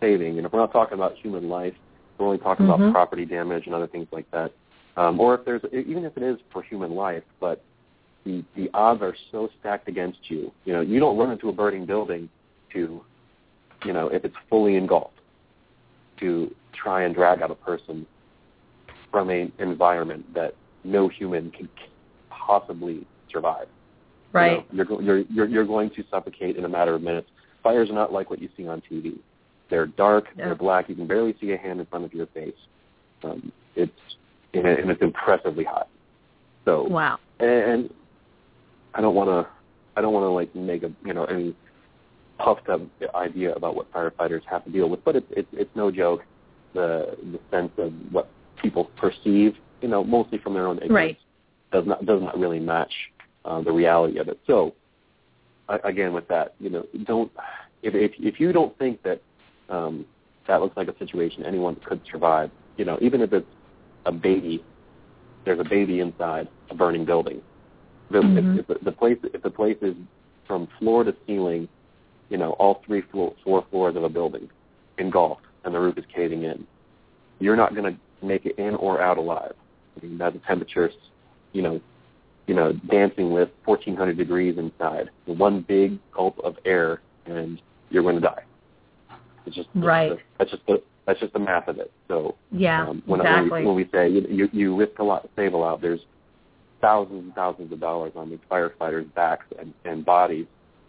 saving, 0.00 0.36
and 0.36 0.46
if 0.46 0.52
we're 0.52 0.58
not 0.58 0.72
talking 0.72 0.94
about 0.94 1.14
human 1.16 1.48
life, 1.48 1.74
we're 2.18 2.26
only 2.26 2.38
talking 2.38 2.66
Mhm. 2.66 2.74
about 2.74 2.92
property 2.92 3.24
damage 3.24 3.66
and 3.66 3.74
other 3.74 3.86
things 3.86 4.08
like 4.12 4.30
that. 4.32 4.52
Um, 4.96 5.18
or 5.18 5.34
if 5.34 5.44
there's 5.44 5.62
even 5.72 6.04
if 6.04 6.16
it 6.16 6.22
is 6.22 6.38
for 6.50 6.60
human 6.62 6.94
life, 6.94 7.24
but 7.40 7.62
the 8.24 8.44
the 8.54 8.68
odds 8.74 9.00
are 9.00 9.14
so 9.30 9.48
stacked 9.58 9.88
against 9.88 10.30
you. 10.30 10.52
You 10.64 10.74
know, 10.74 10.80
you 10.80 11.00
don't 11.00 11.16
run 11.16 11.30
into 11.30 11.48
a 11.48 11.52
burning 11.52 11.86
building 11.86 12.28
to 12.72 13.02
you 13.84 13.92
know, 13.92 14.08
if 14.08 14.24
it's 14.24 14.36
fully 14.48 14.76
engulfed, 14.76 15.18
to 16.18 16.54
try 16.72 17.02
and 17.02 17.14
drag 17.14 17.42
out 17.42 17.50
a 17.50 17.54
person 17.54 18.06
from 19.10 19.28
an 19.30 19.52
environment 19.58 20.32
that 20.34 20.54
no 20.84 21.08
human 21.08 21.50
can 21.50 21.68
possibly 22.30 23.06
survive. 23.30 23.66
Right, 24.32 24.66
You 24.70 24.78
know, 24.84 25.00
you're, 25.00 25.02
you're 25.02 25.18
you're 25.30 25.46
you're 25.46 25.66
going 25.66 25.90
to 25.90 26.04
suffocate 26.10 26.56
in 26.56 26.64
a 26.64 26.68
matter 26.68 26.94
of 26.94 27.02
minutes. 27.02 27.28
Fires 27.62 27.90
are 27.90 27.94
not 27.94 28.12
like 28.12 28.30
what 28.30 28.40
you 28.40 28.48
see 28.56 28.66
on 28.66 28.82
TV. 28.90 29.18
They're 29.70 29.86
dark. 29.86 30.26
Yeah. 30.36 30.46
They're 30.46 30.54
black. 30.54 30.88
You 30.88 30.94
can 30.94 31.06
barely 31.06 31.34
see 31.40 31.52
a 31.52 31.56
hand 31.56 31.80
in 31.80 31.86
front 31.86 32.04
of 32.04 32.12
your 32.12 32.26
face. 32.26 32.54
Um, 33.24 33.52
it's 33.76 33.92
and, 34.54 34.66
and 34.66 34.90
it's 34.90 35.02
impressively 35.02 35.64
hot. 35.64 35.88
So 36.64 36.84
wow, 36.84 37.18
and 37.40 37.90
I 38.94 39.00
don't 39.00 39.14
want 39.14 39.30
to 39.30 39.50
I 39.96 40.00
don't 40.00 40.12
want 40.12 40.24
to 40.24 40.28
like 40.30 40.54
make 40.54 40.82
a 40.82 40.92
you 41.04 41.14
know 41.14 41.24
any 41.24 41.54
puffed 42.38 42.68
up 42.68 42.80
idea 43.14 43.54
about 43.54 43.76
what 43.76 43.92
firefighters 43.92 44.42
have 44.50 44.64
to 44.64 44.70
deal 44.70 44.88
with, 44.88 45.04
but 45.04 45.16
it's 45.16 45.26
it's 45.30 45.48
it's 45.52 45.70
no 45.74 45.90
joke 45.90 46.22
the 46.74 47.16
the 47.32 47.40
sense 47.50 47.72
of 47.78 47.92
what 48.10 48.28
people 48.60 48.90
perceive 48.96 49.54
you 49.80 49.88
know 49.88 50.02
mostly 50.04 50.38
from 50.38 50.54
their 50.54 50.66
own 50.66 50.76
ignorance 50.78 50.92
Right. 50.92 51.18
does 51.72 51.86
not 51.86 52.04
does 52.06 52.22
not 52.22 52.38
really 52.38 52.60
match 52.60 52.92
uh, 53.44 53.60
the 53.62 53.72
reality 53.72 54.18
of 54.18 54.28
it. 54.28 54.38
So 54.46 54.74
again 55.84 56.12
with 56.12 56.26
that 56.28 56.54
you 56.58 56.68
know 56.68 56.84
don't 57.04 57.30
if 57.82 57.94
if 57.94 58.12
if 58.18 58.40
you 58.40 58.52
don't 58.52 58.76
think 58.78 59.02
that 59.02 59.22
um, 59.68 60.04
that 60.48 60.60
looks 60.60 60.76
like 60.76 60.88
a 60.88 60.98
situation 60.98 61.44
anyone 61.44 61.76
could 61.86 62.00
survive 62.10 62.50
you 62.76 62.84
know 62.84 62.98
even 63.00 63.20
if 63.22 63.32
it's 63.32 63.46
a 64.06 64.12
baby 64.12 64.64
there's 65.44 65.60
a 65.60 65.64
baby 65.64 66.00
inside 66.00 66.48
a 66.70 66.74
burning 66.74 67.04
building. 67.04 67.42
The, 68.10 68.18
Mhm. 68.18 68.38
if, 68.38 68.60
if 68.60 68.66
the, 68.66 68.84
the 68.84 68.92
place 68.92 69.18
if 69.22 69.42
the 69.42 69.50
place 69.50 69.78
is 69.82 69.96
from 70.46 70.68
floor 70.78 71.04
to 71.04 71.14
ceiling, 71.26 71.68
you 72.28 72.36
know, 72.36 72.52
all 72.52 72.82
three 72.86 73.02
floor, 73.02 73.34
four 73.44 73.64
floors 73.70 73.96
of 73.96 74.04
a 74.04 74.08
building 74.08 74.48
engulfed 74.98 75.44
and 75.64 75.74
the 75.74 75.78
roof 75.80 75.96
is 75.96 76.04
caving 76.14 76.42
in, 76.42 76.66
you're 77.40 77.56
not 77.56 77.74
going 77.74 77.92
to 77.94 78.26
make 78.26 78.44
it 78.44 78.58
in 78.58 78.74
or 78.76 79.00
out 79.00 79.18
alive. 79.18 79.54
I 79.96 80.06
mean, 80.06 80.18
that's 80.18 80.36
a 80.36 80.40
temperature, 80.40 80.90
you 81.52 81.62
know, 81.62 81.80
you 82.46 82.54
know, 82.54 82.72
dancing 82.90 83.32
with 83.32 83.50
1400 83.64 84.16
degrees 84.16 84.58
inside. 84.58 85.10
One 85.26 85.62
big 85.62 85.98
gulp 86.12 86.38
of 86.42 86.56
air 86.64 87.00
and 87.26 87.60
you're 87.90 88.02
going 88.02 88.16
to 88.16 88.20
die. 88.20 88.42
It's 89.46 89.56
just 89.56 89.68
Right. 89.74 90.18
That's 90.38 90.50
just 90.50 90.66
the 90.66 90.82
that's 91.06 91.18
just 91.18 91.32
the 91.32 91.38
math 91.38 91.66
of 91.66 91.78
it. 91.78 91.90
So 92.06 92.36
yeah, 92.52 92.86
um, 92.88 93.02
when, 93.06 93.20
exactly. 93.20 93.50
when, 93.50 93.60
we, 93.62 93.66
when 93.66 93.76
we 93.76 93.88
say 93.92 94.08
you, 94.08 94.26
you, 94.30 94.48
you 94.52 94.76
risk 94.76 94.98
a 95.00 95.02
lot 95.02 95.24
to 95.24 95.28
save 95.34 95.52
a 95.52 95.56
lot, 95.56 95.80
there's 95.80 96.00
thousands 96.80 97.24
and 97.24 97.34
thousands 97.34 97.72
of 97.72 97.80
dollars 97.80 98.12
on 98.14 98.30
these 98.30 98.38
firefighters' 98.50 99.12
backs 99.14 99.46
and, 99.58 99.74
and 99.84 100.04
bodies 100.04 100.46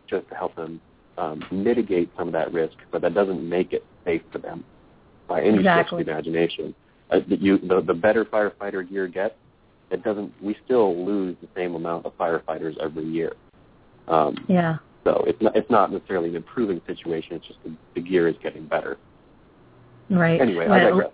just 0.07 0.27
to 0.29 0.35
help 0.35 0.55
them 0.55 0.79
um, 1.17 1.43
mitigate 1.51 2.11
some 2.17 2.27
of 2.27 2.33
that 2.33 2.51
risk, 2.53 2.75
but 2.91 3.01
that 3.01 3.13
doesn't 3.13 3.47
make 3.47 3.73
it 3.73 3.85
safe 4.05 4.21
for 4.31 4.39
them 4.39 4.63
by 5.27 5.41
any 5.41 5.59
stretch 5.59 5.91
of 5.91 5.97
the 6.05 6.11
imagination. 6.11 6.75
Uh, 7.09 7.19
you, 7.27 7.57
the, 7.59 7.81
the 7.81 7.93
better 7.93 8.25
firefighter 8.25 8.87
gear 8.87 9.07
gets, 9.07 9.35
it 9.93 10.03
doesn't. 10.03 10.33
We 10.41 10.57
still 10.65 11.05
lose 11.05 11.37
the 11.41 11.47
same 11.55 11.75
amount 11.75 12.05
of 12.05 12.17
firefighters 12.17 12.77
every 12.81 13.05
year. 13.05 13.33
Um, 14.07 14.35
yeah. 14.49 14.77
so 15.05 15.23
it's 15.25 15.41
not, 15.41 15.55
it's 15.55 15.69
not 15.69 15.91
necessarily 15.91 16.29
an 16.29 16.35
improving 16.35 16.81
situation. 16.85 17.35
It's 17.35 17.47
just 17.47 17.59
the, 17.63 17.73
the 17.95 18.01
gear 18.01 18.27
is 18.27 18.35
getting 18.43 18.65
better. 18.65 18.97
Right. 20.09 20.41
Anyway, 20.41 20.65
I 20.65 20.69
Well, 20.69 20.89
digress. 20.89 21.11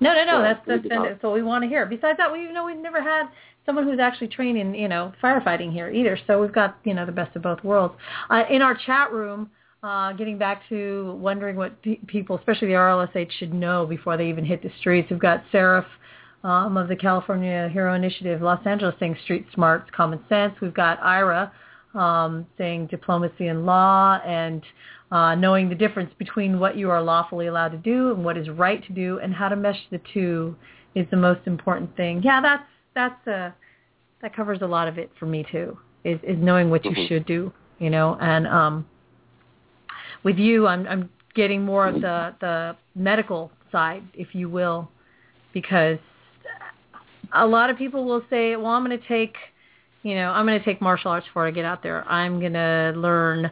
No, 0.00 0.12
no, 0.12 0.24
no. 0.24 0.42
That's 0.42 0.60
that's, 0.66 0.84
not. 0.84 1.08
that's 1.08 1.22
what 1.22 1.32
we 1.32 1.42
want 1.42 1.62
to 1.62 1.68
hear. 1.68 1.86
Besides 1.86 2.18
that, 2.18 2.30
we 2.30 2.42
you 2.42 2.52
know 2.52 2.66
we've 2.66 2.76
never 2.76 3.00
had 3.00 3.28
someone 3.64 3.84
who's 3.84 4.00
actually 4.00 4.28
trained 4.28 4.58
in 4.58 4.74
you 4.74 4.88
know 4.88 5.12
firefighting 5.22 5.72
here 5.72 5.88
either. 5.88 6.18
So 6.26 6.40
we've 6.40 6.52
got 6.52 6.76
you 6.84 6.94
know 6.94 7.06
the 7.06 7.12
best 7.12 7.34
of 7.36 7.42
both 7.42 7.62
worlds. 7.62 7.94
Uh, 8.28 8.42
in 8.50 8.60
our 8.60 8.76
chat 8.86 9.12
room, 9.12 9.50
uh, 9.82 10.12
getting 10.12 10.36
back 10.36 10.62
to 10.68 11.16
wondering 11.20 11.56
what 11.56 11.80
pe- 11.82 12.00
people, 12.06 12.36
especially 12.36 12.68
the 12.68 12.74
RLSH, 12.74 13.30
should 13.38 13.54
know 13.54 13.86
before 13.86 14.16
they 14.16 14.28
even 14.28 14.44
hit 14.44 14.62
the 14.62 14.70
streets. 14.80 15.08
We've 15.10 15.18
got 15.18 15.44
Seraph 15.52 15.86
um, 16.44 16.76
of 16.76 16.88
the 16.88 16.96
California 16.96 17.68
Hero 17.72 17.94
Initiative, 17.94 18.42
Los 18.42 18.64
Angeles, 18.66 18.94
saying 19.00 19.16
street 19.24 19.46
smarts, 19.54 19.90
common 19.96 20.20
sense. 20.28 20.54
We've 20.60 20.74
got 20.74 21.02
Ira 21.02 21.50
um, 21.94 22.46
saying 22.58 22.88
diplomacy 22.88 23.48
and 23.48 23.64
law 23.66 24.20
and 24.24 24.62
uh, 25.10 25.34
knowing 25.34 25.68
the 25.68 25.74
difference 25.74 26.12
between 26.18 26.58
what 26.58 26.76
you 26.76 26.90
are 26.90 27.02
lawfully 27.02 27.46
allowed 27.46 27.70
to 27.70 27.78
do 27.78 28.12
and 28.12 28.24
what 28.24 28.36
is 28.36 28.48
right 28.50 28.84
to 28.86 28.92
do 28.92 29.18
and 29.20 29.32
how 29.34 29.48
to 29.48 29.56
mesh 29.56 29.78
the 29.90 30.00
two 30.12 30.54
is 30.94 31.06
the 31.10 31.16
most 31.16 31.40
important 31.46 31.94
thing. 31.96 32.22
Yeah, 32.22 32.40
that's 32.40 32.64
that's 32.94 33.26
uh, 33.26 33.50
that 34.22 34.34
covers 34.34 34.58
a 34.62 34.66
lot 34.66 34.86
of 34.88 34.98
it 34.98 35.10
for 35.18 35.26
me 35.26 35.46
too. 35.50 35.78
Is 36.04 36.18
is 36.22 36.36
knowing 36.38 36.70
what 36.70 36.84
you 36.84 36.90
Mhm. 36.92 37.08
should 37.08 37.26
do, 37.26 37.52
you 37.78 37.90
know, 37.90 38.16
and 38.20 38.46
um, 38.46 38.86
with 40.22 40.38
you, 40.38 40.66
I'm 40.66 40.86
I'm 40.86 41.10
getting 41.34 41.64
more 41.64 41.88
of 41.88 42.00
the 42.00 42.34
the 42.40 42.76
medical 42.94 43.50
side, 43.72 44.02
if 44.14 44.34
you 44.34 44.48
will, 44.48 44.90
because 45.52 45.98
a 47.34 47.46
lot 47.46 47.70
of 47.70 47.76
people 47.76 48.04
will 48.04 48.22
say, 48.30 48.56
well, 48.56 48.72
I'm 48.72 48.84
going 48.84 48.98
to 48.98 49.08
take, 49.08 49.34
you 50.02 50.14
know, 50.14 50.30
I'm 50.30 50.46
going 50.46 50.58
to 50.58 50.64
take 50.64 50.80
martial 50.80 51.10
arts 51.10 51.26
before 51.26 51.46
I 51.46 51.50
get 51.50 51.64
out 51.64 51.82
there. 51.82 52.06
I'm 52.08 52.40
going 52.40 52.52
to 52.52 52.92
learn 52.96 53.50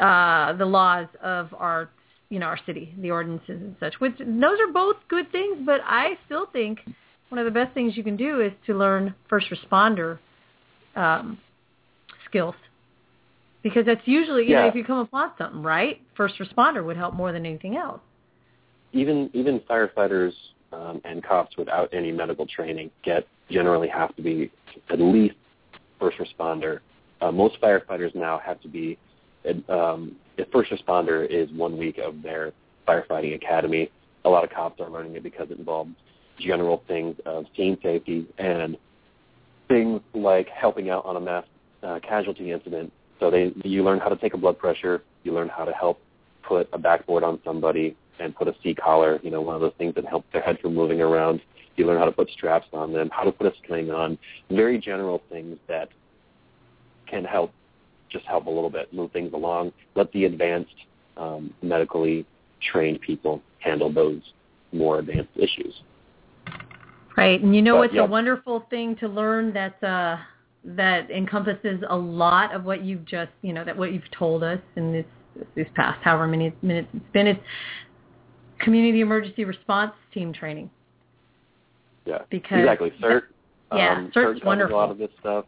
uh, 0.00 0.52
the 0.54 0.64
laws 0.64 1.06
of 1.22 1.52
our, 1.54 1.90
you 2.30 2.38
know, 2.38 2.46
our 2.46 2.58
city, 2.66 2.94
the 2.98 3.10
ordinances 3.10 3.60
and 3.60 3.76
such. 3.78 3.94
Which 4.00 4.16
those 4.18 4.58
are 4.60 4.72
both 4.72 4.96
good 5.08 5.30
things, 5.32 5.58
but 5.66 5.80
I 5.84 6.16
still 6.26 6.46
think 6.52 6.80
one 7.28 7.38
of 7.38 7.44
the 7.44 7.50
best 7.50 7.74
things 7.74 7.96
you 7.96 8.02
can 8.02 8.16
do 8.16 8.40
is 8.40 8.52
to 8.66 8.74
learn 8.74 9.14
first 9.28 9.46
responder 9.50 10.18
um, 10.96 11.38
skills. 12.28 12.54
Because 13.62 13.86
that's 13.86 14.00
usually, 14.06 14.42
you 14.48 14.54
know, 14.54 14.66
if 14.68 14.74
you 14.74 14.84
come 14.84 14.98
upon 14.98 15.32
something, 15.38 15.62
right? 15.62 16.00
First 16.16 16.34
responder 16.40 16.84
would 16.84 16.96
help 16.96 17.14
more 17.14 17.32
than 17.32 17.46
anything 17.46 17.76
else. 17.76 18.00
even 18.92 19.30
even 19.34 19.60
firefighters 19.60 20.32
um, 20.72 21.00
and 21.04 21.22
cops 21.22 21.56
without 21.56 21.92
any 21.92 22.12
medical 22.12 22.46
training 22.46 22.90
get 23.04 23.26
generally 23.50 23.88
have 23.88 24.14
to 24.16 24.22
be 24.22 24.50
at 24.90 25.00
least 25.00 25.34
first 26.00 26.18
responder. 26.18 26.80
Uh, 27.20 27.30
most 27.30 27.60
firefighters 27.60 28.14
now 28.14 28.40
have 28.44 28.60
to 28.62 28.68
be 28.68 28.98
um, 29.68 30.16
a 30.38 30.44
first 30.52 30.70
responder 30.70 31.26
is 31.28 31.50
one 31.52 31.76
week 31.76 31.98
of 31.98 32.22
their 32.22 32.52
firefighting 32.86 33.34
academy. 33.34 33.90
A 34.24 34.28
lot 34.28 34.44
of 34.44 34.50
cops 34.50 34.80
are 34.80 34.90
learning 34.90 35.16
it 35.16 35.22
because 35.22 35.50
it 35.50 35.58
involves 35.58 35.90
general 36.38 36.82
things 36.88 37.16
of 37.26 37.44
scene 37.56 37.76
safety 37.82 38.26
and 38.38 38.76
things 39.68 40.00
like 40.14 40.48
helping 40.48 40.90
out 40.90 41.04
on 41.04 41.16
a 41.16 41.20
mass 41.20 41.44
uh, 41.82 41.98
casualty 42.00 42.52
incident. 42.52 42.92
So 43.20 43.30
they 43.30 43.52
you 43.64 43.84
learn 43.84 44.00
how 44.00 44.08
to 44.08 44.16
take 44.16 44.34
a 44.34 44.38
blood 44.38 44.58
pressure, 44.58 45.02
you 45.22 45.32
learn 45.32 45.48
how 45.48 45.64
to 45.64 45.72
help 45.72 46.00
put 46.42 46.68
a 46.72 46.78
backboard 46.78 47.22
on 47.22 47.38
somebody 47.44 47.96
and 48.20 48.34
put 48.34 48.48
a 48.48 48.54
C 48.62 48.74
collar, 48.74 49.20
you 49.22 49.30
know, 49.30 49.40
one 49.40 49.54
of 49.54 49.60
those 49.60 49.72
things 49.78 49.94
that 49.94 50.04
help 50.06 50.24
their 50.32 50.42
head 50.42 50.58
from 50.60 50.74
moving 50.74 51.00
around. 51.00 51.40
You 51.76 51.86
learn 51.86 51.98
how 51.98 52.04
to 52.04 52.12
put 52.12 52.30
straps 52.30 52.66
on 52.72 52.92
them, 52.92 53.08
how 53.12 53.24
to 53.24 53.32
put 53.32 53.46
a 53.46 53.52
sling 53.66 53.90
on, 53.90 54.18
very 54.50 54.78
general 54.78 55.22
things 55.30 55.56
that 55.68 55.88
can 57.06 57.24
help 57.24 57.52
just 58.10 58.26
help 58.26 58.46
a 58.46 58.50
little 58.50 58.70
bit, 58.70 58.92
move 58.92 59.10
things 59.12 59.32
along. 59.32 59.72
Let 59.94 60.12
the 60.12 60.26
advanced, 60.26 60.74
um, 61.16 61.52
medically 61.62 62.26
trained 62.70 63.00
people 63.00 63.42
handle 63.58 63.92
those 63.92 64.20
more 64.72 64.98
advanced 64.98 65.30
issues. 65.36 65.74
Right, 67.16 67.40
and 67.42 67.54
you 67.54 67.62
know 67.62 67.74
But, 67.74 67.78
what's 67.78 67.94
yeah. 67.94 68.02
a 68.02 68.06
wonderful 68.06 68.66
thing 68.70 68.96
to 68.96 69.08
learn 69.08 69.52
that 69.54 69.82
uh, 69.82 70.18
that 70.64 71.10
encompasses 71.10 71.82
a 71.88 71.96
lot 71.96 72.54
of 72.54 72.64
what 72.64 72.82
you've 72.82 73.04
just 73.04 73.32
you 73.42 73.52
know 73.52 73.64
that 73.64 73.76
what 73.76 73.92
you've 73.92 74.10
told 74.16 74.42
us 74.42 74.60
in 74.76 74.92
this 74.92 75.06
this 75.54 75.66
past 75.74 75.98
however 76.02 76.26
many 76.26 76.52
minutes 76.62 76.88
it's 76.94 77.12
been. 77.12 77.26
It's 77.26 77.40
community 78.62 79.00
emergency 79.00 79.44
response 79.44 79.92
team 80.14 80.32
training. 80.32 80.70
Yeah, 82.06 82.22
Because- 82.30 82.58
exactly. 82.60 82.90
CERT, 83.00 83.24
Yeah, 83.74 83.96
um, 83.98 84.10
CERT's 84.12 84.40
CERT 84.40 84.44
wonderful. 84.44 84.76
a 84.76 84.78
lot 84.78 84.90
of 84.90 84.98
this 84.98 85.10
stuff, 85.20 85.44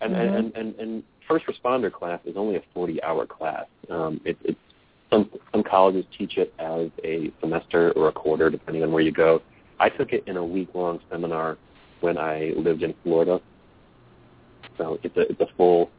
and 0.00 0.14
Mhm. 0.14 0.36
and, 0.36 0.56
and 0.56 0.74
and 0.78 1.02
first 1.28 1.46
responder 1.46 1.92
class 1.92 2.20
is 2.24 2.36
only 2.36 2.56
a 2.56 2.62
forty-hour 2.74 3.26
class. 3.26 3.66
Um, 3.88 4.20
it, 4.24 4.36
it's 4.44 4.58
some 5.10 5.30
some 5.52 5.62
colleges 5.62 6.04
teach 6.16 6.38
it 6.38 6.52
as 6.58 6.90
a 7.04 7.30
semester 7.40 7.92
or 7.92 8.08
a 8.08 8.12
quarter, 8.12 8.50
depending 8.50 8.82
on 8.82 8.92
where 8.92 9.02
you 9.02 9.12
go. 9.12 9.42
I 9.78 9.88
took 9.88 10.12
it 10.12 10.24
in 10.26 10.36
a 10.36 10.44
week-long 10.44 11.00
seminar 11.10 11.56
when 12.00 12.18
I 12.18 12.52
lived 12.56 12.82
in 12.82 12.94
Florida, 13.04 13.40
so 14.76 14.98
it's 15.02 15.16
a 15.16 15.20
it's 15.30 15.40
a 15.40 15.46
full 15.56 15.90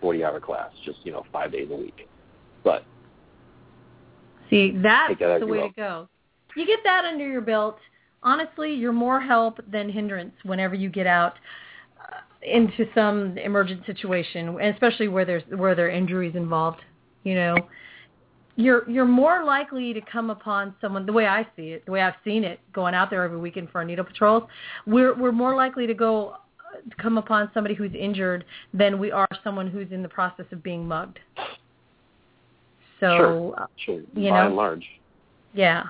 forty-hour 0.00 0.40
class, 0.40 0.70
just 0.84 0.98
you 1.04 1.12
know 1.12 1.24
five 1.32 1.50
days 1.50 1.70
a 1.70 1.76
week. 1.76 2.06
But 2.62 2.84
See, 4.50 4.72
that's 4.82 5.10
Take 5.10 5.18
that 5.20 5.30
as 5.30 5.40
the 5.40 5.46
way 5.46 5.60
to 5.60 5.74
go. 5.74 6.08
You 6.54 6.66
get 6.66 6.80
that 6.84 7.04
under 7.04 7.26
your 7.26 7.40
belt. 7.40 7.78
Honestly, 8.22 8.72
you're 8.72 8.92
more 8.92 9.20
help 9.20 9.60
than 9.70 9.90
hindrance 9.90 10.34
whenever 10.44 10.74
you 10.74 10.88
get 10.88 11.06
out 11.06 11.34
uh, 12.00 12.20
into 12.42 12.86
some 12.94 13.36
emergent 13.38 13.84
situation, 13.86 14.48
and 14.48 14.74
especially 14.74 15.08
where 15.08 15.24
there's 15.24 15.42
where 15.54 15.74
there 15.74 15.86
are 15.86 15.90
injuries 15.90 16.34
involved. 16.34 16.80
You 17.24 17.34
know, 17.34 17.56
you're 18.56 18.88
you're 18.88 19.04
more 19.04 19.44
likely 19.44 19.92
to 19.92 20.00
come 20.00 20.30
upon 20.30 20.74
someone 20.80 21.06
the 21.06 21.12
way 21.12 21.26
I 21.26 21.46
see 21.56 21.68
it, 21.68 21.84
the 21.84 21.92
way 21.92 22.00
I've 22.00 22.14
seen 22.24 22.42
it, 22.42 22.58
going 22.72 22.94
out 22.94 23.10
there 23.10 23.22
every 23.22 23.38
weekend 23.38 23.70
for 23.70 23.78
our 23.78 23.84
needle 23.84 24.04
patrols. 24.04 24.44
We're 24.86 25.14
we're 25.14 25.32
more 25.32 25.54
likely 25.54 25.86
to 25.86 25.94
go 25.94 26.30
uh, 26.30 26.36
to 26.88 26.96
come 26.96 27.18
upon 27.18 27.50
somebody 27.52 27.74
who's 27.74 27.94
injured 27.94 28.44
than 28.72 28.98
we 28.98 29.12
are 29.12 29.28
someone 29.44 29.68
who's 29.68 29.92
in 29.92 30.02
the 30.02 30.08
process 30.08 30.46
of 30.52 30.62
being 30.62 30.88
mugged. 30.88 31.18
So 33.00 33.16
sure, 33.16 33.54
uh, 33.60 33.66
sure, 33.84 34.00
you 34.14 34.30
by 34.30 34.40
know. 34.40 34.46
and 34.46 34.56
large. 34.56 34.84
yeah. 35.54 35.84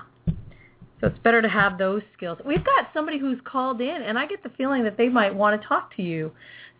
So 0.99 1.05
it's 1.07 1.19
better 1.19 1.43
to 1.43 1.49
have 1.49 1.77
those 1.77 2.01
skills. 2.15 2.39
We've 2.43 2.63
got 2.63 2.87
somebody 2.93 3.19
who's 3.19 3.37
called 3.45 3.81
in, 3.81 4.01
and 4.01 4.17
I 4.17 4.25
get 4.25 4.41
the 4.41 4.49
feeling 4.57 4.83
that 4.83 4.97
they 4.97 5.09
might 5.09 5.33
want 5.33 5.61
to 5.61 5.67
talk 5.67 5.95
to 5.95 6.01
you. 6.01 6.31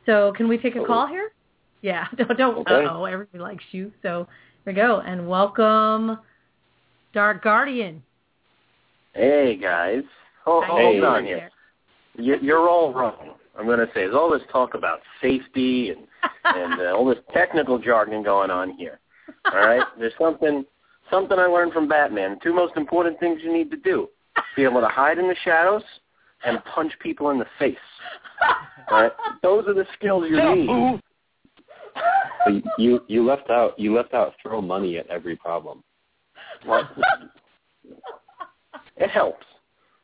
So 0.07 0.33
can 0.35 0.47
we 0.47 0.57
take 0.57 0.75
a 0.75 0.83
call 0.83 1.05
here? 1.07 1.31
Yeah. 1.81 2.07
Don't. 2.17 2.37
don't 2.37 2.57
Okay. 2.59 2.85
Uh-oh, 2.85 3.05
everybody 3.05 3.39
likes 3.39 3.63
you. 3.71 3.91
So 4.01 4.27
here 4.65 4.73
we 4.73 4.73
go. 4.73 5.01
And 5.01 5.27
welcome, 5.27 6.17
Dark 7.13 7.43
Guardian. 7.43 8.01
Hey 9.13 9.55
guys, 9.55 10.03
hold, 10.43 10.63
How 10.65 10.77
hold 10.77 10.95
you 10.95 11.05
on 11.05 11.23
doing 11.23 11.35
here. 11.37 11.49
You, 12.17 12.35
you're 12.41 12.69
all 12.69 12.93
wrong. 12.93 13.35
I'm 13.57 13.65
going 13.65 13.79
to 13.79 13.87
say 13.87 14.01
there's 14.01 14.13
all 14.13 14.29
this 14.31 14.41
talk 14.51 14.73
about 14.73 14.99
safety 15.21 15.89
and 15.89 15.99
and 16.45 16.81
uh, 16.81 16.95
all 16.95 17.05
this 17.05 17.17
technical 17.33 17.79
jargon 17.79 18.23
going 18.23 18.51
on 18.51 18.71
here. 18.71 18.99
All 19.53 19.59
right, 19.59 19.83
there's 19.99 20.13
something 20.19 20.65
something 21.09 21.37
I 21.37 21.45
learned 21.45 21.73
from 21.73 21.87
Batman. 21.87 22.35
The 22.35 22.39
two 22.43 22.53
most 22.53 22.75
important 22.75 23.19
things 23.19 23.39
you 23.43 23.51
need 23.51 23.71
to 23.71 23.77
do: 23.77 24.09
be 24.55 24.63
able 24.63 24.81
to 24.81 24.87
hide 24.87 25.17
in 25.17 25.27
the 25.27 25.35
shadows 25.43 25.83
and 26.45 26.63
punch 26.65 26.91
people 27.01 27.29
in 27.31 27.39
the 27.39 27.45
face. 27.59 27.75
All 28.89 29.01
right, 29.01 29.11
those 29.41 29.65
are 29.67 29.73
the 29.73 29.85
skills 29.97 30.25
you 30.29 30.55
need. 30.55 31.01
But 32.45 32.63
you 32.77 33.01
you 33.07 33.25
left 33.25 33.49
out 33.49 33.77
you 33.79 33.95
left 33.95 34.13
out 34.13 34.33
throw 34.41 34.61
money 34.61 34.97
at 34.97 35.07
every 35.07 35.35
problem. 35.35 35.83
What? 36.65 36.85
It 38.97 39.09
helps. 39.09 39.45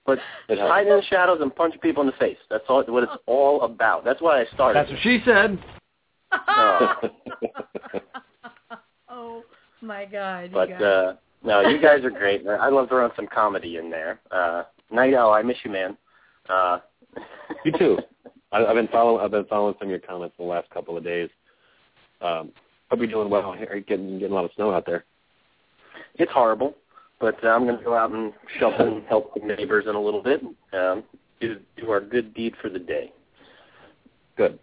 But 0.06 0.20
It 0.50 0.58
helps. 0.58 0.72
hide 0.72 0.88
in 0.88 0.98
the 0.98 1.04
shadows 1.04 1.40
and 1.42 1.56
punch 1.56 1.76
people 1.82 2.02
in 2.02 2.08
the 2.08 2.14
face. 2.14 2.38
That's 2.50 2.64
all 2.68 2.84
what 2.84 3.04
it's 3.04 3.12
all 3.26 3.62
about. 3.62 4.04
That's 4.04 4.22
why 4.22 4.42
I 4.42 4.46
started. 4.54 4.80
That's 4.80 4.92
what 4.92 5.00
she 5.02 5.20
said. 5.26 5.58
oh 9.84 9.86
my 9.86 10.06
God. 10.06 10.44
You 10.46 10.50
But 10.52 10.70
guys. 10.70 10.82
uh 10.82 11.16
no, 11.46 11.60
you 11.68 11.82
guys 11.82 12.04
are 12.06 12.10
great. 12.10 12.48
I 12.48 12.70
love 12.70 12.88
throwing 12.90 13.12
some 13.16 13.28
comedy 13.28 13.78
in 13.78 13.90
there. 13.90 14.20
Uh 14.32 14.64
Night 14.92 15.14
Owl, 15.14 15.32
I 15.34 15.42
miss 15.42 15.58
you, 15.64 15.72
man. 15.72 15.98
Uh 16.50 16.80
You 17.66 17.72
too. 17.78 17.98
I, 18.52 18.66
I've 18.66 18.76
been 18.76 18.88
following. 18.90 19.24
I've 19.24 19.32
been 19.32 19.46
following 19.46 19.76
some 19.80 19.88
of 19.88 19.90
your 19.92 20.00
comments 20.00 20.36
the 20.38 20.44
last 20.44 20.70
couple 20.70 20.96
of 20.96 21.04
days. 21.04 21.30
Um, 22.22 22.52
hope 22.90 23.00
you're 23.00 23.08
doing 23.08 23.30
well. 23.30 23.52
Here, 23.54 23.84
getting 23.86 24.20
getting 24.20 24.32
a 24.32 24.36
lot 24.36 24.46
of 24.46 24.52
snow 24.56 24.72
out 24.72 24.86
there. 24.86 25.06
It's 26.16 26.32
horrible, 26.32 26.76
but 27.20 27.44
uh, 27.44 27.48
I'm 27.48 27.66
going 27.66 27.80
to 27.80 27.84
go 27.84 27.96
out 27.96 28.12
and 28.12 28.32
shovel 28.60 28.98
and 28.98 29.04
help 29.08 29.34
the 29.34 29.40
neighbors 29.42 29.86
in 29.90 29.96
a 29.96 30.00
little 30.00 30.22
bit. 30.22 30.42
Um, 30.72 31.04
do 31.42 31.58
do 31.78 31.90
our 31.90 32.00
good 32.00 32.34
deed 32.36 32.54
for 32.62 32.70
the 32.70 32.78
day. 32.80 33.12
Good. 34.38 34.60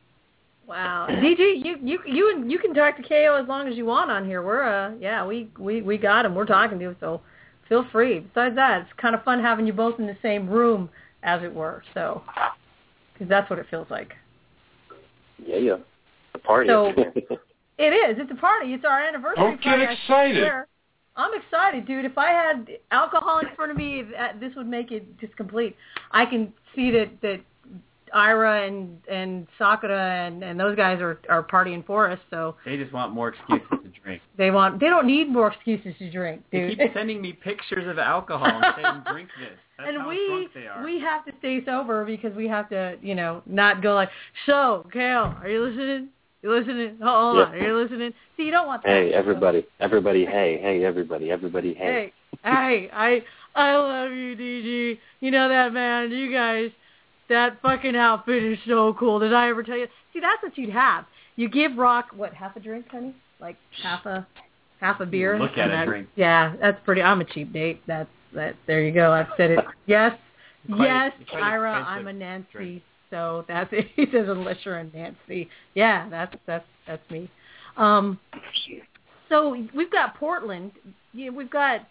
Wow, 0.71 1.09
DG, 1.11 1.65
you 1.65 1.79
you 1.83 1.99
you 2.07 2.45
you 2.47 2.59
can 2.61 2.73
talk 2.73 2.97
to 2.97 3.03
KO 3.03 3.41
as 3.43 3.49
long 3.49 3.67
as 3.67 3.77
you 3.77 3.85
want 3.85 4.09
on 4.09 4.25
here. 4.25 4.41
We're 4.41 4.63
uh 4.63 4.93
yeah 5.01 5.27
we 5.27 5.51
we 5.59 5.83
we 5.83 5.99
got 5.99 6.25
him. 6.25 6.37
We're 6.37 6.47
talking 6.47 6.79
to 6.79 6.91
him, 6.91 6.97
so 7.01 7.23
feel 7.69 7.85
free. 7.91 8.21
Besides 8.21 8.55
that, 8.55 8.83
it's 8.83 8.91
kind 8.97 9.17
of 9.17 9.25
fun 9.25 9.41
having 9.43 9.67
you 9.67 9.73
both 9.73 9.99
in 9.99 10.07
the 10.07 10.17
same 10.23 10.49
room, 10.49 10.89
as 11.25 11.43
it 11.43 11.53
were. 11.53 11.83
So, 11.93 12.23
because 13.13 13.29
that's 13.29 13.51
what 13.51 13.59
it 13.59 13.67
feels 13.69 13.89
like. 13.91 14.13
Yeah, 15.45 15.57
yeah. 15.57 15.77
The 16.35 16.39
party. 16.39 16.69
So- 16.69 16.93
It 17.79 17.95
is. 17.95 18.19
It's 18.21 18.31
a 18.31 18.35
party. 18.35 18.75
It's 18.75 18.85
our 18.85 19.03
anniversary 19.03 19.43
Don't 19.43 19.57
get 19.57 19.63
party. 19.65 19.87
I 19.87 19.93
excited. 19.93 20.53
I'm 21.17 21.31
excited, 21.33 21.87
dude. 21.87 22.05
If 22.05 22.19
I 22.19 22.29
had 22.29 22.69
alcohol 22.91 23.39
in 23.39 23.47
front 23.57 23.71
of 23.71 23.79
me, 23.79 24.05
this 24.39 24.55
would 24.55 24.69
make 24.69 24.93
it 24.93 25.19
just 25.19 25.35
complete. 25.35 25.75
I 26.11 26.27
can 26.27 26.53
see 26.77 26.91
that 26.91 27.09
that 27.23 27.41
Ira 28.13 28.67
and 28.67 28.99
and 29.11 29.47
Sakura 29.59 30.27
and 30.27 30.43
and 30.43 30.59
those 30.59 30.77
guys 30.77 31.01
are 31.01 31.21
are 31.29 31.43
partying 31.43 31.85
for 31.87 32.11
us. 32.11 32.19
So 32.31 32.57
They 32.65 32.77
just 32.77 32.93
want 32.93 33.13
more 33.13 33.29
excuses 33.29 33.69
to 33.71 33.89
drink. 34.03 34.23
they 34.39 34.51
want 34.51 34.81
they 34.81 34.87
don't 34.87 35.07
need 35.07 35.29
more 35.29 35.49
excuses 35.53 35.95
to 35.99 36.11
drink, 36.11 36.43
They 36.53 36.75
keep 36.77 36.81
sending 36.95 37.21
me 37.21 37.33
pictures 37.33 37.89
of 37.89 37.99
alcohol 37.99 38.49
and 38.63 38.75
saying, 38.77 39.03
"Drink 39.11 39.29
this." 39.39 39.59
That's 39.79 39.89
and 39.91 39.99
how 40.03 40.09
we 40.09 40.27
drunk 40.29 40.55
they 40.55 40.67
are. 40.67 40.85
we 40.85 41.01
have 41.01 41.25
to 41.25 41.33
stay 41.39 41.65
sober 41.65 42.05
because 42.05 42.35
we 42.37 42.47
have 42.49 42.69
to, 42.69 42.97
you 43.01 43.15
know, 43.15 43.43
not 43.47 43.83
go 43.83 43.95
like, 43.95 44.11
so, 44.45 44.87
Kale, 44.93 45.35
are 45.41 45.49
you 45.49 45.65
listening? 45.65 46.09
You 46.43 46.51
listening? 46.59 46.99
Hold 47.03 47.39
on, 47.39 47.53
Yeah. 47.53 47.59
are 47.59 47.69
you 47.69 47.77
listening? 47.83 48.13
See, 48.37 48.45
you 48.45 48.51
don't 48.51 48.67
want 48.67 48.83
that. 48.83 48.89
hey, 48.91 49.13
everybody, 49.15 49.67
everybody, 49.79 50.25
hey, 50.27 50.59
hey, 50.61 50.85
everybody, 50.85 51.31
everybody, 51.31 51.73
hey. 51.75 52.13
Hey, 52.43 52.51
hey, 52.51 52.91
I 52.93 53.23
I 53.55 53.77
love 53.77 54.13
you, 54.13 54.37
DG. 54.37 54.99
You 55.21 55.31
know 55.31 55.49
that 55.49 55.73
man. 55.73 56.11
You 56.11 56.31
guys, 56.33 56.71
that 57.31 57.61
fucking 57.63 57.97
outfit 57.97 58.43
is 58.43 58.59
so 58.67 58.95
cool. 58.99 59.19
Did 59.19 59.33
I 59.33 59.49
ever 59.49 59.63
tell 59.63 59.77
you? 59.79 59.87
See, 60.13 60.21
that's 60.21 60.43
what 60.43 60.59
you'd 60.59 60.71
have. 60.71 61.07
You 61.37 61.49
give 61.49 61.77
Rock 61.79 62.09
what 62.15 62.35
half 62.35 62.57
a 62.57 62.61
drink, 62.61 62.87
honey? 62.91 63.15
Like 63.41 63.57
half 63.83 64.05
a 64.05 64.27
half 64.81 65.01
a 65.01 65.07
beer. 65.07 65.39
Look 65.39 65.57
at 65.57 65.71
a 65.71 65.87
drink. 65.87 66.09
Yeah, 66.17 66.55
that's 66.61 66.79
pretty. 66.85 67.01
I'm 67.03 67.21
a 67.21 67.25
cheap 67.25 67.53
date. 67.53 67.81
That's 67.87 68.11
that. 68.35 68.57
There 68.67 68.83
you 68.83 68.93
go. 68.93 69.13
I've 69.13 69.29
said 69.37 69.53
it. 69.53 69.65
Yes, 69.87 70.13
Quite 70.67 70.87
yes, 70.87 71.13
Ira. 71.33 71.73
I'm 71.73 72.07
a 72.07 72.13
Nancy. 72.13 72.47
drink. 72.53 72.83
So 73.09 73.45
that's 73.49 73.71
it. 73.73 73.87
He 73.97 74.05
says 74.13 74.27
unless 74.29 74.57
you're 74.65 74.79
a 74.79 74.85
Nancy. 74.85 75.49
Yeah, 75.75 76.09
that's 76.11 76.37
that's 76.47 76.67
that's 76.87 77.11
me. 77.11 77.31
Um, 77.77 78.19
so 79.29 79.57
we've 79.75 79.91
got 79.91 80.17
Portland. 80.17 80.73
We've 81.15 81.51
got 81.51 81.87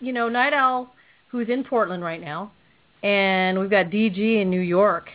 you 0.00 0.12
know 0.12 0.28
Night 0.28 0.52
Owl 0.52 0.92
who's 1.28 1.48
in 1.48 1.64
Portland 1.64 2.02
right 2.02 2.20
now, 2.20 2.52
and 3.02 3.58
we've 3.58 3.70
got 3.70 3.86
DG 3.86 4.40
in 4.42 4.50
New 4.50 4.60
York. 4.60 5.08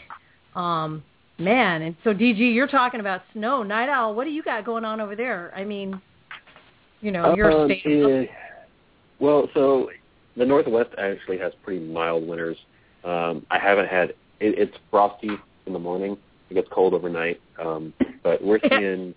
Um, 0.55 1.03
man, 1.37 1.81
and 1.83 1.95
so 2.03 2.13
DG, 2.13 2.53
you're 2.53 2.67
talking 2.67 2.99
about 2.99 3.21
snow. 3.33 3.63
Night 3.63 3.89
Owl, 3.89 4.15
what 4.15 4.25
do 4.25 4.29
you 4.31 4.43
got 4.43 4.65
going 4.65 4.85
on 4.85 4.99
over 5.01 5.15
there? 5.15 5.51
I 5.55 5.63
mean, 5.63 5.99
you 7.01 7.11
know, 7.11 7.35
you're 7.35 7.51
Um, 7.51 7.65
state. 7.67 7.81
eh, 7.85 8.25
well, 9.19 9.49
so 9.53 9.89
the 10.37 10.45
Northwest 10.45 10.89
actually 10.97 11.37
has 11.39 11.53
pretty 11.63 11.83
mild 11.83 12.27
winters. 12.27 12.57
Um, 13.03 13.45
I 13.49 13.57
haven't 13.57 13.87
had 13.87 14.09
it, 14.39 14.57
it's 14.57 14.77
frosty 14.89 15.31
in 15.65 15.73
the 15.73 15.79
morning. 15.79 16.17
It 16.49 16.53
gets 16.55 16.67
cold 16.69 16.93
overnight, 16.93 17.39
um, 17.59 17.93
but 18.23 18.43
we're 18.43 18.59
seeing 18.69 19.13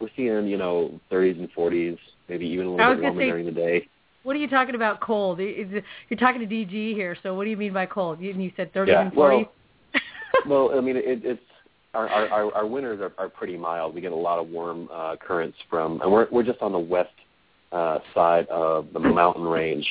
we're 0.00 0.08
seeing 0.16 0.48
you 0.48 0.56
know 0.56 0.98
30s 1.10 1.38
and 1.38 1.52
40s, 1.52 1.98
maybe 2.28 2.46
even 2.46 2.66
a 2.66 2.70
little 2.70 2.94
bit 2.94 3.02
warmer 3.02 3.20
say- 3.20 3.26
during 3.28 3.44
the 3.46 3.52
day. 3.52 3.88
What 4.24 4.34
are 4.34 4.38
you 4.38 4.48
talking 4.48 4.74
about 4.74 5.00
cold? 5.00 5.38
You're 5.38 5.82
talking 6.18 6.40
to 6.40 6.46
DG 6.46 6.94
here, 6.94 7.16
so 7.22 7.34
what 7.34 7.44
do 7.44 7.50
you 7.50 7.56
mean 7.58 7.74
by 7.74 7.86
cold? 7.86 8.20
You, 8.20 8.32
you 8.32 8.50
said 8.56 8.72
30s 8.72 8.88
Yeah, 8.88 9.02
and 9.02 9.12
40s? 9.12 9.48
well, 10.48 10.70
I 10.76 10.80
mean, 10.80 10.96
it, 10.96 11.04
it's 11.24 11.40
our, 11.92 12.08
our 12.08 12.52
our 12.54 12.66
winters 12.66 13.00
are, 13.00 13.12
are 13.18 13.28
pretty 13.28 13.56
mild. 13.56 13.94
We 13.94 14.00
get 14.00 14.12
a 14.12 14.16
lot 14.16 14.38
of 14.40 14.48
warm 14.48 14.88
uh, 14.92 15.16
currents 15.16 15.56
from, 15.70 16.00
and 16.00 16.10
we're 16.10 16.26
we're 16.32 16.42
just 16.42 16.60
on 16.62 16.72
the 16.72 16.78
west 16.78 17.12
uh, 17.70 17.98
side 18.14 18.48
of 18.48 18.88
the 18.92 18.98
mountain 19.20 19.44
range. 19.44 19.86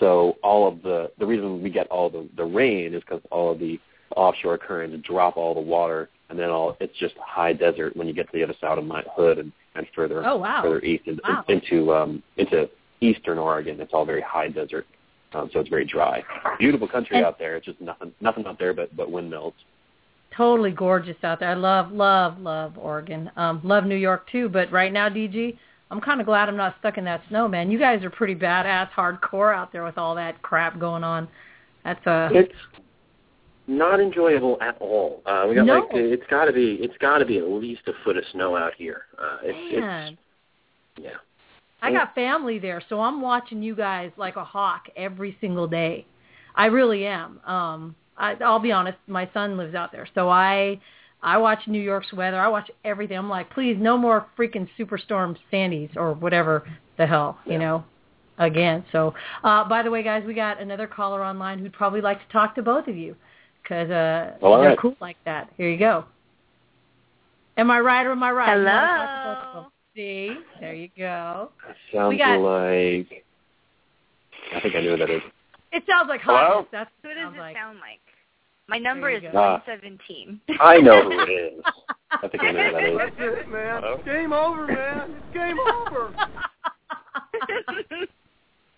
So 0.00 0.36
all 0.42 0.66
of 0.68 0.82
the 0.82 1.10
the 1.18 1.24
reason 1.24 1.62
we 1.62 1.70
get 1.70 1.86
all 1.86 2.10
the 2.10 2.28
the 2.36 2.44
rain 2.44 2.92
is 2.92 3.00
because 3.02 3.22
all 3.30 3.52
of 3.52 3.60
the 3.60 3.78
offshore 4.16 4.58
currents 4.58 5.06
drop 5.06 5.36
all 5.36 5.54
the 5.54 5.60
water, 5.60 6.10
and 6.28 6.38
then 6.38 6.50
all 6.50 6.76
it's 6.80 6.96
just 6.98 7.14
high 7.18 7.52
desert 7.52 7.96
when 7.96 8.08
you 8.08 8.12
get 8.12 8.26
to 8.26 8.32
the 8.36 8.42
other 8.42 8.54
side 8.60 8.76
of 8.78 8.84
Mount 8.84 9.06
Hood 9.16 9.38
and 9.38 9.52
and 9.76 9.86
further 9.94 10.26
Oh, 10.26 10.36
wow. 10.36 10.60
further 10.62 10.80
east 10.80 11.06
in, 11.06 11.20
Wow. 11.26 11.44
into 11.48 11.94
um, 11.94 12.22
into 12.36 12.68
eastern 13.00 13.38
Oregon. 13.38 13.80
It's 13.80 13.92
all 13.92 14.04
very 14.04 14.20
high 14.22 14.48
desert, 14.48 14.86
um, 15.34 15.50
so 15.52 15.60
it's 15.60 15.68
very 15.68 15.84
dry. 15.84 16.22
Beautiful 16.58 16.88
country 16.88 17.16
And- 17.16 17.26
out 17.26 17.38
there. 17.38 17.56
It's 17.56 17.66
just 17.66 17.80
nothing 17.80 18.12
nothing 18.20 18.46
out 18.46 18.58
there 18.58 18.72
but 18.72 18.94
but 18.96 19.10
windmills. 19.10 19.54
Totally 20.36 20.70
gorgeous 20.72 21.16
out 21.22 21.40
there. 21.40 21.50
I 21.50 21.54
love, 21.54 21.92
love, 21.92 22.38
love 22.40 22.76
Oregon. 22.76 23.30
Um, 23.36 23.60
love 23.64 23.84
New 23.84 23.96
York 23.96 24.28
too. 24.30 24.48
But 24.50 24.70
right 24.70 24.92
now, 24.92 25.08
DG, 25.08 25.56
I'm 25.90 26.00
kind 26.00 26.20
of 26.20 26.26
glad 26.26 26.48
I'm 26.48 26.56
not 26.58 26.74
stuck 26.80 26.98
in 26.98 27.04
that 27.04 27.22
snow, 27.28 27.48
man. 27.48 27.70
You 27.70 27.78
guys 27.78 28.04
are 28.04 28.10
pretty 28.10 28.34
badass, 28.34 28.90
hardcore 28.90 29.54
out 29.54 29.72
there 29.72 29.84
with 29.84 29.96
all 29.96 30.14
that 30.16 30.42
crap 30.42 30.78
going 30.78 31.04
on. 31.04 31.26
That's 31.84 32.06
uh 32.06 32.28
It's 32.32 32.52
not 33.68 33.98
enjoyable 34.00 34.58
at 34.60 34.76
all. 34.80 35.22
Uh, 35.26 35.46
we 35.48 35.54
got 35.54 35.66
No. 35.66 35.74
like 35.80 35.88
it's 35.94 36.26
got 36.28 36.44
to 36.46 36.52
be 36.52 36.74
it's 36.82 36.96
got 36.98 37.18
to 37.18 37.24
be 37.24 37.38
at 37.38 37.48
least 37.48 37.82
a 37.86 37.92
foot 38.04 38.16
of 38.16 38.24
snow 38.32 38.56
out 38.56 38.74
here. 38.76 39.04
Uh, 39.18 39.38
it's, 39.42 39.80
man. 39.80 40.18
it's 40.96 41.04
yeah. 41.04 41.16
I 41.82 41.92
got 41.92 42.14
family 42.14 42.58
there, 42.58 42.82
so 42.88 43.00
I'm 43.00 43.20
watching 43.20 43.62
you 43.62 43.76
guys 43.76 44.10
like 44.16 44.36
a 44.36 44.44
hawk 44.44 44.88
every 44.96 45.36
single 45.40 45.68
day. 45.68 46.06
I 46.54 46.66
really 46.66 47.06
am. 47.06 47.40
Um, 47.46 47.94
I, 48.16 48.34
I'll 48.44 48.58
be 48.58 48.72
honest, 48.72 48.98
my 49.06 49.28
son 49.34 49.56
lives 49.56 49.74
out 49.74 49.92
there, 49.92 50.08
so 50.14 50.28
I 50.28 50.80
I 51.22 51.38
watch 51.38 51.60
New 51.66 51.80
York's 51.80 52.12
weather. 52.12 52.38
I 52.38 52.48
watch 52.48 52.70
everything. 52.84 53.18
I'm 53.18 53.28
like, 53.28 53.50
please, 53.50 53.76
no 53.78 53.98
more 53.98 54.26
freaking 54.38 54.68
superstorm 54.78 55.36
Sandys 55.52 55.90
or 55.96 56.12
whatever 56.14 56.66
the 56.98 57.06
hell, 57.06 57.38
you 57.44 57.58
know. 57.58 57.84
Again, 58.38 58.84
so 58.92 59.14
uh, 59.44 59.66
by 59.66 59.82
the 59.82 59.90
way, 59.90 60.02
guys, 60.02 60.22
we 60.26 60.34
got 60.34 60.60
another 60.60 60.86
caller 60.86 61.24
online 61.24 61.58
who'd 61.58 61.72
probably 61.72 62.02
like 62.02 62.18
to 62.18 62.32
talk 62.32 62.54
to 62.56 62.62
both 62.62 62.86
of 62.86 62.94
you 62.94 63.16
because 63.62 63.90
uh, 63.90 64.34
All 64.42 64.60
they're 64.60 64.70
right. 64.70 64.78
cool 64.78 64.94
like 65.00 65.16
that. 65.24 65.50
Here 65.56 65.70
you 65.70 65.78
go. 65.78 66.04
Am 67.56 67.70
I 67.70 67.80
right 67.80 68.04
or 68.04 68.12
am 68.12 68.22
I 68.22 68.30
right? 68.30 68.48
You 69.64 69.75
wanna 69.96 70.28
talk 70.28 70.28
to 70.28 70.36
both 70.36 70.36
of 70.36 70.36
them? 70.36 70.44
See, 70.54 70.60
there 70.60 70.74
you 70.74 70.88
go. 70.96 71.50
Sounds 71.92 72.18
got- 72.18 72.40
like 72.40 73.24
I 74.54 74.60
think 74.60 74.74
I 74.76 74.80
know 74.80 74.90
who 74.92 74.96
that 74.98 75.10
is. 75.10 75.22
It 75.72 75.82
sounds 75.88 76.08
like 76.08 76.20
Hello? 76.22 76.36
hotness. 76.38 76.66
That's 76.72 76.90
Who 77.02 77.08
what 77.08 77.16
it 77.16 77.20
does 77.20 77.24
sounds 77.24 77.36
it 77.36 77.40
like. 77.40 77.56
sound 77.56 77.78
like? 77.80 78.00
My 78.68 78.78
number 78.78 79.10
is 79.10 79.22
you 79.22 79.30
go. 79.32 79.38
Ah. 79.38 79.62
117. 79.66 80.40
I 80.60 80.78
know 80.78 81.02
who 81.02 81.20
it 81.20 81.28
is. 81.30 81.62
I 82.10 82.28
think 82.28 82.42
I 82.44 82.50
know 82.52 82.64
who 82.64 82.72
that 82.72 82.84
is. 82.84 82.98
That's 82.98 83.38
it, 83.40 83.48
man. 83.48 83.82
Hello? 83.82 83.98
Game 84.04 84.32
over, 84.32 84.66
man. 84.66 85.10
It's 85.16 85.34
game 85.34 85.58
over. 85.58 86.14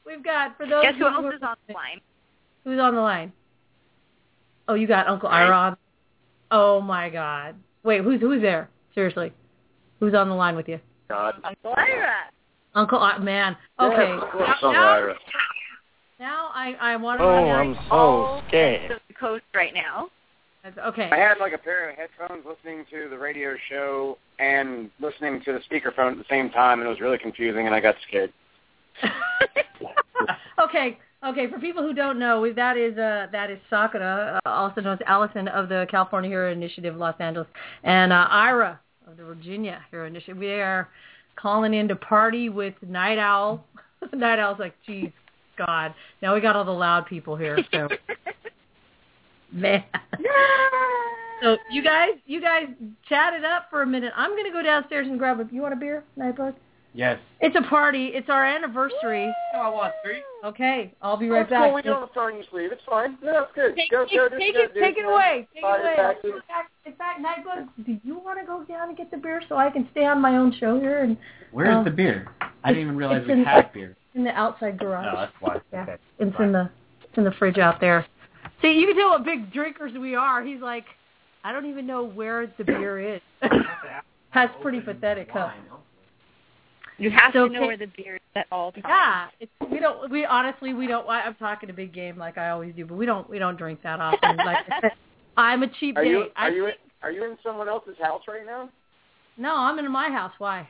We've 0.06 0.24
got 0.24 0.56
for 0.56 0.66
those 0.66 0.82
Guess 0.82 0.94
who 0.98 1.08
who 1.08 1.26
else 1.26 1.34
is 1.34 1.42
on 1.42 1.56
the 1.66 1.74
line? 1.74 2.00
Who's 2.64 2.80
on 2.80 2.94
the 2.94 3.00
line? 3.00 3.32
Oh, 4.66 4.74
you 4.74 4.86
got 4.86 5.06
Uncle 5.06 5.28
Right. 5.28 5.44
Ira 5.44 5.56
on. 5.56 5.76
Oh 6.50 6.80
my 6.80 7.10
God! 7.10 7.54
Wait, 7.82 8.02
who's 8.02 8.20
who's 8.20 8.40
there? 8.40 8.70
Seriously, 8.94 9.32
who's 10.00 10.14
on 10.14 10.28
the 10.30 10.34
line 10.34 10.56
with 10.56 10.68
you? 10.68 10.80
God. 11.08 11.34
Uncle 11.44 11.74
Ira. 11.76 12.14
Uncle 12.74 12.98
I 12.98 13.18
man. 13.18 13.56
Okay. 13.80 14.08
Yes, 14.14 14.22
of 14.22 14.30
course, 14.30 14.48
now, 14.48 14.52
Uncle 14.52 14.72
now, 14.72 14.88
Ira. 14.88 15.14
now 16.20 16.50
I 16.54 16.76
I 16.80 16.96
want 16.96 17.20
to. 17.20 17.24
Oh, 17.24 17.50
I'm 17.50 17.76
All 17.90 18.40
so 18.40 18.48
scared. 18.48 19.00
the 19.08 19.14
coast 19.14 19.44
right 19.54 19.74
now. 19.74 20.10
Okay. 20.86 21.08
I 21.10 21.16
had 21.16 21.38
like 21.38 21.52
a 21.54 21.58
pair 21.58 21.88
of 21.88 21.96
headphones 21.96 22.44
listening 22.44 22.84
to 22.90 23.08
the 23.08 23.16
radio 23.16 23.54
show 23.70 24.18
and 24.38 24.90
listening 25.00 25.40
to 25.44 25.52
the 25.52 25.60
speakerphone 25.60 26.12
at 26.12 26.18
the 26.18 26.24
same 26.28 26.50
time, 26.50 26.80
and 26.80 26.86
it 26.86 26.90
was 26.90 27.00
really 27.00 27.16
confusing, 27.16 27.66
and 27.66 27.74
I 27.74 27.80
got 27.80 27.94
scared. 28.06 28.32
okay, 30.58 30.98
okay. 31.24 31.46
For 31.48 31.58
people 31.58 31.82
who 31.82 31.94
don't 31.94 32.18
know, 32.18 32.52
that 32.52 32.76
is 32.76 32.98
uh, 32.98 33.28
that 33.32 33.50
is 33.50 33.58
Sakura, 33.70 34.40
uh, 34.44 34.48
also 34.48 34.80
known 34.80 34.94
as 34.94 34.98
Allison 35.06 35.48
of 35.48 35.68
the 35.68 35.86
California 35.90 36.28
Hero 36.28 36.52
Initiative 36.52 36.96
Los 36.96 37.14
Angeles, 37.18 37.48
and 37.84 38.12
uh, 38.12 38.26
Ira 38.28 38.72
of 38.72 38.78
the 39.16 39.24
Virginia 39.24 39.84
Hero 39.90 40.06
Initiative. 40.06 40.36
We 40.36 40.50
are 40.50 40.88
calling 41.36 41.74
in 41.74 41.88
to 41.88 41.96
party 41.96 42.48
with 42.48 42.74
Night 42.82 43.18
Owl. 43.18 43.64
Night 44.12 44.38
Owl's 44.38 44.58
like, 44.58 44.74
geez, 44.86 45.10
God. 45.56 45.94
Now 46.20 46.34
we 46.34 46.40
got 46.40 46.56
all 46.56 46.64
the 46.64 46.70
loud 46.70 47.06
people 47.06 47.36
here. 47.36 47.58
So, 47.72 47.88
man. 49.52 49.84
So 51.42 51.56
you 51.70 51.82
guys, 51.82 52.10
you 52.26 52.40
guys 52.40 52.64
chat 53.08 53.32
it 53.32 53.44
up 53.44 53.66
for 53.70 53.82
a 53.82 53.86
minute. 53.86 54.12
I'm 54.16 54.36
gonna 54.36 54.52
go 54.52 54.62
downstairs 54.62 55.06
and 55.08 55.18
grab 55.18 55.40
a. 55.40 55.48
You 55.50 55.62
want 55.62 55.72
a 55.72 55.76
beer, 55.76 56.04
Nightbug? 56.18 56.54
Yes. 56.94 57.18
It's 57.40 57.54
a 57.56 57.62
party. 57.68 58.06
It's 58.14 58.28
our 58.28 58.44
anniversary. 58.44 59.32
No, 59.54 59.60
I 59.60 59.68
want 59.68 59.94
three. 60.04 60.22
Okay, 60.44 60.92
I'll 61.02 61.16
be 61.16 61.28
right 61.28 61.40
That's 61.40 61.50
back. 61.50 61.68
cool. 61.68 61.74
We 61.74 61.82
don't 61.82 62.00
have 62.00 62.12
to 62.14 62.36
you 62.36 62.44
sleeve. 62.50 62.72
It's 62.72 62.82
fine. 62.88 63.18
No, 63.22 63.42
it's 63.42 63.52
good. 63.54 63.76
Take, 63.76 63.90
go, 63.90 64.04
take, 64.04 64.16
go, 64.16 64.28
do 64.28 64.38
take 64.38 64.54
you 64.54 64.60
it, 64.60 64.68
gotta 64.68 64.74
do, 64.74 64.80
take 64.80 64.96
it 64.96 65.02
man. 65.02 65.12
away. 65.12 65.48
Take 65.54 65.62
Buy 65.62 65.76
it 65.76 65.80
away. 65.80 65.94
taxi. 65.96 66.28
In 66.28 66.34
fact, 66.48 66.70
in 66.86 66.92
fact, 66.94 67.20
Nightbug, 67.20 67.86
do 67.86 67.98
you 68.04 68.18
want 68.18 68.40
to 68.40 68.46
go 68.46 68.64
down 68.64 68.88
and 68.88 68.96
get 68.96 69.10
the 69.10 69.16
beer 69.16 69.42
so 69.48 69.56
I 69.56 69.70
can 69.70 69.86
stay 69.92 70.04
on 70.06 70.20
my 70.20 70.36
own 70.36 70.52
show 70.58 70.78
here 70.80 71.02
and 71.02 71.16
Where's 71.52 71.76
Um, 71.76 71.84
the 71.84 71.90
beer? 71.90 72.28
I 72.64 72.68
didn't 72.72 72.82
even 72.84 72.96
realize 72.96 73.18
it's 73.20 73.26
we 73.28 73.32
in- 73.34 73.44
had 73.44 73.72
beer. 73.72 73.96
in 74.14 74.24
the 74.24 74.30
outside 74.32 74.78
garage? 74.78 75.06
Oh, 75.12 75.16
that's 75.16 75.32
why. 75.40 75.60
Yeah, 75.72 75.82
Okay. 75.82 75.96
it's 76.18 76.36
in 76.40 76.52
the 76.52 76.70
it's 77.04 77.16
in 77.18 77.24
the 77.24 77.32
fridge 77.32 77.58
out 77.58 77.80
there. 77.80 78.06
See, 78.62 78.72
you 78.72 78.86
can 78.86 78.96
tell 78.96 79.10
what 79.10 79.24
big 79.24 79.52
drinkers 79.52 79.92
we 79.92 80.14
are. 80.14 80.42
He's 80.42 80.60
like, 80.60 80.84
I 81.44 81.52
don't 81.52 81.66
even 81.66 81.86
know 81.86 82.04
where 82.04 82.46
the 82.58 82.64
beer 82.64 82.98
is. 83.16 83.20
That's 84.34 84.52
pretty 84.62 84.80
pathetic, 84.80 85.28
huh? 85.32 85.50
You 86.98 87.10
have 87.10 87.32
So 87.32 87.46
to 87.48 87.52
know 87.54 87.60
take- 87.60 87.66
where 87.68 87.76
the 87.76 87.86
beer 87.96 88.16
is 88.16 88.20
at 88.36 88.46
all 88.50 88.72
times. 88.72 88.84
Yeah, 88.88 89.26
it's, 89.40 89.52
we 89.70 89.78
don't. 89.78 90.10
We 90.10 90.24
honestly, 90.24 90.74
we 90.74 90.86
don't. 90.86 91.08
I, 91.08 91.22
I'm 91.22 91.34
talking 91.36 91.70
a 91.70 91.72
big 91.72 91.92
game 91.94 92.18
like 92.18 92.36
I 92.38 92.50
always 92.50 92.74
do, 92.74 92.84
but 92.86 92.96
we 92.96 93.06
don't. 93.06 93.28
We 93.30 93.38
don't 93.38 93.56
drink 93.56 93.80
that 93.82 94.00
often. 94.00 94.36
Like 94.36 94.58
I 94.70 94.78
said, 94.80 94.90
I'm 95.36 95.62
a 95.62 95.68
cheap 95.78 95.96
Are 95.96 96.02
date. 96.04 96.10
you 96.10 96.24
I 96.36 96.46
are 96.46 96.50
you 96.50 96.64
in, 96.66 96.70
think- 96.72 96.80
are 97.02 97.10
you 97.12 97.24
in 97.24 97.36
someone 97.42 97.68
else's 97.68 97.96
house 98.02 98.22
right 98.28 98.44
now? 98.44 98.68
no, 99.36 99.54
I'm 99.56 99.78
in 99.78 99.90
my 99.92 100.10
house. 100.10 100.32
Why? 100.38 100.68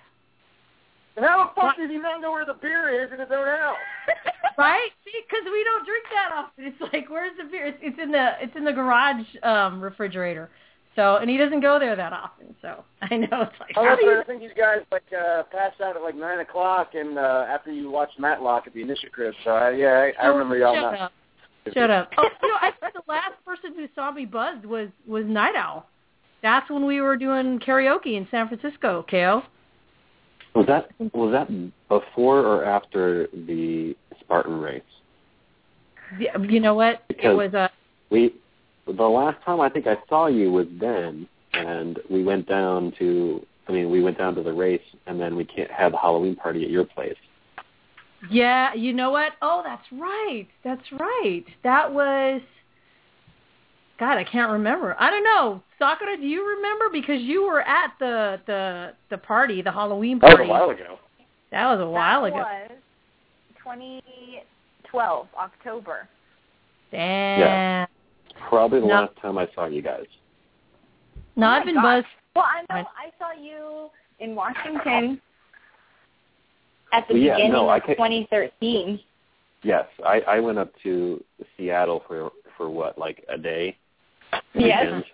How 1.17 1.51
the 1.55 1.61
fuck 1.61 1.77
does 1.77 1.91
he 1.91 1.97
not 1.99 2.21
know 2.21 2.31
where 2.31 2.45
the 2.47 2.55
beer 2.55 3.03
is 3.05 3.11
in 3.13 3.19
his 3.19 3.29
own 3.33 3.47
house? 3.47 3.77
right? 4.59 4.89
See, 5.05 5.19
because 5.27 5.45
we 5.51 5.65
don't 5.65 5.85
drink 5.85 6.05
that 6.15 6.31
often. 6.33 6.65
It's 6.67 6.93
like, 6.93 7.11
where's 7.11 7.37
the 7.39 7.45
beer? 7.51 7.67
It's, 7.67 7.79
it's 7.81 7.99
in 8.01 8.13
the 8.13 8.33
it's 8.41 8.55
in 8.55 8.65
the 8.65 8.73
garage 8.73 9.25
um 9.43 9.81
refrigerator. 9.81 10.51
So, 10.99 11.15
and 11.19 11.31
he 11.31 11.37
doesn't 11.37 11.61
go 11.61 11.79
there 11.79 11.95
that 11.95 12.12
often. 12.12 12.57
So 12.61 12.83
I 13.03 13.16
know 13.19 13.29
it's 13.43 13.61
like, 13.61 13.70
Oh, 13.77 13.85
how 13.85 13.95
do 13.95 14.05
you. 14.05 14.20
I 14.20 14.25
think 14.25 14.43
you 14.43 14.51
guys 14.57 14.79
like 14.91 15.05
uh 15.12 15.45
passed 15.45 15.81
out 15.81 15.95
at 15.97 16.03
like 16.03 16.16
nine 16.16 16.41
o'clock, 16.41 16.91
and 16.95 17.16
uh 17.16 17.47
after 17.49 17.70
you 17.73 17.89
watched 17.89 18.19
Matlock 18.19 18.65
at 18.66 18.75
the 18.75 18.83
initial 18.83 19.09
crib. 19.11 19.33
So 19.45 19.51
I, 19.51 19.70
yeah, 19.70 20.11
I, 20.19 20.25
I 20.25 20.27
remember 20.27 20.57
y'all 20.59 20.75
Shut 20.75 20.83
not. 20.93 21.01
up. 21.01 21.12
Shut 21.73 21.91
up. 21.91 22.11
Oh, 22.19 22.29
you 22.43 22.49
know, 22.49 22.57
I 22.61 22.73
think 22.81 22.95
the 22.95 23.03
last 23.09 23.35
person 23.45 23.75
who 23.77 23.87
saw 23.95 24.11
me 24.11 24.25
buzzed 24.25 24.65
was 24.66 24.89
was 25.07 25.25
Night 25.27 25.55
Owl. 25.55 25.87
That's 26.43 26.69
when 26.70 26.85
we 26.85 27.01
were 27.01 27.16
doing 27.16 27.61
karaoke 27.61 28.16
in 28.16 28.27
San 28.31 28.49
Francisco, 28.49 29.05
KO. 29.09 29.43
Was 30.57 30.66
that 30.66 30.89
was 31.15 31.31
that 31.33 31.49
before 31.89 32.41
or 32.41 32.65
after 32.65 33.29
the 33.33 33.95
Spartan 34.20 34.59
race? 34.61 34.83
Yeah, 36.19 36.37
You 36.39 36.59
know 36.59 36.75
what? 36.75 37.03
It 37.09 37.16
Because- 37.19 37.37
was 37.37 37.55
a 37.55 37.70
We 38.11 38.35
the 38.97 39.09
last 39.09 39.43
time 39.44 39.60
I 39.60 39.69
think 39.69 39.86
I 39.86 39.97
saw 40.09 40.27
you 40.27 40.51
was 40.52 40.66
then, 40.81 41.28
and 41.52 41.98
we 42.10 42.24
went 42.24 42.48
down 42.48 42.93
to. 42.98 43.44
I 43.69 43.73
mean, 43.73 43.90
we 43.90 44.02
went 44.02 44.16
down 44.16 44.35
to 44.36 44.43
the 44.43 44.52
race, 44.52 44.81
and 45.06 45.20
then 45.20 45.36
we 45.36 45.44
can't 45.44 45.70
have 45.70 45.93
the 45.93 45.98
Halloween 45.98 46.35
party 46.36 46.65
at 46.65 46.70
your 46.70 46.85
place. 46.85 47.16
yeah. 48.31 48.73
You 48.74 48.93
know 48.94 49.10
what? 49.10 49.32
Oh, 49.43 49.62
that's 49.65 49.85
right. 49.93 50.47
That's 50.65 50.90
right. 50.98 51.44
That 51.65 51.93
was. 51.93 52.40
God, 54.01 54.16
I 54.16 54.24
can't 54.24 54.52
remember. 54.52 54.97
I 54.98 55.10
don't 55.10 55.24
know. 55.24 55.60
Sakura, 55.78 56.16
do 56.16 56.23
you 56.27 56.47
remember? 56.56 56.86
Because 56.90 57.20
you 57.20 57.43
were 57.43 57.60
at 57.62 57.93
the 57.98 58.40
the 58.47 58.93
the 59.10 59.19
party, 59.19 59.60
the 59.60 59.73
Halloween 59.73 60.19
That 60.20 60.28
was 60.28 60.36
party. 60.36 60.48
a 60.48 60.52
while 60.52 60.70
ago. 60.70 60.98
That 61.51 61.66
was 61.70 61.81
a 61.81 61.86
while 61.90 62.23
that 62.23 62.28
ago. 62.28 62.36
was 62.39 62.70
2012, 63.65 65.27
October. 65.39 66.09
Damn. 66.90 67.40
Yeah. 67.40 67.86
Probably 68.48 68.81
the 68.81 68.86
No. 68.86 68.94
last 69.02 69.16
time 69.20 69.39
I 69.39 69.48
saw 69.55 69.66
you 69.66 69.82
guys. 69.82 70.06
No, 71.36 71.47
Oh 71.47 71.51
I've 71.51 71.65
been 71.65 71.81
buzzed. 71.81 72.06
Well, 72.35 72.44
I 72.44 72.60
know 72.74 72.85
I 72.97 73.10
saw 73.19 73.32
you 73.40 73.90
in 74.20 74.35
Washington 74.35 75.20
at 76.93 77.06
the 77.09 77.15
Well, 77.15 77.23
yeah, 77.23 77.35
beginning 77.35 77.52
no, 77.52 77.69
I 77.69 77.77
of 77.78 77.82
ca- 77.85 77.94
2013. 77.94 79.01
Yes, 79.62 79.86
I 80.06 80.20
I 80.20 80.40
went 80.40 80.59
up 80.59 80.70
to 80.85 81.23
Seattle 81.56 82.02
for 82.06 82.31
for 82.56 82.70
what 82.70 82.97
like 82.98 83.24
a 83.28 83.36
day. 83.39 83.77
Yes. 84.55 84.85
Weekend. 84.85 85.05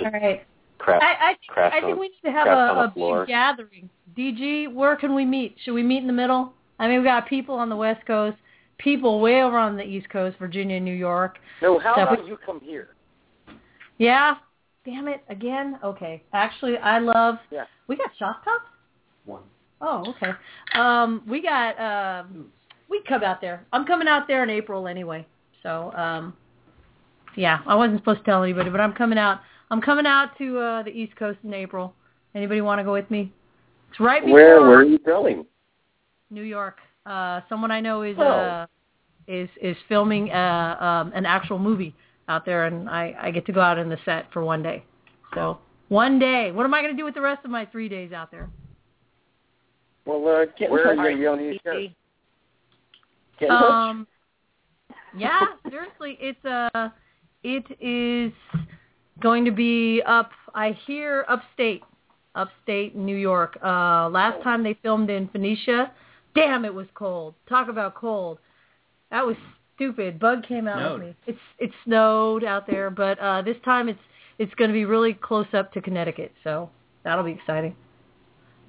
All 0.04 0.10
right. 0.20 0.46
Crap. 0.78 1.02
I, 1.02 1.30
I 1.30 1.34
think 1.34 1.40
crashed 1.48 1.76
I 1.76 1.80
think 1.80 1.92
on- 1.94 1.98
we 2.00 2.08
need 2.08 2.20
to 2.24 2.32
have 2.32 2.46
on 2.48 2.78
a, 2.78 2.82
the 2.82 2.88
a 2.88 2.90
floor. 2.92 3.20
big 3.22 3.28
gathering. 3.28 3.90
DG, 4.16 4.72
where 4.72 4.96
can 4.96 5.14
we 5.14 5.24
meet? 5.24 5.56
Should 5.64 5.74
we 5.74 5.82
meet 5.82 5.98
in 5.98 6.06
the 6.06 6.12
middle? 6.12 6.52
I 6.78 6.88
mean, 6.88 6.98
we 7.00 7.04
got 7.04 7.28
people 7.28 7.54
on 7.54 7.68
the 7.68 7.76
West 7.76 8.04
Coast, 8.06 8.36
people 8.82 9.20
way 9.20 9.42
over 9.42 9.58
on 9.58 9.76
the 9.76 9.82
East 9.82 10.08
Coast, 10.10 10.36
Virginia, 10.38 10.80
New 10.80 10.94
York. 10.94 11.38
No, 11.62 11.78
how 11.78 11.94
Stuff 11.94 12.12
about 12.12 12.24
we- 12.24 12.30
you 12.30 12.38
come 12.44 12.60
here? 12.60 12.88
Yeah. 13.98 14.36
Damn 14.84 15.08
it, 15.08 15.22
again. 15.28 15.78
Okay. 15.84 16.22
Actually, 16.32 16.78
I 16.78 16.98
love. 16.98 17.36
Yeah. 17.50 17.64
We 17.86 17.96
got 17.96 18.10
shop 18.18 18.42
tops. 18.44 18.64
One. 19.26 19.42
Oh, 19.82 20.04
okay. 20.08 20.32
Um, 20.74 21.22
we 21.28 21.42
got. 21.42 21.78
Um, 21.78 22.46
we 22.88 23.02
come 23.06 23.22
out 23.22 23.40
there. 23.40 23.64
I'm 23.72 23.84
coming 23.84 24.08
out 24.08 24.26
there 24.26 24.42
in 24.42 24.50
April 24.50 24.88
anyway. 24.88 25.26
So, 25.62 25.92
um, 25.92 26.34
yeah, 27.36 27.60
I 27.66 27.74
wasn't 27.74 28.00
supposed 28.00 28.20
to 28.20 28.24
tell 28.24 28.42
anybody, 28.42 28.70
but 28.70 28.80
I'm 28.80 28.92
coming 28.94 29.18
out. 29.18 29.40
I'm 29.70 29.80
coming 29.80 30.06
out 30.06 30.36
to 30.38 30.58
uh, 30.58 30.82
the 30.82 30.90
East 30.90 31.14
Coast 31.16 31.38
in 31.44 31.54
April. 31.54 31.94
Anybody 32.34 32.62
want 32.62 32.78
to 32.78 32.84
go 32.84 32.92
with 32.92 33.10
me? 33.10 33.32
It's 33.90 34.00
right 34.00 34.22
before 34.22 34.34
Where 34.34 34.60
where 34.62 34.78
are 34.78 34.84
you 34.84 34.98
going? 34.98 35.44
New 36.30 36.42
York. 36.42 36.78
Uh, 37.10 37.40
someone 37.48 37.72
I 37.72 37.80
know 37.80 38.02
is 38.02 38.16
Oh. 38.18 38.22
uh, 38.22 38.66
is 39.26 39.48
is 39.60 39.76
filming 39.88 40.30
uh, 40.30 40.76
um, 40.80 41.12
an 41.14 41.26
actual 41.26 41.58
movie 41.58 41.94
out 42.28 42.44
there, 42.44 42.66
and 42.66 42.88
I 42.88 43.14
I 43.20 43.30
get 43.32 43.46
to 43.46 43.52
go 43.52 43.60
out 43.60 43.78
in 43.78 43.88
the 43.88 43.98
set 44.04 44.32
for 44.32 44.44
one 44.44 44.62
day. 44.62 44.84
So 45.34 45.58
one 45.88 46.20
day. 46.20 46.52
What 46.52 46.64
am 46.64 46.72
I 46.72 46.82
going 46.82 46.94
to 46.94 46.96
do 46.96 47.04
with 47.04 47.14
the 47.14 47.20
rest 47.20 47.44
of 47.44 47.50
my 47.50 47.66
three 47.66 47.88
days 47.88 48.12
out 48.12 48.30
there? 48.30 48.48
Well, 50.06 50.26
uh, 50.26 50.46
get 50.56 50.70
Where 50.70 50.86
are 50.86 50.94
you 50.94 51.02
gonna 51.02 51.16
be 51.16 51.26
on 51.26 51.38
the 51.38 51.50
East 51.50 51.94
Get. 53.38 53.50
Um, 53.50 54.06
yeah, 55.16 55.46
seriously, 55.68 56.16
it's 56.20 56.44
uh, 56.44 56.90
it 57.42 57.64
is 57.80 58.32
going 59.20 59.44
to 59.46 59.50
be 59.50 60.02
up. 60.06 60.30
I 60.54 60.76
hear 60.86 61.24
upstate, 61.28 61.82
upstate 62.34 62.94
New 62.94 63.16
York. 63.16 63.58
Uh, 63.64 64.08
last 64.10 64.42
time 64.44 64.62
they 64.62 64.78
filmed 64.82 65.10
in 65.10 65.28
Phoenicia, 65.28 65.90
damn, 66.34 66.64
it 66.64 66.74
was 66.74 66.86
cold. 66.94 67.34
Talk 67.48 67.68
about 67.68 67.94
cold. 67.94 68.38
That 69.10 69.26
was 69.26 69.36
stupid. 69.74 70.18
Bug 70.18 70.46
came 70.46 70.68
out 70.68 70.78
Snowed. 70.78 71.00
with 71.00 71.08
me. 71.08 71.14
It's 71.26 71.38
it 71.58 71.70
snowed 71.84 72.44
out 72.44 72.66
there, 72.66 72.90
but 72.90 73.18
uh, 73.18 73.42
this 73.42 73.56
time 73.64 73.88
it's 73.88 74.00
it's 74.38 74.54
going 74.54 74.70
to 74.70 74.74
be 74.74 74.84
really 74.84 75.14
close 75.14 75.46
up 75.52 75.72
to 75.72 75.80
Connecticut, 75.80 76.32
so 76.44 76.70
that'll 77.04 77.24
be 77.24 77.32
exciting. 77.32 77.74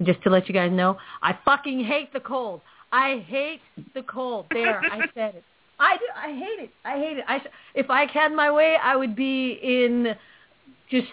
Just 0.02 0.22
to 0.24 0.30
let 0.30 0.48
you 0.48 0.54
guys 0.54 0.72
know, 0.72 0.96
I 1.22 1.38
fucking 1.44 1.84
hate 1.84 2.12
the 2.12 2.20
cold. 2.20 2.60
I 2.92 3.24
hate 3.26 3.60
the 3.94 4.02
cold. 4.02 4.46
There, 4.52 4.80
I 4.80 4.98
said 5.14 5.36
it. 5.36 5.44
I 5.78 5.96
do. 5.96 6.04
I 6.16 6.28
hate 6.32 6.64
it. 6.64 6.70
I 6.84 6.98
hate 6.98 7.18
it. 7.18 7.24
I 7.28 7.40
if 7.74 7.90
I 7.90 8.06
had 8.06 8.32
my 8.32 8.50
way, 8.50 8.76
I 8.82 8.96
would 8.96 9.16
be 9.16 9.58
in 9.62 10.14
just 10.90 11.08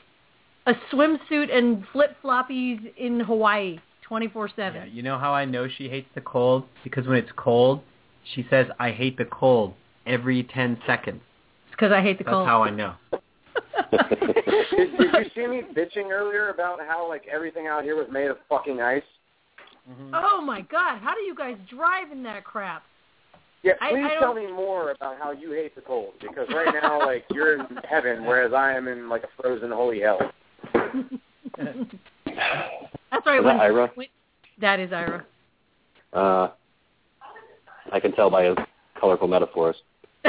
a 0.65 0.73
swimsuit 0.91 1.53
and 1.55 1.83
flip 1.91 2.15
floppies 2.23 2.79
in 2.97 3.19
Hawaii, 3.19 3.79
twenty 4.09 4.27
four 4.27 4.47
Yeah, 4.47 4.53
seven. 4.73 4.89
you 4.91 5.03
know 5.03 5.17
how 5.17 5.33
I 5.33 5.45
know 5.45 5.67
she 5.69 5.87
hates 5.87 6.09
the 6.15 6.21
cold? 6.21 6.65
Because 6.83 7.07
when 7.07 7.17
it's 7.17 7.31
cold, 7.37 7.81
she 8.35 8.45
says, 8.49 8.67
I 8.79 8.91
hate 8.91 9.17
the 9.17 9.25
cold 9.25 9.73
every 10.05 10.43
10 10.43 10.79
seconds. 10.85 11.21
It's 11.67 11.71
because 11.75 11.91
I 11.93 12.01
hate 12.01 12.17
the 12.17 12.23
That's 12.25 12.33
cold. 12.33 12.47
That's 12.47 12.51
how 12.51 12.63
I 12.63 12.69
know. 12.71 12.95
did, 13.91 14.97
did 14.97 15.13
you 15.13 15.25
see 15.35 15.47
me 15.47 15.61
bitching 15.75 16.09
earlier 16.11 16.49
about 16.49 16.79
how 16.85 17.07
like 17.07 17.23
everything 17.31 17.67
out 17.67 17.83
here 17.83 17.95
was 17.95 18.07
made 18.11 18.27
of 18.27 18.37
fucking 18.49 18.81
ice? 18.81 19.03
Mm-hmm. 19.89 20.11
Oh 20.13 20.41
my 20.41 20.61
god, 20.61 20.99
how 20.99 21.13
do 21.15 21.21
you 21.21 21.35
guys 21.35 21.57
drive 21.69 22.11
in 22.11 22.23
that 22.23 22.43
crap? 22.43 22.83
Yeah, 23.63 23.73
I- 23.81 23.91
please 23.91 24.05
I 24.05 24.09
don't- 24.09 24.19
tell 24.21 24.33
me 24.33 24.47
more 24.51 24.91
about 24.91 25.17
how 25.17 25.31
you 25.31 25.51
hate 25.51 25.75
the 25.75 25.81
cold 25.81 26.13
because 26.21 26.47
right 26.49 26.73
now 26.81 26.99
like 27.05 27.25
you're 27.31 27.55
in 27.59 27.65
heaven 27.89 28.25
whereas 28.25 28.53
I 28.53 28.73
am 28.73 28.87
in 28.87 29.09
like 29.09 29.23
a 29.23 29.41
frozen 29.41 29.71
holy 29.71 30.01
hell. 30.01 30.19
That's 33.11 33.25
right. 33.25 33.39
Is 33.39 33.45
When, 33.45 33.57
that 33.57 33.63
Ira? 33.63 33.91
when- 33.95 34.07
that 34.59 34.79
is 34.79 34.91
Ira. 34.91 35.25
Uh, 36.13 36.49
I 37.91 37.99
can 37.99 38.11
tell 38.13 38.29
by 38.29 38.45
his 38.45 38.57
colorful 38.99 39.27
metaphors. 39.27 39.75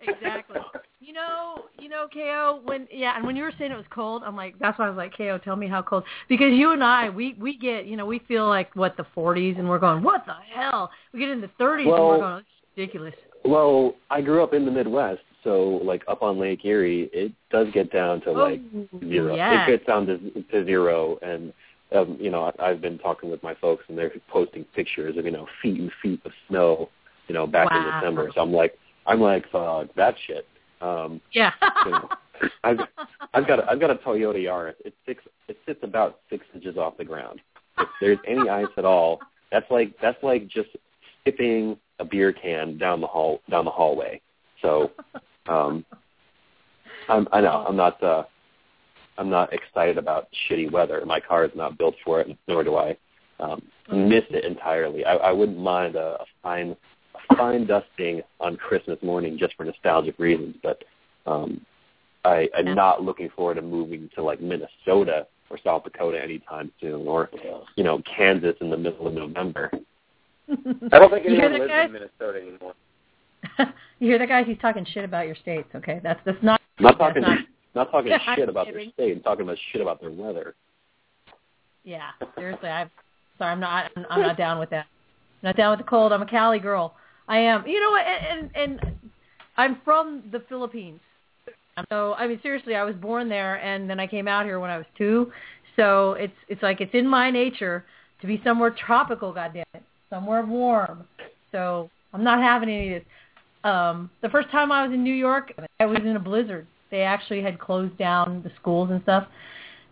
exactly. 0.00 0.60
You 1.00 1.12
know, 1.12 1.64
you 1.78 1.88
know, 1.88 2.08
Ko. 2.12 2.60
When 2.64 2.86
yeah, 2.92 3.16
and 3.16 3.26
when 3.26 3.36
you 3.36 3.42
were 3.42 3.52
saying 3.58 3.72
it 3.72 3.76
was 3.76 3.84
cold, 3.90 4.22
I'm 4.24 4.36
like, 4.36 4.58
that's 4.58 4.78
why 4.78 4.86
I 4.86 4.88
was 4.88 4.96
like, 4.96 5.16
Ko, 5.16 5.38
tell 5.38 5.56
me 5.56 5.68
how 5.68 5.82
cold. 5.82 6.04
Because 6.28 6.52
you 6.52 6.72
and 6.72 6.82
I, 6.82 7.08
we 7.10 7.34
we 7.40 7.56
get, 7.56 7.86
you 7.86 7.96
know, 7.96 8.06
we 8.06 8.20
feel 8.20 8.48
like 8.48 8.74
what 8.74 8.96
the 8.96 9.06
40s, 9.16 9.58
and 9.58 9.68
we're 9.68 9.78
going, 9.78 10.02
what 10.02 10.24
the 10.26 10.34
hell? 10.54 10.90
We 11.12 11.20
get 11.20 11.30
in 11.30 11.40
the 11.40 11.50
30s, 11.60 11.80
and 11.80 11.88
we're 11.88 12.18
going, 12.18 12.38
it's 12.38 12.48
ridiculous. 12.76 13.14
Well, 13.44 13.94
I 14.10 14.20
grew 14.20 14.42
up 14.42 14.52
in 14.52 14.64
the 14.64 14.70
Midwest, 14.70 15.22
so 15.46 15.80
like 15.84 16.02
up 16.08 16.22
on 16.22 16.38
Lake 16.38 16.64
Erie, 16.64 17.08
it 17.12 17.32
does 17.50 17.68
get 17.72 17.92
down 17.92 18.20
to 18.22 18.32
like 18.32 18.60
oh, 18.74 18.88
zero. 19.08 19.36
yeah. 19.36 19.62
It 19.62 19.70
gets 19.70 19.86
down 19.86 20.04
to, 20.06 20.18
to 20.18 20.64
zero, 20.64 21.18
and 21.22 21.52
um, 21.94 22.18
you 22.20 22.30
know 22.30 22.52
I- 22.58 22.70
I've 22.70 22.80
been 22.80 22.98
talking 22.98 23.30
with 23.30 23.42
my 23.44 23.54
folks, 23.54 23.84
and 23.88 23.96
they're 23.96 24.12
posting 24.28 24.64
pictures 24.74 25.16
of 25.16 25.24
you 25.24 25.30
know 25.30 25.46
feet 25.62 25.80
and 25.80 25.92
feet 26.02 26.20
of 26.24 26.32
snow, 26.48 26.88
you 27.28 27.34
know, 27.34 27.46
back 27.46 27.68
in 27.70 27.80
December. 27.80 28.30
So 28.34 28.40
I'm 28.40 28.52
like, 28.52 28.76
I'm 29.06 29.20
like, 29.20 29.48
fuck 29.52 29.86
that 29.94 30.16
shit. 30.26 30.48
Um, 30.80 31.20
yeah. 31.32 31.52
you 31.84 31.92
know, 31.92 32.08
I've 32.64 32.78
I've 33.32 33.46
got 33.46 33.60
a, 33.60 33.70
I've 33.70 33.78
got 33.78 33.90
a 33.90 33.94
Toyota 33.94 34.42
Yaris. 34.42 34.74
It 34.84 34.94
six 35.06 35.22
it 35.46 35.58
sits 35.64 35.80
about 35.84 36.18
six 36.28 36.44
inches 36.54 36.76
off 36.76 36.96
the 36.96 37.04
ground. 37.04 37.40
If 37.78 37.88
there's 38.00 38.18
any 38.26 38.48
ice 38.48 38.66
at 38.76 38.84
all, 38.84 39.20
that's 39.52 39.70
like 39.70 39.94
that's 40.02 40.20
like 40.24 40.48
just 40.48 40.70
skipping 41.20 41.78
a 42.00 42.04
beer 42.04 42.32
can 42.32 42.78
down 42.78 43.00
the 43.00 43.06
hall 43.06 43.42
down 43.48 43.64
the 43.64 43.70
hallway. 43.70 44.20
So 44.60 44.90
um 45.48 45.84
I'm 47.08 47.28
I 47.32 47.40
know, 47.40 47.64
I'm 47.68 47.76
not 47.76 48.02
uh 48.02 48.24
I'm 49.18 49.30
not 49.30 49.52
excited 49.52 49.96
about 49.96 50.28
shitty 50.48 50.70
weather. 50.70 51.02
My 51.06 51.20
car 51.20 51.44
is 51.44 51.52
not 51.54 51.78
built 51.78 51.94
for 52.04 52.20
it, 52.20 52.36
nor 52.48 52.64
do 52.64 52.76
I 52.76 52.96
um 53.40 53.62
miss 53.90 54.24
it 54.30 54.44
entirely. 54.44 55.04
I, 55.04 55.14
I 55.16 55.32
wouldn't 55.32 55.58
mind 55.58 55.96
a, 55.96 56.18
a 56.20 56.24
fine 56.42 56.76
a 57.14 57.36
fine 57.36 57.66
dusting 57.66 58.22
on 58.40 58.56
Christmas 58.56 58.98
morning 59.02 59.38
just 59.38 59.54
for 59.56 59.64
nostalgic 59.64 60.18
reasons, 60.18 60.56
but 60.62 60.82
um 61.26 61.60
I, 62.24 62.48
I'm 62.56 62.66
Yeah. 62.66 62.74
not 62.74 63.02
looking 63.02 63.30
forward 63.30 63.54
to 63.54 63.62
moving 63.62 64.10
to 64.16 64.22
like 64.22 64.40
Minnesota 64.40 65.28
or 65.48 65.58
South 65.62 65.84
Dakota 65.84 66.20
anytime 66.20 66.72
soon, 66.80 67.06
or 67.06 67.30
you 67.76 67.84
know 67.84 68.02
Kansas 68.16 68.56
in 68.60 68.68
the 68.68 68.76
middle 68.76 69.06
of 69.06 69.14
November. 69.14 69.70
I 70.92 70.98
don't 70.98 71.10
think 71.10 71.26
anyone 71.26 71.52
lives 71.52 71.68
guys? 71.68 71.86
in 71.86 71.92
Minnesota 71.92 72.40
anymore. 72.40 72.74
you 73.98 74.08
hear 74.08 74.18
that, 74.18 74.28
guys? 74.28 74.46
He's 74.46 74.58
talking 74.58 74.86
shit 74.92 75.04
about 75.04 75.26
your 75.26 75.36
states. 75.36 75.68
Okay, 75.74 76.00
that's 76.02 76.20
that's 76.24 76.42
not. 76.42 76.60
Not 76.80 76.98
talking 76.98 77.22
not- 77.22 77.38
not 77.74 77.90
talking 77.90 78.12
shit 78.34 78.48
about 78.48 78.66
their 78.66 78.82
state. 78.92 79.16
I'm 79.16 79.22
talking 79.22 79.44
about 79.44 79.58
shit 79.72 79.80
about 79.80 80.00
their 80.00 80.10
weather. 80.10 80.54
Yeah, 81.84 82.10
seriously, 82.36 82.68
I'm 82.68 82.90
sorry. 83.38 83.52
I'm 83.52 83.60
not. 83.60 83.90
I'm, 83.96 84.06
I'm 84.10 84.22
not 84.22 84.36
down 84.36 84.58
with 84.58 84.70
that. 84.70 84.86
I'm 85.42 85.48
not 85.48 85.56
down 85.56 85.70
with 85.70 85.84
the 85.84 85.88
cold. 85.88 86.12
I'm 86.12 86.22
a 86.22 86.26
Cali 86.26 86.58
girl. 86.58 86.94
I 87.28 87.38
am. 87.38 87.66
You 87.66 87.80
know 87.80 87.90
what? 87.90 88.04
And 88.06 88.50
and, 88.54 88.80
and 88.80 88.96
I'm 89.56 89.80
from 89.84 90.24
the 90.32 90.40
Philippines. 90.48 91.00
So 91.90 92.14
I 92.14 92.26
mean, 92.26 92.40
seriously, 92.42 92.74
I 92.74 92.84
was 92.84 92.94
born 92.96 93.28
there, 93.28 93.56
and 93.56 93.88
then 93.88 94.00
I 94.00 94.06
came 94.06 94.26
out 94.26 94.46
here 94.46 94.58
when 94.60 94.70
I 94.70 94.78
was 94.78 94.86
two. 94.96 95.30
So 95.76 96.12
it's 96.14 96.32
it's 96.48 96.62
like 96.62 96.80
it's 96.80 96.94
in 96.94 97.06
my 97.06 97.30
nature 97.30 97.84
to 98.20 98.26
be 98.26 98.40
somewhere 98.42 98.74
tropical. 98.86 99.32
Goddamn 99.32 99.64
it, 99.74 99.82
somewhere 100.10 100.44
warm. 100.44 101.04
So 101.52 101.90
I'm 102.12 102.24
not 102.24 102.42
having 102.42 102.68
any 102.68 102.94
of 102.94 103.02
this. 103.02 103.08
Um, 103.66 104.10
the 104.22 104.28
first 104.28 104.50
time 104.50 104.70
I 104.70 104.86
was 104.86 104.94
in 104.94 105.02
New 105.02 105.14
York, 105.14 105.52
I 105.80 105.86
was 105.86 105.98
in 105.98 106.16
a 106.16 106.20
blizzard. 106.20 106.66
They 106.90 107.02
actually 107.02 107.42
had 107.42 107.58
closed 107.58 107.98
down 107.98 108.42
the 108.42 108.50
schools 108.60 108.90
and 108.90 109.02
stuff 109.02 109.26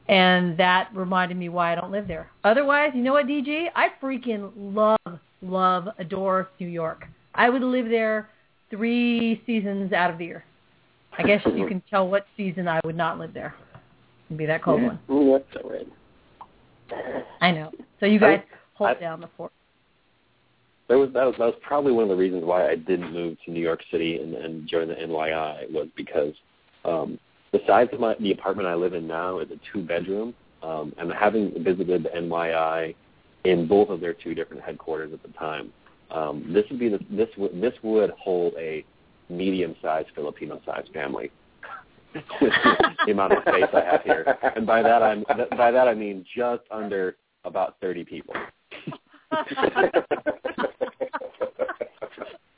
and 0.08 0.56
that 0.58 0.90
reminded 0.94 1.36
me 1.36 1.48
why 1.48 1.72
I 1.72 1.74
don't 1.74 1.90
live 1.90 2.06
there. 2.06 2.30
Otherwise, 2.44 2.90
you 2.94 3.02
know 3.02 3.14
what, 3.14 3.26
DG? 3.26 3.66
I 3.74 3.88
freaking 4.02 4.50
love, 4.56 5.18
love, 5.40 5.88
adore 5.98 6.50
New 6.60 6.66
York. 6.66 7.06
I 7.34 7.48
would 7.48 7.62
live 7.62 7.88
there 7.88 8.28
three 8.70 9.42
seasons 9.46 9.92
out 9.92 10.10
of 10.10 10.18
the 10.18 10.26
year. 10.26 10.44
I 11.16 11.22
guess 11.22 11.40
you 11.46 11.66
can 11.66 11.82
tell 11.90 12.08
what 12.08 12.26
season 12.36 12.68
I 12.68 12.80
would 12.84 12.96
not 12.96 13.18
live 13.18 13.32
there. 13.32 13.54
It'd 14.28 14.38
be 14.38 14.46
that 14.46 14.62
cold 14.62 14.82
one. 14.82 14.98
Ooh, 15.10 15.38
that's 15.38 15.64
all 15.64 15.70
right. 15.70 15.86
I 17.40 17.50
know. 17.50 17.70
So 18.00 18.06
you 18.06 18.20
guys 18.20 18.40
hold 18.74 18.90
I- 18.90 19.00
down 19.00 19.20
the 19.20 19.28
fort. 19.36 19.52
That 20.88 20.98
was 20.98 21.10
that 21.14 21.24
was 21.24 21.34
that 21.38 21.46
was 21.46 21.54
probably 21.62 21.92
one 21.92 22.02
of 22.04 22.10
the 22.10 22.16
reasons 22.16 22.44
why 22.44 22.68
I 22.68 22.76
didn't 22.76 23.12
move 23.12 23.38
to 23.44 23.50
New 23.50 23.60
York 23.60 23.82
City 23.90 24.18
and, 24.18 24.34
and 24.34 24.68
join 24.68 24.88
the 24.88 24.94
NYI 24.94 25.70
was 25.72 25.88
because 25.96 26.34
um, 26.84 27.18
the 27.52 27.60
size 27.66 27.88
of 27.92 28.00
my 28.00 28.14
the 28.20 28.32
apartment 28.32 28.68
I 28.68 28.74
live 28.74 28.92
in 28.92 29.06
now 29.06 29.38
is 29.38 29.48
a 29.50 29.58
two 29.72 29.82
bedroom, 29.82 30.34
um, 30.62 30.92
and 30.98 31.10
having 31.12 31.52
visited 31.64 32.02
the 32.02 32.10
NYI 32.10 32.94
in 33.44 33.66
both 33.66 33.88
of 33.88 34.00
their 34.00 34.12
two 34.12 34.34
different 34.34 34.62
headquarters 34.62 35.12
at 35.12 35.22
the 35.22 35.28
time, 35.38 35.72
um, 36.10 36.50
this 36.52 36.64
would 36.70 36.78
be 36.78 36.88
the, 36.88 36.98
this 37.10 37.28
would 37.38 37.58
this 37.60 37.74
would 37.82 38.10
hold 38.10 38.52
a 38.58 38.84
medium 39.30 39.74
sized 39.80 40.08
Filipino 40.14 40.60
sized 40.66 40.92
family. 40.92 41.30
the 42.40 43.10
amount 43.10 43.32
of 43.32 43.42
space 43.42 43.64
I 43.72 43.80
have 43.80 44.02
here, 44.02 44.36
and 44.54 44.66
by 44.66 44.82
that 44.82 45.02
I'm 45.02 45.24
by 45.56 45.70
that 45.70 45.88
I 45.88 45.94
mean 45.94 46.26
just 46.36 46.62
under 46.70 47.16
about 47.44 47.76
thirty 47.80 48.04
people. 48.04 48.34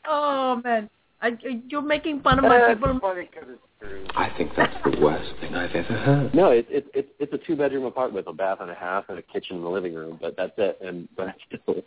Oh 0.08 0.60
man, 0.62 0.88
I, 1.20 1.36
you're 1.68 1.82
making 1.82 2.20
fun 2.20 2.38
of 2.38 2.44
my 2.44 2.58
That's 2.58 2.74
people. 2.74 3.00
funny 3.00 3.26
'cause 3.26 3.42
it's 3.48 3.62
true. 3.80 4.06
I 4.14 4.30
think 4.36 4.52
that's 4.56 4.76
the 4.84 5.00
worst 5.00 5.32
thing 5.40 5.54
I've 5.54 5.74
ever 5.74 5.94
heard. 5.94 6.32
No, 6.34 6.50
it's 6.50 6.68
it's 6.70 6.88
it's 6.94 7.08
it's 7.18 7.32
a 7.32 7.38
two 7.38 7.56
bedroom 7.56 7.84
apartment 7.84 8.14
with 8.26 8.32
a 8.32 8.36
bath 8.36 8.58
and 8.60 8.70
a 8.70 8.74
half 8.74 9.08
and 9.08 9.18
a 9.18 9.22
kitchen 9.22 9.56
and 9.56 9.64
a 9.64 9.68
living 9.68 9.94
room, 9.94 10.16
but 10.20 10.36
that's 10.36 10.52
it. 10.58 10.78
And 10.80 11.08
but 11.16 11.34
still, 11.48 11.82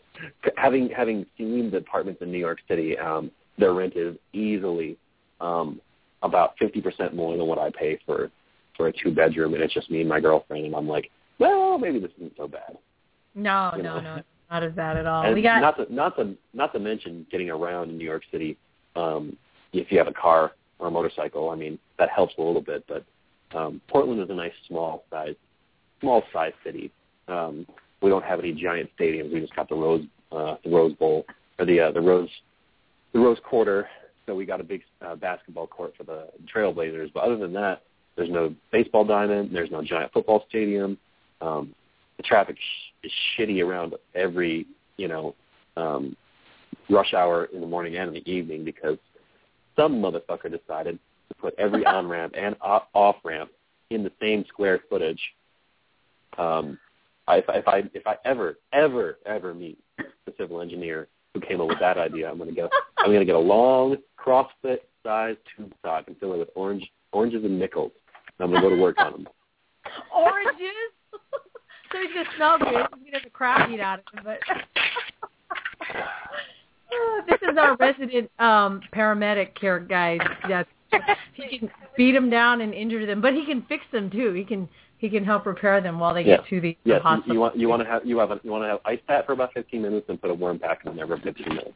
having 0.57 0.89
having 0.89 1.25
seen 1.37 1.71
the 1.71 1.77
apartments 1.77 2.21
in 2.21 2.29
New 2.29 2.39
York 2.39 2.59
City, 2.67 2.97
um, 2.97 3.31
their 3.57 3.73
rent 3.73 3.93
is 3.95 4.17
easily 4.33 4.97
um, 5.39 5.79
about 6.21 6.57
fifty 6.59 6.81
percent 6.81 7.15
more 7.15 7.37
than 7.37 7.45
what 7.47 7.57
I 7.57 7.69
pay 7.69 7.99
for 8.05 8.29
for 8.75 8.87
a 8.87 8.91
two 8.93 9.11
bedroom, 9.15 9.53
and 9.53 9.63
it's 9.63 9.73
just 9.73 9.89
me 9.89 10.01
and 10.01 10.09
my 10.09 10.19
girlfriend, 10.19 10.65
and 10.65 10.75
I'm 10.75 10.87
like, 10.89 11.09
well, 11.39 11.77
maybe 11.77 11.99
this 11.99 12.11
isn't 12.17 12.33
so 12.35 12.49
bad. 12.49 12.77
No, 13.33 13.71
You 13.77 13.83
no, 13.83 14.01
know. 14.01 14.15
no, 14.17 14.21
not 14.49 14.63
as 14.63 14.73
bad 14.73 14.97
at 14.97 15.05
all. 15.05 15.23
and 15.23 15.35
we 15.35 15.41
got 15.41 15.61
not 15.61 15.77
to 15.77 15.93
not 15.93 16.15
to 16.17 16.35
not 16.53 16.73
to 16.73 16.79
mention 16.79 17.25
getting 17.31 17.49
around 17.49 17.89
in 17.89 17.97
New 17.97 18.05
York 18.05 18.23
City. 18.31 18.57
Um, 18.95 19.37
if 19.73 19.91
you 19.91 19.97
have 19.97 20.07
a 20.07 20.13
car 20.13 20.53
or 20.79 20.87
a 20.87 20.91
motorcycle, 20.91 21.49
I 21.49 21.55
mean 21.55 21.77
that 21.97 22.09
helps 22.09 22.33
a 22.37 22.41
little 22.41 22.61
bit. 22.61 22.83
But 22.87 23.05
um, 23.57 23.81
Portland 23.87 24.21
is 24.21 24.29
a 24.29 24.33
nice 24.33 24.53
small 24.67 25.03
size 25.09 25.35
small 26.01 26.23
size 26.33 26.53
city. 26.63 26.91
Um, 27.27 27.65
we 28.01 28.09
don't 28.09 28.23
have 28.23 28.39
any 28.39 28.53
giant 28.53 28.89
stadiums. 28.97 29.33
We 29.33 29.41
just 29.41 29.55
got 29.55 29.69
the 29.69 29.75
Rose 29.75 30.05
uh, 30.31 30.55
the 30.63 30.69
Rose 30.69 30.93
Bowl 30.93 31.25
or 31.57 31.65
the 31.65 31.79
uh, 31.79 31.91
the 31.91 32.01
Rose 32.01 32.29
the 33.13 33.19
Rose 33.19 33.39
Quarter. 33.43 33.87
So 34.25 34.35
we 34.35 34.45
got 34.45 34.61
a 34.61 34.63
big 34.63 34.83
uh, 35.01 35.15
basketball 35.15 35.67
court 35.67 35.93
for 35.97 36.03
the 36.03 36.27
Trailblazers. 36.53 37.11
But 37.13 37.23
other 37.23 37.37
than 37.37 37.53
that, 37.53 37.81
there's 38.15 38.29
no 38.29 38.53
baseball 38.71 39.03
diamond. 39.03 39.49
There's 39.51 39.71
no 39.71 39.83
giant 39.83 40.13
football 40.13 40.45
stadium. 40.49 40.97
Um, 41.41 41.73
the 42.19 42.23
traffic 42.23 42.57
sh- 42.57 43.05
is 43.05 43.11
shitty 43.37 43.65
around 43.65 43.95
every 44.13 44.67
you 44.97 45.07
know 45.07 45.33
um, 45.77 46.15
rush 46.89 47.13
hour 47.13 47.45
in 47.45 47.61
the 47.61 47.67
morning 47.67 47.95
and 47.95 48.09
in 48.09 48.13
the 48.13 48.29
evening 48.29 48.65
because 48.65 48.97
some 49.77 50.01
motherfucker 50.01 50.51
decided 50.51 50.99
to 51.29 51.35
put 51.35 51.55
every 51.57 51.85
on 51.85 52.07
ramp 52.07 52.33
and 52.37 52.57
off 52.61 53.15
ramp 53.23 53.49
in 53.89 54.03
the 54.03 54.11
same 54.21 54.43
square 54.49 54.81
footage. 54.89 55.21
Um, 56.37 56.77
I, 57.27 57.37
if, 57.37 57.49
I, 57.49 57.55
if 57.55 57.67
I 57.67 57.77
if 57.93 58.05
I 58.05 58.15
ever 58.25 58.57
ever 58.73 59.17
ever 59.25 59.53
meet 59.53 59.79
the 59.97 60.33
civil 60.37 60.61
engineer 60.61 61.07
who 61.33 61.39
came 61.39 61.61
up 61.61 61.69
with 61.69 61.79
that 61.79 61.97
idea, 61.97 62.29
I'm 62.29 62.37
gonna 62.37 62.51
get 62.51 62.69
I'm 62.97 63.13
gonna 63.13 63.23
get 63.23 63.35
a 63.35 63.39
long 63.39 63.95
CrossFit 64.19 64.79
size 65.03 65.37
tube 65.55 65.71
sock 65.81 66.05
and 66.07 66.17
fill 66.19 66.33
it 66.33 66.39
with 66.39 66.49
orange 66.53 66.85
oranges 67.13 67.45
and 67.45 67.57
nickels. 67.57 67.93
And 68.37 68.45
I'm 68.45 68.51
gonna 68.51 68.61
go 68.61 68.75
to 68.75 68.81
work 68.81 68.97
on 68.99 69.13
them. 69.13 69.27
Oranges. 70.13 70.91
So 71.91 71.97
he's 72.01 72.13
gonna 72.13 72.29
smell 72.35 72.57
good. 72.59 72.67
He's 72.67 73.05
gonna 73.05 73.13
have 73.13 73.23
the 73.23 73.29
crap 73.29 73.69
eat 73.69 73.79
out 73.79 73.99
of 73.99 74.05
him, 74.13 74.23
but. 74.25 74.39
Oh, 76.91 77.21
this 77.27 77.39
is 77.41 77.57
our 77.57 77.75
resident 77.77 78.29
um 78.39 78.81
paramedic 78.93 79.57
here, 79.59 79.79
guys. 79.79 80.19
That 80.47 80.67
he 81.33 81.59
can 81.59 81.69
beat 81.97 82.13
them 82.13 82.29
down 82.29 82.61
and 82.61 82.73
injure 82.73 83.05
them, 83.05 83.21
but 83.21 83.33
he 83.33 83.45
can 83.45 83.63
fix 83.69 83.83
them 83.91 84.09
too. 84.09 84.33
He 84.33 84.43
can 84.43 84.67
he 84.97 85.09
can 85.09 85.23
help 85.23 85.45
repair 85.45 85.79
them 85.81 85.99
while 85.99 86.13
they 86.13 86.23
Yeah. 86.23 86.37
get 86.37 86.47
to 86.47 86.61
the 86.61 86.77
Yes, 86.83 86.97
you, 86.97 87.01
hospital. 87.03 87.33
you 87.33 87.39
want 87.39 87.57
you 87.57 87.69
want 87.69 87.81
to 87.83 87.87
have 87.87 88.05
you 88.05 88.17
have 88.19 88.31
a, 88.31 88.39
you 88.43 88.51
want 88.51 88.63
to 88.63 88.67
have 88.69 88.79
ice 88.85 88.99
pat 89.07 89.25
for 89.25 89.33
about 89.33 89.53
15 89.53 89.81
minutes 89.81 90.05
and 90.09 90.21
put 90.21 90.29
a 90.29 90.33
warm 90.33 90.59
pack 90.59 90.81
in 90.85 90.95
there 90.95 91.07
for 91.07 91.17
15 91.17 91.47
minutes. 91.47 91.71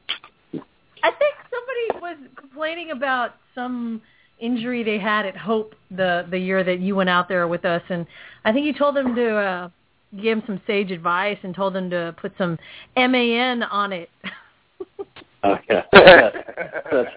I 1.06 1.12
think 1.12 1.36
somebody 1.52 2.02
was 2.02 2.18
complaining 2.36 2.92
about 2.92 3.36
some 3.56 4.02
injury 4.40 4.84
they 4.84 4.98
had 4.98 5.26
at 5.26 5.38
Hope 5.38 5.76
the 5.92 6.26
the 6.30 6.38
year 6.40 6.64
that 6.64 6.80
you 6.80 6.96
went 6.96 7.10
out 7.10 7.28
there 7.30 7.48
with 7.48 7.66
us, 7.66 7.82
and 7.90 8.06
I 8.46 8.52
think 8.52 8.66
you 8.66 8.74
told 8.74 8.96
them 8.96 9.14
to 9.16 9.36
uh, 9.38 9.70
give 10.22 10.40
him 10.40 10.44
some 10.46 10.62
sage 10.68 10.92
advice 10.92 11.38
and 11.44 11.56
told 11.56 11.76
him 11.76 11.90
to 11.90 12.16
put 12.20 12.34
some 12.38 12.58
MAN 12.96 13.64
on 13.64 13.94
it. 13.94 14.10
Okay. 15.46 15.84
That's 15.92 16.38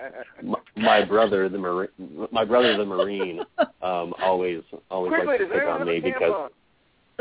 my, 0.42 0.58
my 0.76 1.04
brother, 1.04 1.48
the 1.48 1.58
marine, 1.58 1.88
my 2.32 2.44
brother, 2.44 2.76
the 2.76 2.84
marine, 2.84 3.40
um, 3.82 4.14
always 4.20 4.62
always 4.90 5.10
Quickly, 5.10 5.26
likes 5.26 5.44
to 5.44 5.48
pick 5.48 5.62
on 5.62 5.86
me 5.86 6.00
because 6.00 6.50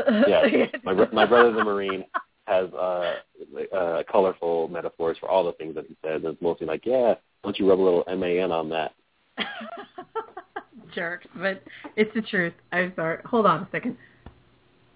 tampon? 0.00 0.52
yeah, 0.52 0.66
my 0.82 0.94
my 1.12 1.24
brother, 1.24 1.52
the 1.52 1.62
marine, 1.62 2.04
has 2.46 2.68
uh, 2.74 3.14
uh, 3.72 4.02
colorful 4.10 4.68
metaphors 4.68 5.16
for 5.18 5.28
all 5.28 5.44
the 5.44 5.52
things 5.52 5.76
that 5.76 5.86
he 5.86 5.96
says. 6.04 6.22
And 6.24 6.32
it's 6.32 6.42
mostly 6.42 6.66
like, 6.66 6.84
yeah, 6.84 7.14
why 7.14 7.16
don't 7.44 7.58
you 7.58 7.68
rub 7.68 7.78
a 7.78 7.82
little 7.82 8.04
man 8.16 8.50
on 8.50 8.68
that? 8.70 8.92
Jerks, 10.94 11.26
but 11.36 11.62
it's 11.96 12.12
the 12.14 12.22
truth. 12.22 12.54
I'm 12.72 12.92
sorry. 12.96 13.18
Hold 13.26 13.46
on 13.46 13.60
a 13.60 13.68
second. 13.70 13.96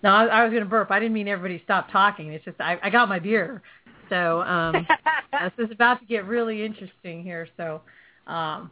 No, 0.02 0.10
I, 0.10 0.24
I 0.27 0.44
was 0.44 0.51
going 0.51 0.62
to 0.64 0.68
burp. 0.68 0.90
I 0.90 0.98
didn't 0.98 1.12
mean 1.14 1.28
everybody 1.28 1.60
stop 1.64 1.90
talking. 1.90 2.32
It's 2.32 2.44
just 2.44 2.60
I, 2.60 2.78
I 2.82 2.90
got 2.90 3.09
my 3.09 3.18
beer, 3.18 3.62
so 4.09 4.40
um, 4.43 4.86
this 5.32 5.66
is 5.66 5.70
about 5.72 6.01
to 6.01 6.06
get 6.06 6.24
really 6.27 6.64
interesting 6.64 7.22
here. 7.22 7.47
So, 7.56 7.82
um, 8.27 8.70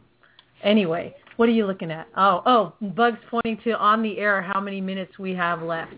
anyway, 0.63 1.15
what 1.37 1.47
are 1.47 1.51
you 1.51 1.65
looking 1.67 1.91
at? 1.91 2.07
Oh, 2.17 2.41
oh, 2.45 2.73
Bugs 2.89 3.19
pointing 3.29 3.59
to 3.63 3.77
on 3.77 4.01
the 4.01 4.17
air 4.17 4.41
how 4.41 4.59
many 4.59 4.81
minutes 4.81 5.19
we 5.19 5.35
have 5.35 5.61
left. 5.61 5.93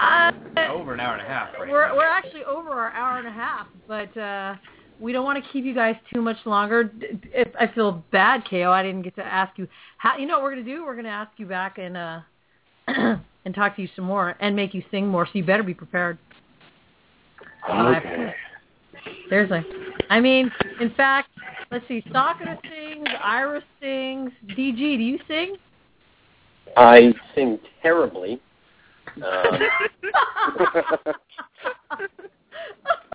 Uh, 0.00 0.30
Over 0.70 0.94
an 0.94 1.00
hour 1.00 1.14
and 1.14 1.22
a 1.22 1.24
half 1.24 1.54
right 1.58 1.68
we're 1.70 1.88
now. 1.88 1.96
we're 1.96 2.04
actually 2.04 2.44
over 2.44 2.70
our 2.70 2.90
hour 2.90 3.18
and 3.18 3.26
a 3.28 3.30
half, 3.30 3.66
but 3.88 4.14
uh, 4.18 4.54
we 5.00 5.12
don't 5.12 5.24
want 5.24 5.42
to 5.42 5.50
keep 5.52 5.64
you 5.64 5.74
guys 5.74 5.94
too 6.12 6.20
much 6.20 6.36
longer. 6.44 6.84
D- 6.84 7.06
d- 7.22 7.28
If 7.32 7.48
I 7.58 7.66
feel 7.68 8.04
bad, 8.10 8.42
Ko, 8.50 8.70
I 8.72 8.82
didn't 8.82 9.02
get 9.02 9.14
to 9.16 9.24
ask 9.24 9.56
you. 9.58 9.66
How 9.96 10.18
you 10.18 10.26
know 10.26 10.34
what 10.34 10.42
we're 10.42 10.50
gonna 10.50 10.64
do? 10.64 10.84
We're 10.84 10.96
gonna 10.96 11.08
ask 11.08 11.30
you 11.38 11.46
back 11.46 11.78
in. 11.78 11.96
uh, 11.96 12.22
and 13.46 13.54
talk 13.54 13.76
to 13.76 13.82
you 13.82 13.88
some 13.94 14.04
more 14.04 14.36
and 14.40 14.54
make 14.54 14.74
you 14.74 14.82
sing 14.90 15.06
more. 15.06 15.26
So 15.26 15.32
you 15.34 15.44
better 15.44 15.62
be 15.62 15.74
prepared. 15.74 16.18
Okay. 17.68 18.34
Seriously. 19.28 19.64
I 20.10 20.20
mean, 20.20 20.50
in 20.80 20.90
fact, 20.94 21.30
let's 21.70 21.86
see. 21.88 22.02
Sakura 22.12 22.58
sings, 22.62 23.08
Iris 23.22 23.64
sings. 23.80 24.30
DG, 24.50 24.76
do 24.76 25.02
you 25.02 25.18
sing? 25.26 25.56
I 26.76 27.12
sing 27.34 27.58
terribly. 27.82 28.40
Um, 29.16 29.22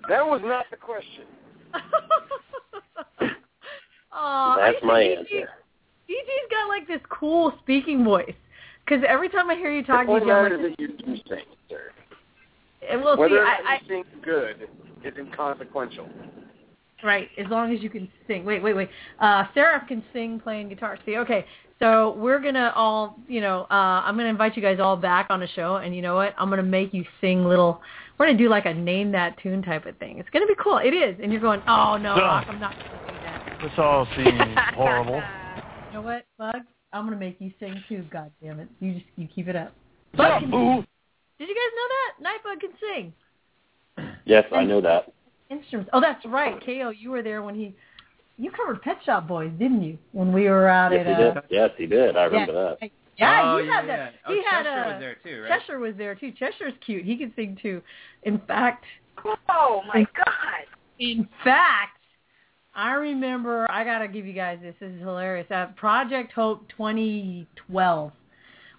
that 0.09 0.25
was 0.25 0.41
not 0.43 0.65
the 0.71 0.77
question. 0.77 1.25
Oh, 4.13 4.57
That's 4.59 4.83
my 4.83 4.99
DG 4.99 5.17
answer. 5.19 5.49
DG's 6.09 6.49
got 6.49 6.67
like 6.67 6.85
this 6.85 6.99
cool 7.09 7.53
speaking 7.61 8.03
voice. 8.03 8.33
Because 8.85 9.03
every 9.07 9.29
time 9.29 9.49
I 9.49 9.55
hear 9.55 9.71
you 9.71 9.83
talk, 9.83 10.05
the 10.05 10.13
you 10.13 10.19
point 10.19 10.29
sound 10.29 10.43
matters 10.43 10.59
like. 10.61 10.77
that 10.77 10.79
you 10.79 10.87
do 10.89 11.21
sing, 11.29 11.45
sir. 11.69 11.91
And 12.89 13.01
we'll 13.01 13.17
Whether 13.17 13.35
see. 13.35 13.39
or 13.39 13.45
I, 13.45 13.61
not 13.61 13.65
I, 13.65 13.73
you 13.75 13.87
sing 13.87 14.03
good 14.23 14.67
is 15.03 15.13
inconsequential. 15.17 16.09
Right, 17.03 17.29
as 17.37 17.47
long 17.49 17.75
as 17.75 17.81
you 17.81 17.89
can 17.89 18.07
sing. 18.27 18.45
Wait, 18.45 18.61
wait, 18.61 18.75
wait. 18.75 18.89
Uh, 19.19 19.45
Sarah 19.53 19.83
can 19.87 20.03
sing 20.13 20.39
playing 20.39 20.69
guitar. 20.69 20.99
See, 21.05 21.17
okay. 21.17 21.45
So 21.79 22.13
we're 22.17 22.39
gonna 22.39 22.71
all, 22.75 23.17
you 23.27 23.41
know, 23.41 23.61
uh, 23.71 24.03
I'm 24.05 24.15
gonna 24.15 24.29
invite 24.29 24.55
you 24.55 24.61
guys 24.61 24.79
all 24.79 24.95
back 24.95 25.27
on 25.31 25.39
the 25.39 25.47
show, 25.47 25.77
and 25.77 25.95
you 25.95 26.03
know 26.03 26.13
what? 26.13 26.35
I'm 26.37 26.49
gonna 26.51 26.61
make 26.61 26.93
you 26.93 27.03
sing 27.19 27.43
little. 27.43 27.81
We're 28.17 28.27
gonna 28.27 28.37
do 28.37 28.49
like 28.49 28.67
a 28.67 28.73
name 28.73 29.11
that 29.13 29.35
tune 29.41 29.63
type 29.63 29.87
of 29.87 29.97
thing. 29.97 30.19
It's 30.19 30.29
gonna 30.29 30.45
be 30.45 30.53
cool. 30.61 30.77
It 30.77 30.93
is, 30.93 31.17
and 31.21 31.31
you're 31.31 31.41
going, 31.41 31.61
oh 31.67 31.97
no, 31.97 32.15
Duh. 32.15 32.21
Rock, 32.21 32.45
I'm 32.49 32.59
not 32.59 32.73
gonna 32.73 33.07
do 33.07 33.19
that. 33.23 33.57
This 33.63 33.71
all 33.79 34.07
seems 34.15 34.39
horrible. 34.75 35.23
You 35.87 35.93
know 35.93 36.01
what, 36.03 36.25
Bug? 36.37 36.61
I'm 36.93 37.05
gonna 37.05 37.15
make 37.17 37.37
you 37.39 37.51
sing 37.59 37.83
too. 37.87 38.05
God 38.11 38.31
damn 38.43 38.59
it! 38.59 38.67
You 38.79 38.93
just 38.93 39.05
you 39.15 39.27
keep 39.33 39.47
it 39.47 39.55
up. 39.55 39.73
Bug 40.15 40.39
can, 40.41 40.51
Boo. 40.51 40.83
did 41.39 41.47
you 41.47 41.55
guys 41.55 41.73
know 41.77 41.87
that 41.95 42.11
Nightbug 42.21 42.59
can 42.59 42.71
sing 42.79 43.13
Yes, 44.25 44.45
I 44.53 44.63
know 44.63 44.81
that. 44.81 45.11
instruments? 45.49 45.89
Oh, 45.93 46.01
that's 46.01 46.23
right. 46.25 46.63
Ko, 46.65 46.89
you 46.89 47.11
were 47.11 47.21
there 47.23 47.41
when 47.43 47.55
he. 47.55 47.75
You 48.37 48.49
covered 48.51 48.81
Pet 48.81 48.97
Shop 49.05 49.27
Boys, 49.27 49.51
didn't 49.59 49.83
you? 49.83 49.97
When 50.13 50.33
we 50.33 50.49
were 50.49 50.67
out 50.67 50.91
Yes, 50.91 51.05
he 51.05 51.11
at. 51.11 51.17
did. 51.17 51.37
Uh, 51.37 51.41
Yes, 51.49 51.69
he 51.77 51.85
did. 51.85 52.17
I 52.17 52.23
remember 52.25 52.53
yeah. 52.53 52.75
that. 52.79 52.91
Yeah, 53.17 53.41
Oh, 53.53 53.57
he 53.59 53.65
yeah, 53.67 53.75
had 53.75 53.87
yeah. 53.87 53.95
that. 53.97 54.13
Oh, 54.25 54.33
He 54.33 54.43
had 54.43 54.63
Cheshire 54.63 54.83
a, 54.83 54.93
was 54.93 54.99
there 54.99 55.15
too, 55.23 55.41
right? 55.43 55.59
Cheshire 55.61 55.79
was 55.79 55.93
there 55.97 56.15
too. 56.15 56.31
Cheshire's 56.31 56.73
cute. 56.83 57.05
He 57.05 57.17
can 57.17 57.31
sing 57.35 57.57
too. 57.61 57.81
In 58.23 58.39
fact, 58.47 58.85
Oh 59.49 59.81
my 59.93 60.07
God! 60.15 60.65
in 60.99 61.27
fact, 61.43 61.99
I 62.73 62.93
remember. 62.93 63.69
I 63.69 63.83
gotta 63.83 64.07
give 64.07 64.25
you 64.25 64.33
guys 64.33 64.59
this. 64.61 64.75
This 64.79 64.91
is 64.91 64.99
hilarious. 64.99 65.47
At 65.49 65.75
Project 65.75 66.31
Hope 66.33 66.67
2012, 66.69 68.11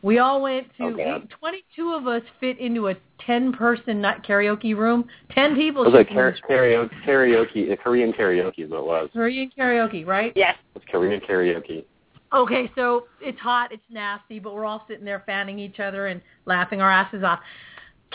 we 0.02 0.19
all 0.19 0.40
went 0.40 0.66
to. 0.78 0.85
Okay. 0.85 1.19
we- 1.20 1.28
22 1.28 1.93
of 1.94 2.06
us 2.06 2.23
fit 2.40 2.59
into 2.59 2.89
a 2.89 2.94
10-person 3.27 4.01
not 4.01 4.27
karaoke 4.27 4.77
room. 4.77 5.05
10 5.35 5.55
people. 5.55 5.82
It 5.82 5.86
was 5.86 5.94
like 5.94 6.09
should 6.09 6.14
be 6.14 6.14
kar- 6.14 6.36
karaoke, 6.48 6.90
karaoke, 7.06 7.73
uh, 7.73 7.77
Korean 7.77 8.12
karaoke 8.12 8.60
is 8.64 8.70
what 8.70 8.78
it 8.78 8.86
was. 8.86 9.10
Korean 9.12 9.51
karaoke, 9.56 10.06
right? 10.06 10.32
Yes. 10.35 10.56
It's 10.74 10.85
Korean 10.90 11.20
karaoke. 11.20 11.85
Okay, 12.32 12.70
so 12.74 13.05
it's 13.20 13.39
hot, 13.39 13.73
it's 13.73 13.82
nasty, 13.90 14.39
but 14.39 14.55
we're 14.55 14.64
all 14.64 14.85
sitting 14.89 15.05
there 15.05 15.23
fanning 15.27 15.59
each 15.59 15.81
other 15.81 16.06
and 16.06 16.23
laughing 16.47 16.81
our 16.81 16.90
asses 16.90 17.23
off. 17.23 17.40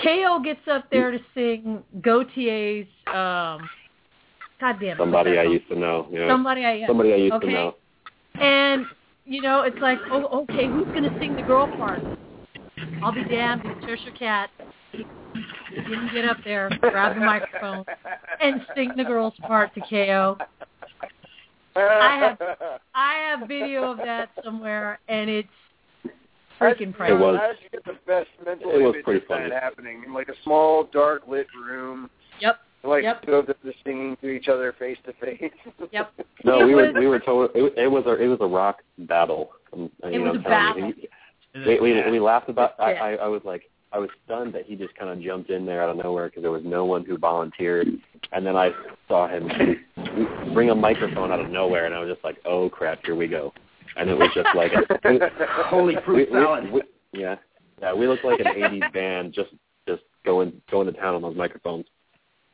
KO 0.04 0.42
gets 0.44 0.68
up 0.72 0.90
there 0.92 1.12
to 1.12 1.20
sing 1.36 1.84
Gotye's 2.02 2.88
um 3.08 3.68
God 4.60 4.78
damn 4.80 4.92
it. 4.92 4.98
Somebody 4.98 5.38
I 5.38 5.44
used 5.44 5.68
to 5.70 5.78
know. 5.78 6.08
You 6.12 6.20
know. 6.20 6.30
Somebody 6.30 6.66
I 6.66 6.74
yeah. 6.74 6.88
Somebody 6.88 7.14
I 7.14 7.18
used 7.18 7.34
okay. 7.34 7.48
to 7.48 7.54
know. 7.54 7.76
And 8.40 8.86
you 9.26 9.42
know, 9.42 9.62
it's 9.62 9.78
like, 9.80 10.00
oh, 10.10 10.44
okay, 10.44 10.68
who's 10.68 10.88
gonna 10.88 11.16
sing 11.20 11.36
the 11.36 11.42
girl 11.42 11.68
part? 11.78 12.02
I'll 13.04 13.12
be 13.12 13.24
damned 13.26 13.62
if 13.66 13.78
Trisha 13.80 14.18
Cat 14.18 14.50
didn't 14.92 16.14
get 16.14 16.26
up 16.26 16.38
there, 16.44 16.70
grab 16.80 17.16
the 17.16 17.22
microphone, 17.22 17.84
and 18.42 18.66
sing 18.76 18.92
the 18.96 19.04
girl's 19.04 19.34
part 19.42 19.74
to 19.76 19.82
KO. 19.82 20.38
I 21.76 22.18
have 22.20 22.70
I 22.96 23.14
have 23.16 23.48
video 23.48 23.92
of 23.92 23.98
that 23.98 24.30
somewhere, 24.44 25.00
and 25.08 25.30
it's 25.30 25.48
freaking 26.60 26.90
It 26.90 27.14
was. 27.14 27.38
How 27.40 27.48
did 27.48 27.58
you 27.64 27.70
get 27.72 27.86
the 27.86 27.98
best 28.08 28.30
mental 28.44 28.72
It 28.72 28.82
was 28.82 28.96
pretty 29.04 29.22
of 29.22 29.28
that 29.30 29.38
funny. 29.38 29.54
happening 29.54 30.04
in 30.06 30.14
like 30.14 30.30
a 30.30 30.36
small, 30.44 30.86
dark 30.92 31.28
lit 31.28 31.48
room? 31.56 32.10
Yep. 32.40 32.60
Like 32.84 33.04
Yep. 33.04 33.22
two 33.24 33.34
of 33.34 33.48
them 33.48 33.56
just 33.66 33.78
singing 33.84 34.16
to 34.22 34.30
each 34.30 34.48
other 34.48 34.74
face 34.78 34.98
to 35.06 35.14
face. 35.14 35.52
Yep. 35.92 36.12
No, 36.46 36.62
It 36.62 36.66
we 36.66 36.76
were 36.76 36.92
we 36.94 37.08
were 37.08 37.20
told 37.20 37.52
it, 37.56 37.62
was- 37.62 37.74
it 37.76 37.88
was 37.88 38.06
a 38.06 38.14
it 38.22 38.28
was 38.28 38.38
a 38.42 38.46
rock 38.48 38.82
battle. 39.00 39.52
Um, 39.74 39.90
you 40.04 40.10
It 40.10 40.20
know, 40.20 40.32
was 40.34 40.40
a 40.40 40.44
telling 40.50 40.86
you. 40.86 40.94
battle. 41.56 41.84
We, 41.84 41.94
we 42.04 42.12
we 42.12 42.20
laughed 42.20 42.50
about. 42.50 42.74
I, 42.80 42.94
I 42.94 43.12
I 43.16 43.28
was 43.28 43.42
like 43.44 43.64
I 43.92 44.00
was 44.00 44.10
stunned 44.26 44.54
that 44.54 44.66
he 44.66 44.76
just 44.76 44.96
kind 44.96 45.10
of 45.10 45.20
jumped 45.22 45.50
in 45.50 45.66
there 45.66 45.82
out 45.82 45.90
of 45.90 45.98
nowhere 45.98 46.28
because 46.30 46.44
there 46.44 46.52
was 46.52 46.64
no 46.64 46.86
one 46.86 47.04
who 47.04 47.18
volunteered, 47.18 47.88
and 48.32 48.46
then 48.46 48.56
I 48.56 48.72
saw 49.08 49.28
him 49.28 49.50
bring 50.54 50.70
a 50.70 50.76
microphone 50.76 51.32
out 51.32 51.40
of 51.40 51.50
nowhere, 51.50 51.86
and 51.86 51.96
I 51.96 52.00
was 52.00 52.10
just 52.10 52.24
like, 52.24 52.38
oh 52.46 52.70
crap, 52.70 53.00
here 53.06 53.16
we 53.16 53.28
go, 53.28 53.54
and 53.96 54.10
it 54.10 54.18
was 54.18 54.30
just 54.36 54.50
like 54.56 54.72
Holy 55.66 55.96
fruit 56.06 56.30
we- 56.32 56.38
we- 56.38 56.44
salad. 56.46 56.72
we- 56.72 56.82
yeah, 57.14 57.36
Yeah, 57.82 57.94
we 57.94 58.08
look 58.08 58.24
like 58.24 58.40
an 58.40 58.48
'80s 58.48 58.94
band 58.94 59.34
just 59.34 59.50
just 59.88 60.04
going 60.26 60.54
going 60.70 60.86
to 60.88 60.94
town 60.94 61.16
on 61.16 61.22
those 61.22 61.36
microphones. 61.36 61.86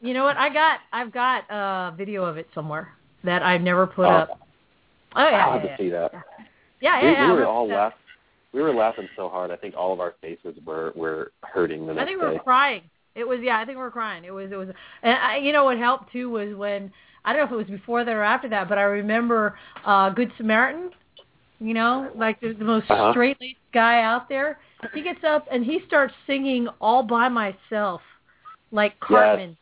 You 0.04 0.14
know 0.14 0.26
what? 0.26 0.38
I 0.38 0.50
got 0.54 0.80
I've 0.92 1.12
got 1.14 1.46
a 1.50 1.96
video 1.96 2.26
of 2.26 2.38
it 2.38 2.48
somewhere 2.54 2.90
that 3.24 3.42
I've 3.42 3.62
never 3.62 3.88
put 3.88 4.06
Oh, 4.06 4.10
up. 4.10 4.40
Oh 5.16 5.30
yeah, 5.30 5.54
have 5.54 5.56
yeah, 5.56 5.62
to 5.62 5.68
yeah. 5.70 5.78
see 5.78 5.90
that. 5.90 6.12
Yeah, 6.82 7.02
we, 7.02 7.08
yeah, 7.08 7.14
yeah. 7.14 7.34
we 7.34 7.40
were 7.40 7.46
all 7.48 7.66
put 7.66 7.70
that. 7.72 7.78
laugh. 7.78 7.94
We 8.54 8.62
were 8.62 8.74
laughing 8.74 9.08
so 9.16 9.30
hard. 9.30 9.50
I 9.50 9.56
think 9.56 9.76
all 9.78 9.94
of 9.94 10.00
our 10.02 10.14
faces 10.22 10.56
were 10.66 10.92
were 10.96 11.32
hurting 11.44 11.88
the 11.88 11.94
next 11.94 12.04
I 12.04 12.06
think 12.06 12.22
we 12.22 12.28
day. 12.28 12.34
were 12.34 12.40
crying. 12.44 12.82
It 13.16 13.24
was 13.28 13.40
yeah, 13.42 13.60
I 13.60 13.66
think 13.66 13.78
we 13.78 13.84
were 13.84 13.92
crying. 13.92 14.26
It 14.26 14.32
was 14.32 14.52
it 14.52 14.56
was 14.58 14.70
and 15.04 15.18
I, 15.18 15.38
you 15.38 15.54
know 15.54 15.64
what 15.64 15.78
helped 15.78 16.12
too 16.12 16.30
was 16.30 16.56
when 16.56 16.92
I 17.24 17.32
don't 17.32 17.40
know 17.42 17.46
if 17.46 17.54
it 17.54 17.72
was 17.72 17.80
before 17.80 18.04
that 18.04 18.12
or 18.12 18.24
after 18.24 18.50
that, 18.50 18.68
but 18.68 18.78
I 18.78 18.84
remember 18.84 19.58
uh 19.86 20.10
Good 20.10 20.32
Samaritan, 20.38 20.92
you 21.60 21.74
know, 21.74 22.12
like 22.16 22.42
the, 22.42 22.54
the 22.54 22.66
most 22.66 22.90
Uh-huh. 22.90 23.12
straight 23.14 23.38
laced 23.40 23.58
guy 23.74 24.02
out 24.02 24.28
there. 24.28 24.60
He 24.94 25.02
gets 25.02 25.24
up 25.24 25.48
and 25.52 25.64
he 25.64 25.80
starts 25.88 26.14
singing 26.28 26.68
all 26.82 27.04
by 27.04 27.30
myself, 27.30 28.02
like 28.72 29.00
Cartman 29.00 29.56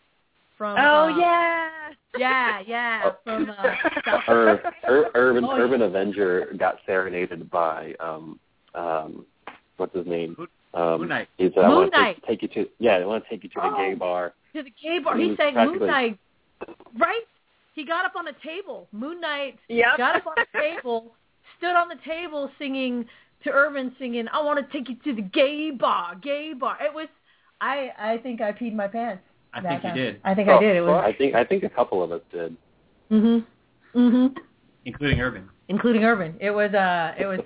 from 0.61 0.77
Oh 0.77 1.05
uh, 1.05 1.17
yeah. 1.17 1.69
yeah, 2.19 2.59
yeah, 2.67 3.11
from 3.23 3.49
uh, 3.49 3.73
South 4.05 4.21
Ur, 4.29 4.61
Ur, 4.87 5.09
Urban 5.15 5.43
Oh, 5.43 5.57
Urban 5.57 5.81
Avenger 5.81 6.53
got 6.55 6.75
serenaded 6.85 7.49
by 7.49 7.95
um 7.99 8.39
um 8.75 9.25
what's 9.77 9.95
his 9.95 10.05
name? 10.05 10.35
Um, 10.75 10.99
Moon 10.99 11.07
Knight. 11.09 11.29
He 11.39 11.45
said, 11.55 11.65
"I 11.65 11.67
Moon 11.67 11.77
want 11.77 11.93
to 11.95 12.03
take, 12.13 12.25
take 12.27 12.41
you 12.43 12.63
to 12.63 12.69
yeah, 12.77 12.97
I 12.97 13.05
want 13.07 13.23
to 13.23 13.29
take 13.31 13.43
you 13.43 13.49
to 13.49 13.55
the 13.55 13.71
Oh. 13.73 13.75
gay 13.75 13.95
bar." 13.95 14.33
to 14.53 14.61
the 14.61 14.69
gay 14.83 14.99
bar. 14.99 15.17
He 15.17 15.23
He 15.23 15.29
was 15.29 15.37
sang 15.37 15.55
Moon 15.55 15.87
Knight, 15.87 16.19
right? 16.95 17.23
He 17.73 17.83
got 17.83 18.05
up 18.05 18.13
on 18.15 18.27
a 18.27 18.33
table. 18.45 18.87
Moon 18.91 19.19
Knight 19.19 19.57
Yep. 19.67 19.97
got 19.97 20.15
up 20.17 20.27
on 20.27 20.35
a 20.37 20.59
table, 20.59 21.15
stood 21.57 21.75
on 21.75 21.87
the 21.87 21.97
table 22.05 22.51
singing 22.59 23.07
to 23.45 23.49
Urban, 23.51 23.95
singing, 23.97 24.27
"I 24.31 24.43
want 24.43 24.59
to 24.59 24.71
take 24.77 24.89
you 24.89 24.95
to 25.05 25.15
the 25.15 25.23
gay 25.23 25.71
bar, 25.71 26.13
gay 26.21 26.53
bar." 26.53 26.77
It 26.79 26.93
was, 26.93 27.07
I, 27.61 27.91
I 27.97 28.17
think 28.19 28.41
I 28.41 28.51
peed 28.51 28.75
my 28.75 28.87
pants. 28.87 29.23
I 29.53 29.61
think 29.61 29.83
you 29.83 29.93
did, 29.93 30.21
I 30.23 30.33
think 30.33 30.49
I 30.49 30.59
did. 30.59 30.75
It 30.77 30.81
was. 30.81 31.03
I 31.05 31.13
think 31.13 31.35
I 31.35 31.43
think 31.43 31.63
a 31.63 31.69
couple 31.69 32.01
of 32.01 32.11
us 32.11 32.21
did. 32.31 32.55
Mhm. 33.11 33.45
Mhm. 33.93 34.37
including 34.85 35.19
Urban. 35.19 35.49
Including 35.67 36.03
Urban. 36.03 36.35
It 36.39 36.51
was. 36.51 36.73
Uh. 36.73 37.13
It 37.19 37.25
was. 37.25 37.39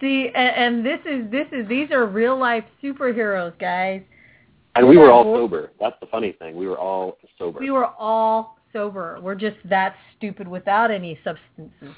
See, 0.00 0.30
and, 0.32 0.76
and 0.76 0.86
this 0.86 1.00
is 1.04 1.30
this 1.30 1.46
is 1.50 1.68
these 1.68 1.90
are 1.90 2.06
real 2.06 2.38
life 2.38 2.64
superheroes, 2.82 3.58
guys. 3.58 4.02
And 4.76 4.88
we 4.88 4.96
were 4.96 5.10
all 5.10 5.24
sober. 5.34 5.72
That's 5.80 5.98
the 6.00 6.06
funny 6.06 6.32
thing. 6.32 6.56
We 6.56 6.68
were 6.68 6.78
all 6.78 7.18
sober. 7.36 7.58
We 7.58 7.72
were 7.72 7.86
all 7.86 8.58
sober. 8.72 9.18
We're 9.20 9.34
just 9.34 9.56
that 9.64 9.96
stupid 10.16 10.46
without 10.46 10.92
any 10.92 11.18
substances. 11.24 11.96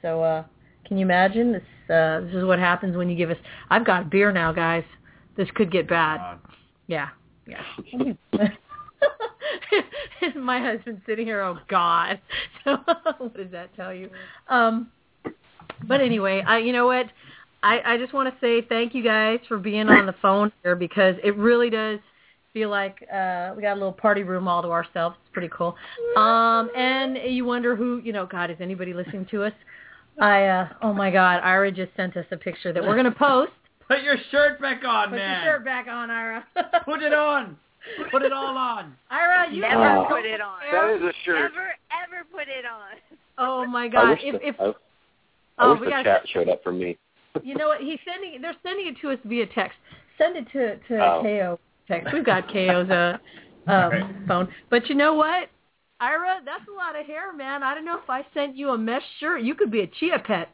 So, 0.00 0.22
uh, 0.22 0.44
can 0.86 0.96
you 0.96 1.04
imagine 1.04 1.52
this? 1.52 1.62
Uh, 1.90 2.20
this 2.20 2.34
is 2.34 2.44
what 2.44 2.58
happens 2.58 2.96
when 2.96 3.10
you 3.10 3.16
give 3.16 3.30
us. 3.30 3.36
I've 3.68 3.84
got 3.84 4.08
beer 4.08 4.32
now, 4.32 4.52
guys. 4.52 4.84
This 5.36 5.48
could 5.54 5.70
get 5.70 5.86
bad. 5.86 6.38
Yeah, 6.86 7.08
yeah. 7.46 7.62
My 10.36 10.60
husband's 10.60 11.02
sitting 11.06 11.26
here. 11.26 11.42
Oh 11.42 11.58
God. 11.68 12.20
So 12.64 12.78
what 13.18 13.36
does 13.36 13.50
that 13.52 13.74
tell 13.76 13.92
you? 13.92 14.08
Um, 14.48 14.88
but 15.86 16.00
anyway, 16.00 16.42
I 16.46 16.58
you 16.58 16.72
know 16.72 16.86
what? 16.86 17.06
I 17.62 17.80
I 17.84 17.98
just 17.98 18.14
want 18.14 18.32
to 18.32 18.40
say 18.40 18.66
thank 18.66 18.94
you 18.94 19.02
guys 19.02 19.38
for 19.48 19.58
being 19.58 19.88
on 19.88 20.06
the 20.06 20.14
phone 20.22 20.50
here 20.62 20.74
because 20.74 21.14
it 21.22 21.36
really 21.36 21.68
does 21.68 21.98
feel 22.54 22.70
like 22.70 23.06
uh 23.12 23.52
we 23.54 23.62
got 23.62 23.72
a 23.72 23.80
little 23.80 23.92
party 23.92 24.22
room 24.22 24.48
all 24.48 24.62
to 24.62 24.68
ourselves. 24.68 25.16
It's 25.22 25.32
pretty 25.32 25.50
cool. 25.54 25.76
Um 26.16 26.70
and 26.74 27.18
you 27.34 27.44
wonder 27.44 27.76
who, 27.76 28.00
you 28.02 28.12
know, 28.12 28.24
God, 28.24 28.50
is 28.50 28.56
anybody 28.60 28.94
listening 28.94 29.26
to 29.32 29.42
us? 29.42 29.52
I 30.20 30.44
uh 30.44 30.68
oh 30.80 30.94
my 30.94 31.10
god, 31.10 31.40
Ira 31.42 31.70
just 31.70 31.94
sent 31.96 32.16
us 32.16 32.26
a 32.30 32.36
picture 32.36 32.72
that 32.72 32.82
we're 32.82 32.96
gonna 32.96 33.10
post. 33.10 33.52
Put 33.88 34.02
your 34.02 34.16
shirt 34.30 34.58
back 34.62 34.82
on, 34.84 35.10
Put 35.10 35.16
man. 35.16 35.40
Put 35.40 35.44
your 35.44 35.54
shirt 35.56 35.64
back 35.66 35.86
on, 35.88 36.10
Ira. 36.10 36.46
Put 36.86 37.02
it 37.02 37.12
on. 37.12 37.58
Put 38.10 38.22
it 38.22 38.32
all 38.32 38.56
on. 38.56 38.94
Ira, 39.10 39.52
you 39.52 39.60
Never 39.60 39.82
have 39.82 40.08
put 40.08 40.24
it 40.24 40.40
on. 40.40 40.58
That 40.72 40.90
is 40.96 41.02
a 41.02 41.12
shirt. 41.24 41.52
Never 41.52 41.68
ever 41.92 42.24
put 42.32 42.48
it 42.48 42.64
on. 42.64 43.18
Oh 43.38 43.66
my 43.66 43.88
god. 43.88 44.10
wish 44.10 44.20
If 44.22 44.40
the, 44.40 44.48
if 44.48 44.56
I, 44.60 44.64
I 44.64 44.72
oh, 45.58 45.70
wish 45.72 45.80
we 45.80 45.86
the 45.86 45.90
gotta 45.90 46.04
chat 46.04 46.22
showed 46.32 46.48
up 46.48 46.62
for 46.62 46.72
me. 46.72 46.96
you 47.42 47.54
know 47.54 47.68
what, 47.68 47.80
he's 47.80 47.98
sending 48.04 48.40
they're 48.40 48.54
sending 48.62 48.86
it 48.88 48.96
to 49.00 49.10
us 49.10 49.18
via 49.24 49.46
text. 49.46 49.76
Send 50.18 50.36
it 50.36 50.46
to 50.52 50.76
to 50.88 51.04
Oh. 51.04 51.22
KO 51.22 51.60
text. 51.88 52.12
We've 52.12 52.24
got 52.24 52.48
KO's 52.52 52.88
uh 52.90 53.18
um 53.66 54.24
phone. 54.28 54.48
But 54.70 54.88
you 54.88 54.94
know 54.94 55.14
what? 55.14 55.48
Ira, 56.00 56.40
that's 56.44 56.64
a 56.68 56.72
lot 56.76 56.98
of 56.98 57.06
hair, 57.06 57.32
man. 57.32 57.62
I 57.62 57.74
don't 57.74 57.84
know 57.84 57.98
if 58.02 58.10
I 58.10 58.26
sent 58.34 58.56
you 58.56 58.70
a 58.70 58.78
mesh 58.78 59.02
shirt, 59.20 59.42
you 59.42 59.54
could 59.54 59.70
be 59.70 59.80
a 59.80 59.86
chia 59.86 60.18
pet. 60.18 60.50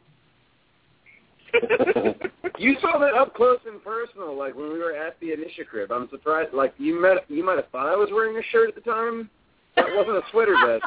you 2.57 2.75
saw 2.81 2.97
that 2.99 3.13
up 3.13 3.33
close 3.35 3.59
and 3.65 3.83
personal, 3.83 4.37
like 4.37 4.55
when 4.55 4.71
we 4.71 4.79
were 4.79 4.95
at 4.95 5.19
the 5.19 5.27
Anisha 5.27 5.65
crib. 5.69 5.91
I'm 5.91 6.09
surprised. 6.09 6.53
Like 6.53 6.73
you 6.77 7.01
met, 7.01 7.29
you 7.29 7.43
might 7.43 7.57
have 7.57 7.69
thought 7.71 7.87
I 7.87 7.95
was 7.95 8.09
wearing 8.11 8.37
a 8.37 8.43
shirt 8.51 8.69
at 8.69 8.75
the 8.75 8.81
time. 8.81 9.29
That 9.75 9.85
wasn't 9.89 10.17
a 10.17 10.21
sweater 10.31 10.55
vest. 10.65 10.85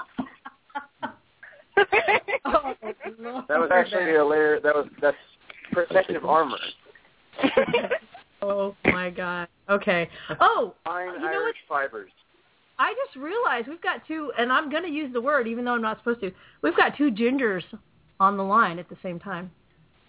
oh, 2.44 2.74
Lord. 3.18 3.44
That 3.48 3.58
was 3.58 3.70
actually 3.72 4.14
a 4.16 4.24
layer. 4.24 4.60
That 4.60 4.74
was 4.74 4.86
that's 5.00 5.16
protective 5.72 6.24
armor. 6.24 6.58
Oh 8.46 8.76
my 8.84 9.08
god. 9.08 9.48
Okay. 9.70 10.08
Oh, 10.40 10.74
Fine 10.84 11.14
you 11.14 11.20
know 11.20 11.42
what? 11.42 11.54
Fibers. 11.66 12.10
I 12.78 12.92
just 13.06 13.16
realized 13.16 13.68
we've 13.68 13.80
got 13.80 14.06
two, 14.06 14.32
and 14.38 14.52
I'm 14.52 14.68
going 14.68 14.82
to 14.82 14.90
use 14.90 15.12
the 15.12 15.20
word 15.20 15.48
even 15.48 15.64
though 15.64 15.72
I'm 15.72 15.82
not 15.82 15.98
supposed 15.98 16.20
to. 16.20 16.30
We've 16.60 16.76
got 16.76 16.96
two 16.96 17.10
gingers 17.10 17.62
on 18.20 18.36
the 18.36 18.42
line 18.42 18.78
at 18.78 18.88
the 18.88 18.96
same 19.02 19.18
time. 19.18 19.50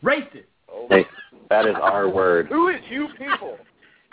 Racist. 0.05 0.43
Oh. 0.71 0.85
Hey, 0.89 1.05
that 1.49 1.65
is 1.65 1.75
our 1.81 2.07
word. 2.07 2.45
Who 2.47 2.69
is 2.69 2.79
you 2.89 3.07
people? 3.17 3.57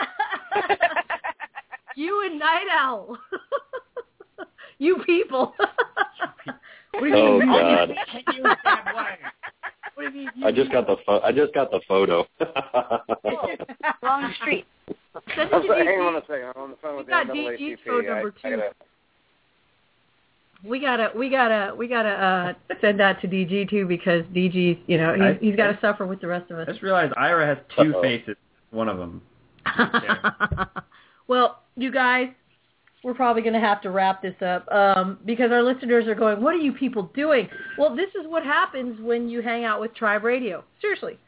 you 1.97 2.25
and 2.27 2.39
Night 2.39 2.67
Owl. 2.73 3.19
you 4.79 5.03
people. 5.05 5.55
what 6.93 7.01
do 7.03 7.07
you 7.09 7.15
Oh 7.15 7.39
mean? 7.39 7.49
God! 7.49 7.91
You. 8.35 8.43
What 9.95 10.13
do 10.13 10.19
you 10.19 10.31
mean? 10.35 10.45
I 10.45 10.51
just 10.51 10.73
got 10.73 10.87
the 10.87 10.97
pho- 11.05 11.21
I 11.23 11.31
just 11.31 11.53
got 11.53 11.71
the 11.71 11.81
photo. 11.87 12.27
Wrong 14.03 14.33
street. 14.41 14.65
Send 15.37 15.51
it 15.51 15.55
I'm 15.55 15.67
sorry, 15.67 15.85
hang 15.87 16.01
on 16.01 16.17
a 16.17 16.21
second. 16.23 16.53
I'm 16.57 16.63
on 16.63 16.71
the 16.71 16.77
phone 16.81 16.97
with 16.97 17.07
We 17.07 17.11
got 17.13 17.27
the 17.27 17.33
DG's 17.35 17.61
NAACP. 17.61 17.87
phone 17.87 18.07
number 18.07 18.35
I, 18.45 18.49
I 18.49 18.51
two. 18.51 18.57
gotta, 18.57 18.73
We 20.65 20.81
gotta, 20.81 21.11
we 21.17 21.29
gotta, 21.29 21.75
we 21.77 21.89
gotta 21.89 22.09
uh, 22.09 22.75
send 22.81 23.01
that 23.01 23.21
to 23.23 23.29
DG 23.29 23.69
too 23.69 23.87
because 23.87 24.23
DG's, 24.27 24.79
you 24.87 24.97
know, 24.97 25.15
I- 25.15 25.33
he's, 25.35 25.51
he's 25.51 25.57
got 25.57 25.73
to 25.73 25.79
suffer 25.81 26.07
with 26.07 26.21
the 26.21 26.29
rest 26.29 26.51
of 26.51 26.59
us. 26.59 26.67
I 26.69 26.73
just 26.73 26.83
realized 26.83 27.13
Ira 27.17 27.47
has 27.47 27.59
2 27.77 27.95
Uh-oh. 27.95 28.03
faces. 28.03 28.37
One 28.71 28.89
of 28.89 28.99
them. 28.99 29.23
well, 31.29 31.63
you 31.77 31.91
guys, 31.93 32.29
we're 33.05 33.15
probably 33.15 33.43
going 33.43 33.55
to 33.55 33.61
have 33.61 33.83
to 33.83 33.91
wrap 33.91 34.23
this 34.23 34.35
up 34.41 34.71
um, 34.71 35.19
because 35.27 35.51
our 35.51 35.63
listeners 35.63 36.07
are 36.07 36.15
going, 36.15 36.41
what 36.41 36.55
are 36.55 36.59
you 36.59 36.73
people 36.73 37.11
doing? 37.15 37.49
Well, 37.77 37.95
this 37.97 38.11
is 38.11 38.27
what 38.29 38.45
happens 38.45 39.01
when 39.01 39.29
you 39.29 39.43
hang 39.43 39.65
out 39.65 39.81
with 39.81 39.95
Tribe 39.95 40.23
Radio. 40.25 40.65
Seriously. 40.81 41.19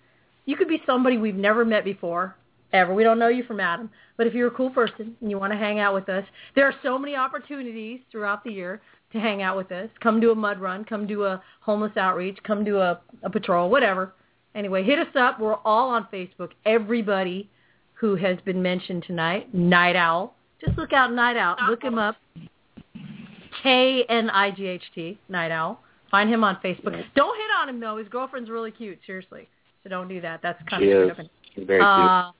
You 0.47 0.57
could 0.57 0.69
be 0.69 0.81
somebody 0.87 1.17
we've 1.19 1.35
never 1.35 1.65
met 1.65 1.85
before, 1.85 2.37
ever. 2.73 2.95
We 2.95 3.03
don't 3.03 3.19
know 3.19 3.29
you 3.29 3.45
from 3.45 3.61
Adam. 3.61 3.91
But 4.17 4.27
if 4.27 4.35
you're 4.35 4.49
a 4.49 4.53
cool 4.53 4.71
person 4.71 5.17
and 5.21 5.31
you 5.31 5.39
want 5.39 5.53
to 5.53 5.59
hang 5.59 5.81
out 5.81 5.95
with 5.95 6.09
us, 6.09 6.25
there 6.55 6.67
are 6.67 6.75
so 6.83 6.99
many 6.99 7.17
opportunities 7.17 8.01
throughout 8.13 8.45
the 8.45 8.53
year 8.53 8.81
to 9.15 9.21
hang 9.21 9.43
out 9.43 9.57
with 9.57 9.73
us. 9.73 9.89
Come 10.03 10.21
do 10.21 10.31
a 10.31 10.35
mud 10.35 10.61
run. 10.61 10.85
Come 10.85 11.07
do 11.07 11.25
a 11.25 11.43
homeless 11.61 11.97
outreach. 11.97 12.39
Come 12.45 12.65
do 12.65 12.79
a, 12.79 13.01
a 13.23 13.31
patrol, 13.31 13.71
whatever. 13.71 14.13
Anyway, 14.55 14.85
hit 14.85 14.99
us 14.99 15.15
up. 15.17 15.41
We're 15.41 15.57
all 15.65 15.89
on 15.89 16.07
Facebook. 16.13 16.51
Everybody 16.67 17.49
who 17.95 18.17
has 18.17 18.37
been 18.45 18.61
mentioned 18.63 19.05
tonight, 19.07 19.53
Night 19.55 19.97
Owl. 19.97 20.35
Just 20.65 20.77
look 20.77 20.93
out 20.93 21.13
Night 21.13 21.37
Owl. 21.37 21.57
Look 21.69 21.83
him 21.83 21.99
up. 21.99 22.17
K-N-I-G-H-T, 23.63 25.19
Night 25.29 25.51
Owl. 25.51 25.81
Find 26.11 26.29
him 26.29 26.45
on 26.45 26.57
Facebook. 26.57 27.03
Don't 27.17 27.37
hit 27.37 27.51
on 27.59 27.69
him, 27.69 27.81
though. 27.81 27.97
His 27.97 28.09
girlfriend's 28.09 28.51
really 28.51 28.71
cute, 28.71 28.99
seriously. 29.07 29.49
So 29.83 29.91
don't 29.91 30.09
do 30.09 30.21
that. 30.21 30.41
That's 30.43 30.61
kind 30.69 30.83
She 30.83 30.91
of 30.91 31.03
is. 31.03 31.09
stupid. 31.09 31.31
She's 31.55 31.67
very 31.67 31.79
cute. 31.81 31.89
Uh, 31.89 32.33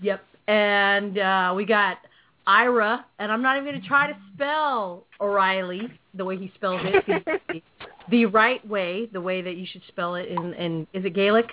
yep. 0.00 0.22
And 0.48 1.18
uh, 1.18 1.52
we 1.56 1.64
got 1.64 1.98
Ira, 2.46 3.04
and 3.18 3.32
I'm 3.32 3.42
not 3.42 3.56
even 3.56 3.68
going 3.68 3.80
to 3.80 3.86
try 3.86 4.06
to 4.10 4.16
spell 4.34 5.04
O'Reilly 5.20 5.88
the 6.14 6.24
way 6.24 6.36
he 6.36 6.50
spells 6.54 6.80
it. 6.84 7.04
the, 7.48 7.62
the 8.10 8.26
right 8.26 8.66
way, 8.66 9.06
the 9.12 9.20
way 9.20 9.42
that 9.42 9.56
you 9.56 9.66
should 9.70 9.82
spell 9.88 10.14
it 10.16 10.28
in, 10.28 10.54
in 10.54 10.86
is 10.92 11.04
it 11.04 11.14
Gaelic? 11.14 11.50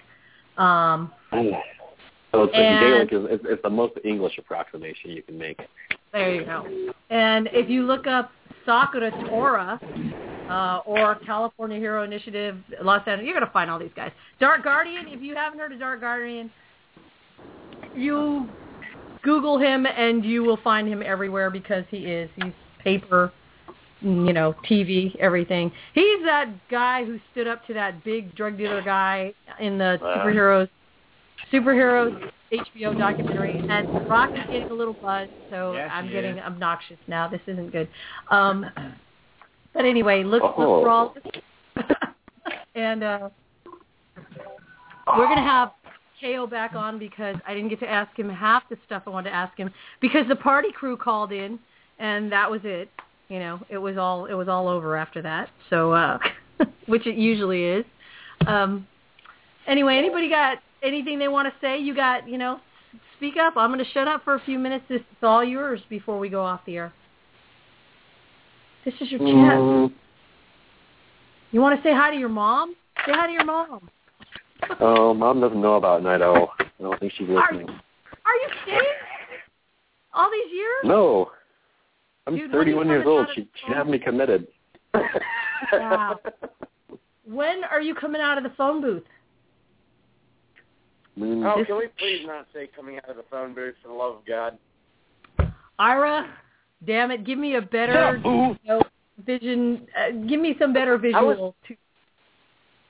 Um, 0.58 1.12
So 1.32 2.44
it's 2.44 2.54
And- 2.56 3.10
Gaelic 3.10 3.14
is 3.14 3.40
it's, 3.40 3.46
it's 3.48 3.62
the 3.64 3.70
most 3.70 3.94
English 4.04 4.38
approximation 4.38 5.12
you 5.12 5.24
can 5.24 5.38
make. 5.38 5.60
There 6.12 6.34
you 6.34 6.46
go. 6.46 6.66
And 7.10 7.50
if 7.54 7.70
you 7.70 7.84
look 7.84 8.08
up 8.08 8.32
Sakura 8.66 9.12
Tora 9.28 9.80
uh, 10.50 10.82
or 10.90 11.16
California 11.26 11.78
Hero 11.78 12.04
Initiative 12.04 12.58
Los 12.84 13.02
Angeles, 13.08 13.26
you're 13.26 13.34
going 13.34 13.46
to 13.46 13.52
find 13.54 13.70
all 13.70 13.80
these 13.80 13.92
guys. 13.96 14.12
Dark 14.40 14.64
Guardian, 14.64 15.08
if 15.08 15.22
you 15.22 15.36
haven't 15.36 15.60
heard 15.60 15.72
of 15.72 15.80
Dark 15.80 16.02
Guardian, 16.02 16.50
you 17.96 18.48
Google 19.22 19.58
him 19.58 19.86
and 19.86 20.24
you 20.26 20.44
will 20.44 20.60
find 20.64 20.88
him 20.88 21.02
everywhere 21.06 21.50
because 21.50 21.84
he 21.90 21.98
is. 22.00 22.30
He's 22.36 22.54
paper, 22.84 23.32
you 24.02 24.34
know, 24.34 24.56
TV, 24.70 25.16
everything. 25.20 25.72
He's 25.94 26.24
that 26.26 26.50
guy 26.70 27.04
who 27.04 27.20
stood 27.32 27.48
up 27.48 27.66
to 27.68 27.74
that 27.74 28.04
big 28.04 28.36
drug 28.36 28.58
dealer 28.58 28.82
guy 28.82 29.34
in 29.60 29.78
the 29.78 30.00
Wow. 30.02 30.18
superheroes 30.18 30.70
superheroes 31.52 32.32
HBO 32.52 32.98
documentary, 32.98 33.62
and 33.70 33.88
Rock 34.08 34.32
is 34.36 34.42
getting 34.52 34.70
a 34.70 34.74
little 34.74 34.94
buzz, 35.02 35.30
so 35.50 35.74
Yes, 35.74 35.90
I'm 35.94 36.10
getting 36.10 36.38
is. 36.38 36.44
obnoxious 36.46 36.98
now. 37.08 37.28
This 37.28 37.42
isn't 37.48 37.72
good. 37.72 37.88
Um, 38.32 38.66
but 39.74 39.86
anyway, 39.86 40.24
look, 40.24 40.42
look 40.44 40.54
Oh. 40.58 40.82
for 40.82 40.90
all 40.90 41.16
this. 41.16 41.42
and 42.76 43.04
uh, 43.04 43.30
we're 45.16 45.28
gonna 45.28 45.42
have 45.42 45.72
KO 46.22 46.48
back 46.48 46.74
on 46.76 46.98
because 46.98 47.36
I 47.46 47.54
didn't 47.54 47.70
get 47.70 47.80
to 47.82 47.90
ask 47.90 48.18
him 48.18 48.30
half 48.30 48.68
the 48.70 48.78
stuff 48.86 49.04
I 49.06 49.10
wanted 49.10 49.30
to 49.30 49.36
ask 49.36 49.56
him 49.58 49.72
because 50.02 50.28
the 50.28 50.36
party 50.36 50.72
crew 50.72 50.98
called 50.98 51.32
in, 51.32 51.60
and 52.00 52.32
that 52.32 52.50
was 52.50 52.62
it. 52.64 52.90
You 53.30 53.40
know, 53.40 53.60
it 53.70 53.78
was 53.78 53.98
all 53.98 54.26
it 54.26 54.34
was 54.34 54.48
all 54.48 54.68
over 54.68 54.96
after 54.96 55.22
that. 55.22 55.50
So, 55.70 55.92
uh, 55.92 56.18
which 56.86 57.06
it 57.06 57.16
usually 57.16 57.64
is. 57.64 57.86
Um, 58.46 58.88
anyway, 59.68 59.98
anybody 59.98 60.30
got 60.30 60.60
anything 60.84 61.20
they 61.20 61.28
want 61.28 61.48
to 61.48 61.54
say? 61.60 61.78
You 61.78 61.94
got, 61.94 62.28
you 62.28 62.38
know, 62.38 62.60
speak 63.18 63.36
up. 63.38 63.58
I'm 63.58 63.72
going 63.72 63.84
to 63.84 63.92
shut 63.92 64.08
up 64.08 64.24
for 64.24 64.36
a 64.36 64.42
few 64.42 64.58
minutes. 64.58 64.86
This 64.88 65.02
is 65.02 65.18
all 65.24 65.44
yours 65.44 65.82
before 65.90 66.20
we 66.20 66.30
go 66.30 66.44
off 66.44 66.62
the 66.66 66.78
air. 66.78 66.94
This 68.86 68.94
is 69.02 69.12
your 69.12 69.20
chance. 69.20 69.60
Mm, 69.60 69.94
You 71.52 71.60
want 71.60 71.78
to 71.78 71.84
say 71.86 71.94
hi 71.94 72.12
to 72.12 72.18
your 72.18 72.30
mom? 72.30 72.76
Say 73.06 73.12
hi 73.14 73.28
to 73.28 73.34
your 73.34 73.44
mom. 73.44 73.90
oh, 74.80 75.14
mom 75.14 75.42
doesn't 75.42 75.60
know 75.60 75.76
about 75.76 76.04
Night 76.04 76.22
Owl. 76.22 76.54
I 76.60 76.66
don't 76.82 76.98
think 77.00 77.12
she's 77.18 77.28
listening. 77.28 77.68
Are 77.68 78.36
you 78.36 78.48
kidding? 78.64 78.82
All 80.14 80.30
these 80.32 80.54
years? 80.54 80.86
No. 80.86 81.32
I'm 82.28 82.36
Dude, 82.36 82.52
when 82.52 82.60
are 82.60 82.70
you 82.70 82.76
31 82.76 82.88
years 82.90 83.06
old. 83.08 83.22
out 83.28 83.30
She 83.36 83.42
the 83.42 83.48
she'd 83.66 83.74
have 83.74 83.88
me 83.88 83.98
committed. 84.00 84.48
Wow. 85.74 86.20
when 87.26 87.64
are 87.64 87.82
you 87.82 87.96
coming 87.96 88.22
out 88.22 88.38
of 88.38 88.44
the 88.44 88.52
phone 88.58 88.82
booth? 88.82 89.04
Oh, 91.20 91.64
can 91.66 91.78
we 91.78 91.88
please 91.98 92.22
not 92.28 92.46
say 92.54 92.70
coming 92.76 92.98
out 92.98 93.10
of 93.10 93.16
the 93.16 93.24
phone 93.32 93.54
booth 93.56 93.74
for 93.82 93.88
the 93.88 93.94
love 93.94 94.18
of 94.18 94.26
God? 94.26 94.58
Ira, 95.80 96.30
damn 96.86 97.12
it, 97.12 97.24
give 97.26 97.40
me 97.40 97.56
a 97.56 97.62
better 97.62 98.20
you 98.24 98.56
know, 98.66 98.82
vision. 99.26 99.88
Uh, 99.98 100.12
give 100.28 100.40
me 100.40 100.56
some 100.60 100.74
better 100.74 100.94
I 100.94 101.22
was- 101.22 101.38
visual. 101.38 101.56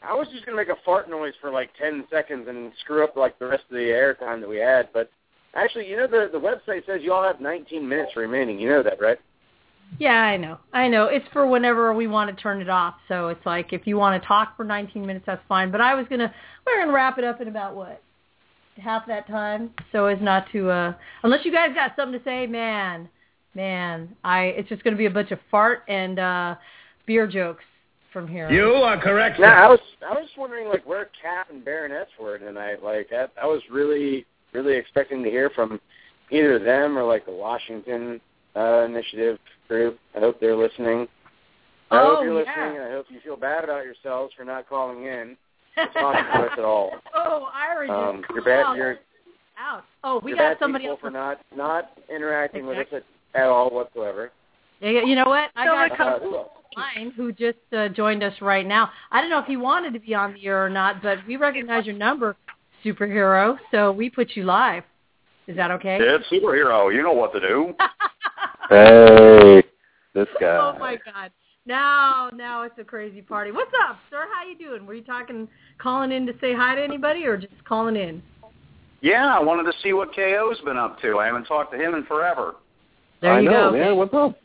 I 0.03 0.13
was 0.13 0.27
just 0.29 0.45
gonna 0.45 0.57
make 0.57 0.69
a 0.69 0.75
fart 0.85 1.09
noise 1.09 1.33
for 1.41 1.49
like 1.51 1.69
ten 1.75 2.05
seconds 2.11 2.47
and 2.47 2.71
screw 2.81 3.03
up 3.03 3.15
like 3.15 3.37
the 3.39 3.47
rest 3.47 3.63
of 3.69 3.75
the 3.75 3.83
airtime 3.89 4.39
that 4.41 4.47
we 4.49 4.57
had, 4.57 4.89
but 4.93 5.09
actually, 5.57 5.87
you 5.89 5.97
know 5.97 6.07
the 6.07 6.29
the 6.31 6.39
website 6.39 6.85
says 6.85 7.01
you 7.01 7.11
all 7.11 7.23
have 7.23 7.41
19 7.41 7.87
minutes 7.87 8.15
remaining. 8.15 8.59
You 8.59 8.69
know 8.69 8.83
that, 8.83 9.01
right? 9.01 9.19
yeah, 9.99 10.21
I 10.21 10.37
know. 10.37 10.57
I 10.73 10.87
know. 10.87 11.05
It's 11.05 11.25
for 11.33 11.47
whenever 11.47 11.93
we 11.93 12.07
want 12.07 12.35
to 12.35 12.41
turn 12.41 12.61
it 12.61 12.69
off. 12.69 12.95
So 13.07 13.29
it's 13.29 13.45
like 13.45 13.73
if 13.73 13.87
you 13.87 13.97
want 13.97 14.21
to 14.21 14.27
talk 14.27 14.55
for 14.57 14.63
19 14.63 15.05
minutes, 15.05 15.25
that's 15.25 15.41
fine. 15.47 15.71
But 15.71 15.81
I 15.81 15.95
was 15.95 16.05
gonna, 16.09 16.33
we're 16.65 16.79
gonna 16.79 16.93
wrap 16.93 17.17
it 17.17 17.23
up 17.23 17.41
in 17.41 17.47
about 17.47 17.75
what 17.75 18.01
half 18.77 19.07
that 19.07 19.27
time, 19.27 19.71
so 19.91 20.05
as 20.05 20.19
not 20.21 20.45
to. 20.51 20.69
uh 20.69 20.93
Unless 21.23 21.45
you 21.45 21.51
guys 21.51 21.73
got 21.73 21.95
something 21.95 22.19
to 22.19 22.23
say, 22.25 22.47
man, 22.47 23.09
man, 23.55 24.15
I. 24.23 24.45
It's 24.57 24.69
just 24.69 24.83
gonna 24.83 24.97
be 24.97 25.05
a 25.05 25.11
bunch 25.11 25.31
of 25.31 25.39
fart 25.49 25.83
and 25.87 26.19
uh 26.19 26.55
beer 27.05 27.25
jokes 27.25 27.63
from 28.13 28.27
here. 28.27 28.51
You 28.51 28.73
are 28.73 28.99
correct. 28.99 29.39
No, 29.39 29.47
I 29.47 29.67
was 29.67 29.79
I 30.07 30.13
was 30.13 30.29
wondering 30.37 30.67
like 30.67 30.85
where 30.85 31.09
Cap 31.21 31.49
and 31.49 31.63
Baroness 31.63 32.07
were 32.19 32.37
tonight. 32.37 32.83
Like 32.83 33.09
I, 33.11 33.27
I 33.41 33.45
was 33.45 33.61
really 33.71 34.25
really 34.57 34.77
expecting 34.77 35.23
to 35.23 35.29
hear 35.29 35.49
from 35.51 35.79
either 36.31 36.59
them 36.59 36.97
or 36.97 37.03
like 37.03 37.25
the 37.25 37.31
Washington 37.31 38.19
uh, 38.55 38.83
Initiative 38.85 39.37
group. 39.67 39.99
I 40.15 40.19
hope 40.19 40.39
they're 40.39 40.55
listening. 40.55 41.07
I 41.91 41.99
Oh, 42.01 42.15
hope 42.15 42.23
you're 42.25 42.33
yeah. 42.33 42.39
listening, 42.49 42.81
and 42.81 42.85
I 42.85 42.91
hope 42.91 43.05
you 43.09 43.19
feel 43.23 43.37
bad 43.37 43.63
about 43.63 43.85
yourselves 43.85 44.33
for 44.35 44.43
not 44.43 44.67
calling 44.67 45.03
in. 45.05 45.37
It's 45.77 45.93
not 45.95 46.13
to 46.13 46.39
us 46.45 46.49
at 46.57 46.65
all. 46.65 46.91
Oh, 47.15 47.49
Ira, 47.53 47.87
just 47.87 47.95
Um, 47.97 48.15
you're 48.33 48.41
called 48.41 48.45
bad. 48.45 48.77
You're 48.77 48.97
out. 49.59 49.83
Oh, 50.03 50.19
we 50.23 50.35
got 50.35 50.57
somebody 50.59 50.87
else. 50.87 50.99
for 50.99 51.11
not 51.11 51.39
not 51.55 51.91
interacting 52.13 52.65
with 52.65 52.77
us 52.79 52.87
at, 52.91 53.03
at 53.39 53.47
all 53.47 53.69
whatsoever. 53.69 54.31
Yeah, 54.81 55.01
You 55.03 55.15
know 55.15 55.25
what? 55.25 55.49
I 55.55 55.65
got 55.65 55.99
Uh, 55.99 56.15
a 56.15 56.19
who 56.19 56.35
else? 56.35 56.49
mine 56.75 57.11
who 57.15 57.31
just 57.31 57.57
uh, 57.75 57.87
joined 57.89 58.21
us 58.23 58.33
right 58.41 58.65
now. 58.65 58.89
I 59.11 59.21
don't 59.21 59.29
know 59.29 59.39
if 59.39 59.45
he 59.45 59.55
wanted 59.57 59.93
to 59.93 59.99
be 59.99 60.13
on 60.13 60.33
the 60.33 60.45
air 60.47 60.63
or 60.65 60.69
not, 60.69 61.01
but 61.01 61.19
we 61.27 61.37
recognize 61.37 61.85
your 61.85 61.95
number, 61.95 62.35
superhero. 62.83 63.57
So 63.71 63.91
we 63.91 64.09
put 64.09 64.31
you 64.35 64.43
live. 64.43 64.83
Is 65.47 65.55
that 65.55 65.71
okay? 65.71 65.97
It's 65.99 66.25
superhero. 66.29 66.93
You 66.93 67.03
know 67.03 67.13
what 67.13 67.33
to 67.33 67.39
do. 67.39 67.73
Hey, 68.69 69.63
this 70.13 70.27
guy. 70.41 70.57
Oh 70.57 70.77
my 70.77 70.97
God! 71.05 71.31
Now, 71.65 72.29
now 72.33 72.63
it's 72.63 72.77
a 72.77 72.83
crazy 72.83 73.21
party. 73.21 73.51
What's 73.51 73.71
up, 73.87 73.97
sir? 74.09 74.25
How 74.29 74.45
you 74.45 74.57
doing? 74.57 74.85
Were 74.85 74.93
you 74.93 75.03
talking, 75.03 75.47
calling 75.77 76.11
in 76.11 76.25
to 76.25 76.33
say 76.41 76.53
hi 76.53 76.75
to 76.75 76.83
anybody, 76.83 77.25
or 77.25 77.37
just 77.37 77.63
calling 77.63 77.95
in? 77.95 78.21
Yeah, 78.99 79.27
I 79.27 79.41
wanted 79.41 79.71
to 79.71 79.77
see 79.81 79.93
what 79.93 80.13
KO's 80.13 80.59
been 80.65 80.75
up 80.75 80.99
to. 81.01 81.17
I 81.17 81.27
haven't 81.27 81.45
talked 81.45 81.71
to 81.71 81.77
him 81.77 81.93
in 81.93 82.03
forever. 82.05 82.55
There 83.21 83.33
I 83.33 83.39
you 83.39 83.49
know, 83.49 83.71
go. 83.71 83.77
man. 83.77 83.95
What's 83.95 84.13
up? 84.13 84.37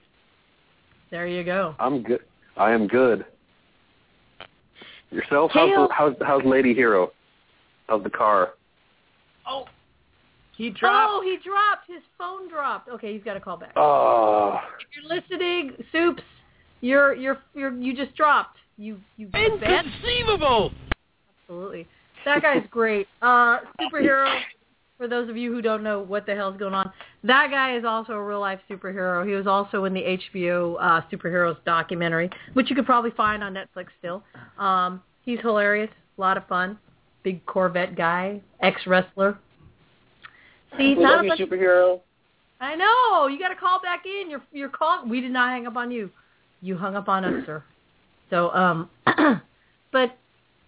There 1.11 1.27
you 1.27 1.43
go. 1.43 1.75
I'm 1.81 2.03
good. 2.03 2.21
I 2.57 2.71
am 2.71 2.87
good. 2.87 3.25
Yourself? 5.11 5.51
How's, 5.53 5.91
how's 5.91 6.15
how's 6.21 6.45
Lady 6.45 6.75
Hero? 6.75 7.11
How's 7.93 8.02
the 8.02 8.09
car? 8.09 8.55
Oh, 9.47 9.66
he 10.56 10.70
dropped. 10.70 11.10
Oh, 11.10 11.20
he 11.23 11.36
dropped. 11.47 11.86
His 11.89 12.01
phone 12.16 12.48
dropped. 12.48 12.89
Okay, 12.89 13.12
he's 13.12 13.23
got 13.23 13.35
to 13.35 13.40
call 13.40 13.59
back. 13.59 13.73
Oh, 13.77 14.59
If 14.81 14.86
you're 14.97 15.20
listening, 15.20 15.73
Soups, 15.93 16.23
you're 16.81 17.14
you're 17.14 17.36
you're 17.55 17.77
you 17.77 17.94
just 17.94 18.16
dropped. 18.16 18.56
You 18.78 18.98
you 19.19 19.28
Inconceivable! 19.35 20.73
Absolutely. 21.43 21.86
That 22.24 22.40
guy's 22.40 22.64
great. 22.70 23.09
Uh, 23.20 23.59
superhero. 23.78 24.40
For 24.97 25.06
those 25.06 25.28
of 25.28 25.36
you 25.36 25.52
who 25.52 25.60
don't 25.60 25.82
know 25.82 26.01
what 26.01 26.24
the 26.24 26.35
hell's 26.35 26.56
going 26.56 26.73
on, 26.73 26.90
that 27.24 27.51
guy 27.51 27.77
is 27.77 27.85
also 27.85 28.14
a 28.14 28.24
real 28.24 28.40
life 28.40 28.60
superhero. 28.70 29.28
He 29.28 29.35
was 29.35 29.47
also 29.47 29.85
in 29.85 29.93
the 29.93 30.19
HBO 30.32 30.77
uh, 30.81 31.02
superheroes 31.12 31.62
documentary, 31.66 32.31
which 32.55 32.70
you 32.70 32.77
could 32.77 32.86
probably 32.86 33.10
find 33.10 33.44
on 33.44 33.52
Netflix 33.52 33.89
still. 33.98 34.23
Um, 34.59 35.02
he's 35.27 35.40
hilarious, 35.40 35.90
a 36.16 36.20
lot 36.20 36.39
of 36.39 36.47
fun. 36.47 36.78
Big 37.23 37.44
Corvette 37.47 37.94
guy, 37.97 38.40
ex 38.61 38.86
wrestler. 38.86 39.39
See, 40.78 40.94
We 40.94 41.03
not 41.03 41.16
love 41.16 41.20
a 41.20 41.24
you, 41.24 41.28
bunch- 41.31 41.40
superhero. 41.40 42.01
I 42.61 42.77
know. 42.77 43.27
You 43.27 43.39
got 43.39 43.49
to 43.49 43.57
call 43.57 43.81
back 43.82 44.05
in. 44.07 44.31
You're 44.31 44.43
you're 44.53 44.69
call. 44.69 45.05
We 45.07 45.20
did 45.20 45.32
not 45.32 45.51
hang 45.51 45.66
up 45.66 45.77
on 45.77 45.90
you. 45.90 46.11
You 46.61 46.77
hung 46.77 46.94
up 46.94 47.09
on 47.09 47.24
us, 47.24 47.44
sir. 47.44 47.62
So, 48.31 48.51
um, 48.55 48.89
but 49.93 50.16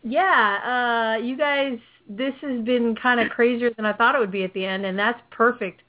yeah, 0.03 1.15
uh, 1.19 1.25
you 1.25 1.37
guys, 1.37 1.79
this 2.09 2.35
has 2.43 2.63
been 2.65 2.97
kind 3.01 3.21
of 3.21 3.31
crazier 3.31 3.71
than 3.77 3.87
I 3.87 3.93
thought 3.93 4.15
it 4.15 4.19
would 4.19 4.33
be 4.33 4.43
at 4.45 4.53
the 4.55 4.65
end, 4.67 4.85
and 4.85 4.99
that's 4.99 5.21
perfect 5.31 5.83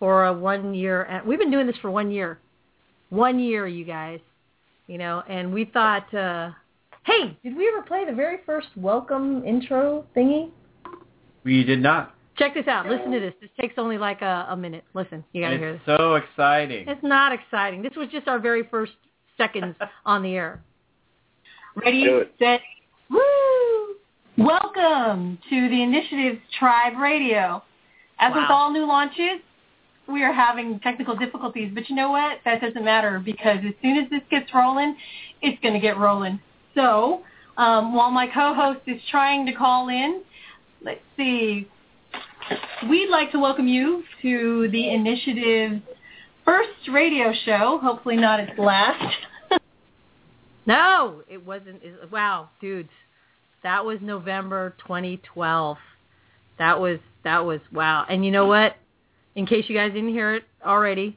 for 0.00 0.26
a 0.26 0.32
one 0.32 0.74
year. 0.74 1.04
and 1.04 1.24
We've 1.24 1.38
been 1.38 1.50
doing 1.52 1.66
this 1.68 1.76
for 1.80 1.90
one 1.92 2.10
year, 2.10 2.38
one 3.10 3.38
year, 3.38 3.66
you 3.68 3.84
guys. 3.84 4.18
You 4.88 4.98
know, 4.98 5.22
and 5.28 5.54
we 5.54 5.64
thought, 5.64 6.12
uh, 6.12 6.50
hey, 7.04 7.36
did 7.42 7.56
we 7.56 7.68
ever 7.68 7.82
play 7.82 8.04
the 8.04 8.12
very 8.12 8.38
first 8.46 8.68
welcome 8.76 9.44
intro 9.44 10.04
thingy? 10.16 10.50
We 11.44 11.64
did 11.64 11.82
not. 11.82 12.14
Check 12.38 12.54
this 12.54 12.66
out. 12.66 12.86
Listen 12.86 13.10
to 13.10 13.20
this. 13.20 13.34
This 13.40 13.50
takes 13.60 13.74
only 13.76 13.98
like 13.98 14.22
a, 14.22 14.46
a 14.48 14.56
minute. 14.56 14.84
Listen, 14.94 15.24
you 15.32 15.42
got 15.42 15.50
to 15.50 15.58
hear 15.58 15.72
this. 15.72 15.82
It's 15.86 15.98
so 15.98 16.14
exciting. 16.14 16.88
It's 16.88 17.02
not 17.02 17.32
exciting. 17.32 17.82
This 17.82 17.92
was 17.96 18.08
just 18.10 18.26
our 18.26 18.38
very 18.38 18.62
first 18.70 18.92
seconds 19.36 19.76
on 20.06 20.22
the 20.22 20.30
air. 20.30 20.62
Ready, 21.74 22.06
set, 22.38 22.60
woo! 23.10 23.96
Welcome 24.38 25.38
to 25.50 25.68
the 25.68 25.82
Initiatives 25.82 26.40
Tribe 26.58 26.98
Radio. 26.98 27.62
As 28.18 28.32
with 28.34 28.44
all 28.48 28.72
new 28.72 28.86
launches, 28.86 29.40
we 30.06 30.22
are 30.22 30.32
having 30.32 30.80
technical 30.80 31.16
difficulties, 31.16 31.70
but 31.74 31.88
you 31.88 31.96
know 31.96 32.10
what? 32.10 32.38
That 32.44 32.60
doesn't 32.60 32.84
matter 32.84 33.20
because 33.24 33.58
as 33.66 33.74
soon 33.82 33.98
as 33.98 34.08
this 34.10 34.22
gets 34.30 34.52
rolling, 34.54 34.96
it's 35.40 35.60
going 35.62 35.74
to 35.74 35.80
get 35.80 35.98
rolling. 35.98 36.40
So 36.74 37.22
um, 37.56 37.94
while 37.94 38.10
my 38.10 38.26
co-host 38.26 38.80
is 38.86 39.00
trying 39.10 39.46
to 39.46 39.52
call 39.52 39.88
in, 39.88 40.22
let's 40.84 41.00
see. 41.16 41.68
We'd 42.88 43.10
like 43.10 43.30
to 43.32 43.38
welcome 43.38 43.68
you 43.68 44.02
to 44.22 44.68
the 44.72 44.90
Initiative's 44.90 45.82
first 46.44 46.88
radio 46.92 47.32
show, 47.44 47.78
hopefully 47.82 48.16
not 48.16 48.40
its 48.40 48.58
last. 48.58 49.14
no, 50.66 51.22
it 51.28 51.44
wasn't. 51.44 51.82
Wow, 52.10 52.50
dudes, 52.60 52.88
that 53.62 53.84
was 53.84 53.98
November 54.00 54.74
2012. 54.80 55.76
That 56.58 56.80
was 56.80 56.98
that 57.24 57.44
was 57.44 57.60
wow. 57.72 58.04
And 58.08 58.24
you 58.24 58.30
know 58.30 58.46
what? 58.46 58.76
In 59.34 59.46
case 59.46 59.64
you 59.68 59.76
guys 59.76 59.92
didn't 59.92 60.10
hear 60.10 60.34
it 60.34 60.44
already, 60.64 61.16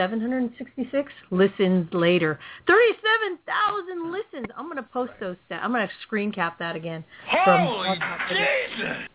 37,766 0.00 1.12
listens 1.30 1.92
later. 1.92 2.38
37,000 2.66 4.10
listens. 4.10 4.46
I'm 4.56 4.64
going 4.64 4.76
to 4.76 4.82
post 4.82 5.12
those 5.20 5.36
stats. 5.50 5.60
I'm 5.62 5.72
going 5.72 5.86
to 5.86 5.92
screen 6.02 6.32
cap 6.32 6.58
that 6.58 6.74
again. 6.74 7.04
from 7.44 7.66
Holy 7.66 7.98
Jesus! 8.28 9.08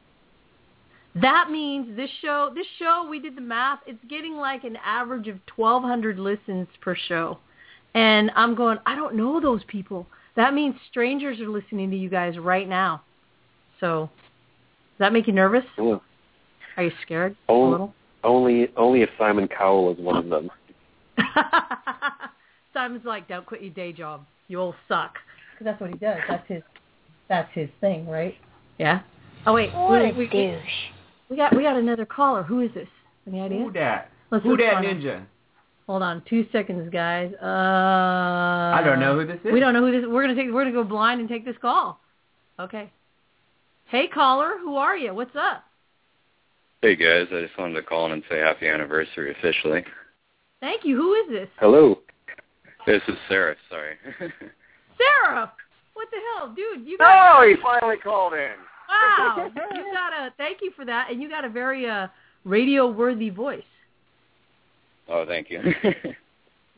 that 1.22 1.50
means 1.50 1.96
this 1.96 2.10
show, 2.22 2.52
this 2.54 2.68
show, 2.78 3.08
we 3.10 3.20
did 3.20 3.36
the 3.36 3.42
math. 3.42 3.80
It's 3.88 4.04
getting 4.10 4.36
like 4.36 4.64
an 4.64 4.78
average 4.86 5.28
of 5.28 5.40
1,200 5.56 6.20
listens 6.20 6.68
per 6.82 6.96
show, 7.08 7.40
and 7.96 8.30
I'm 8.36 8.54
going. 8.54 8.78
I 8.86 8.96
don't 8.96 9.16
know 9.16 9.42
those 9.42 9.62
people. 9.68 10.06
That 10.36 10.54
means 10.54 10.76
strangers 10.90 11.40
are 11.40 11.50
listening 11.50 11.90
to 11.92 11.98
you 11.98 12.10
guys 12.10 12.38
right 12.38 12.68
now. 12.68 13.02
So, 13.80 14.10
does 14.12 15.00
that 15.00 15.14
make 15.14 15.26
you 15.26 15.34
nervous? 15.34 15.64
Ugh. 15.80 16.02
Are 16.78 16.84
you 16.84 16.92
scared 17.04 17.36
a 17.48 17.52
Only, 17.52 17.72
little? 17.72 17.94
only, 18.24 18.68
only 18.76 19.02
if 19.02 19.10
Simon 19.18 19.48
Cowell 19.48 19.94
is 19.94 19.98
one 19.98 20.18
of 20.18 20.28
them. 20.28 20.52
Simon's 22.74 23.06
like, 23.06 23.28
don't 23.28 23.46
quit 23.46 23.62
your 23.62 23.74
day 23.74 23.94
job. 23.94 24.26
You 24.48 24.60
all 24.60 24.76
suck. 24.88 25.16
Because 25.54 25.66
that's 25.66 25.82
what 25.82 25.90
he 25.90 25.98
does. 25.98 26.20
That's 26.28 26.48
his. 26.48 26.62
That's 27.30 27.50
his 27.54 27.70
thing, 27.82 28.08
right? 28.08 28.36
Yeah. 28.78 29.02
Oh 29.48 29.54
wait, 29.54 29.74
What 29.74 30.02
we, 30.02 30.10
a 30.10 30.14
we, 30.14 30.28
douche. 30.28 30.60
we 31.30 31.36
got 31.38 31.56
we 31.56 31.64
got 31.64 31.76
another 31.76 32.06
caller. 32.06 32.44
Who 32.44 32.60
is 32.62 32.72
this? 32.74 32.88
Any 33.28 33.40
idea? 33.42 33.60
Who 33.60 33.72
dat? 33.72 34.10
Let's 34.32 34.44
Who 34.44 34.52
look 34.52 34.60
dat 34.60 34.76
on 34.76 34.86
it. 34.86 34.98
ninja? 35.00 35.24
Hold 35.88 36.02
on, 36.04 36.24
two 36.30 36.46
seconds, 36.52 36.90
guys. 36.92 37.32
Uh, 37.42 37.46
I 37.46 38.80
I 38.80 38.84
don't 38.84 39.00
know 39.00 39.20
who 39.20 39.26
this 39.26 39.40
is. 39.44 39.52
We 39.54 39.60
don't 39.60 39.74
know 39.74 39.82
who 39.86 39.92
this. 39.92 40.08
We're 40.10 40.22
gonna 40.24 40.36
take. 40.36 40.52
We're 40.52 40.64
gonna 40.64 40.72
go 40.72 40.84
blind 40.84 41.20
and 41.20 41.30
take 41.30 41.46
this 41.46 41.56
call. 41.62 42.00
Okay. 42.60 42.92
Hey 43.86 44.08
caller, 44.08 44.54
who 44.60 44.76
are 44.76 44.98
you? 44.98 45.14
What's 45.14 45.36
up? 45.36 45.64
Hey 46.82 46.96
guys, 46.96 47.28
I 47.32 47.42
just 47.42 47.58
wanted 47.58 47.76
to 47.76 47.82
call 47.84 48.06
in 48.08 48.12
and 48.14 48.24
say 48.30 48.40
happy 48.40 48.68
anniversary 48.68 49.32
officially. 49.32 49.84
Thank 50.60 50.84
you. 50.84 50.96
Who 50.96 51.14
is 51.14 51.30
this? 51.30 51.50
Hello. 51.60 52.00
This 52.86 53.02
is 53.08 53.16
Sarah, 53.28 53.56
sorry. 53.70 53.96
Sarah. 54.20 55.52
What 55.94 56.08
the 56.12 56.18
hell, 56.38 56.54
dude? 56.54 56.88
You 56.88 56.98
got. 56.98 57.38
Oh, 57.40 57.48
he 57.48 57.56
finally 57.62 57.98
called 57.98 58.34
in. 58.34 58.52
Wow. 58.90 59.52
you 59.76 59.94
got 59.94 60.14
a. 60.14 60.34
Thank 60.38 60.60
you 60.62 60.72
for 60.76 60.86
that, 60.86 61.08
and 61.10 61.22
you 61.22 61.30
got 61.30 61.46
a 61.46 61.50
very 61.50 61.90
uh 61.90 62.08
radio 62.44 62.88
worthy 62.88 63.30
voice. 63.30 63.64
oh, 65.10 65.26
thank 65.26 65.50
you. 65.50 65.62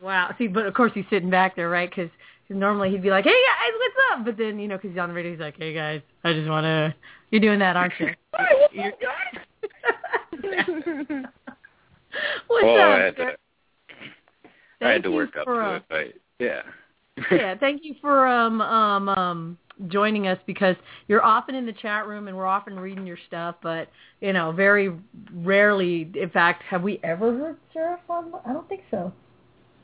Wow. 0.02 0.34
See, 0.38 0.48
but 0.48 0.66
of 0.68 0.74
course 0.74 0.91
he's 0.94 1.06
sitting 1.10 1.30
back 1.30 1.56
there, 1.56 1.70
right? 1.70 1.90
Because 1.90 2.12
normally 2.49 2.91
he'd 2.91 3.02
be 3.02 3.10
like, 3.10 3.24
"Hey 3.24 3.32
guys, 3.32 3.72
what's 3.80 3.95
up?" 4.12 4.26
But 4.26 4.38
then 4.38 4.60
you 4.60 4.68
know, 4.68 4.78
because 4.78 4.91
he's 4.91 4.99
on 4.99 5.10
the 5.10 5.16
radio, 5.16 5.32
he's 5.32 5.40
like, 5.40 5.58
"Hey 5.58 5.74
guys, 5.74 6.02
I 6.24 6.34
just 6.34 6.48
want 6.48 6.66
to." 6.66 6.94
You're 7.32 7.41
doing 7.41 7.60
that, 7.60 7.76
aren't 7.76 7.94
you? 7.99 8.10
You're- 8.74 8.94
What's 12.48 12.64
oh, 12.64 12.76
up? 12.78 12.99
I 12.99 13.04
had 13.04 13.16
to, 13.18 13.36
Sarah? 14.80 14.91
I 14.91 14.94
had 14.94 15.04
to 15.04 15.12
work 15.12 15.36
up 15.38 15.45
for, 15.45 15.62
to 15.62 15.70
uh, 15.70 15.76
it, 15.76 15.84
but 15.90 16.08
yeah. 16.40 16.62
yeah, 17.32 17.56
thank 17.56 17.84
you 17.84 17.95
for 17.99 18.28
um 18.28 18.62
um 18.62 19.10
um 19.10 19.58
joining 19.88 20.28
us 20.28 20.40
because 20.48 20.76
you're 21.08 21.24
often 21.24 21.56
in 21.56 21.66
the 21.66 21.74
chat 21.74 22.08
room 22.08 22.28
and 22.28 22.36
we're 22.36 22.48
often 22.48 22.80
reading 22.80 23.06
your 23.06 23.18
stuff, 23.28 23.56
but 23.62 23.90
you 24.22 24.34
know, 24.34 24.52
very 24.52 24.91
rarely, 25.34 26.12
in 26.16 26.30
fact, 26.30 26.64
have 26.64 26.82
we 26.82 26.99
ever 27.04 27.36
heard 27.38 27.58
Sarah 27.74 27.99
on? 28.10 28.34
I 28.45 28.54
don't 28.54 28.68
think 28.68 28.82
so. 28.90 29.14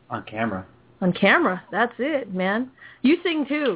On 0.10 0.24
camera. 0.24 0.66
On 1.02 1.14
camera, 1.14 1.62
that's 1.72 1.94
it, 2.00 2.34
man. 2.34 2.72
You 3.02 3.18
sing 3.24 3.46
too. 3.48 3.76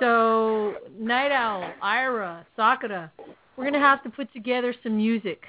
So 0.00 0.74
Night 0.98 1.30
Owl, 1.30 1.72
Ira, 1.80 2.46
Sakura, 2.56 3.12
we're 3.56 3.64
gonna 3.64 3.78
have 3.78 4.02
to 4.02 4.10
put 4.10 4.32
together 4.32 4.74
some 4.82 4.96
music 4.96 5.42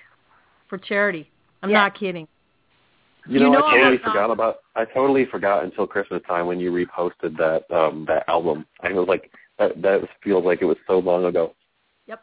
for 0.68 0.78
charity. 0.78 1.30
I'm 1.62 1.70
Yeah. 1.70 1.80
not 1.80 1.96
kidding. 1.96 2.28
You 3.26 3.40
You 3.40 3.46
know, 3.46 3.52
know 3.54 3.66
I 3.66 3.78
totally 3.78 3.98
forgot 4.00 4.32
about. 4.32 4.58
I 4.76 4.86
totally 4.86 5.26
forgot 5.26 5.64
until 5.64 5.88
Christmas 5.88 6.22
time 6.28 6.46
when 6.46 6.60
you 6.60 6.72
reposted 6.72 7.38
that 7.38 7.70
um 7.76 8.06
that 8.08 8.28
album. 8.28 8.66
I 8.82 8.92
was 8.92 9.08
like, 9.08 9.32
that 9.60 9.82
that 9.82 10.02
feels 10.24 10.44
like 10.46 10.62
it 10.62 10.66
was 10.66 10.78
so 10.88 11.00
long 11.00 11.26
ago. 11.26 11.54
Yep, 12.08 12.22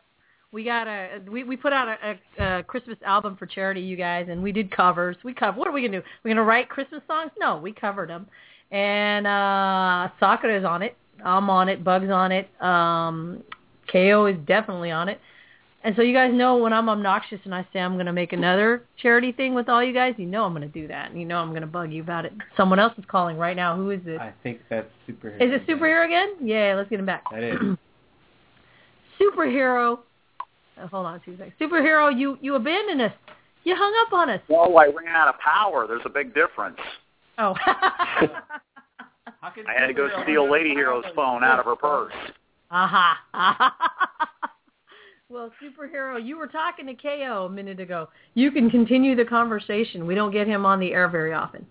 we 0.53 0.65
got 0.65 0.87
a 0.87 1.21
we 1.31 1.45
we 1.45 1.57
put 1.57 1.73
out 1.73 1.89
a, 1.89 2.19
a, 2.39 2.59
a 2.59 2.63
Christmas 2.65 2.99
album 3.05 3.37
for 3.37 3.47
charity, 3.47 3.81
you 3.81 3.97
guys, 3.97 4.27
and 4.29 4.43
we 4.43 4.53
did 4.53 4.71
covers. 4.71 5.17
We 5.25 5.33
cover. 5.33 5.59
What 5.59 5.69
are 5.69 5.73
we 5.73 5.81
gonna 5.81 6.01
do? 6.01 6.07
We're 6.23 6.33
gonna 6.33 6.45
write 6.45 6.69
Christmas 6.69 7.03
songs? 7.07 7.31
No, 7.39 7.59
we 7.59 7.73
covered 7.73 8.11
them. 8.11 8.27
And 8.71 9.27
uh 9.27 10.09
Sakura 10.21 10.59
is 10.59 10.65
on 10.65 10.83
it. 10.83 10.97
I'm 11.25 11.49
on 11.49 11.69
it. 11.69 11.83
Bugs 11.83 12.11
on 12.11 12.31
it. 12.31 12.49
Um 12.63 13.43
KO 13.91 14.27
is 14.27 14.37
definitely 14.47 14.91
on 14.91 15.09
it. 15.09 15.21
And 15.83 15.97
so 15.97 16.03
you 16.03 16.13
guys 16.13 16.31
know 16.35 16.59
when 16.59 16.75
I'm 16.75 16.91
obnoxious 16.91 17.41
and 17.45 17.55
I 17.55 17.67
say 17.73 17.81
I'm 17.81 17.95
going 17.95 18.07
to 18.07 18.13
make 18.13 18.35
another 18.35 18.85
charity 19.01 19.33
thing 19.33 19.55
with 19.55 19.69
all 19.69 19.83
you 19.83 19.95
guys, 19.95 20.15
you 20.19 20.27
know 20.27 20.45
I'm 20.45 20.53
going 20.53 20.71
to 20.71 20.81
do 20.81 20.87
that. 20.89 21.11
And 21.11 21.19
you 21.19 21.27
know 21.27 21.39
I'm 21.39 21.51
going 21.51 21.63
to 21.63 21.67
bug 21.67 21.91
you 21.91 22.03
about 22.03 22.27
it. 22.27 22.35
Someone 22.57 22.79
else 22.79 22.93
is 22.99 23.05
calling 23.09 23.39
right 23.39 23.57
now. 23.57 23.77
Who 23.77 23.91
is 23.91 24.01
this? 24.05 24.21
I 24.21 24.33
think 24.43 24.61
that's 24.69 24.91
superhero. 25.09 25.37
Is 25.37 25.51
it 25.53 25.67
superhero 25.67 26.05
again? 26.05 26.35
Yeah, 26.43 26.75
let's 26.77 26.91
get 26.91 27.01
him 27.01 27.07
back. 27.07 27.25
That 27.33 27.43
is. 27.43 27.57
superhero. 29.21 30.01
Uh, 30.79 30.87
hold 30.89 31.07
on 31.07 31.21
two 31.25 31.37
seconds. 31.39 31.55
Superhero, 31.59 32.17
you 32.17 32.37
you 32.43 32.57
abandoned 32.57 33.01
us. 33.01 33.13
You 33.65 33.75
hung 33.77 33.95
up 34.07 34.13
on 34.13 34.31
us. 34.31 34.41
Well, 34.49 34.77
I 34.79 34.87
ran 34.87 35.15
out 35.15 35.29
of 35.29 35.39
power. 35.41 35.87
There's 35.87 36.03
a 36.05 36.11
big 36.11 36.35
difference. 36.35 36.79
Oh. 37.39 37.55
I 39.43 39.73
had 39.79 39.87
to 39.87 39.95
go 39.95 40.09
steal 40.25 40.51
Lady 40.51 40.71
Hero's 40.71 41.05
phone 41.15 41.43
out 41.43 41.59
of 41.59 41.65
her 41.65 41.77
purse. 41.77 42.13
Aha. 42.71 43.17
well, 45.31 45.51
superhero, 45.63 46.23
you 46.23 46.37
were 46.37 46.49
talking 46.49 46.87
to 46.87 46.95
KO 46.95 47.47
a 47.47 47.51
minute 47.51 47.79
ago. 47.81 48.09
You 48.35 48.51
can 48.51 48.69
continue 48.69 49.15
the 49.15 49.25
conversation. 49.25 50.07
We 50.07 50.15
don't 50.15 50.33
get 50.33 50.47
him 50.47 50.67
on 50.67 50.81
the 50.81 50.93
air 50.93 51.09
very 51.09 51.33
often. 51.33 51.65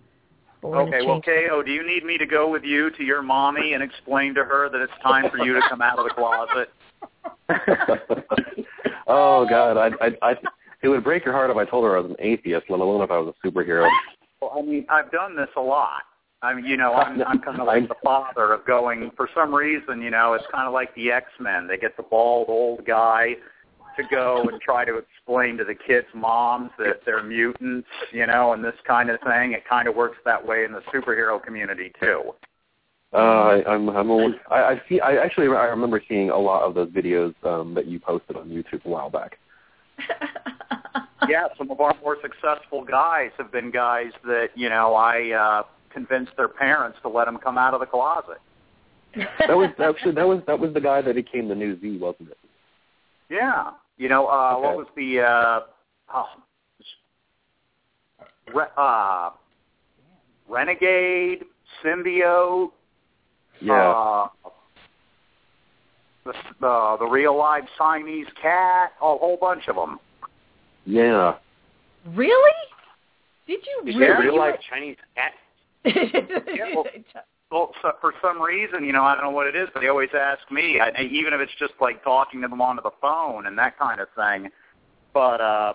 But 0.62 0.68
Okay, 0.68 1.06
well, 1.06 1.20
KO, 1.20 1.62
do 1.62 1.70
you 1.70 1.86
need 1.86 2.04
me 2.04 2.18
to 2.18 2.26
go 2.26 2.50
with 2.50 2.64
you 2.64 2.90
to 2.92 3.04
your 3.04 3.22
mommy 3.22 3.74
and 3.74 3.82
explain 3.82 4.34
to 4.34 4.44
her 4.44 4.68
that 4.70 4.80
it's 4.80 4.92
time 5.02 5.30
for 5.30 5.38
you 5.44 5.54
to 5.54 5.60
come 5.68 5.80
out 5.80 5.98
of 5.98 6.04
the 6.04 6.10
closet? 6.10 6.70
oh 9.06 9.46
God, 9.48 9.76
I 9.78 9.90
I 10.04 10.10
I 10.22 10.34
it 10.82 10.88
would 10.88 11.02
break 11.02 11.24
your 11.24 11.32
heart 11.32 11.50
if 11.50 11.56
I 11.56 11.64
told 11.64 11.84
her 11.84 11.96
I 11.96 12.00
was 12.00 12.10
an 12.10 12.16
atheist, 12.18 12.66
let 12.68 12.80
alone 12.80 13.02
if 13.02 13.10
I 13.10 13.18
was 13.18 13.34
a 13.34 13.46
superhero. 13.46 13.88
Well, 14.40 14.52
I 14.56 14.62
mean, 14.62 14.86
I've 14.88 15.10
done 15.10 15.34
this 15.34 15.48
a 15.56 15.60
lot. 15.60 16.02
I 16.42 16.54
mean, 16.54 16.64
you 16.64 16.76
know, 16.76 16.94
I'm, 16.94 17.22
I'm 17.22 17.38
kind 17.40 17.60
of 17.60 17.66
like 17.66 17.86
the 17.86 17.94
father 18.02 18.52
of 18.54 18.64
going. 18.66 19.10
For 19.16 19.28
some 19.34 19.54
reason, 19.54 20.00
you 20.00 20.10
know, 20.10 20.32
it's 20.32 20.44
kind 20.52 20.66
of 20.66 20.72
like 20.72 20.94
the 20.94 21.10
X 21.10 21.26
Men. 21.38 21.66
They 21.66 21.76
get 21.76 21.96
the 21.96 22.02
bald 22.02 22.48
old 22.48 22.86
guy 22.86 23.34
to 23.96 24.02
go 24.10 24.48
and 24.50 24.60
try 24.60 24.86
to 24.86 24.96
explain 24.96 25.58
to 25.58 25.64
the 25.64 25.74
kids' 25.74 26.06
moms 26.14 26.70
that 26.78 27.00
they're 27.04 27.22
mutants, 27.22 27.88
you 28.12 28.26
know, 28.26 28.54
and 28.54 28.64
this 28.64 28.74
kind 28.86 29.10
of 29.10 29.20
thing. 29.20 29.52
It 29.52 29.68
kind 29.68 29.86
of 29.86 29.94
works 29.94 30.16
that 30.24 30.44
way 30.44 30.64
in 30.64 30.72
the 30.72 30.80
superhero 30.92 31.42
community 31.42 31.92
too. 32.00 32.32
Uh, 33.12 33.16
I, 33.16 33.64
I'm 33.74 33.88
I'm 33.90 34.10
I 34.50 34.80
see. 34.88 35.00
I 35.00 35.16
actually 35.16 35.48
I 35.48 35.64
remember 35.64 36.02
seeing 36.08 36.30
a 36.30 36.38
lot 36.38 36.62
of 36.62 36.74
those 36.74 36.88
videos 36.88 37.34
um, 37.44 37.74
that 37.74 37.86
you 37.86 37.98
posted 37.98 38.36
on 38.36 38.48
YouTube 38.48 38.84
a 38.86 38.88
while 38.88 39.10
back. 39.10 39.36
yeah, 41.28 41.48
some 41.58 41.70
of 41.70 41.80
our 41.80 41.94
more 42.02 42.16
successful 42.22 42.84
guys 42.84 43.30
have 43.36 43.52
been 43.52 43.70
guys 43.70 44.12
that 44.24 44.50
you 44.54 44.70
know 44.70 44.94
I 44.94 45.32
uh, 45.32 45.62
convinced 45.92 46.32
their 46.36 46.48
parents 46.48 46.98
to 47.02 47.08
let 47.08 47.26
them 47.26 47.38
come 47.38 47.58
out 47.58 47.74
of 47.74 47.80
the 47.80 47.86
closet. 47.86 48.38
That 49.38 49.56
was 49.56 49.70
actually 49.82 50.12
that 50.12 50.26
was 50.26 50.40
that 50.46 50.58
was 50.58 50.72
the 50.72 50.80
guy 50.80 51.02
that 51.02 51.14
became 51.14 51.48
the 51.48 51.54
new 51.54 51.80
Z, 51.80 51.98
wasn't 51.98 52.30
it? 52.30 52.38
Yeah, 53.28 53.72
you 53.96 54.08
know 54.08 54.26
uh, 54.26 54.56
what 54.56 54.76
was 54.76 54.86
the 54.96 55.20
uh, 55.20 55.60
oh, 56.14 56.26
re- 58.54 58.64
uh, 58.76 59.30
renegade 60.48 61.44
symbiote? 61.84 62.70
Yeah. 63.60 63.90
Uh, 63.90 64.28
the 66.24 66.32
the 66.60 66.96
the 67.00 67.06
real 67.06 67.36
live 67.36 67.64
Siamese 67.78 68.28
cat, 68.40 68.92
a 69.00 69.16
whole 69.16 69.38
bunch 69.40 69.66
of 69.68 69.76
them. 69.76 69.98
Yeah. 70.86 71.34
Really? 72.14 72.52
Did 73.46 73.60
you 73.66 73.90
Is 73.90 73.96
really? 73.96 74.06
there 74.06 74.20
real 74.20 74.34
You 74.34 74.38
life 74.38 74.60
Chinese 74.70 74.96
cat? 75.14 75.32
Yeah, 75.84 76.74
well, 76.74 76.84
well, 77.50 77.72
so 77.82 77.92
for 78.00 78.12
some 78.22 78.40
reason, 78.40 78.84
you 78.84 78.92
know, 78.92 79.02
I 79.02 79.14
don't 79.14 79.24
know 79.24 79.30
what 79.30 79.46
it 79.46 79.56
is, 79.56 79.68
but 79.74 79.80
they 79.80 79.88
always 79.88 80.10
ask 80.14 80.40
me, 80.50 80.80
I, 80.80 81.02
even 81.02 81.32
if 81.32 81.40
it's 81.40 81.52
just 81.58 81.72
like 81.80 82.02
talking 82.04 82.42
to 82.42 82.48
them 82.48 82.60
on 82.60 82.76
the 82.76 82.90
phone 83.00 83.46
and 83.46 83.58
that 83.58 83.78
kind 83.78 84.00
of 84.00 84.08
thing. 84.16 84.50
But 85.12 85.40
uh 85.40 85.72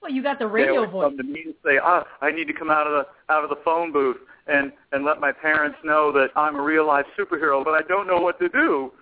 well, 0.00 0.12
you 0.12 0.22
got 0.22 0.38
the 0.38 0.46
they 0.46 0.62
radio 0.62 0.76
always 0.76 0.90
voice. 0.90 1.04
come 1.08 1.16
to 1.16 1.22
me 1.24 1.42
and 1.46 1.54
say, 1.64 1.78
"Ah, 1.82 2.04
I 2.20 2.30
need 2.30 2.46
to 2.46 2.52
come 2.52 2.70
out 2.70 2.86
of 2.86 2.92
the 2.92 3.32
out 3.32 3.42
of 3.42 3.50
the 3.50 3.58
phone 3.64 3.92
booth 3.92 4.18
and 4.46 4.72
and 4.92 5.04
let 5.04 5.20
my 5.20 5.32
parents 5.32 5.76
know 5.84 6.12
that 6.12 6.28
I'm 6.36 6.56
a 6.56 6.62
real 6.62 6.86
life 6.86 7.06
superhero, 7.18 7.64
but 7.64 7.72
I 7.72 7.82
don't 7.88 8.06
know 8.06 8.20
what 8.20 8.38
to 8.38 8.48
do." 8.48 8.92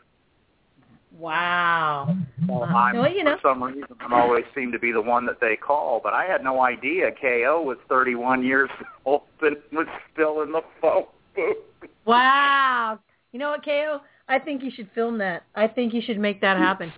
Wow. 1.18 2.16
Well, 2.48 2.60
Wow. 2.60 2.76
I'm, 2.76 2.97
Well, 2.97 3.10
you 3.10 3.24
know. 3.24 3.36
for 3.40 3.51
some 3.51 3.62
reason, 3.62 3.84
I'm 4.01 4.12
always 4.12 4.44
seem 4.55 4.72
to 4.72 4.78
be 4.78 4.93
the 4.93 5.01
one 5.01 5.26
that 5.26 5.40
they 5.40 5.56
call, 5.56 6.01
but 6.02 6.12
I 6.12 6.24
had 6.26 6.44
no 6.44 6.60
idea 6.60 7.10
KO 7.12 7.62
was 7.62 7.78
31 7.88 8.44
years 8.44 8.70
old 9.05 9.22
and 9.40 9.56
was 9.72 9.86
still 10.12 10.43
in 10.43 10.52
the 10.52 10.62
phone 10.80 11.05
booth. 11.34 11.56
Wow. 12.05 12.98
You 13.32 13.38
know 13.38 13.51
what, 13.51 13.64
KO? 13.64 14.01
I 14.28 14.38
think 14.38 14.62
you 14.62 14.70
should 14.74 14.90
film 14.94 15.18
that. 15.18 15.44
I 15.55 15.68
think 15.68 15.94
you 15.94 16.02
should 16.02 16.18
make 16.18 16.40
that 16.40 16.56
happen. 16.56 16.93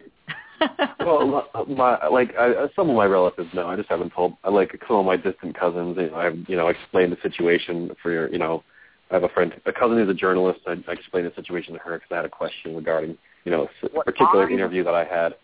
well, 1.00 1.46
my 1.68 2.06
like 2.08 2.34
I, 2.38 2.50
uh, 2.52 2.68
some 2.74 2.90
of 2.90 2.96
my 2.96 3.04
relatives 3.04 3.48
know. 3.54 3.68
I 3.68 3.76
just 3.76 3.88
haven't 3.88 4.10
told. 4.10 4.34
I 4.44 4.50
like 4.50 4.72
some 4.88 4.96
of 4.96 5.06
my 5.06 5.16
distant 5.16 5.58
cousins. 5.58 5.96
You 5.98 6.10
know, 6.10 6.16
I've 6.16 6.38
you 6.48 6.56
know 6.56 6.68
explained 6.68 7.12
the 7.12 7.18
situation 7.22 7.90
for 8.02 8.10
your. 8.10 8.28
You 8.30 8.38
know, 8.38 8.64
I 9.10 9.14
have 9.14 9.24
a 9.24 9.28
friend, 9.28 9.52
a 9.66 9.72
cousin 9.72 9.96
who's 9.98 10.08
a 10.08 10.14
journalist. 10.14 10.60
I, 10.66 10.72
I 10.88 10.92
explained 10.92 11.26
the 11.26 11.34
situation 11.34 11.72
to 11.74 11.80
her 11.80 11.94
because 11.94 12.08
I 12.10 12.16
had 12.16 12.24
a 12.24 12.28
question 12.28 12.76
regarding 12.76 13.16
you 13.44 13.52
know 13.52 13.68
a 13.82 13.88
What 13.88 14.06
particular 14.06 14.48
I- 14.48 14.52
interview 14.52 14.84
that 14.84 14.94
I 14.94 15.04
had. 15.04 15.34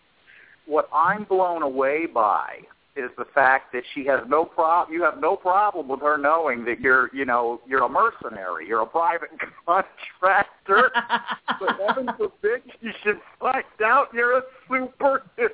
what 0.65 0.87
I'm 0.93 1.23
blown 1.23 1.61
away 1.63 2.05
by 2.05 2.59
is 2.95 3.09
the 3.17 3.25
fact 3.33 3.73
that 3.73 3.83
she 3.93 4.05
has 4.05 4.21
no 4.27 4.45
prob 4.45 4.89
you 4.89 5.01
have 5.03 5.19
no 5.19 5.35
problem 5.35 5.87
with 5.89 5.99
her 6.01 6.17
knowing 6.17 6.63
that 6.65 6.79
you're 6.79 7.09
you 7.13 7.25
know 7.25 7.59
you're 7.67 7.83
a 7.83 7.89
mercenary 7.89 8.65
you're 8.67 8.81
a 8.81 8.85
private 8.85 9.29
contractor 9.65 10.91
but 11.59 11.75
heaven 11.85 12.07
forbid 12.17 12.61
you 12.81 12.91
should 13.03 13.19
find 13.39 13.63
out 13.83 14.07
you're 14.13 14.37
a 14.37 14.41
superhero 14.69 15.49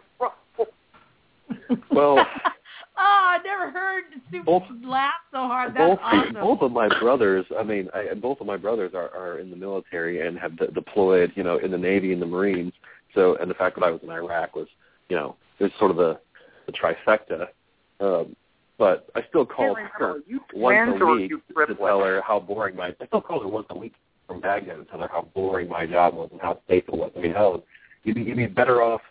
Well, 1.91 2.25
I 3.03 3.39
never 3.43 3.71
heard 3.71 4.03
Soup 4.31 4.45
Both- 4.45 4.63
laugh 4.83 5.13
so 5.31 5.37
hard. 5.39 5.73
That's 5.75 5.89
both 5.89 5.99
awesome. 6.01 6.33
both 6.41 6.61
of 6.61 6.71
my 6.71 6.87
brothers, 6.99 7.45
I 7.57 7.63
mean, 7.63 7.89
I, 7.93 8.13
both 8.13 8.41
of 8.41 8.47
my 8.47 8.57
brothers 8.57 8.93
are, 8.93 9.09
are 9.15 9.39
in 9.39 9.49
the 9.49 9.55
military 9.55 10.25
and 10.27 10.37
have 10.39 10.57
de- 10.57 10.67
deployed, 10.71 11.31
you 11.35 11.43
know, 11.43 11.57
in 11.57 11.71
the 11.71 11.77
Navy 11.77 12.13
and 12.13 12.21
the 12.21 12.25
Marines. 12.25 12.73
So, 13.15 13.35
and 13.37 13.49
the 13.49 13.55
fact 13.55 13.75
that 13.77 13.83
I 13.85 13.91
was 13.91 14.01
in 14.03 14.09
Iraq 14.09 14.55
was, 14.55 14.67
you 15.09 15.15
know, 15.15 15.35
there's 15.59 15.71
sort 15.79 15.91
of 15.91 15.97
the, 15.97 16.19
the 16.65 16.71
trifecta. 16.71 17.47
Um, 17.99 18.35
but 18.77 19.09
I 19.15 19.23
still 19.29 19.45
call 19.45 19.75
Hey, 19.75 19.83
her 19.83 20.05
remember, 20.07 20.23
you 20.27 20.39
once 20.53 20.77
twins 20.89 21.01
a 21.01 21.03
or 21.05 21.15
week 21.15 21.29
you 21.29 21.37
to 21.37 21.53
triplets? 21.53 21.79
tell 21.79 22.03
her 22.03 22.21
how 22.25 22.39
boring 22.39 22.75
my. 22.75 22.95
I 22.99 23.05
still 23.07 23.21
call 23.21 23.41
her 23.41 23.47
once 23.47 23.67
a 23.69 23.77
week 23.77 23.93
from 24.27 24.39
Baghdad 24.41 24.77
to 24.77 24.85
tell 24.85 24.99
her 25.01 25.09
how 25.11 25.27
boring 25.35 25.67
my 25.69 25.85
job 25.85 26.13
was 26.15 26.29
and 26.31 26.41
how 26.41 26.59
safe 26.67 26.85
it 26.87 26.93
was. 26.95 27.11
I 27.15 27.19
mean, 27.19 27.33
hell, 27.33 27.63
you'd 28.03 28.15
be, 28.15 28.23
you'd 28.23 28.37
be 28.37 28.47
better 28.47 28.81
off 28.81 29.01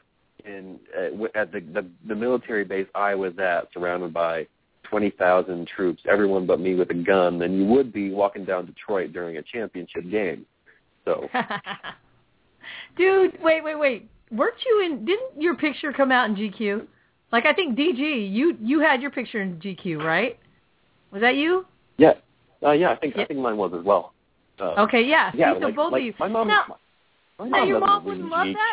in 0.45 0.79
uh, 0.97 1.25
at 1.35 1.53
the, 1.53 1.61
the 1.61 1.87
the 2.09 2.15
military 2.15 2.65
base 2.65 2.87
I 2.95 3.15
was 3.15 3.33
at, 3.39 3.69
surrounded 3.73 4.13
by 4.13 4.47
twenty 4.85 5.11
thousand 5.11 5.69
troops, 5.69 6.03
everyone 6.11 6.47
but 6.47 6.61
me 6.61 6.75
with 6.75 6.91
a 6.91 6.95
gun, 6.95 7.39
than 7.39 7.57
you 7.57 7.65
would 7.67 7.93
be 7.93 8.11
walking 8.11 8.45
down 8.45 8.67
Detroit 8.67 9.13
during 9.13 9.37
a 9.37 9.43
championship 9.43 10.11
game. 10.11 10.47
So 11.05 11.29
Dude, 12.97 13.39
wait, 13.43 13.65
wait, 13.65 13.77
wait. 13.77 14.09
Weren't 14.31 14.55
you 14.65 14.83
in? 14.85 15.05
Didn't 15.05 15.41
your 15.41 15.55
picture 15.57 15.93
come 15.93 16.13
out 16.13 16.29
in 16.29 16.37
GQ? 16.37 16.87
Like 17.33 17.47
I 17.47 17.53
think 17.53 17.77
DG, 17.77 18.33
you 18.33 18.57
you 18.61 18.81
had 18.81 19.01
your 19.01 19.11
picture 19.11 19.41
in 19.41 19.57
GQ, 19.61 20.05
right? 20.05 20.39
Was 21.11 21.21
that 21.23 21.37
you? 21.37 21.67
yeah, 21.97 22.13
uh, 22.65 22.71
yeah, 22.73 22.91
I 22.91 22.97
think 22.97 23.17
I 23.17 23.25
think 23.25 23.41
mine 23.41 23.57
was 23.57 23.73
as 23.77 23.85
well. 23.85 24.13
Uh, 24.61 24.83
Okay, 24.83 25.03
yeah. 25.03 25.31
yeah, 25.35 25.55
See, 25.55 25.61
so 25.61 25.67
like, 25.67 25.77
both 25.77 25.93
like 25.93 26.01
of 26.01 26.07
you. 26.07 26.15
my 26.19 26.29
mom. 26.29 26.49
Now, 26.49 26.65
my 27.39 27.49
now 27.49 27.59
mom 27.59 27.69
your 27.69 27.81
mom 27.81 28.05
wouldn't 28.05 28.29
love 28.29 28.47
that. 28.47 28.73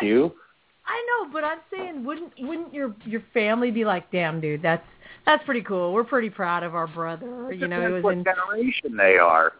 GQ. 0.87 0.93
I 0.93 1.05
know, 1.25 1.31
but 1.33 1.43
I'm 1.43 1.59
saying, 1.71 2.03
wouldn't 2.05 2.33
wouldn't 2.39 2.73
your 2.73 2.95
your 3.05 3.23
family 3.33 3.71
be 3.71 3.85
like, 3.85 4.11
damn, 4.11 4.39
dude, 4.41 4.61
that's 4.61 4.85
that's 5.25 5.43
pretty 5.45 5.61
cool. 5.61 5.93
We're 5.93 6.03
pretty 6.03 6.29
proud 6.29 6.63
of 6.63 6.75
our 6.75 6.87
brother. 6.87 7.25
You 7.53 7.67
know, 7.67 7.77
he 7.81 7.87
Depends 7.87 7.93
was 7.95 8.03
what 8.03 8.13
in. 8.13 8.23
generation 8.23 8.95
they 8.97 9.17
are. 9.17 9.53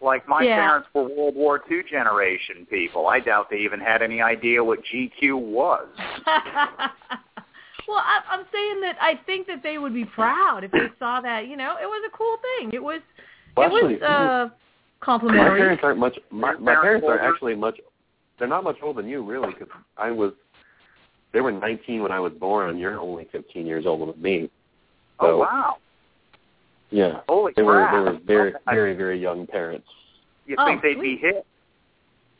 Like 0.00 0.28
my 0.28 0.42
Yeah. 0.42 0.56
parents 0.56 0.88
were 0.92 1.04
World 1.04 1.34
War 1.36 1.62
II 1.70 1.82
generation 1.90 2.66
people. 2.68 3.06
I 3.06 3.20
doubt 3.20 3.48
they 3.50 3.58
even 3.58 3.80
had 3.80 4.02
any 4.02 4.20
idea 4.20 4.62
what 4.62 4.80
GQ 4.92 5.38
was. 5.38 5.86
well, 6.26 7.98
I, 7.98 8.20
I'm 8.28 8.44
saying 8.52 8.80
that 8.82 8.96
I 9.00 9.18
think 9.24 9.46
that 9.46 9.62
they 9.62 9.78
would 9.78 9.94
be 9.94 10.04
proud 10.04 10.64
if 10.64 10.72
they 10.72 10.88
saw 10.98 11.20
that. 11.22 11.46
You 11.48 11.56
know, 11.56 11.76
it 11.80 11.86
was 11.86 12.02
a 12.12 12.16
cool 12.16 12.36
thing. 12.58 12.72
It 12.74 12.82
was 12.82 13.00
Well, 13.56 13.68
it 13.68 13.72
was 13.72 13.92
actually, 13.94 14.06
uh 14.06 14.48
My 15.30 15.48
parents 15.56 15.82
aren't 15.84 15.98
much. 16.00 16.18
My, 16.30 16.52
my 16.54 16.74
parents 16.74 16.82
parents 16.82 17.06
are 17.06 17.12
older? 17.12 17.22
actually 17.34 17.54
much. 17.54 17.78
They're 18.38 18.48
not 18.48 18.64
much 18.64 18.76
older 18.82 19.00
than 19.02 19.10
you, 19.10 19.22
really, 19.22 19.52
because 19.52 19.68
I 19.96 20.10
was. 20.10 20.32
They 21.32 21.40
were 21.40 21.50
19 21.52 22.02
when 22.02 22.12
I 22.12 22.20
was 22.20 22.32
born, 22.32 22.70
and 22.70 22.78
you're 22.78 22.98
only 23.00 23.26
15 23.32 23.66
years 23.66 23.86
older 23.86 24.12
than 24.12 24.22
me. 24.22 24.50
So, 25.20 25.26
oh 25.26 25.38
wow! 25.38 25.76
Yeah. 26.90 27.20
Holy 27.28 27.52
they 27.56 27.62
were 27.62 27.88
they 27.92 27.98
were 27.98 28.18
very 28.26 28.52
very 28.68 28.94
very 28.94 29.20
young 29.20 29.46
parents. 29.46 29.86
You 30.46 30.56
Oh, 30.58 30.66
think 30.66 30.82
they'd 30.82 31.00
be 31.00 31.16
hip? 31.16 31.44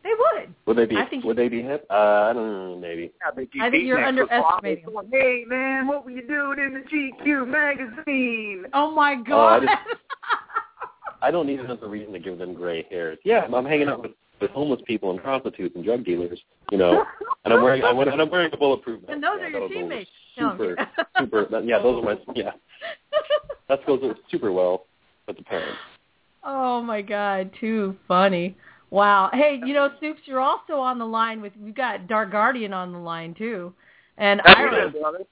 They 0.05 0.11
would. 0.11 0.55
Would 0.67 0.77
they 0.77 0.85
be 0.85 0.97
I 0.97 1.07
think 1.09 1.25
would 1.25 1.37
they 1.37 1.49
be 1.49 1.63
hip? 1.63 1.87
Uh, 1.91 1.95
I 1.95 2.33
don't 2.35 2.53
know, 2.53 2.79
maybe. 2.79 3.11
Yeah, 3.25 3.31
they'd 3.35 3.49
I 3.61 3.71
think 3.71 3.85
you're 3.87 3.99
beatniks 3.99 4.21
with 4.21 4.31
underestimating 4.31 4.85
bottles 4.85 5.07
going, 5.11 5.23
Hey 5.23 5.45
man, 5.47 5.87
what 5.89 6.05
were 6.05 6.11
you 6.11 6.27
doing 6.27 6.59
in 6.59 6.75
the 6.75 6.81
GQ 6.81 7.49
magazine? 7.49 8.67
Oh 8.75 8.91
my 8.91 9.15
Oh, 9.15 9.21
I 9.21 9.61
god. 9.61 9.63
just- 9.63 10.01
I 11.23 11.31
don't 11.31 11.47
need 11.47 11.61
another 11.61 11.89
reason 11.89 12.13
to 12.13 12.19
give 12.19 12.37
them 12.39 12.53
gray 12.53 12.87
hairs. 12.91 13.19
Yeah, 13.25 13.47
I'm 13.51 13.65
hanging 13.65 13.89
out 13.89 14.03
with, 14.03 14.11
with 14.41 14.51
homeless 14.51 14.81
people 14.87 15.11
and 15.11 15.21
prostitutes 15.23 15.75
and 15.77 15.85
drug 15.85 16.05
dealers, 16.05 16.41
you 16.71 16.79
know, 16.79 17.05
and 17.45 17.55
I'm 17.55 17.63
wearing 17.63 17.83
I, 17.83 17.91
and 17.91 18.21
I'm 18.21 18.31
wearing 18.31 18.51
a 18.53 18.57
bulletproof 18.57 19.01
vest. 19.01 19.13
and 19.13 19.23
those 19.23 19.39
Yeah, 19.41 19.47
are 19.47 19.51
your 19.51 19.69
teammates. 19.69 20.11
Super, 20.37 20.77
kidding. 20.77 20.87
super. 21.19 21.61
Yeah, 21.65 21.79
those 21.79 22.03
are 22.03 22.15
my 22.15 22.19
yeah. 22.35 22.51
That 23.69 23.87
goes 23.87 24.03
super 24.31 24.53
well 24.53 24.87
with 25.27 25.37
the 25.37 25.45
parents. 25.45 25.79
Oh 26.43 26.83
my 26.83 27.01
god, 27.01 27.51
too 27.61 27.97
funny. 28.07 28.57
Wow. 28.91 29.31
Hey, 29.33 29.61
you 29.65 29.73
know, 29.75 29.91
Soups, 30.01 30.21
you're 30.25 30.41
also 30.41 30.75
on 30.75 30.99
the 30.99 31.07
line 31.07 31.41
with 31.41 31.53
we've 31.61 31.75
got 31.75 32.07
Dark 32.07 32.31
Guardian 32.31 32.73
on 32.73 32.93
the 32.93 32.99
line 32.99 33.35
too. 33.35 33.73
And 34.19 34.41
How 34.45 34.61
you 34.61 34.69
Ira 34.69 34.91
doing, 34.91 35.03
brother? 35.03 35.25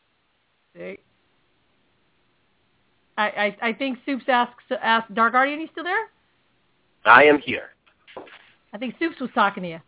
I, 3.18 3.24
I 3.28 3.56
I 3.68 3.72
think 3.74 3.98
Soups 4.06 4.24
asks 4.28 4.64
asked 4.80 5.14
Dark 5.14 5.32
Guardian, 5.32 5.60
you 5.60 5.68
still 5.72 5.84
there? 5.84 6.08
I 7.04 7.24
am 7.24 7.38
here. 7.40 7.71
I 8.72 8.78
think 8.78 8.94
Soups 8.98 9.20
was 9.20 9.30
talking 9.34 9.62
to 9.64 9.68
you. 9.68 9.80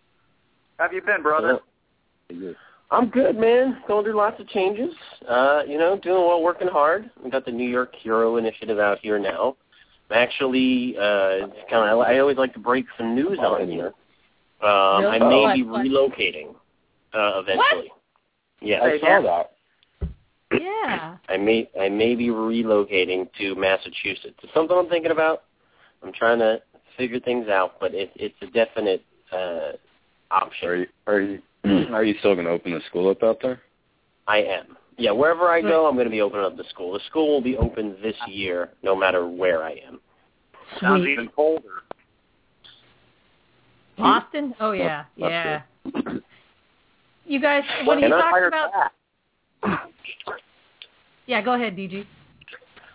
How 0.78 0.84
have 0.84 0.92
you 0.92 1.02
been, 1.02 1.22
brother? 1.22 1.60
I'm 2.90 3.08
good, 3.08 3.36
man. 3.36 3.78
Going 3.88 4.04
through 4.04 4.16
lots 4.16 4.40
of 4.40 4.48
changes. 4.48 4.94
Uh, 5.28 5.62
you 5.66 5.78
know, 5.78 5.98
doing 5.98 6.26
well, 6.26 6.42
working 6.42 6.68
hard. 6.68 7.10
We 7.22 7.30
got 7.30 7.44
the 7.44 7.52
New 7.52 7.68
York 7.68 7.94
Hero 7.96 8.36
Initiative 8.36 8.78
out 8.78 8.98
here 9.00 9.18
now. 9.18 9.56
I'm 10.10 10.18
actually, 10.18 10.96
uh, 10.98 11.48
it's 11.48 11.70
kind 11.70 11.90
of. 11.90 12.00
I 12.00 12.18
always 12.18 12.36
like 12.36 12.52
to 12.54 12.60
break 12.60 12.86
some 12.98 13.14
news 13.14 13.38
on 13.38 13.68
here. 13.68 13.92
Um, 14.62 15.06
I 15.06 15.18
may 15.18 15.42
What? 15.42 15.54
be 15.54 15.62
What? 15.62 15.86
relocating 15.86 16.54
uh, 17.14 17.40
eventually. 17.42 17.90
Yeah, 18.60 18.82
I 18.82 18.98
saw 18.98 19.22
that. 19.22 20.10
Yeah. 20.60 21.16
I 21.28 21.36
may 21.36 21.68
I 21.80 21.88
may 21.88 22.14
be 22.14 22.28
relocating 22.28 23.28
to 23.38 23.54
Massachusetts. 23.54 24.38
It's 24.42 24.54
something 24.54 24.76
I'm 24.76 24.88
thinking 24.88 25.10
about. 25.10 25.44
I'm 26.02 26.12
trying 26.12 26.38
to 26.38 26.60
figure 26.96 27.20
things 27.20 27.48
out, 27.48 27.80
but 27.80 27.94
it, 27.94 28.10
it's 28.16 28.34
a 28.42 28.46
definite 28.46 29.02
uh, 29.32 29.72
option. 30.30 30.68
Are 30.68 30.76
you 30.76 30.86
are 31.06 31.20
you 31.20 31.42
are 31.92 32.04
you 32.04 32.14
still 32.18 32.34
going 32.34 32.46
to 32.46 32.52
open 32.52 32.72
the 32.72 32.80
school 32.88 33.10
up 33.10 33.22
out 33.22 33.38
there? 33.42 33.60
I 34.26 34.38
am. 34.38 34.76
Yeah, 34.96 35.10
wherever 35.10 35.48
I 35.48 35.60
go, 35.60 35.86
I'm 35.86 35.94
going 35.94 36.06
to 36.06 36.10
be 36.10 36.20
opening 36.20 36.46
up 36.46 36.56
the 36.56 36.64
school. 36.70 36.92
The 36.92 37.00
school 37.10 37.28
will 37.28 37.40
be 37.42 37.56
open 37.56 37.96
this 38.00 38.14
year, 38.28 38.70
no 38.82 38.94
matter 38.94 39.28
where 39.28 39.64
I 39.64 39.72
am. 39.86 40.00
Sounds 40.80 41.06
even 41.06 41.28
colder. 41.28 41.82
Boston? 43.98 44.54
Oh 44.60 44.72
yeah, 44.72 45.04
That's 45.18 45.64
yeah. 45.84 46.18
You 47.26 47.40
guys, 47.40 47.62
when 47.86 47.98
he 47.98 48.04
And 48.04 48.14
I 48.14 48.20
talks 48.20 48.40
about, 48.48 48.92
back. 49.62 49.90
yeah, 51.26 51.40
go 51.40 51.54
ahead, 51.54 51.76
DG. 51.76 52.04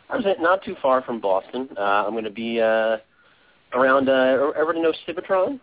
I 0.10 0.16
was 0.16 0.26
not 0.40 0.64
too 0.64 0.76
far 0.82 1.02
from 1.02 1.20
Boston. 1.20 1.70
Uh, 1.78 1.82
I'm 1.82 2.12
going 2.12 2.24
to 2.24 2.30
be 2.30 2.62
uh, 2.62 2.98
around. 3.74 4.10
Uh, 4.10 4.52
ever 4.58 4.74
know 4.74 4.94
Civitron? 5.08 5.60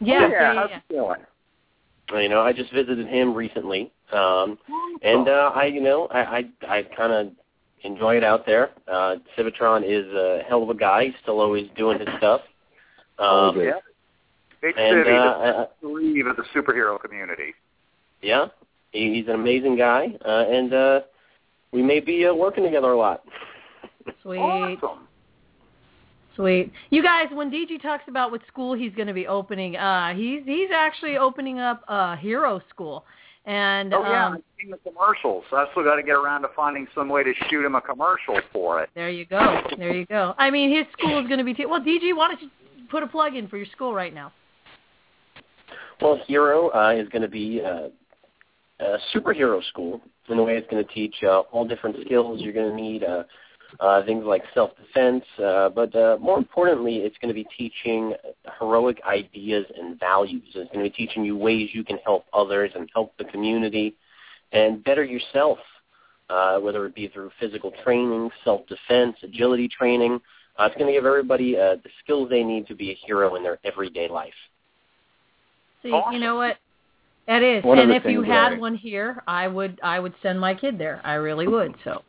Yeah, 0.00 0.20
yeah, 0.20 0.28
yeah. 0.28 0.54
how's 0.54 0.70
yeah. 0.70 0.76
it 0.88 0.92
going? 0.94 1.20
Uh, 2.12 2.18
You 2.18 2.28
know, 2.28 2.40
I 2.40 2.52
just 2.52 2.72
visited 2.72 3.06
him 3.08 3.34
recently, 3.34 3.90
um, 4.12 4.58
and 5.02 5.28
uh, 5.28 5.50
I, 5.54 5.64
you 5.66 5.80
know, 5.80 6.06
I 6.08 6.20
I, 6.20 6.44
I 6.68 6.82
kind 6.96 7.12
of 7.12 7.32
enjoy 7.82 8.16
it 8.16 8.24
out 8.24 8.46
there. 8.46 8.70
Uh, 8.90 9.16
Civitron 9.36 9.82
is 9.84 10.06
a 10.14 10.42
hell 10.48 10.62
of 10.62 10.70
a 10.70 10.74
guy. 10.74 11.06
He's 11.06 11.14
still 11.22 11.40
always 11.40 11.68
doing 11.76 11.98
his 11.98 12.08
stuff. 12.18 12.42
Oh, 13.18 13.48
Um, 13.48 13.54
great. 13.54 13.66
Yeah. 13.68 13.72
Big 14.62 14.74
and 14.78 15.04
city, 15.04 15.10
uh, 15.16 15.38
the 15.38 15.58
I, 15.58 15.66
breathe 15.82 16.26
of 16.26 16.36
the 16.36 16.44
superhero 16.54 16.98
community. 17.00 17.54
yeah, 18.22 18.46
he, 18.90 19.14
he's 19.14 19.26
an 19.28 19.34
amazing 19.34 19.76
guy, 19.76 20.16
uh, 20.24 20.44
and 20.48 20.72
uh, 20.72 21.00
we 21.72 21.82
may 21.82 22.00
be 22.00 22.26
uh, 22.26 22.32
working 22.34 22.64
together 22.64 22.92
a 22.92 22.96
lot. 22.96 23.22
Sweet, 24.22 24.38
Awesome. 24.38 25.05
Sweet. 26.36 26.72
You 26.90 27.02
guys, 27.02 27.26
when 27.32 27.50
DG 27.50 27.82
talks 27.82 28.04
about 28.06 28.30
what 28.30 28.40
school 28.46 28.74
he's 28.74 28.94
going 28.94 29.08
to 29.08 29.14
be 29.14 29.26
opening, 29.26 29.76
uh, 29.76 30.14
he's 30.14 30.42
he's 30.44 30.68
actually 30.72 31.16
opening 31.16 31.58
up 31.58 31.82
a 31.88 32.16
hero 32.16 32.60
school, 32.70 33.04
and 33.44 33.92
Oh 33.92 34.02
yeah, 34.02 34.26
um, 34.26 34.32
I've 34.34 34.42
seen 34.60 34.70
the 34.70 34.90
commercials. 34.90 35.44
So 35.50 35.56
I 35.56 35.66
still 35.72 35.82
got 35.82 35.96
to 35.96 36.02
get 36.02 36.12
around 36.12 36.42
to 36.42 36.48
finding 36.54 36.86
some 36.94 37.08
way 37.08 37.24
to 37.24 37.32
shoot 37.48 37.64
him 37.64 37.74
a 37.74 37.80
commercial 37.80 38.40
for 38.52 38.82
it. 38.82 38.90
there 38.94 39.10
you 39.10 39.26
go, 39.26 39.62
there 39.78 39.94
you 39.94 40.06
go. 40.06 40.34
I 40.38 40.50
mean, 40.50 40.70
his 40.76 40.86
school 40.92 41.18
is 41.20 41.26
going 41.26 41.38
to 41.38 41.44
be. 41.44 41.54
T- 41.54 41.66
well, 41.66 41.80
DG, 41.80 42.16
why 42.16 42.28
don't 42.28 42.42
you 42.42 42.50
put 42.90 43.02
a 43.02 43.06
plug 43.06 43.34
in 43.34 43.48
for 43.48 43.56
your 43.56 43.66
school 43.66 43.94
right 43.94 44.14
now? 44.14 44.32
Well, 46.00 46.20
Hero 46.26 46.68
uh, 46.74 46.94
is 46.94 47.08
going 47.08 47.22
to 47.22 47.28
be 47.28 47.62
uh, 47.64 47.88
a 48.80 48.98
superhero 49.14 49.64
school 49.68 50.00
in 50.28 50.36
the 50.36 50.42
way 50.42 50.56
it's 50.56 50.70
going 50.70 50.84
to 50.84 50.92
teach 50.92 51.14
uh, 51.22 51.40
all 51.52 51.66
different 51.66 51.96
skills 52.04 52.40
you're 52.42 52.52
going 52.52 52.70
to 52.70 52.76
need, 52.76 53.04
uh, 53.04 53.22
uh, 53.80 54.04
things 54.04 54.24
like 54.24 54.42
self-defense, 54.54 55.24
uh, 55.42 55.68
but 55.68 55.94
uh, 55.94 56.16
more 56.20 56.38
importantly, 56.38 56.98
it's 56.98 57.16
going 57.18 57.28
to 57.28 57.34
be 57.34 57.46
teaching 57.56 58.14
heroic 58.58 59.00
ideas 59.06 59.66
and 59.78 59.98
values. 60.00 60.42
It's 60.54 60.72
going 60.72 60.84
to 60.84 60.90
be 60.90 61.06
teaching 61.06 61.24
you 61.24 61.36
ways 61.36 61.70
you 61.72 61.84
can 61.84 61.98
help 61.98 62.24
others 62.32 62.70
and 62.74 62.88
help 62.94 63.16
the 63.18 63.24
community 63.24 63.94
and 64.52 64.82
better 64.84 65.04
yourself, 65.04 65.58
uh, 66.30 66.58
whether 66.58 66.86
it 66.86 66.94
be 66.94 67.08
through 67.08 67.30
physical 67.38 67.72
training, 67.84 68.30
self-defense, 68.44 69.16
agility 69.22 69.68
training. 69.68 70.20
Uh, 70.58 70.64
it's 70.64 70.74
going 70.76 70.86
to 70.86 70.92
give 70.92 71.04
everybody 71.04 71.56
uh, 71.56 71.76
the 71.76 71.90
skills 72.02 72.30
they 72.30 72.42
need 72.42 72.66
to 72.68 72.74
be 72.74 72.90
a 72.90 72.94
hero 73.06 73.34
in 73.34 73.42
their 73.42 73.58
everyday 73.64 74.08
life. 74.08 74.32
See, 75.82 75.88
you 76.12 76.18
know 76.18 76.36
what? 76.36 76.56
That 77.26 77.42
is. 77.42 77.62
One 77.64 77.78
and 77.78 77.92
if 77.92 78.04
you 78.04 78.22
had 78.22 78.58
one 78.58 78.76
here, 78.76 79.22
I 79.26 79.48
would 79.48 79.80
I 79.82 79.98
would 79.98 80.14
send 80.22 80.40
my 80.40 80.54
kid 80.54 80.78
there. 80.78 81.00
I 81.04 81.14
really 81.14 81.46
would. 81.46 81.74
So. 81.84 82.02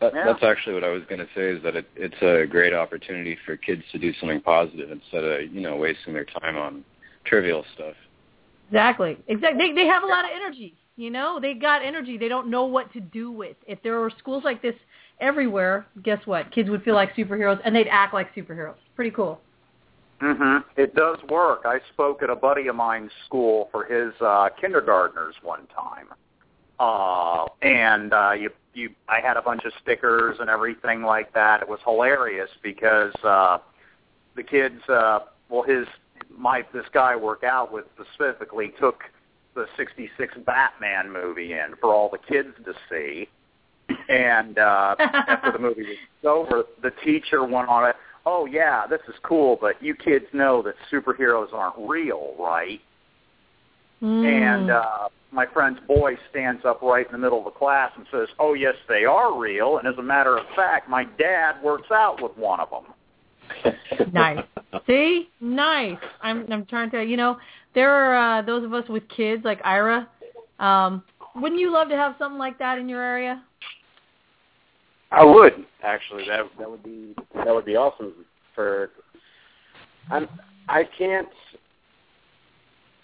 That, 0.00 0.14
Yeah. 0.14 0.24
That's 0.26 0.42
actually 0.42 0.74
what 0.74 0.84
I 0.84 0.90
was 0.90 1.02
going 1.08 1.20
to 1.20 1.28
say. 1.34 1.50
Is 1.50 1.62
that 1.62 1.74
it, 1.76 1.86
it's 1.96 2.20
a 2.22 2.46
great 2.46 2.74
opportunity 2.74 3.36
for 3.46 3.56
kids 3.56 3.82
to 3.92 3.98
do 3.98 4.12
something 4.20 4.40
positive 4.40 4.90
instead 4.90 5.24
of 5.24 5.52
you 5.52 5.60
know 5.60 5.76
wasting 5.76 6.12
their 6.12 6.26
time 6.26 6.56
on 6.56 6.84
trivial 7.24 7.64
stuff. 7.74 7.94
Exactly. 8.68 9.16
Exactly. 9.28 9.68
They 9.68 9.74
they 9.74 9.86
have 9.86 10.02
a 10.02 10.06
lot 10.06 10.24
of 10.24 10.30
energy. 10.34 10.76
You 10.96 11.10
know, 11.10 11.38
they 11.40 11.52
got 11.54 11.84
energy. 11.84 12.16
They 12.16 12.28
don't 12.28 12.48
know 12.48 12.64
what 12.64 12.92
to 12.94 13.00
do 13.00 13.30
with. 13.30 13.56
If 13.66 13.82
there 13.82 14.00
were 14.00 14.10
schools 14.18 14.44
like 14.44 14.62
this 14.62 14.74
everywhere, 15.20 15.86
guess 16.02 16.20
what? 16.26 16.50
Kids 16.50 16.70
would 16.70 16.82
feel 16.84 16.94
like 16.94 17.14
superheroes 17.14 17.60
and 17.64 17.74
they'd 17.76 17.88
act 17.88 18.14
like 18.14 18.34
superheroes. 18.34 18.76
Pretty 18.94 19.10
cool. 19.10 19.40
hmm 20.20 20.58
It 20.76 20.94
does 20.94 21.18
work. 21.28 21.62
I 21.66 21.80
spoke 21.92 22.22
at 22.22 22.30
a 22.30 22.36
buddy 22.36 22.68
of 22.68 22.76
mine's 22.76 23.10
school 23.26 23.68
for 23.72 23.84
his 23.84 24.12
uh, 24.22 24.48
kindergartners 24.58 25.34
one 25.42 25.66
time, 25.74 26.08
uh, 26.80 27.44
and 27.60 28.12
uh, 28.14 28.32
you, 28.32 28.50
you, 28.76 28.90
I 29.08 29.20
had 29.20 29.36
a 29.36 29.42
bunch 29.42 29.64
of 29.64 29.72
stickers 29.82 30.36
and 30.40 30.50
everything 30.50 31.02
like 31.02 31.32
that. 31.34 31.62
It 31.62 31.68
was 31.68 31.80
hilarious 31.84 32.50
because 32.62 33.14
uh, 33.24 33.58
the 34.36 34.42
kids, 34.42 34.80
uh, 34.88 35.20
well, 35.48 35.62
his 35.62 35.86
my 36.36 36.64
this 36.72 36.84
guy 36.92 37.12
I 37.12 37.16
work 37.16 37.42
out 37.44 37.72
with 37.72 37.86
specifically 37.94 38.72
took 38.78 39.02
the 39.54 39.66
'66 39.76 40.34
Batman 40.44 41.10
movie 41.12 41.52
in 41.52 41.74
for 41.80 41.94
all 41.94 42.10
the 42.10 42.18
kids 42.18 42.54
to 42.64 42.74
see. 42.90 43.28
And 44.08 44.58
uh, 44.58 44.96
after 44.98 45.52
the 45.52 45.58
movie 45.58 45.84
was 45.84 45.96
over, 46.24 46.64
the 46.82 46.90
teacher 47.04 47.44
went 47.44 47.68
on 47.68 47.88
it. 47.88 47.96
Oh 48.26 48.44
yeah, 48.44 48.86
this 48.86 49.00
is 49.08 49.14
cool, 49.22 49.56
but 49.60 49.80
you 49.82 49.94
kids 49.94 50.26
know 50.32 50.60
that 50.62 50.74
superheroes 50.92 51.52
aren't 51.52 51.76
real, 51.78 52.34
right? 52.38 52.80
And 54.00 54.70
uh, 54.70 55.08
my 55.32 55.46
friend's 55.46 55.80
boy 55.86 56.16
stands 56.30 56.64
up 56.64 56.82
right 56.82 57.06
in 57.06 57.12
the 57.12 57.18
middle 57.18 57.38
of 57.38 57.44
the 57.44 57.50
class 57.50 57.92
and 57.96 58.06
says, 58.10 58.28
"Oh 58.38 58.54
yes, 58.54 58.74
they 58.88 59.04
are 59.04 59.38
real." 59.38 59.78
And 59.78 59.88
as 59.88 59.94
a 59.98 60.02
matter 60.02 60.36
of 60.36 60.44
fact, 60.54 60.88
my 60.88 61.04
dad 61.18 61.62
works 61.62 61.90
out 61.90 62.22
with 62.22 62.36
one 62.36 62.60
of 62.60 62.68
them. 62.70 63.74
nice. 64.12 64.44
See, 64.86 65.28
nice. 65.40 65.98
I'm 66.22 66.50
I'm 66.52 66.66
trying 66.66 66.90
to, 66.90 67.04
you 67.04 67.16
know, 67.16 67.38
there 67.74 67.90
are 67.90 68.38
uh, 68.38 68.42
those 68.42 68.64
of 68.64 68.74
us 68.74 68.88
with 68.88 69.08
kids 69.08 69.44
like 69.44 69.60
Ira. 69.64 70.08
Um, 70.58 71.02
wouldn't 71.34 71.60
you 71.60 71.72
love 71.72 71.88
to 71.88 71.96
have 71.96 72.16
something 72.18 72.38
like 72.38 72.58
that 72.58 72.78
in 72.78 72.88
your 72.88 73.02
area? 73.02 73.42
I 75.10 75.24
would 75.24 75.64
actually. 75.82 76.26
That 76.28 76.46
that 76.58 76.70
would 76.70 76.82
be 76.82 77.14
that 77.34 77.54
would 77.54 77.64
be 77.64 77.76
awesome. 77.76 78.12
For 78.54 78.90
I'm 80.10 80.28
I 80.68 80.84
can't 80.98 81.28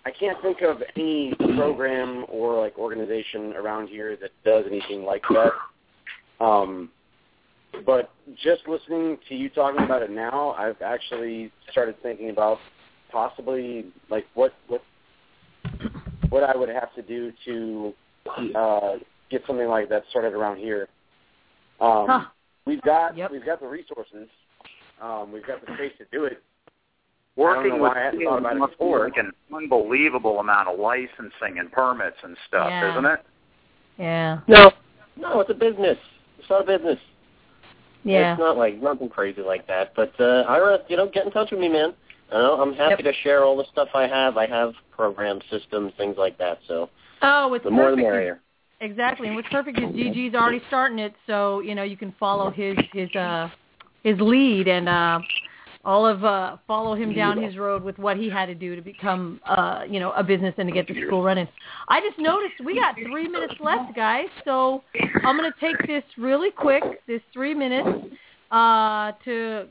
I 0.05 0.11
can't 0.11 0.41
think 0.43 0.63
of 0.63 0.83
any 0.97 1.35
program 1.57 2.25
or 2.29 2.59
like 2.61 2.77
organization 2.77 3.53
around 3.55 3.89
here 3.89 4.17
that 4.17 4.31
does 4.45 4.65
anything 4.67 5.05
like 5.05 5.23
that. 5.31 6.45
Um, 6.45 6.91
but 7.87 8.11
just 8.43 8.67
listening 8.67 9.19
to 9.29 9.35
you 9.35 9.49
talking 9.49 9.85
about 9.85 10.03
it 10.03 10.11
now, 10.11 10.51
I've 10.59 10.81
actually 10.83 11.53
started 11.71 11.95
thinking 12.03 12.31
about 12.31 12.59
possibly 13.11 13.87
like 14.11 14.27
what 14.35 14.53
what 14.69 14.83
what 16.31 16.43
I 16.43 16.57
would 16.57 16.69
have 16.69 16.95
to 16.95 17.03
do 17.03 17.33
to 17.45 17.95
uh, 18.57 18.95
get 19.31 19.43
something 19.47 19.69
like 19.69 19.89
that 19.91 20.05
started 20.11 20.33
around 20.33 20.59
here. 20.59 20.89
Um, 21.81 22.07
Huh. 22.09 22.25
We've 22.65 22.83
got 22.83 23.17
we've 23.31 23.45
got 23.45 23.61
the 23.61 23.67
resources. 23.67 24.29
Um, 25.01 25.33
we've 25.33 25.47
got 25.47 25.65
the 25.67 25.75
space 25.75 25.93
to 25.99 26.05
do 26.13 26.25
it. 26.25 26.43
I 27.37 27.41
don't 27.41 27.57
Working 27.57 27.73
with 27.75 27.81
why 27.81 28.01
I 28.01 28.05
hadn't 28.05 28.25
thought 28.25 28.39
about 28.41 28.57
it 28.57 28.59
must 28.59 28.73
be 28.73 28.77
before. 28.77 29.05
like 29.05 29.17
an 29.17 29.33
unbelievable 29.55 30.39
amount 30.41 30.69
of 30.69 30.79
licensing 30.79 31.59
and 31.59 31.73
permits 31.73 32.17
and 32.23 32.37
stuff, 32.47 32.69
Yeah. 32.69 32.91
isn't 32.93 33.05
it? 33.07 33.21
Yeah. 33.99 34.39
No, 34.49 34.73
no, 35.17 35.41
it's 35.41 35.51
a 35.51 35.55
business. 35.55 35.99
It's 36.39 36.51
not 36.51 36.63
a 36.69 36.79
business. 36.79 36.99
Yeah. 38.05 38.33
It's 38.33 38.39
not 38.39 38.57
like 38.59 38.83
nothing 38.83 39.09
crazy 39.09 39.41
like 39.41 39.67
that. 39.69 39.93
But 39.95 40.13
uh, 40.21 40.45
Ira, 40.49 40.81
you 40.89 40.97
know, 40.97 41.09
get 41.09 41.25
in 41.25 41.33
touch 41.33 41.51
with 41.53 41.61
me, 41.61 41.69
man. 41.69 41.95
You 42.33 42.39
know, 42.39 42.61
I'm 42.61 42.75
happy 42.75 43.03
to 43.03 43.13
share 43.23 43.45
all 43.45 43.57
the 43.57 43.65
stuff 43.73 43.89
I 43.95 44.07
have. 44.07 44.37
I 44.37 44.47
have 44.47 44.73
programs, 44.91 45.43
systems, 45.51 45.93
things 45.97 46.17
like 46.19 46.37
that. 46.39 46.59
So 46.69 46.91
Oh, 47.23 47.55
it's 47.55 47.65
the 47.65 47.71
more 47.71 47.91
the 47.91 47.97
perfect. 47.97 48.03
merrier. 48.03 48.41
Exactly. 48.81 49.29
And 49.29 49.37
what's 49.37 49.49
perfect 49.49 49.79
is 49.79 49.85
DG's 49.85 50.35
already 50.35 50.61
starting 50.67 50.99
it, 50.99 51.15
so 51.27 51.61
you 51.61 51.75
know 51.77 51.85
you 51.85 51.97
can 51.97 52.13
follow 52.19 52.51
his 52.51 52.77
his 52.93 53.15
uh 53.15 53.49
his 54.03 54.19
lead 54.21 54.67
and 54.67 54.89
uh 54.89 55.21
all 55.85 56.07
of 56.07 56.25
uh 56.25 56.57
follow 56.67 56.95
him 56.95 57.13
down 57.13 57.43
his 57.43 57.57
road 57.57 57.83
with 57.83 57.99
what 57.99 58.17
he 58.17 58.31
had 58.31 58.47
to 58.47 58.55
do 58.55 58.77
to 58.77 58.83
become 58.83 59.41
uh 59.47 59.83
you 59.89 59.99
know 60.01 60.13
a 60.13 60.23
business 60.23 60.55
and 60.59 60.69
to 60.69 60.73
get 60.73 60.87
the 60.87 60.95
school 61.07 61.23
running. 61.23 61.49
I 61.89 62.01
just 62.01 62.19
noticed 62.19 62.55
we 62.65 62.75
got 62.75 62.95
3 62.95 63.29
minutes 63.29 63.55
left, 63.61 63.95
guys. 63.95 64.29
So 64.45 64.83
I'm 65.25 65.37
going 65.37 65.51
to 65.51 65.61
take 65.61 65.87
this 65.87 66.05
really 66.17 66.51
quick, 66.51 66.83
this 67.07 67.21
3 67.33 67.55
minutes 67.55 68.07
uh 68.51 69.13
to 69.25 69.67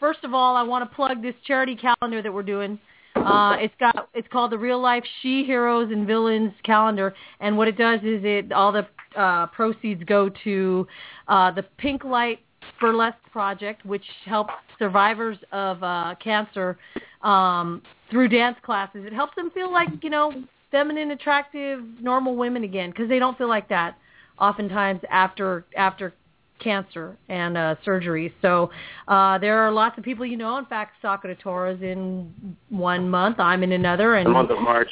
first 0.00 0.24
of 0.24 0.34
all, 0.34 0.56
I 0.56 0.62
want 0.62 0.88
to 0.88 0.94
plug 0.94 1.22
this 1.22 1.34
charity 1.46 1.76
calendar 1.76 2.22
that 2.22 2.32
we're 2.32 2.42
doing. 2.42 2.78
Uh, 3.16 3.56
it's 3.58 3.74
got 3.80 4.08
it's 4.14 4.28
called 4.28 4.52
the 4.52 4.58
Real 4.58 4.80
Life 4.80 5.04
She 5.22 5.44
Heroes 5.44 5.90
and 5.90 6.06
Villains 6.06 6.52
Calendar, 6.62 7.14
and 7.40 7.56
what 7.56 7.66
it 7.66 7.76
does 7.76 8.00
is 8.00 8.20
it 8.22 8.52
all 8.52 8.70
the 8.70 8.86
uh, 9.16 9.46
proceeds 9.46 10.02
go 10.04 10.30
to 10.44 10.86
uh, 11.26 11.50
the 11.50 11.64
Pink 11.78 12.04
Light 12.04 12.38
Burlesque 12.80 13.16
Project, 13.32 13.84
which 13.84 14.04
helps 14.24 14.52
survivors 14.78 15.38
of 15.52 15.82
uh, 15.82 16.14
cancer 16.22 16.78
um, 17.22 17.82
through 18.10 18.28
dance 18.28 18.56
classes. 18.62 19.04
It 19.04 19.12
helps 19.12 19.34
them 19.36 19.50
feel 19.50 19.72
like 19.72 19.88
you 20.02 20.10
know 20.10 20.32
feminine, 20.70 21.10
attractive, 21.12 21.80
normal 22.00 22.36
women 22.36 22.64
again 22.64 22.90
because 22.90 23.08
they 23.08 23.18
don't 23.18 23.36
feel 23.38 23.48
like 23.48 23.68
that 23.68 23.96
oftentimes 24.38 25.00
after 25.10 25.64
after 25.76 26.14
cancer 26.58 27.16
and 27.28 27.56
uh, 27.56 27.74
surgery. 27.84 28.32
So 28.42 28.70
uh, 29.06 29.38
there 29.38 29.58
are 29.58 29.70
lots 29.70 29.98
of 29.98 30.04
people 30.04 30.26
you 30.26 30.36
know. 30.36 30.58
In 30.58 30.66
fact, 30.66 30.94
Sakura 31.02 31.36
Tora's 31.36 31.80
in 31.82 32.56
one 32.68 33.08
month. 33.08 33.38
I'm 33.38 33.62
in 33.62 33.72
another. 33.72 34.16
And 34.16 34.26
the 34.26 34.30
month 34.30 34.50
of 34.50 34.60
March. 34.60 34.90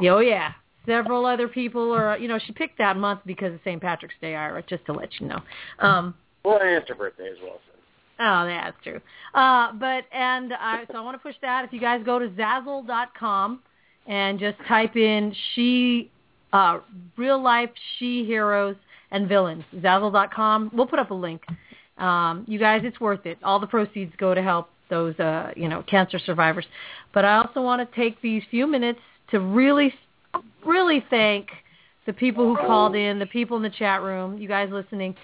Oh 0.00 0.20
yeah, 0.20 0.52
several 0.86 1.26
other 1.26 1.48
people 1.48 1.92
are. 1.92 2.18
You 2.18 2.28
know, 2.28 2.38
she 2.44 2.52
picked 2.52 2.78
that 2.78 2.96
month 2.96 3.20
because 3.26 3.54
of 3.54 3.60
St. 3.64 3.80
Patrick's 3.80 4.14
Day, 4.20 4.34
Ira. 4.34 4.62
Just 4.68 4.84
to 4.86 4.92
let 4.92 5.20
you 5.20 5.28
know. 5.28 5.40
Um, 5.78 6.14
Well, 6.44 6.58
and 6.60 6.70
it's 6.70 6.88
her 6.88 6.94
birthday 6.94 7.28
as 7.28 7.36
well. 7.42 7.58
So. 7.66 7.72
Oh, 8.20 8.46
that's 8.46 8.76
true. 8.82 9.00
Uh, 9.34 9.72
but 9.72 10.04
and 10.12 10.52
I 10.52 10.84
so 10.90 10.98
I 10.98 11.00
want 11.00 11.16
to 11.16 11.22
push 11.22 11.36
that. 11.42 11.64
If 11.64 11.72
you 11.72 11.80
guys 11.80 12.02
go 12.04 12.18
to 12.18 12.28
Zazzle.com 12.28 13.60
and 14.06 14.38
just 14.38 14.58
type 14.68 14.96
in 14.96 15.34
she, 15.54 16.10
uh, 16.52 16.80
real 17.16 17.42
life 17.42 17.70
she 17.98 18.24
heroes 18.24 18.76
and 19.10 19.28
villains. 19.28 19.64
Zazzle.com. 19.76 20.70
We'll 20.72 20.86
put 20.86 20.98
up 20.98 21.10
a 21.10 21.14
link. 21.14 21.42
Um, 21.98 22.44
you 22.48 22.58
guys, 22.58 22.82
it's 22.84 23.00
worth 23.00 23.26
it. 23.26 23.38
All 23.44 23.60
the 23.60 23.66
proceeds 23.66 24.12
go 24.18 24.34
to 24.34 24.42
help 24.42 24.68
those, 24.90 25.18
uh, 25.18 25.52
you 25.56 25.68
know, 25.68 25.82
cancer 25.88 26.18
survivors. 26.18 26.66
But 27.14 27.24
I 27.24 27.36
also 27.36 27.62
want 27.62 27.88
to 27.88 27.96
take 27.96 28.20
these 28.22 28.42
few 28.50 28.66
minutes 28.66 29.00
to 29.30 29.40
really, 29.40 29.92
really 30.66 31.04
thank 31.10 31.48
the 32.06 32.12
people 32.12 32.44
who 32.44 32.56
called 32.66 32.96
in, 32.96 33.18
the 33.18 33.26
people 33.26 33.56
in 33.56 33.62
the 33.62 33.70
chat 33.70 34.02
room, 34.02 34.38
you 34.38 34.48
guys 34.48 34.68
listening. 34.70 35.14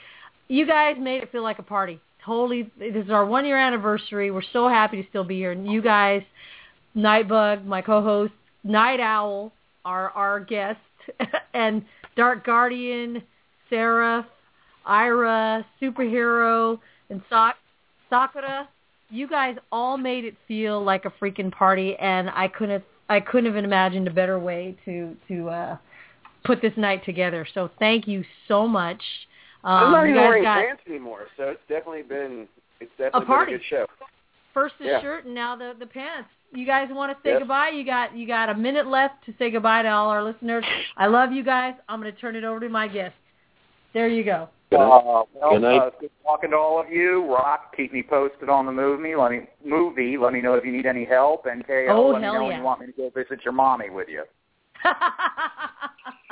You 0.49 0.67
guys 0.67 0.97
made 0.99 1.23
it 1.23 1.31
feel 1.31 1.43
like 1.43 1.59
a 1.59 1.63
party. 1.63 2.01
Totally, 2.25 2.71
this 2.79 3.05
is 3.05 3.11
our 3.11 3.25
one 3.25 3.45
year 3.45 3.59
anniversary. 3.59 4.31
We're 4.31 4.43
so 4.53 4.69
happy 4.69 5.03
to 5.03 5.09
still 5.09 5.25
be 5.25 5.37
here. 5.37 5.53
And 5.53 5.71
you 5.71 5.83
guys, 5.83 6.23
Nightbug, 6.97 7.65
my 7.65 7.83
co-host, 7.83 8.33
Night 8.65 9.01
Owl, 9.01 9.53
our 9.85 10.11
our 10.11 10.41
guest, 10.41 10.81
and 11.55 11.85
Dark 12.17 12.45
Guardian, 12.45 13.23
Sarah, 13.71 14.27
Ira, 14.85 15.67
Superhero, 15.81 16.79
and 17.11 17.23
Sak- 17.31 17.57
Sakura. 18.11 18.69
You 19.11 19.29
guys 19.29 19.57
all 19.71 19.97
made 19.97 20.25
it 20.25 20.35
feel 20.47 20.83
like 20.83 21.05
a 21.05 21.13
freaking 21.23 21.53
party, 21.53 21.95
and 21.97 22.31
I 22.31 22.49
couldn't 22.49 22.85
I 23.09 23.21
couldn't 23.21 23.55
have 23.55 23.63
imagined 23.63 24.09
a 24.09 24.13
better 24.13 24.39
way 24.39 24.77
to 24.87 25.15
to 25.29 25.49
uh, 25.51 25.77
put 26.45 26.63
this 26.63 26.73
night 26.77 27.05
together. 27.05 27.47
So 27.53 27.71
thank 27.79 28.09
you 28.09 28.25
so 28.49 28.67
much. 28.67 29.03
Um, 29.69 29.85
I'm 29.85 29.93
not 29.93 30.05
even 30.09 30.15
wearing 30.23 30.43
got 30.45 30.65
pants 30.65 30.83
anymore, 30.89 31.27
so 31.37 31.45
it's 31.51 31.61
definitely 31.69 32.03
been 32.03 32.49
it's 32.81 32.91
definitely 32.97 33.27
party. 33.27 33.53
been 33.53 33.55
a 33.57 33.59
good 33.59 33.67
show. 33.69 33.87
first 34.55 34.75
the 34.81 34.87
Yeah. 34.87 35.03
shirt 35.03 35.27
and 35.27 35.35
now 35.35 35.55
the 35.57 35.75
the 35.79 35.87
pants. 35.87 36.31
You 36.55 36.65
guys 36.65 36.89
want 36.91 37.15
to 37.15 37.23
say 37.23 37.33
Yes. 37.33 37.41
goodbye? 37.41 37.69
You 37.69 37.85
got 37.85 38.17
you 38.17 38.27
got 38.27 38.49
a 38.49 38.55
minute 38.55 38.87
left 38.87 39.23
to 39.27 39.35
say 39.39 39.51
goodbye 39.51 39.83
to 39.83 39.89
all 39.91 40.09
our 40.09 40.23
listeners. 40.25 40.65
I 40.97 41.07
love 41.07 41.33
you 41.33 41.43
guys. 41.45 41.75
I'm 41.87 42.01
going 42.01 42.11
to 42.15 42.19
turn 42.19 42.35
it 42.35 42.45
over 42.45 42.61
to 42.61 42.69
my 42.71 42.89
guest. 42.89 43.15
There 43.93 44.09
you 44.09 44.25
go. 44.25 44.49
Uh, 44.73 44.77
well, 44.79 45.29
Good 45.51 45.61
night. 45.63 45.77
Uh, 45.79 45.91
good 46.01 46.11
talking 46.23 46.51
to 46.51 46.57
all 46.57 46.81
of 46.81 46.91
you. 46.91 47.27
Rock, 47.31 47.75
keep 47.77 47.93
me 47.93 48.03
posted 48.03 48.49
on 48.49 48.65
the 48.65 48.73
movie. 48.73 49.15
Let 49.17 49.31
me 49.33 49.41
movie. 49.65 50.17
Let 50.17 50.33
me 50.33 50.41
know 50.41 50.55
if 50.55 50.65
you 50.65 50.73
need 50.73 50.87
any 50.87 51.05
help. 51.05 51.45
And 51.45 51.67
KO, 51.67 51.87
Oh, 51.91 52.09
let 52.09 52.21
me 52.21 52.25
hell 52.25 52.35
know 52.35 52.45
when 52.47 52.57
you 52.57 52.63
want 52.63 52.81
me 52.81 52.87
to 52.87 52.93
go 52.93 53.11
visit 53.15 53.45
your 53.45 53.53
mommy 53.53 53.91
with 53.91 54.09
you. 54.09 54.25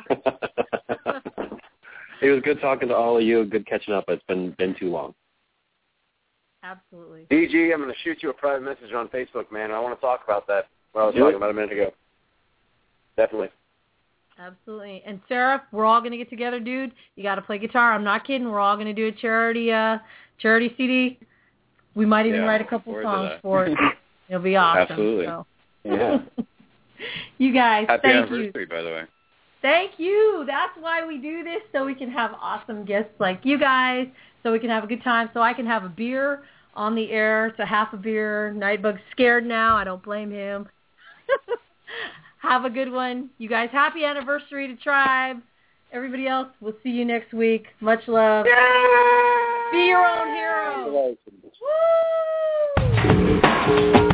It 2.23 2.31
was 2.31 2.41
good 2.43 2.61
talking 2.61 2.89
to 2.89 2.95
all 2.95 3.17
of 3.19 3.23
you. 3.23 3.45
Good 3.45 3.67
catching 3.67 3.95
up. 3.95 4.05
It's 4.09 4.23
been 4.27 4.53
been 4.59 4.75
too 4.79 4.91
long. 4.91 5.15
Absolutely. 6.63 7.27
DG, 7.31 7.73
I'm 7.73 7.81
going 7.81 7.93
to 7.93 7.99
shoot 8.03 8.19
you 8.23 8.31
a 8.31 8.33
private 8.33 8.65
message 8.65 8.93
on 8.95 9.09
Facebook, 9.09 9.53
man. 9.53 9.71
I 9.71 9.79
want 9.79 9.97
to 9.97 10.01
talk 10.01 10.23
about 10.25 10.47
that. 10.49 10.67
What 10.93 11.03
I 11.03 11.05
was 11.07 11.15
Do 11.15 11.21
talking 11.21 11.35
it. 11.35 11.37
about 11.37 11.51
a 11.51 11.55
minute 11.55 11.73
ago. 11.73 11.93
Definitely. 13.17 13.51
Absolutely. 14.39 15.03
And 15.07 15.21
Sarah, 15.29 15.63
we're 15.73 15.85
all 15.85 16.01
going 16.01 16.11
to 16.11 16.19
get 16.19 16.29
together, 16.29 16.59
dude. 16.59 16.93
You 17.15 17.23
got 17.23 17.37
to 17.37 17.43
play 17.43 17.59
guitar. 17.59 17.93
I'm 17.93 18.03
not 18.05 18.27
kidding. 18.27 18.51
We're 18.51 18.61
all 18.61 18.75
going 18.77 18.87
to 18.87 18.93
do 18.93 19.07
a 19.07 19.13
charity 19.13 19.71
uh 19.73 19.99
charity 20.41 20.75
CD. 20.77 21.19
We 21.95 22.05
might 22.05 22.27
even 22.27 22.41
Yeah, 22.41 22.47
write 22.47 22.61
a 22.61 22.65
couple 22.65 22.93
forward 22.93 23.05
songs 23.05 23.31
that. 23.31 23.43
for 23.43 23.67
it. 23.67 23.79
It'll 24.29 24.43
be 24.43 24.57
awesome. 24.57 24.83
Absolutely. 24.91 25.27
So. 25.27 25.47
Yeah. 25.85 26.19
you 27.39 27.53
guys, 27.55 27.87
Happy 27.89 28.03
thank 28.03 28.17
anniversary, 28.31 28.67
by 28.67 28.83
the 28.83 28.89
way. 28.89 29.03
Thank 29.67 29.99
you. 29.99 30.45
That's 30.47 30.71
why 30.79 31.05
we 31.05 31.19
do 31.19 31.43
this, 31.43 31.61
so 31.73 31.85
we 31.85 31.97
can 31.97 32.09
have 32.09 32.31
awesome 32.41 32.85
guests 32.85 33.11
like 33.19 33.41
you 33.43 33.59
guys, 33.59 34.07
so 34.45 34.53
we 34.53 34.61
can 34.61 34.71
have 34.71 34.85
a 34.85 34.87
good 34.87 35.03
time, 35.03 35.29
so 35.35 35.41
I 35.41 35.55
can 35.55 35.67
have 35.67 35.83
a 35.83 35.89
beer 35.89 36.45
on 36.75 36.95
the 36.95 37.11
air. 37.11 37.49
It's 37.49 37.59
a 37.59 37.67
half 37.67 37.93
a 37.93 37.97
beer. 37.97 38.53
Nightbug's 38.53 39.01
scared 39.11 39.45
now. 39.45 39.77
I 39.77 39.83
don't 39.83 40.05
blame 40.05 40.31
him. 40.31 40.69
have 42.39 42.65
a 42.65 42.71
good 42.71 42.93
one. 42.93 43.31
You 43.39 43.49
guys, 43.49 43.71
happy 43.73 44.05
anniversary 44.05 44.69
to 44.69 44.77
Tribe. 44.77 45.39
Everybody 45.91 46.29
else, 46.29 46.47
we'll 46.61 46.77
see 46.85 46.91
you 46.91 47.05
next 47.05 47.35
week. 47.35 47.67
Much 47.81 48.07
love. 48.07 48.45
Be 48.45 48.51
your 49.79 50.07
own 50.07 50.29
hero. 50.29 51.09
We 53.97 54.06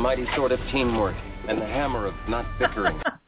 mighty 0.00 0.24
sword 0.34 0.50
of 0.50 0.60
teamwork 0.72 1.14
and 1.46 1.60
the 1.60 1.66
hammer 1.66 2.06
of 2.06 2.14
not 2.26 2.46
bickering. 2.58 2.98